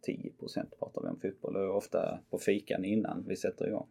10 0.00 0.32
pratar 0.78 1.02
vi 1.02 1.08
om 1.08 1.20
fotboll 1.20 1.56
och 1.56 1.76
ofta 1.76 2.18
på 2.30 2.38
fikan 2.38 2.84
innan 2.84 3.24
vi 3.28 3.36
sätter 3.36 3.66
igång. 3.66 3.86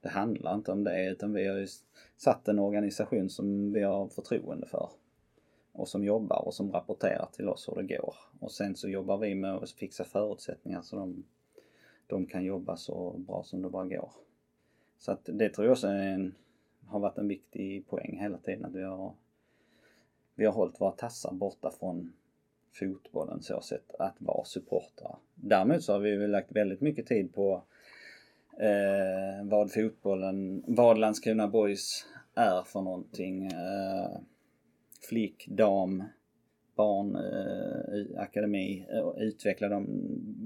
Det 0.00 0.08
handlar 0.08 0.54
inte 0.54 0.72
om 0.72 0.84
det 0.84 1.10
utan 1.10 1.32
vi 1.32 1.46
har 1.46 1.56
ju 1.56 1.66
satt 2.16 2.48
en 2.48 2.58
organisation 2.58 3.30
som 3.30 3.72
vi 3.72 3.82
har 3.82 4.08
förtroende 4.08 4.66
för 4.66 4.90
och 5.72 5.88
som 5.88 6.04
jobbar 6.04 6.46
och 6.46 6.54
som 6.54 6.72
rapporterar 6.72 7.28
till 7.32 7.48
oss 7.48 7.68
hur 7.68 7.82
det 7.82 7.96
går. 7.96 8.14
Och 8.40 8.52
sen 8.52 8.76
så 8.76 8.88
jobbar 8.88 9.18
vi 9.18 9.34
med 9.34 9.54
att 9.54 9.70
fixa 9.70 10.04
förutsättningar 10.04 10.82
så 10.82 10.96
de, 10.96 11.24
de 12.06 12.26
kan 12.26 12.44
jobba 12.44 12.76
så 12.76 13.14
bra 13.18 13.42
som 13.42 13.62
det 13.62 13.68
bara 13.68 13.86
går. 13.86 14.10
Så 14.98 15.12
att 15.12 15.20
det 15.24 15.48
tror 15.48 15.66
jag 15.66 15.72
också 15.72 15.86
är 15.86 16.06
en, 16.06 16.34
har 16.86 17.00
varit 17.00 17.18
en 17.18 17.28
viktig 17.28 17.88
poäng 17.88 18.18
hela 18.20 18.38
tiden 18.38 18.64
att 18.64 18.74
vi 18.74 18.82
har, 18.82 19.14
vi 20.34 20.44
har 20.44 20.52
hållit 20.52 20.80
våra 20.80 20.92
tassar 20.92 21.32
borta 21.32 21.70
från 21.70 22.12
fotbollen 22.72 23.42
så 23.42 23.60
sett 23.60 23.94
att 23.98 24.16
vara 24.18 24.44
supportrar. 24.44 25.16
Däremot 25.34 25.82
så 25.82 25.92
har 25.92 26.00
vi 26.00 26.16
väl 26.16 26.30
lagt 26.30 26.52
väldigt 26.52 26.80
mycket 26.80 27.06
tid 27.06 27.34
på 27.34 27.62
eh, 28.60 29.44
vad 29.44 29.72
fotbollen, 29.72 30.64
vad 30.66 30.98
Landskrona 30.98 31.48
Boys 31.48 32.06
är 32.34 32.62
för 32.62 32.80
någonting. 32.80 33.46
Eh, 33.46 34.20
flick, 35.08 35.46
dam, 35.48 36.04
barn, 36.76 37.16
eh, 37.16 38.22
akademi, 38.22 38.86
eh, 38.90 39.22
utveckla 39.22 39.68
de 39.68 39.86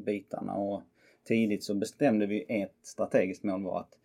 bitarna 0.04 0.54
och 0.54 0.82
tidigt 1.24 1.64
så 1.64 1.74
bestämde 1.74 2.26
vi 2.26 2.44
ett 2.48 2.78
strategiskt 2.82 3.44
mål 3.44 3.62
var 3.62 3.80
att 3.80 3.98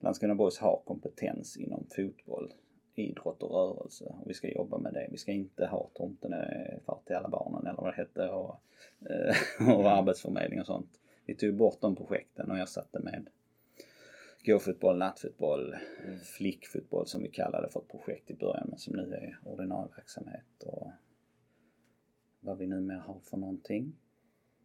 Landskrona 0.00 0.34
Boys 0.34 0.58
har 0.58 0.82
kompetens 0.84 1.56
inom 1.56 1.86
fotboll, 1.96 2.52
idrott 2.98 3.42
och 3.42 3.50
rörelse 3.50 4.04
och 4.04 4.30
vi 4.30 4.34
ska 4.34 4.48
jobba 4.48 4.78
med 4.78 4.92
det. 4.92 5.08
Vi 5.10 5.18
ska 5.18 5.32
inte 5.32 5.66
ha 5.66 5.90
tomten 5.94 6.32
är 6.32 6.80
far 6.86 7.00
till 7.06 7.16
alla 7.16 7.28
barnen 7.28 7.66
eller 7.66 7.82
vad 7.82 7.92
det 7.92 7.96
hette 7.96 8.28
och, 8.28 8.60
eh, 9.10 9.68
och 9.78 9.90
arbetsförmedling 9.90 10.60
och 10.60 10.66
sånt. 10.66 11.00
Vi 11.26 11.34
tog 11.34 11.56
bort 11.56 11.80
de 11.80 11.96
projekten 11.96 12.50
och 12.50 12.58
ersatte 12.58 12.98
med 12.98 13.28
gåfotboll, 14.44 14.98
nattfotboll, 14.98 15.76
mm. 16.04 16.18
flickfotboll 16.18 17.06
som 17.06 17.22
vi 17.22 17.28
kallade 17.28 17.68
för 17.68 17.80
ett 17.80 17.88
projekt 17.88 18.30
i 18.30 18.34
början 18.34 18.66
men 18.68 18.78
som 18.78 18.96
nu 18.96 19.14
är 19.14 19.38
ordinarie 19.44 19.92
verksamhet 19.96 20.62
och 20.66 20.90
vad 22.40 22.58
vi 22.58 22.66
numera 22.66 23.00
har 23.00 23.20
för 23.20 23.36
någonting. 23.36 23.96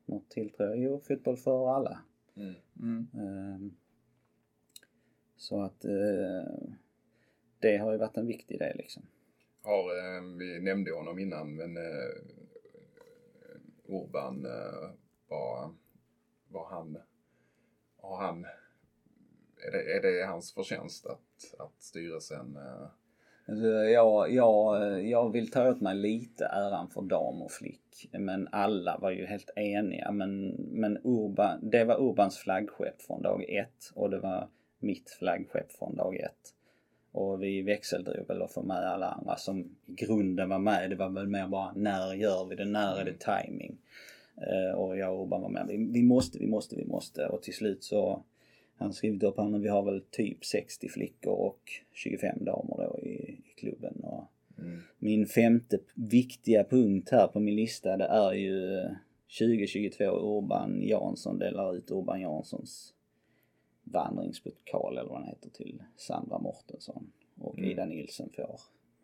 Något 0.06 0.30
till 0.30 0.50
tror 0.50 0.70
jag. 0.70 0.78
Jo, 0.78 1.00
fotboll 1.00 1.38
för 1.38 1.76
alla. 1.76 2.00
Mm. 2.36 2.56
Mm. 2.80 3.08
Um, 3.14 3.78
så 5.36 5.62
att 5.62 5.86
uh, 5.86 6.44
det 7.64 7.78
har 7.78 7.92
ju 7.92 7.98
varit 7.98 8.18
en 8.18 8.28
viktig 8.28 8.60
del 8.60 8.78
liksom. 8.78 9.04
Har, 9.64 9.84
uh, 9.84 10.38
vi 10.38 10.60
nämnde 10.60 10.92
honom 10.92 11.20
innan 11.20 11.56
men 11.56 11.78
uh, 11.78 11.84
Urban, 13.86 14.48
var, 15.28 15.72
var 16.48 16.66
han, 16.70 16.98
har 18.02 18.18
han, 18.18 18.46
är 19.68 19.72
det, 19.72 19.98
är 19.98 20.02
det 20.02 20.26
hans 20.26 20.54
förtjänst 20.54 21.06
att, 21.06 21.60
att 21.60 21.82
styrelsen 21.82 22.58
Alltså, 23.48 23.68
jag, 23.68 24.32
jag, 24.32 25.04
jag 25.08 25.32
vill 25.32 25.52
ta 25.52 25.70
åt 25.70 25.82
mig 25.82 25.96
lite 25.96 26.46
äran 26.46 26.90
för 26.90 27.02
dam 27.02 27.42
och 27.42 27.52
flick. 27.52 28.10
Men 28.12 28.48
alla 28.52 28.98
var 28.98 29.12
ju 29.12 29.26
helt 29.26 29.50
eniga. 29.56 30.12
Men, 30.12 30.48
men 30.72 30.98
Urban, 31.04 31.70
det 31.70 31.84
var 31.84 32.02
Urbans 32.02 32.38
flaggskepp 32.38 33.02
från 33.02 33.22
dag 33.22 33.44
ett 33.50 33.92
och 33.94 34.10
det 34.10 34.20
var 34.20 34.50
mitt 34.80 35.10
flaggskepp 35.10 35.72
från 35.72 35.96
dag 35.96 36.16
ett. 36.16 36.54
Och 37.14 37.44
vi 37.44 37.62
växeldrog 37.62 38.28
väl 38.28 38.42
och 38.42 38.52
få 38.52 38.64
med 38.64 38.78
alla 38.78 39.08
andra 39.08 39.36
som 39.36 39.60
i 39.60 39.94
grunden 39.94 40.50
var 40.50 40.60
med. 40.60 40.90
Det 40.90 40.96
var 40.96 41.10
väl 41.10 41.28
mer 41.28 41.48
bara 41.48 41.74
när 41.76 42.14
gör 42.14 42.46
vi 42.46 42.56
det? 42.56 42.66
När 42.66 43.00
är 43.00 43.06
det 43.06 43.26
mm. 43.26 43.46
timing? 43.46 43.78
Uh, 44.38 44.80
och 44.80 44.98
jag 44.98 45.16
och 45.16 45.24
Urban 45.24 45.42
var 45.42 45.50
med. 45.50 45.68
Vi, 45.68 45.78
vi 45.78 46.04
måste, 46.04 46.40
vi 46.40 46.48
måste, 46.48 46.76
vi 46.76 46.86
måste. 46.86 47.28
Och 47.28 47.42
till 47.42 47.54
slut 47.54 47.84
så 47.84 48.24
han 48.78 48.94
skrivit 48.94 49.24
upp 49.24 49.38
här 49.38 49.60
vi 49.60 49.70
har 49.70 49.84
väl 49.84 50.02
typ 50.02 50.46
60 50.46 50.90
flickor 50.90 51.34
och 51.34 51.62
25 51.92 52.46
damer 52.46 52.78
då 52.78 53.00
i, 53.02 53.14
i 53.46 53.54
klubben. 53.58 53.94
Och 54.04 54.24
mm. 54.58 54.82
Min 55.00 55.26
femte 55.26 55.80
viktiga 55.96 56.64
punkt 56.64 57.10
här 57.12 57.28
på 57.28 57.40
min 57.40 57.56
lista 57.56 57.98
det 57.98 58.06
är 58.06 58.34
ju 58.34 58.82
2022 59.40 60.04
Urban 60.04 60.82
Jansson 60.82 61.40
delar 61.40 61.76
ut 61.76 61.92
Urban 61.92 62.22
Janssons 62.22 62.94
vandringspokal 63.84 64.98
eller 64.98 65.10
vad 65.10 65.20
han 65.20 65.30
heter 65.30 65.50
till 65.50 65.84
Sandra 65.96 66.40
Mortensson. 66.40 67.12
Och 67.40 67.58
mm. 67.58 67.72
Ida 67.72 67.86
Nilsen 67.86 68.30
får 68.30 68.62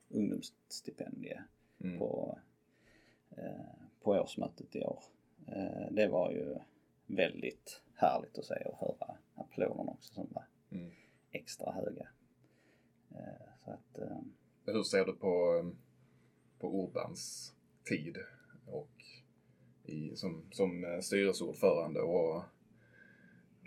ungdomsstipendie 0.10 1.44
mm. 1.84 2.00
på, 2.00 2.40
eh, 3.30 3.66
på 4.02 4.12
årsmötet 4.12 4.76
i 4.76 4.84
år. 4.84 5.04
Eh, 5.48 5.92
det 5.92 6.08
var 6.08 6.32
ju 6.32 6.58
väldigt 7.08 7.82
härligt 7.96 8.38
att 8.38 8.46
se 8.46 8.64
och 8.66 8.78
höra 8.78 9.18
applåderna 9.36 9.92
också 9.92 10.14
som 10.14 10.28
var 10.32 10.46
mm. 10.70 10.92
extra 11.32 11.72
höga. 11.72 12.08
Eh, 13.12 13.50
så 13.66 13.72
att, 13.72 13.98
eh, 13.98 14.18
Hur 14.66 14.84
ser 14.84 15.06
du 15.06 15.14
på, 15.14 15.66
på 16.60 16.84
Urbans 16.84 17.54
tid 17.84 18.18
och 18.66 19.04
i, 19.84 20.16
som, 20.16 20.44
som 20.52 20.86
eh, 20.86 21.00
styrelseordförande 21.00 22.02
och, 22.02 22.44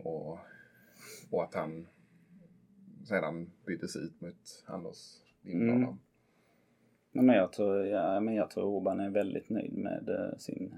och, 0.05 0.39
och 1.33 1.45
att 1.45 1.55
han 1.55 1.87
sedan 3.05 3.51
byttes 3.67 3.97
ut 3.97 4.21
mot 4.21 4.65
Anders 4.67 5.23
Lindblad? 5.43 5.77
Mm. 5.77 5.99
Men 7.13 7.37
jag, 7.37 7.53
tror, 7.53 7.87
ja, 7.87 8.21
men 8.21 8.35
jag 8.35 8.51
tror 8.51 8.77
Urban 8.77 9.01
är 9.01 9.11
väldigt 9.11 9.51
nöjd 9.51 9.73
med 9.73 10.35
sin, 10.39 10.75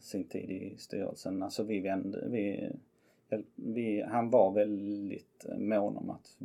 sin 0.00 0.24
tid 0.24 0.50
i 0.50 0.76
styrelsen. 0.78 1.42
Alltså 1.42 1.62
vi 1.62 1.80
vände, 1.80 2.28
vi 2.28 2.72
vi, 3.54 4.02
han 4.02 4.30
var 4.30 4.52
väldigt 4.52 5.46
mån 5.56 5.96
om 5.96 6.10
att 6.10 6.36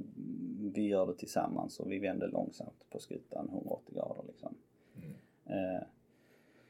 vi 0.73 0.87
gör 0.87 1.07
det 1.07 1.13
tillsammans 1.13 1.79
och 1.79 1.91
vi 1.91 1.99
vände 1.99 2.27
långsamt 2.27 2.85
på 2.89 2.99
skutan 2.99 3.49
180 3.49 3.95
grader 3.95 4.23
liksom. 4.27 4.55
Mm. 4.95 5.75
Eh, 5.75 5.81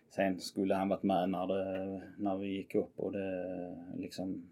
sen 0.10 0.40
skulle 0.40 0.76
han 0.76 0.90
varit 0.90 1.04
med 1.04 1.30
när, 1.30 1.48
det, 1.48 2.02
när 2.18 2.38
vi 2.38 2.48
gick 2.48 2.76
upp 2.76 3.00
och 3.00 3.12
det 3.12 3.76
liksom 3.98 4.50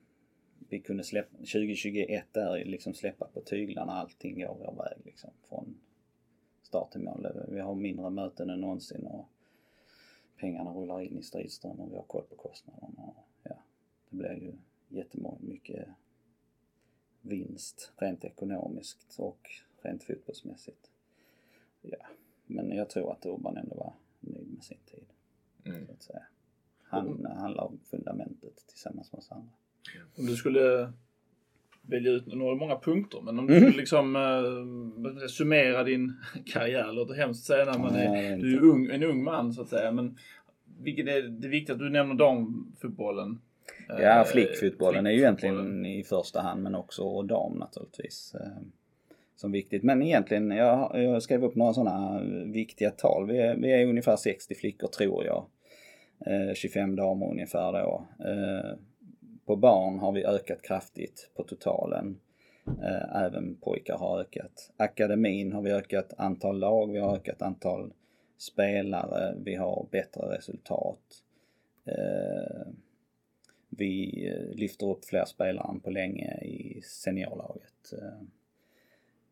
vi 0.69 0.79
kunde 0.79 1.03
släppa, 1.03 1.37
2021 1.37 2.25
där 2.31 2.65
liksom 2.65 2.93
släppa 2.93 3.27
på 3.27 3.41
tyglarna, 3.41 3.93
allting 3.93 4.39
går 4.39 4.55
vår 4.59 4.83
väg 4.83 4.97
liksom 5.05 5.29
från 5.49 5.77
start 6.61 6.91
till 6.91 7.01
mål. 7.01 7.27
Vi 7.47 7.59
har 7.59 7.75
mindre 7.75 8.09
möten 8.09 8.49
än 8.49 8.61
någonsin 8.61 9.05
och 9.05 9.29
pengarna 10.37 10.71
rullar 10.71 11.01
in 11.01 11.17
i 11.17 11.23
stridström 11.23 11.79
och 11.79 11.91
vi 11.91 11.95
har 11.95 12.03
koll 12.03 12.23
på 12.23 12.35
kostnaderna. 12.35 13.03
Och, 13.03 13.27
ja, 13.43 13.55
det 14.09 14.15
blir 14.15 14.33
ju 14.33 14.53
jättemycket 14.87 15.87
vinst 17.21 17.91
rent 17.97 18.23
ekonomiskt 18.23 19.15
och 19.19 19.49
rent 19.81 20.03
fotbollsmässigt. 20.03 20.91
Ja, 21.81 22.05
men 22.45 22.71
jag 22.71 22.89
tror 22.89 23.11
att 23.11 23.25
Urban 23.25 23.57
ändå 23.57 23.75
var 23.75 23.93
nöjd 24.19 24.47
med 24.47 24.63
sin 24.63 24.79
tid. 24.85 25.05
Mm. 25.65 25.85
Så 25.85 25.93
att 25.93 26.01
säga. 26.01 26.25
Han, 26.83 27.07
mm. 27.07 27.31
han 27.31 27.53
la 27.53 27.71
fundamentet 27.83 28.67
tillsammans 28.67 29.11
med 29.11 29.19
oss 29.19 29.31
andra. 29.31 29.53
Om 30.17 30.25
du 30.25 30.35
skulle 30.35 30.93
välja 31.81 32.11
ut, 32.11 32.25
du 32.25 32.35
många 32.35 32.79
punkter, 32.79 33.21
men 33.21 33.39
om 33.39 33.47
du 33.47 33.53
mm. 33.53 33.65
skulle 33.65 33.81
liksom 33.81 34.15
uh, 34.15 35.27
summera 35.27 35.83
din 35.83 36.13
karriär, 36.45 36.93
låter 36.93 37.13
hemskt 37.13 37.45
säga 37.45 37.65
när 37.65 37.79
man 37.79 37.95
är, 37.95 38.37
du 38.37 38.57
är 38.57 38.61
ung, 38.61 38.89
en 38.91 39.03
ung 39.03 39.23
man 39.23 39.53
så 39.53 39.61
att 39.61 39.69
säga, 39.69 39.91
men 39.91 40.17
vilket 40.79 41.07
är 41.07 41.21
det 41.21 41.47
viktiga 41.47 41.73
att 41.73 41.79
du 41.79 41.89
nämner 41.89 42.15
damfotbollen 42.15 43.39
Ja, 43.87 44.19
eh, 44.19 44.25
flickfotbollen 44.25 45.05
är 45.05 45.11
ju 45.11 45.17
egentligen 45.17 45.85
i 45.85 46.03
första 46.03 46.41
hand 46.41 46.63
men 46.63 46.75
också 46.75 47.21
dam 47.21 47.53
naturligtvis. 47.57 48.35
Eh, 48.39 48.47
som 49.35 49.51
viktigt. 49.51 49.83
Men 49.83 50.01
egentligen, 50.01 50.51
jag, 50.51 51.03
jag 51.03 51.23
skrev 51.23 51.45
upp 51.45 51.55
några 51.55 51.73
sådana 51.73 52.21
viktiga 52.45 52.91
tal. 52.91 53.27
Vi 53.27 53.37
är, 53.37 53.55
vi 53.55 53.71
är 53.71 53.87
ungefär 53.87 54.15
60 54.15 54.55
flickor 54.55 54.87
tror 54.87 55.25
jag. 55.25 55.45
25 56.55 56.89
eh, 56.89 56.95
damer 56.95 57.31
ungefär 57.31 57.71
då. 57.71 58.07
På 59.47 59.55
barn 59.55 59.99
har 59.99 60.11
vi 60.11 60.25
ökat 60.25 60.61
kraftigt 60.61 61.31
på 61.35 61.43
totalen. 61.43 62.19
Eh, 62.65 63.23
även 63.23 63.55
pojkar 63.55 63.97
har 63.97 64.19
ökat. 64.19 64.71
Akademin 64.77 65.53
har 65.53 65.61
vi 65.61 65.71
ökat 65.71 66.13
antal 66.17 66.59
lag, 66.59 66.91
vi 66.91 66.99
har 66.99 67.15
ökat 67.15 67.41
antal 67.41 67.93
spelare, 68.37 69.35
vi 69.45 69.55
har 69.55 69.87
bättre 69.91 70.37
resultat. 70.37 71.23
Eh, 71.85 72.67
vi 73.69 74.27
eh, 74.27 74.55
lyfter 74.55 74.89
upp 74.89 75.05
fler 75.05 75.25
spelare 75.25 75.69
än 75.69 75.79
på 75.79 75.89
länge 75.89 76.39
i 76.41 76.81
seniorlaget. 76.83 77.93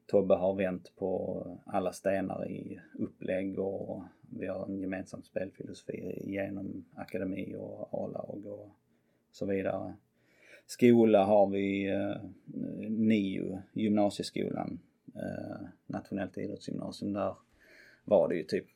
Tobbe 0.06 0.36
har 0.36 0.54
vänt 0.54 0.96
på 0.96 1.42
alla 1.66 1.94
stenar 1.94 2.50
i 2.52 2.80
upplägg 3.00 3.60
och 3.60 4.04
vi 4.40 4.48
har 4.48 4.66
en 4.66 4.80
gemensam 4.80 5.24
spelfilosofi 5.24 6.22
genom 6.24 6.86
akademi 6.96 7.56
och 7.56 8.04
A-lag 8.04 8.46
och 8.46 8.70
så 9.32 9.46
vidare. 9.46 9.94
Skola 10.66 11.24
har 11.24 11.50
vi 11.50 11.90
eh, 11.90 12.16
NIU, 12.90 13.58
gymnasieskolan, 13.74 14.80
eh, 15.16 15.68
Nationellt 15.86 16.38
idrottsgymnasium. 16.38 17.14
Där 17.14 17.36
var 18.06 18.30
det 18.30 18.36
ju 18.36 18.44
typ 18.44 18.68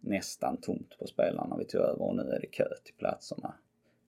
nästan 0.00 0.56
tomt 0.56 0.98
på 0.98 1.06
spelarna 1.06 1.56
vi 1.56 1.64
tog 1.64 1.80
över 1.80 2.02
och 2.02 2.16
nu 2.16 2.22
är 2.22 2.40
det 2.40 2.46
kö 2.46 2.68
till 2.84 2.94
platserna 2.94 3.54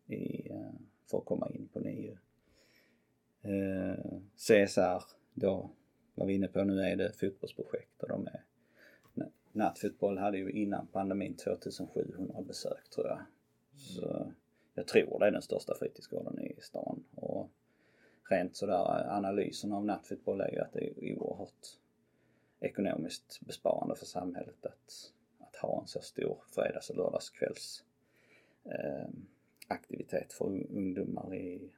i, 0.07 0.51
eh, 0.51 0.73
för 1.11 1.19
att 1.19 1.25
komma 1.25 1.51
in 1.55 1.69
på 1.73 1.81
NIU. 1.81 2.17
Eh, 3.43 4.05
CSR, 4.37 5.03
då 5.35 5.71
var 6.15 6.27
vi 6.27 6.35
inne 6.35 6.49
på, 6.49 6.65
nu 6.65 6.81
är 6.83 6.97
det 6.97 7.13
fotbollsprojekt 7.13 8.03
och 8.03 8.09
de 8.09 8.27
är 8.27 8.45
Nattfotboll 9.53 10.19
hade 10.19 10.39
ju 10.39 10.51
innan 10.51 10.87
pandemin 10.87 11.37
2700 11.37 12.43
besök 12.43 12.91
tror 12.95 13.07
jag. 13.07 13.19
Så 13.77 14.33
jag 14.75 14.87
tror 14.87 15.19
det 15.19 15.27
är 15.27 15.31
den 15.31 15.43
största 15.43 15.75
fritidsgården 15.75 16.41
i 16.41 16.57
stan. 16.61 17.05
Och 17.15 17.51
rent 18.31 18.57
sådär 18.57 19.07
analysen 19.11 19.73
av 19.73 19.85
nattfotboll 19.85 20.41
är 20.41 20.53
ju 20.53 20.59
att 20.59 20.73
det 20.73 20.89
är 20.89 21.13
oerhört 21.13 21.79
ekonomiskt 22.61 23.41
besparande 23.41 23.97
för 23.97 24.07
samhället 24.07 24.67
att, 24.67 25.13
att 25.39 25.57
ha 25.57 25.81
en 25.81 25.87
så 25.87 26.01
stor 26.01 26.39
fredags 26.55 26.91
och 26.91 26.97
lördagskvälls 26.97 27.85
eh, 28.65 29.09
aktivitet 29.69 30.33
för 30.33 30.47
ungdomar 30.71 31.35
i 31.35 31.71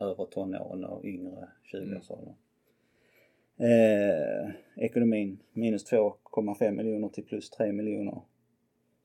över 0.00 0.24
tonåren 0.24 0.84
och 0.84 1.04
yngre 1.04 1.48
20-årsåldern. 1.72 2.34
Eh, 3.56 4.50
ekonomin 4.76 5.38
minus 5.52 5.92
2,5 5.92 6.70
miljoner 6.70 7.08
till 7.08 7.24
plus 7.24 7.50
3 7.50 7.72
miljoner. 7.72 8.20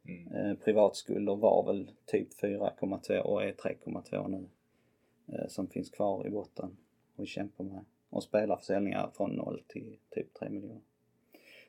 Mm. 0.08 0.28
Eh, 0.36 0.58
privatskulder 0.58 1.36
var 1.36 1.66
väl 1.66 1.92
typ 2.06 2.34
4,2 2.42 3.20
och 3.20 3.44
är 3.44 3.52
3,2 3.54 4.28
nu. 4.28 4.46
Eh, 5.36 5.48
som 5.48 5.68
finns 5.68 5.90
kvar 5.90 6.28
i 6.28 6.30
botten 6.30 6.78
och 7.16 7.28
kämpar 7.28 7.64
med. 7.64 7.86
Och 8.10 8.24
spelarförsäljningar 8.24 9.10
från 9.18 9.32
0 9.32 9.62
till 9.68 9.98
typ 10.10 10.34
3 10.34 10.50
miljoner. 10.50 10.82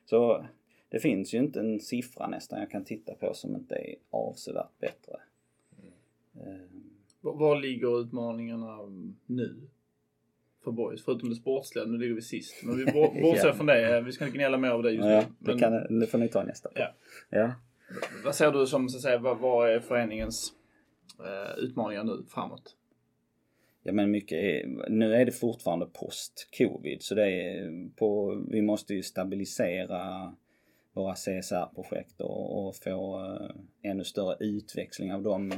Så 0.05 0.45
det 0.89 0.99
finns 0.99 1.33
ju 1.33 1.37
inte 1.37 1.59
en 1.59 1.79
siffra 1.79 2.27
nästan 2.27 2.59
jag 2.59 2.71
kan 2.71 2.83
titta 2.85 3.13
på 3.13 3.33
som 3.33 3.55
inte 3.55 3.75
är 3.75 3.95
avsevärt 4.09 4.79
bättre. 4.79 5.15
Eh, 6.35 6.55
Var, 7.21 7.33
var 7.35 7.59
ligger 7.59 8.01
utmaningarna 8.01 8.77
nu? 9.25 9.55
För 10.63 10.71
boys, 10.71 11.03
förutom 11.05 11.29
det 11.29 11.35
sportsliga. 11.35 11.85
Nu 11.85 11.97
ligger 11.97 12.15
vi 12.15 12.21
sist. 12.21 12.63
Men 12.63 12.77
vi 12.77 12.85
bor- 12.85 13.21
bortser 13.21 13.47
Ja. 13.47 13.53
från 13.53 13.65
det. 13.65 14.01
Vi 14.01 14.11
ska 14.11 14.25
inte 14.25 14.37
gnälla 14.37 14.57
mer 14.57 14.69
över 14.69 14.83
det 14.83 14.91
just 14.91 15.05
ja, 15.09 15.19
nu. 15.19 15.25
det, 15.39 15.51
Men 15.51 15.59
kan, 15.59 15.99
det 15.99 16.07
får 16.07 16.17
ni 16.17 16.27
ta 16.27 16.43
nästa. 16.43 16.69
Ja. 16.75 16.87
ja 17.29 17.51
vad 18.23 18.35
ser 18.35 18.51
du 18.51 18.67
som, 18.67 18.89
så 18.89 18.97
att 18.97 19.01
säga, 19.01 19.17
vad, 19.17 19.39
vad 19.39 19.69
är 19.69 19.79
föreningens 19.79 20.53
eh, 21.19 21.63
utmaningar 21.63 22.03
nu 22.03 22.25
framåt? 22.29 22.75
Ja 23.83 23.93
men 23.93 24.11
mycket 24.11 24.37
är, 24.37 24.89
nu 24.89 25.15
är 25.15 25.25
det 25.25 25.31
fortfarande 25.31 25.85
post-covid 25.85 27.01
så 27.01 27.15
det 27.15 27.31
är 27.31 27.89
på, 27.95 28.41
vi 28.47 28.61
måste 28.61 28.93
ju 28.93 29.03
stabilisera 29.03 30.33
våra 30.93 31.15
CSR-projekt 31.15 32.21
och, 32.21 32.67
och 32.67 32.75
få 32.75 33.25
eh, 33.25 33.91
ännu 33.91 34.03
större 34.03 34.37
utväxling 34.39 35.13
av 35.13 35.23
dem. 35.23 35.51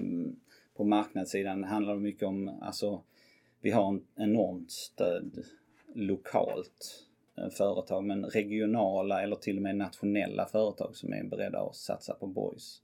På 0.78 0.84
marknadssidan 0.84 1.64
handlar 1.64 1.94
det 1.94 2.02
mycket 2.02 2.24
om, 2.24 2.50
alltså 2.62 3.04
vi 3.62 3.72
har 3.72 3.90
en 3.90 4.06
enormt 4.16 4.72
stöd 4.72 5.44
lokalt 5.96 7.08
företag 7.50 8.04
men 8.04 8.26
regionala 8.26 9.22
eller 9.22 9.36
till 9.36 9.58
och 9.58 9.64
med 9.64 9.76
nationella 9.76 10.46
företag 10.46 10.96
som 10.96 11.14
är 11.14 11.24
beredda 11.24 11.60
att 11.60 11.76
satsa 11.76 12.14
på 12.14 12.28
boys 12.28 12.82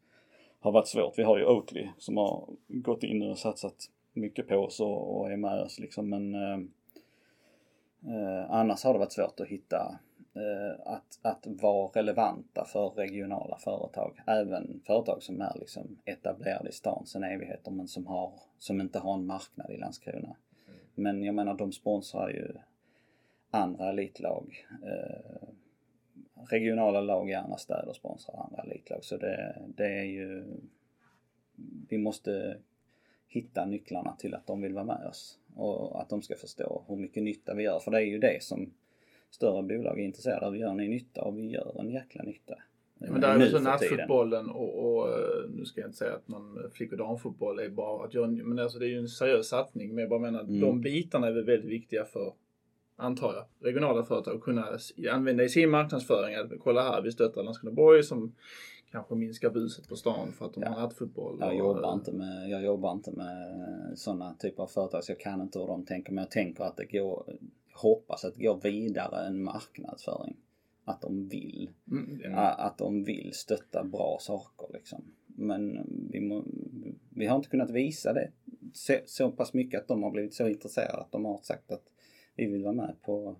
har 0.59 0.71
varit 0.71 0.87
svårt. 0.87 1.19
Vi 1.19 1.23
har 1.23 1.37
ju 1.37 1.45
Oatly 1.45 1.89
som 1.97 2.17
har 2.17 2.47
gått 2.67 3.03
in 3.03 3.21
och 3.21 3.37
satsat 3.37 3.75
mycket 4.13 4.47
på 4.47 4.55
oss 4.55 4.79
och, 4.79 5.17
och 5.17 5.31
är 5.31 5.37
med 5.37 5.61
oss 5.61 5.79
liksom 5.79 6.09
men 6.09 6.35
eh, 6.35 6.59
eh, 8.13 8.51
annars 8.51 8.83
har 8.83 8.93
det 8.93 8.99
varit 8.99 9.11
svårt 9.11 9.39
att 9.39 9.47
hitta 9.47 9.99
eh, 10.33 10.93
att, 10.93 11.19
att 11.21 11.47
vara 11.47 11.87
relevanta 11.87 12.65
för 12.65 12.89
regionala 12.89 13.57
företag. 13.57 14.19
Även 14.27 14.81
företag 14.85 15.23
som 15.23 15.41
är 15.41 15.53
liksom 15.59 15.97
etablerade 16.05 16.69
i 16.69 16.71
stan 16.71 17.05
sedan 17.05 17.23
evigheter 17.23 17.71
men 17.71 17.87
som, 17.87 18.07
har, 18.07 18.33
som 18.57 18.81
inte 18.81 18.99
har 18.99 19.13
en 19.13 19.25
marknad 19.25 19.71
i 19.71 19.77
Landskrona. 19.77 20.35
Men 20.95 21.23
jag 21.23 21.35
menar 21.35 21.53
de 21.53 21.71
sponsrar 21.71 22.29
ju 22.29 22.53
andra 23.57 23.89
elitlag. 23.89 24.65
Eh, 24.83 25.47
regionala 26.49 27.01
lag 27.01 27.29
i 27.29 27.33
andra 27.33 27.57
städer 27.57 27.93
sponsrar 27.93 28.35
andra 28.49 28.63
elitlag 28.63 29.03
så 29.03 29.17
det, 29.17 29.55
det 29.75 29.85
är 29.99 30.03
ju 30.03 30.43
vi 31.89 31.97
måste 31.97 32.57
hitta 33.27 33.65
nycklarna 33.65 34.15
till 34.19 34.33
att 34.33 34.47
de 34.47 34.61
vill 34.61 34.73
vara 34.73 34.85
med 34.85 35.07
oss 35.07 35.39
och 35.55 36.01
att 36.01 36.09
de 36.09 36.21
ska 36.21 36.35
förstå 36.35 36.83
hur 36.87 36.95
mycket 36.95 37.23
nytta 37.23 37.53
vi 37.53 37.63
gör. 37.63 37.79
För 37.79 37.91
det 37.91 37.97
är 37.97 38.01
ju 38.05 38.19
det 38.19 38.43
som 38.43 38.73
större 39.29 39.63
bolag 39.63 39.99
är 39.99 40.03
intresserade 40.03 40.45
av. 40.45 40.57
Gör 40.57 40.73
ni 40.73 40.87
nytta? 40.87 41.21
Och 41.23 41.37
vi 41.37 41.47
gör 41.47 41.79
en 41.79 41.89
jäkla 41.89 42.23
nytta. 42.23 42.55
Ja, 42.99 43.11
men 43.11 43.21
där 43.21 43.29
är 43.29 43.33
Nu 43.37 43.39
väl 43.39 43.51
så 43.51 43.57
för 43.57 43.77
tiden. 43.77 43.97
nattfotbollen 43.97 44.49
och, 44.49 44.85
och 44.97 45.07
eh, 45.09 45.49
nu 45.49 45.65
ska 45.65 45.81
jag 45.81 45.87
inte 45.87 45.97
säga 45.97 46.13
att 46.15 46.27
man 46.27 46.69
flick 46.73 46.91
och 46.91 46.97
damfotboll 46.97 47.59
är 47.59 47.69
bara 47.69 48.05
att 48.05 48.13
göra 48.13 48.25
en- 48.25 48.49
men 48.49 48.59
alltså 48.59 48.79
det 48.79 48.85
är 48.85 48.89
ju 48.89 48.97
en 48.99 49.07
seriös 49.09 49.47
satsning. 49.47 49.89
Men 49.89 49.97
jag 49.97 50.09
bara 50.09 50.19
menar 50.19 50.39
Mm. 50.41 50.59
de 50.59 50.81
bitarna 50.81 51.27
är 51.27 51.31
väl 51.31 51.45
väldigt 51.45 51.71
viktiga 51.71 52.05
för, 52.05 52.33
antar 52.97 53.33
jag, 53.33 53.45
regionala 53.67 54.03
företag 54.03 54.41
kunna 54.41 54.77
använda 55.11 55.43
i 55.43 55.49
sin 55.49 55.69
marknadsföring. 55.69 56.35
Att 56.35 56.51
kolla 56.59 56.81
här, 56.81 57.01
vi 57.01 57.11
stöttar 57.11 57.43
Landskrona 57.43 57.75
Boys 57.75 58.07
som 58.07 58.35
kanske 58.91 59.15
minskar 59.15 59.49
buset 59.49 59.87
på 59.89 59.95
stan 59.95 60.33
för 60.33 60.45
att 60.45 60.53
de 60.53 60.63
Ja. 60.63 60.69
har 60.69 60.81
nattfotboll. 60.81 61.37
Jag 61.39 61.57
jobbar 61.57 61.93
inte 61.93 62.11
med, 62.11 62.49
jag 62.49 62.63
jobbar 62.63 62.91
inte 62.91 63.11
med 63.11 63.57
sådana 63.95 64.33
typer 64.33 64.63
av 64.63 64.67
företag 64.67 65.03
så 65.03 65.11
jag 65.11 65.19
kan 65.19 65.41
inte 65.41 65.59
hur 65.59 65.67
de 65.67 65.85
tänker 65.85 66.11
men 66.11 66.21
jag 66.21 66.31
tänker 66.31 66.63
att 66.63 66.77
det 66.77 66.85
går, 66.85 67.37
hoppas 67.73 68.25
att 68.25 68.35
det 68.35 68.43
går 68.43 68.59
vidare 68.63 69.27
än 69.27 69.43
marknadsföring. 69.43 70.37
Att 70.85 71.01
de 71.01 71.27
vill. 71.27 71.69
Mm, 71.91 72.21
ja. 72.23 72.49
Att 72.49 72.77
de 72.77 73.03
vill 73.03 73.31
stötta 73.33 73.83
bra 73.83 74.17
saker 74.21 74.67
liksom. 74.73 75.03
Men 75.27 75.87
vi, 76.11 76.21
må, 76.21 76.43
vi 77.09 77.25
har 77.25 77.35
inte 77.35 77.49
kunnat 77.49 77.69
visa 77.69 78.13
det 78.13 78.31
så, 78.73 78.93
så 79.05 79.31
pass 79.31 79.53
mycket 79.53 79.81
att 79.81 79.87
de 79.87 80.03
har 80.03 80.11
blivit 80.11 80.33
så 80.33 80.47
intresserade 80.47 80.97
att 80.97 81.11
de 81.11 81.25
har 81.25 81.39
sagt 81.43 81.71
att 81.71 81.83
vi 82.37 82.45
vill 82.45 82.63
vara 82.63 82.73
med 82.73 82.95
på, 83.01 83.35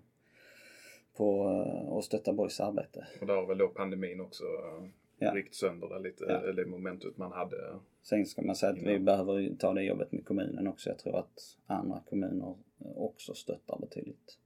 på 1.16 1.44
eh, 1.66 1.88
och 1.88 2.04
stötta 2.04 2.32
Borgs 2.32 2.60
arbete. 2.60 3.06
Och 3.20 3.26
där 3.26 3.34
har 3.34 3.46
väl 3.46 3.58
då 3.58 3.68
pandemin 3.68 4.20
också 4.20 4.44
uh, 4.44 4.88
Ja. 5.20 5.34
ryckt 5.34 5.54
sönder 5.54 5.88
det 5.88 5.98
lite, 5.98 6.24
Ja. 6.28 6.52
det 6.52 6.66
momentet 6.66 7.16
man 7.16 7.32
hade. 7.32 7.56
Sen 8.02 8.26
ska 8.26 8.42
man 8.42 8.56
säga 8.56 8.72
att 8.72 8.78
vi 8.78 8.92
Ja. 8.92 8.98
behöver 8.98 9.54
ta 9.58 9.72
det 9.74 9.82
jobbet 9.82 10.12
med 10.12 10.24
kommunen 10.24 10.66
också. 10.66 10.90
Jag 10.90 10.98
tror 10.98 11.18
att 11.18 11.56
andra 11.66 12.00
kommuner 12.08 12.54
också 12.96 13.34
stöttar 13.34 13.78
betydligt 13.78 14.38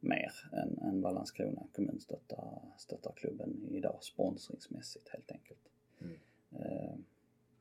mer 0.00 0.32
än, 0.52 0.78
än 0.78 1.00
vad 1.02 1.14
Landskrona 1.14 1.62
kommun 1.72 2.00
stöttar, 2.00 2.58
stöttar 2.78 3.12
klubben 3.16 3.68
idag 3.70 3.98
sponsringsmässigt 4.00 5.08
helt 5.08 5.32
enkelt. 5.32 5.60
Mm. 6.00 6.16
Eh, 6.52 6.94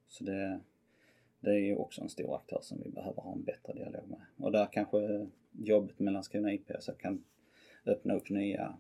Så 0.08 0.24
det, 0.24 0.60
det 1.40 1.50
är 1.50 1.60
ju 1.60 1.76
också 1.76 2.02
en 2.02 2.10
stor 2.10 2.36
aktör 2.36 2.60
som 2.62 2.82
vi 2.84 2.90
behöver 2.90 3.22
ha 3.22 3.32
en 3.34 3.44
bättre 3.44 3.74
dialog 3.74 4.08
med. 4.10 4.22
Och 4.38 4.52
där 4.52 4.68
kanske 4.72 5.28
jobbet 5.52 6.00
med 6.00 6.14
Landskrona 6.14 6.54
IP 6.54 6.72
så 6.80 6.92
kan 6.92 7.24
öppna 7.86 8.14
upp 8.14 8.30
nya, 8.30 8.74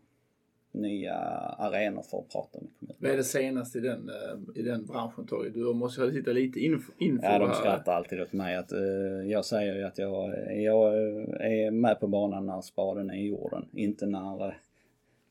nya 0.71 1.15
arenor 1.57 2.01
för 2.01 2.19
att 2.19 2.29
prata 2.29 2.59
med 2.61 2.69
kommunen. 2.79 2.97
Vad 2.99 3.11
är 3.11 3.17
det 3.17 3.23
senaste 3.23 3.77
i 3.77 3.81
den, 3.81 4.09
eh, 4.09 4.59
i 4.61 4.61
den 4.61 4.85
branschen 4.85 5.27
Torge? 5.27 5.49
Du 5.49 5.73
måste 5.73 6.01
ha 6.01 6.09
hitta 6.09 6.31
lite 6.31 6.59
info, 6.59 6.91
info 6.97 7.25
Ja, 7.25 7.39
de 7.39 7.53
skrattar 7.53 7.93
alltid 7.93 8.21
åt 8.21 8.33
mig 8.33 8.55
att 8.55 8.71
eh, 8.71 8.79
jag 9.25 9.45
säger 9.45 9.75
ju 9.75 9.83
att 9.83 9.97
jag, 9.97 10.33
jag 10.61 10.97
är 11.41 11.71
med 11.71 11.99
på 11.99 12.07
banan 12.07 12.45
när 12.45 12.61
spaden 12.61 13.09
är 13.09 13.15
i 13.15 13.27
jorden, 13.27 13.69
inte 13.73 14.05
när 14.05 14.47
eh, 14.47 14.53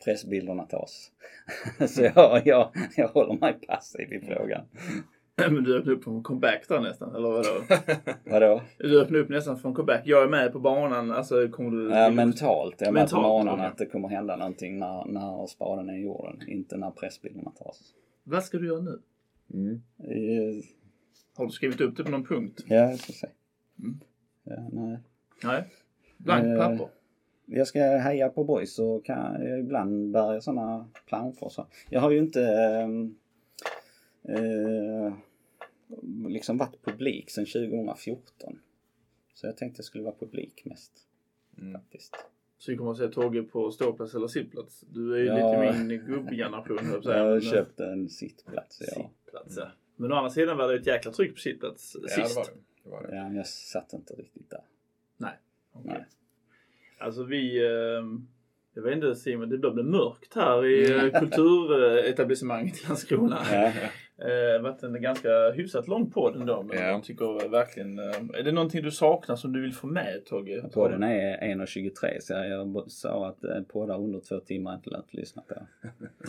pressbilderna 0.05 0.65
tas. 0.65 1.13
Så 1.89 2.03
jag, 2.03 2.47
jag, 2.47 2.71
jag 2.97 3.09
håller 3.09 3.35
mig 3.35 3.53
passiv 3.53 4.13
i 4.13 4.21
frågan. 4.21 4.65
Men 5.51 5.65
du 5.65 5.79
öppnar 5.79 5.93
upp 5.93 6.05
för 6.05 6.11
en 6.11 6.23
comeback 6.23 6.69
där 6.69 6.81
nästan, 6.81 7.15
eller 7.15 7.29
vadå? 7.29 7.49
Vadå? 8.31 8.63
Du 8.79 9.01
öppnar 9.01 9.19
upp 9.19 9.29
nästan 9.29 9.59
för 9.59 9.69
en 9.69 9.75
comeback. 9.75 10.03
Jag 10.05 10.23
är 10.23 10.29
med 10.29 10.53
på 10.53 10.59
banan, 10.61 11.11
alltså 11.11 11.49
kommer 11.49 11.71
du... 11.71 11.91
Ja, 11.91 12.11
mentalt. 12.11 12.75
Jag 12.79 12.89
är 12.89 12.93
med 12.93 13.11
på 13.11 13.17
Mentalt, 13.17 13.23
banan 13.23 13.55
okej. 13.55 13.67
att 13.67 13.79
det 13.79 13.87
kommer 13.87 14.09
hända 14.09 14.37
någonting 14.37 14.79
när, 14.79 15.05
när 15.05 15.47
spaden 15.47 15.89
är 15.91 15.95
i 15.99 16.03
jorden, 16.03 16.41
inte 16.49 16.77
när 16.77 16.91
pressbilderna 16.91 17.51
tas. 17.51 17.81
Vad 18.25 18.45
ska 18.45 18.59
du 18.59 18.67
göra 18.67 18.81
nu? 18.81 18.99
Mm. 19.55 19.83
Eh, 19.99 20.65
Har 21.37 21.47
du 21.47 21.53
skrivit 21.53 21.81
upp 21.81 21.97
det 21.97 22.05
på 22.05 22.11
någon 22.11 22.25
punkt? 22.25 22.65
Ja, 22.67 22.77
jag 22.77 22.99
ska 22.99 23.13
se. 23.13 23.27
Mm. 23.79 24.01
Ja, 24.45 24.69
nej. 24.73 24.99
Nej. 25.45 25.65
Blankt 26.17 26.47
Eh, 26.47 26.57
papper. 26.59 26.89
jag 27.47 27.67
ska 27.67 27.79
heja 27.81 28.29
på 28.29 28.45
boys 28.45 28.75
så 28.75 29.01
kan 29.01 29.43
jag 29.45 29.59
ibland 29.61 30.11
bära 30.13 30.41
sådana 30.41 30.89
planscher. 31.09 31.49
Så. 31.49 31.67
Jag 31.91 32.01
har 32.01 32.11
ju 32.11 32.19
inte 32.19 32.43
ehm, 32.47 33.15
eh, 34.29 35.13
liksom 36.29 36.59
varit 36.59 36.83
publik 36.85 37.31
sedan 37.31 37.47
2014. 37.47 38.59
Så 39.35 39.47
jag 39.47 39.57
tänkte 39.57 39.79
jag 39.79 39.85
skulle 39.85 40.05
vara 40.05 40.15
publik 40.19 40.63
mest 40.65 40.93
Mm. 41.59 41.73
faktiskt. 41.73 42.15
Så 42.59 42.71
vi 42.73 42.77
kommer 42.77 42.91
att 42.91 42.99
se 42.99 43.09
Togge 43.09 43.43
på 43.43 43.71
ståplats 43.71 44.15
eller 44.15 44.27
sittplats. 44.29 44.81
Du 44.81 45.15
är 45.15 45.19
ju 45.19 45.25
Ja. 45.25 45.63
lite 45.73 45.85
min 45.85 46.07
gubbgeneration 46.07 46.79
höll 46.79 46.87
jag 46.87 46.95
Jag 46.97 47.05
säga. 47.05 47.23
har 47.25 47.31
Men, 47.31 47.41
köpt 47.41 47.81
en 47.81 48.09
sittplats. 48.09 48.81
Ja. 48.81 48.87
Sittplats, 48.87 49.57
ja. 49.57 49.69
Men 49.97 50.13
å 50.13 50.15
andra 50.17 50.31
sidan 50.31 50.57
var 50.57 50.69
det 50.69 50.75
ett 50.75 50.87
jäkla 50.87 51.13
tryck 51.13 51.35
på 51.35 51.41
sittplats 51.41 51.95
Ja, 51.95 52.01
det 52.03 52.09
sist. 52.09 52.37
var 52.37 52.45
det. 52.45 52.51
det, 52.85 52.91
var 52.91 53.03
det. 53.07 53.17
ja, 53.17 53.23
men 53.23 53.37
jag 53.37 53.47
satt 53.47 53.93
inte 53.93 54.15
riktigt 54.15 54.51
där. 54.51 54.61
Nej. 55.17 55.33
okej. 55.73 55.91
Nej. 55.93 56.05
Alltså 56.99 57.23
vi... 57.25 57.59
Eh, 57.67 58.05
jag 58.75 58.83
vet 58.83 58.95
inte 58.95 59.15
Simon, 59.15 59.49
det 59.49 59.59
börjar 59.59 59.75
bli 59.75 59.83
mörkt 59.85 60.35
här 60.35 60.67
i 60.67 60.93
eh, 60.93 61.21
kulturetablissemanget 61.21 62.85
i 62.85 62.87
Landskrona. 62.87 63.39
Ja. 63.53 63.73
Eh, 64.21 64.63
varit 64.63 64.83
en 64.83 65.03
ganska 65.03 65.51
hyfsat 65.51 65.89
lång 65.89 66.11
podd 66.11 66.37
ändå. 66.37 66.63
Men 66.63 66.79
Ja. 66.79 66.85
jag 66.87 67.05
tycker 67.05 67.49
verkligen... 67.49 67.99
Eh, 67.99 68.05
är 68.39 68.43
det 68.43 68.53
någonting 68.53 68.83
du 68.83 68.91
saknar 68.91 69.37
som 69.37 69.53
du 69.53 69.61
vill 69.63 69.73
få 69.75 69.87
med 69.87 70.23
Togge? 70.27 70.63
Podden 70.75 71.03
är 71.03 71.37
1.23 71.57 71.91
så 72.21 72.33
jag 72.33 72.85
sa 72.91 73.29
att 73.29 73.45
eh, 73.45 73.63
poddar 73.73 73.99
under 73.99 74.21
två 74.21 74.41
timmar 74.41 74.75
inte 74.75 74.91
lönt 74.91 75.05
att 75.09 75.15
lyssna 75.15 75.43
på. 75.49 75.55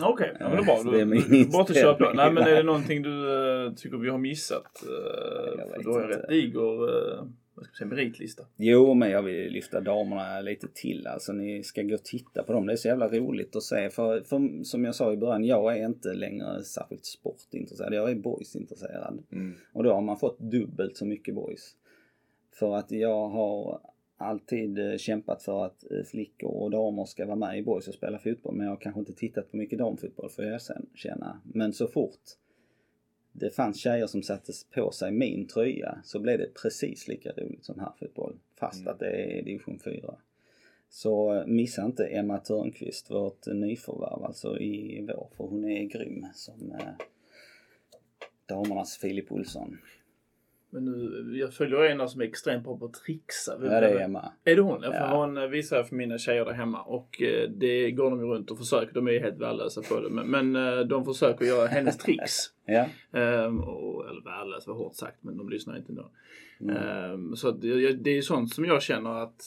Okej, 0.00 0.36
ja, 0.40 0.48
men 0.48 0.56
det 0.56 0.62
är 0.62 0.82
bra. 0.84 0.92
Det 0.92 1.00
är 1.00 1.04
Du, 1.04 1.04
min 1.04 1.20
du, 1.20 1.44
kör 1.44 1.50
på. 1.52 1.58
inställning. 1.58 2.16
Nej 2.16 2.32
men 2.32 2.42
är 2.42 2.54
det 2.54 2.62
någonting 2.62 3.02
du 3.02 3.34
eh, 3.66 3.72
tycker 3.72 3.96
vi 3.96 4.08
har 4.08 4.18
missat? 4.18 4.84
Uh, 4.88 5.58
Jag 5.58 5.68
för 5.70 5.82
du 5.82 5.90
har 5.90 6.08
rätt 6.08 6.28
diger 6.28 6.82
uh, 6.84 7.22
vad 7.54 7.64
ska 7.64 7.72
jag 7.72 7.90
säga, 7.90 8.02
meritlista. 8.02 8.46
Jo, 8.56 8.94
men 8.94 9.10
jag 9.10 9.22
vill 9.22 9.52
lyfta 9.52 9.80
damerna 9.80 10.40
lite 10.40 10.68
till. 10.74 11.06
Alltså 11.06 11.32
ni 11.32 11.62
ska 11.62 11.82
gå 11.82 11.94
och 11.94 12.04
titta 12.04 12.42
på 12.42 12.52
dem. 12.52 12.66
Det 12.66 12.72
är 12.72 12.76
så 12.76 12.88
jävla 12.88 13.08
roligt 13.08 13.56
att 13.56 13.62
se. 13.62 13.90
För, 13.90 14.20
för 14.20 14.64
som 14.64 14.84
jag 14.84 14.94
sa 14.94 15.12
i 15.12 15.16
början, 15.16 15.44
jag 15.44 15.78
är 15.78 15.86
inte 15.86 16.14
längre 16.14 16.64
särskilt 16.64 17.04
sportintresserad. 17.04 17.94
Jag 17.94 18.10
är 18.10 18.14
boysintresserad. 18.14 19.22
Mm. 19.32 19.54
Och 19.72 19.84
då 19.84 19.92
har 19.92 20.00
man 20.00 20.18
fått 20.18 20.38
dubbelt 20.38 20.96
så 20.96 21.06
mycket 21.06 21.34
boys. 21.34 21.76
För 22.52 22.76
att 22.76 22.90
jag 22.90 23.28
har 23.28 23.80
alltid 24.16 24.78
eh, 24.78 24.96
kämpat 24.96 25.42
för 25.42 25.64
att 25.64 25.90
eh, 25.90 26.04
flickor 26.04 26.50
och 26.50 26.70
damer 26.70 27.04
ska 27.04 27.26
vara 27.26 27.36
med 27.36 27.58
i 27.58 27.62
boys 27.62 27.88
och 27.88 27.94
spela 27.94 28.18
fotboll 28.18 28.54
men 28.54 28.66
jag 28.66 28.72
har 28.72 28.80
kanske 28.80 29.00
inte 29.00 29.12
tittat 29.12 29.50
på 29.50 29.56
mycket 29.56 29.78
damfotboll 29.78 30.30
får 30.30 30.44
jag 30.44 30.54
erkänna. 30.54 31.40
Men 31.44 31.72
så 31.72 31.88
fort 31.88 32.20
det 33.32 33.50
fanns 33.50 33.80
tjejer 33.80 34.06
som 34.06 34.22
satte 34.22 34.52
på 34.74 34.90
sig 34.90 35.12
min 35.12 35.46
tröja 35.48 35.98
så 36.04 36.20
blev 36.20 36.38
det 36.38 36.54
precis 36.62 37.08
lika 37.08 37.32
roligt 37.32 37.64
som 37.64 37.78
här 37.80 37.92
fotboll 37.98 38.38
fast 38.58 38.80
Mm. 38.80 38.92
att 38.92 38.98
det 38.98 39.10
är 39.10 39.42
division 39.42 39.78
4. 39.84 40.14
Så 40.88 41.34
eh, 41.34 41.46
missa 41.46 41.84
inte 41.84 42.06
Emma 42.06 42.38
Törnqvist, 42.38 43.10
vårt 43.10 43.46
nyförvärv 43.46 44.24
alltså 44.24 44.58
i 44.58 45.06
vår 45.08 45.28
för 45.36 45.44
hon 45.44 45.64
är 45.64 45.84
grym 45.84 46.26
som 46.34 46.72
eh, 46.72 46.94
damernas 48.46 48.96
Filip 48.96 49.32
Olsson. 49.32 49.78
Men 50.74 50.84
nu, 50.84 51.38
jag 51.38 51.54
följer 51.54 51.84
en 51.84 52.08
som 52.08 52.20
är 52.20 52.24
extremt 52.24 52.64
bra 52.64 52.78
på 52.78 52.84
att 52.84 52.94
trixa. 52.94 53.52
Ja 53.62 53.80
det 53.80 53.86
är 53.86 54.04
Emma. 54.04 54.32
Är 54.44 54.56
det 54.56 54.62
hon? 54.62 54.82
Ja. 54.82 54.92
För 54.92 55.16
hon 55.16 55.36
eh, 55.36 55.46
visar 55.46 55.76
jag 55.76 55.88
för 55.88 55.96
mina 55.96 56.18
tjejer 56.18 56.44
där 56.44 56.52
hemma 56.52 56.82
och 56.82 57.22
eh, 57.22 57.50
det 57.50 57.90
går 57.90 58.10
de 58.10 58.20
ju 58.20 58.26
runt 58.26 58.50
och 58.50 58.58
försöker. 58.58 58.94
De 58.94 59.08
är 59.08 59.12
ju 59.12 59.20
helt 59.20 59.38
värdelösa 59.40 59.82
på 59.82 60.00
det. 60.00 60.10
Men, 60.10 60.26
men 60.26 60.56
eh, 60.56 60.80
de 60.80 61.04
försöker 61.04 61.44
göra 61.44 61.66
hennes 61.66 61.98
tricks. 61.98 62.34
Ja. 62.64 62.86
Ehm, 63.12 63.60
och, 63.60 64.08
eller 64.10 64.24
värdelösa 64.24 64.70
var 64.70 64.78
hårt 64.78 64.94
sagt, 64.94 65.16
men 65.20 65.36
de 65.36 65.48
lyssnar 65.48 65.76
inte 65.76 65.92
ändå. 65.92 66.10
Mm. 66.60 66.76
Ehm, 66.76 67.36
så 67.36 67.50
det, 67.50 67.92
det 67.92 68.18
är 68.18 68.22
sånt 68.22 68.54
som 68.54 68.64
jag 68.64 68.82
känner 68.82 69.22
att 69.22 69.42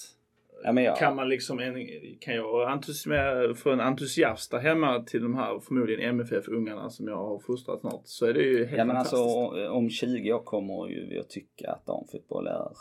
ja 0.63 0.81
jag, 0.81 0.97
kan 0.97 1.15
man 1.15 1.29
liksom 1.29 1.59
en, 1.59 1.87
kan 2.19 2.35
jag 2.35 3.57
få 3.57 3.71
en 3.71 3.79
entusiast 3.79 4.51
där 4.51 4.59
hemma 4.59 5.03
till 5.03 5.21
de 5.21 5.35
här 5.35 5.59
förmodligen 5.59 6.09
MFF-ungarna 6.09 6.89
som 6.89 7.07
jag 7.07 7.17
har 7.17 7.39
fostrat 7.39 7.79
snart 7.79 8.01
så 8.03 8.25
är 8.25 8.33
det 8.33 8.43
ju 8.43 8.65
helt 8.65 8.77
Ja 8.77 8.85
men 8.85 8.97
alltså 8.97 9.15
fantastiskt. 9.15 9.69
om 9.69 9.89
20 9.89 10.33
år 10.33 10.43
kommer 10.43 10.87
ju 10.87 11.05
vi 11.05 11.19
att 11.19 11.29
tycka 11.29 11.71
att 11.71 11.85
damfotboll 11.85 12.47
är 12.47 12.71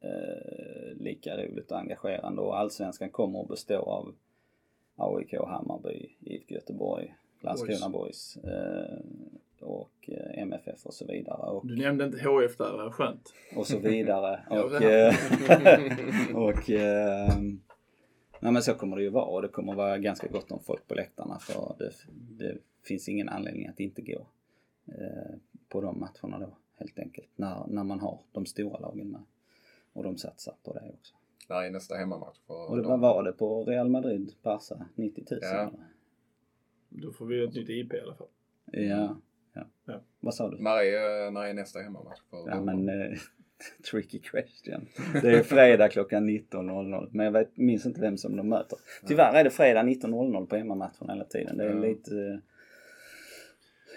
eh, 0.00 0.96
lika 1.00 1.36
roligt 1.36 1.70
och 1.70 1.78
engagerande 1.78 2.42
och 2.42 2.58
allsvenskan 2.58 3.10
kommer 3.10 3.42
att 3.42 3.48
bestå 3.48 3.78
av 3.78 4.14
AIK, 4.96 5.34
Hammarby, 5.34 6.16
IFK 6.20 6.54
Göteborg, 6.54 7.14
Landskrona 7.40 7.88
Boys. 7.88 8.36
Eh, 8.36 8.98
och 9.62 9.90
eh, 10.08 10.42
MFF 10.42 10.86
och 10.86 10.94
så 10.94 11.06
vidare. 11.06 11.50
Och, 11.50 11.66
Du 11.66 11.76
nämnde 11.76 12.04
inte 12.04 12.18
HF 12.18 12.56
där, 12.56 12.72
vad 12.76 12.94
skönt. 12.94 13.34
och 13.56 13.66
så 13.66 13.78
vidare. 13.78 14.40
Och 14.50 14.82
eh, 14.82 15.14
och 16.34 16.70
eh, 16.70 17.38
nej 18.40 18.52
men 18.52 18.62
så 18.62 18.74
kommer 18.74 18.96
det 18.96 19.02
ju 19.02 19.08
vara 19.10 19.24
och 19.24 19.42
det 19.42 19.48
kommer 19.48 19.74
vara 19.74 19.98
ganska 19.98 20.28
gott 20.28 20.52
om 20.52 20.60
folk 20.60 20.88
på 20.88 20.94
läktarna 20.94 21.38
för 21.38 21.74
det, 21.78 21.92
det 22.44 22.58
finns 22.84 23.08
ingen 23.08 23.28
anledning 23.28 23.66
att 23.66 23.80
inte 23.80 24.02
gå 24.02 24.26
eh, 24.86 25.34
på 25.68 25.80
de 25.80 26.00
matcherna 26.00 26.38
då 26.38 26.56
helt 26.76 26.98
enkelt. 26.98 27.28
När, 27.36 27.66
när 27.66 27.84
man 27.84 28.00
har 28.00 28.20
de 28.32 28.46
stora 28.46 28.78
lagen 28.78 29.10
med. 29.10 29.22
Och 29.92 30.04
de 30.04 30.16
satsar 30.16 30.54
på 30.62 30.72
det 30.72 30.90
också. 30.94 31.14
När 31.48 31.62
är 31.62 31.70
nästa 31.70 31.94
hemmamatch? 31.94 32.38
Och 32.46 32.76
det, 32.76 32.82
vad 32.82 33.00
var 33.00 33.22
det 33.22 33.32
på 33.32 33.64
Real 33.64 33.88
Madrid, 33.88 34.34
Barca? 34.42 34.86
90 34.94 35.24
000? 35.30 35.40
Ja. 35.42 35.70
Då 36.88 37.12
får 37.12 37.26
vi 37.26 37.44
ett 37.44 37.54
nytt 37.54 37.68
IP 37.68 37.94
i 37.94 38.00
alla 38.00 38.14
fall. 38.14 38.26
Ja. 38.72 39.16
Ja. 39.58 39.92
Ja. 39.92 40.00
Vad 40.20 40.34
sa 40.34 40.50
du? 40.50 40.62
När 40.62 40.76
är, 40.82 41.30
när 41.30 41.40
är 41.46 41.54
nästa 41.54 41.78
hemmamatch? 41.78 42.18
Ja 42.46 42.60
men 42.60 42.88
eh, 42.88 43.18
tricky 43.90 44.18
question. 44.18 44.86
Det 45.22 45.30
är 45.30 45.42
fredag 45.42 45.88
klockan 45.88 46.28
19.00 46.30 47.08
men 47.12 47.24
jag 47.24 47.32
vet, 47.32 47.56
minns 47.56 47.86
inte 47.86 48.00
vem 48.00 48.16
som 48.16 48.36
de 48.36 48.48
möter. 48.48 48.78
Tyvärr 49.06 49.34
är 49.34 49.44
det 49.44 49.50
fredag 49.50 49.82
19.00 49.82 50.46
på 50.46 50.56
hemmamatchen 50.56 51.08
hela 51.10 51.24
tiden. 51.24 51.56
Det 51.56 51.64
är 51.64 51.70
Ja. 51.74 51.80
lite... 51.80 52.16
eh, 52.16 52.38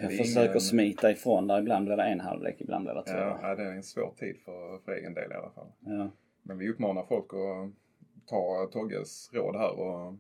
Jag 0.02 0.18
försöker 0.18 0.50
ingen- 0.50 0.62
smita 0.62 1.12
ifrån 1.12 1.48
där. 1.48 1.60
Ibland 1.60 1.86
blir 1.86 1.98
det 1.98 2.04
en 2.04 2.20
halvlek, 2.20 2.56
ibland 2.62 2.84
blir 2.86 2.94
det 2.94 3.04
två. 3.04 3.18
Ja, 3.18 3.40
ja, 3.42 3.56
det 3.56 3.64
är 3.64 3.72
en 3.72 3.84
svår 3.84 4.14
tid 4.18 4.36
för, 4.46 4.78
för 4.86 4.92
egen 4.92 5.14
del 5.14 5.32
i 5.32 5.36
alla 5.36 5.50
fall. 5.50 5.68
Ja. 5.80 6.10
Men 6.44 6.58
vi 6.58 6.70
uppmanar 6.70 7.04
folk 7.04 7.26
att 7.34 7.72
ta 8.30 8.70
Togges 8.72 9.30
råd 9.34 9.56
här 9.56 9.80
och 9.80 10.16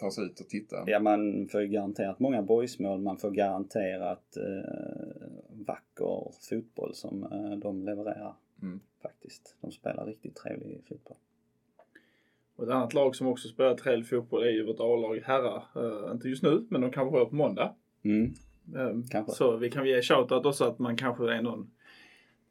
ta 0.00 0.10
sig 0.10 0.24
ut 0.24 0.40
och 0.40 0.48
titta. 0.48 0.76
ja, 0.86 1.00
man 1.00 1.48
får 1.48 1.60
ju 1.60 1.68
garanterat 1.68 2.20
många 2.20 2.42
boysmål. 2.42 3.00
Man 3.00 3.16
får 3.16 3.30
garanterat 3.30 4.36
eh, 4.36 5.26
vacker 5.50 6.32
fotboll 6.50 6.94
som 6.94 7.22
eh, 7.22 7.58
de 7.58 7.84
levererar. 7.84 8.34
Mm. 8.62 8.80
Faktiskt. 9.02 9.56
De 9.60 9.72
spelar 9.72 10.06
riktigt 10.06 10.36
trevlig 10.36 10.82
fotboll. 10.88 11.16
Och 12.56 12.64
ett 12.64 12.70
annat 12.70 12.94
lag 12.94 13.16
som 13.16 13.26
också 13.26 13.48
spelar 13.48 13.74
trevlig 13.74 14.08
fotboll 14.08 14.42
är 14.42 14.50
ju 14.50 14.66
vårt 14.66 14.80
A-lag 14.80 15.20
herrar. 15.24 15.64
Eh, 15.76 16.12
inte 16.12 16.28
just 16.28 16.42
nu, 16.42 16.66
men 16.70 16.80
de 16.80 16.90
kanske 16.90 17.18
har 17.18 17.24
på 17.24 17.34
måndag. 17.34 17.74
Mm. 18.02 18.34
Ehm, 18.76 19.02
Kanske. 19.10 19.32
Så 19.32 19.56
vi 19.56 19.70
kan 19.70 19.86
ge 19.86 20.02
shoutout 20.02 20.46
också 20.46 20.64
att 20.64 20.78
man 20.78 20.96
kanske 20.96 21.34
är 21.34 21.42
någon 21.42 21.70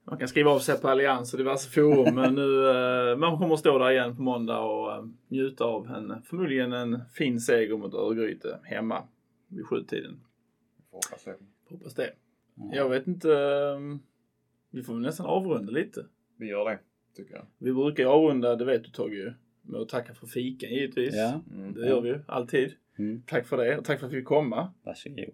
man 0.03 0.17
kan 0.19 0.27
skriva 0.27 0.51
av 0.51 0.59
sig 0.59 0.81
på 0.81 0.87
Allians 0.87 1.33
och 1.33 1.37
diverse 1.37 1.69
forum 1.69 2.15
men 2.21 2.35
nu 2.35 2.69
eh, 2.69 3.17
man 3.17 3.37
kommer 3.37 3.53
att 3.53 3.59
stå 3.59 3.77
där 3.77 3.91
igen 3.91 4.15
på 4.15 4.21
måndag 4.21 4.59
och 4.59 4.91
eh, 4.93 5.05
njuta 5.27 5.63
av 5.63 5.87
en 5.87 6.21
förmodligen 6.23 6.73
en 6.73 6.99
fin 7.13 7.39
seger 7.39 7.77
mot 7.77 7.93
Örgryte 7.93 8.59
hemma 8.63 9.03
vid 9.47 9.65
sjutiden. 9.65 10.19
Får 10.91 10.95
hoppas 10.97 11.23
det. 11.23 11.35
Hoppas 11.69 11.93
det. 11.93 12.13
Ja. 12.55 12.75
Jag 12.75 12.89
vet 12.89 13.07
inte. 13.07 13.33
eh, 13.33 13.97
Vi 14.71 14.83
får 14.83 14.93
väl 14.93 15.01
nästan 15.01 15.25
avrunda 15.25 15.71
lite. 15.71 16.05
Vi 16.37 16.47
gör 16.47 16.69
det, 16.69 16.79
tycker 17.15 17.35
jag. 17.35 17.45
Vi 17.57 17.73
brukar 17.73 18.05
avrunda, 18.05 18.55
det 18.55 18.65
vet 18.65 18.83
du 18.83 18.89
Togge 18.89 19.15
ju, 19.15 19.33
med 19.61 19.81
att 19.81 19.89
tacka 19.89 20.13
för 20.13 20.27
fiken 20.27 20.69
givetvis. 20.73 21.15
Ja, 21.15 21.41
Mm. 21.53 21.73
Det 21.73 21.87
gör 21.87 22.01
vi 22.01 22.09
ju 22.09 22.19
alltid. 22.27 22.73
mm. 22.97 23.21
Tack 23.27 23.47
för 23.47 23.57
det 23.57 23.77
och 23.77 23.85
tack 23.85 23.99
för 23.99 24.07
att 24.07 24.13
vi 24.13 24.17
fick 24.17 24.25
komma. 24.27 24.73
varsågod. 24.83 25.29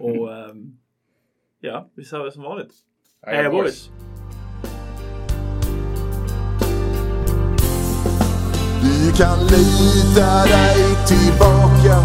Och 0.00 0.36
ehm, 0.36 0.76
ja, 1.60 1.90
vi 1.94 2.04
ser 2.04 2.18
det 2.24 2.32
som 2.32 2.42
vanligt. 2.42 2.74
Boys! 3.24 3.48
boys! 3.50 3.88
Du 8.82 9.12
kan 9.16 9.38
lita 9.46 10.44
dig 10.44 10.96
tillbaka. 11.06 12.02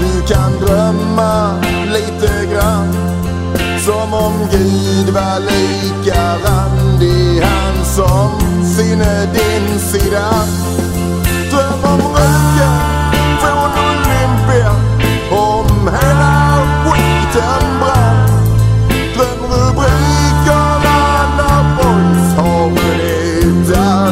Du 0.00 0.34
kan 0.34 0.52
drömma 0.60 1.60
lite 1.92 2.52
grann. 2.52 2.92
Som 3.78 4.14
om 4.14 4.48
Gud 4.50 5.14
var 5.14 5.40
lika 5.40 6.36
randig 6.44 7.40
Han 7.42 7.84
som 7.84 8.40
sinne 8.64 9.32
din 9.34 9.78
sida. 9.78 10.30
Dröm 11.50 11.84
om 11.84 12.00
röken 12.00 13.38
från 13.40 13.70
Olympia. 13.88 14.72
Om 15.30 15.88
hela 15.88 16.58
skiten 16.84 17.78
brann 17.80 18.11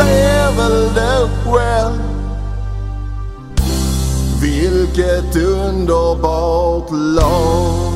Du 0.00 0.06
ser 0.06 0.56
väl 0.56 0.94
det 0.94 1.28
själv 1.44 2.02
Vilket 4.40 5.36
underbart 5.36 6.90
lag 6.90 7.89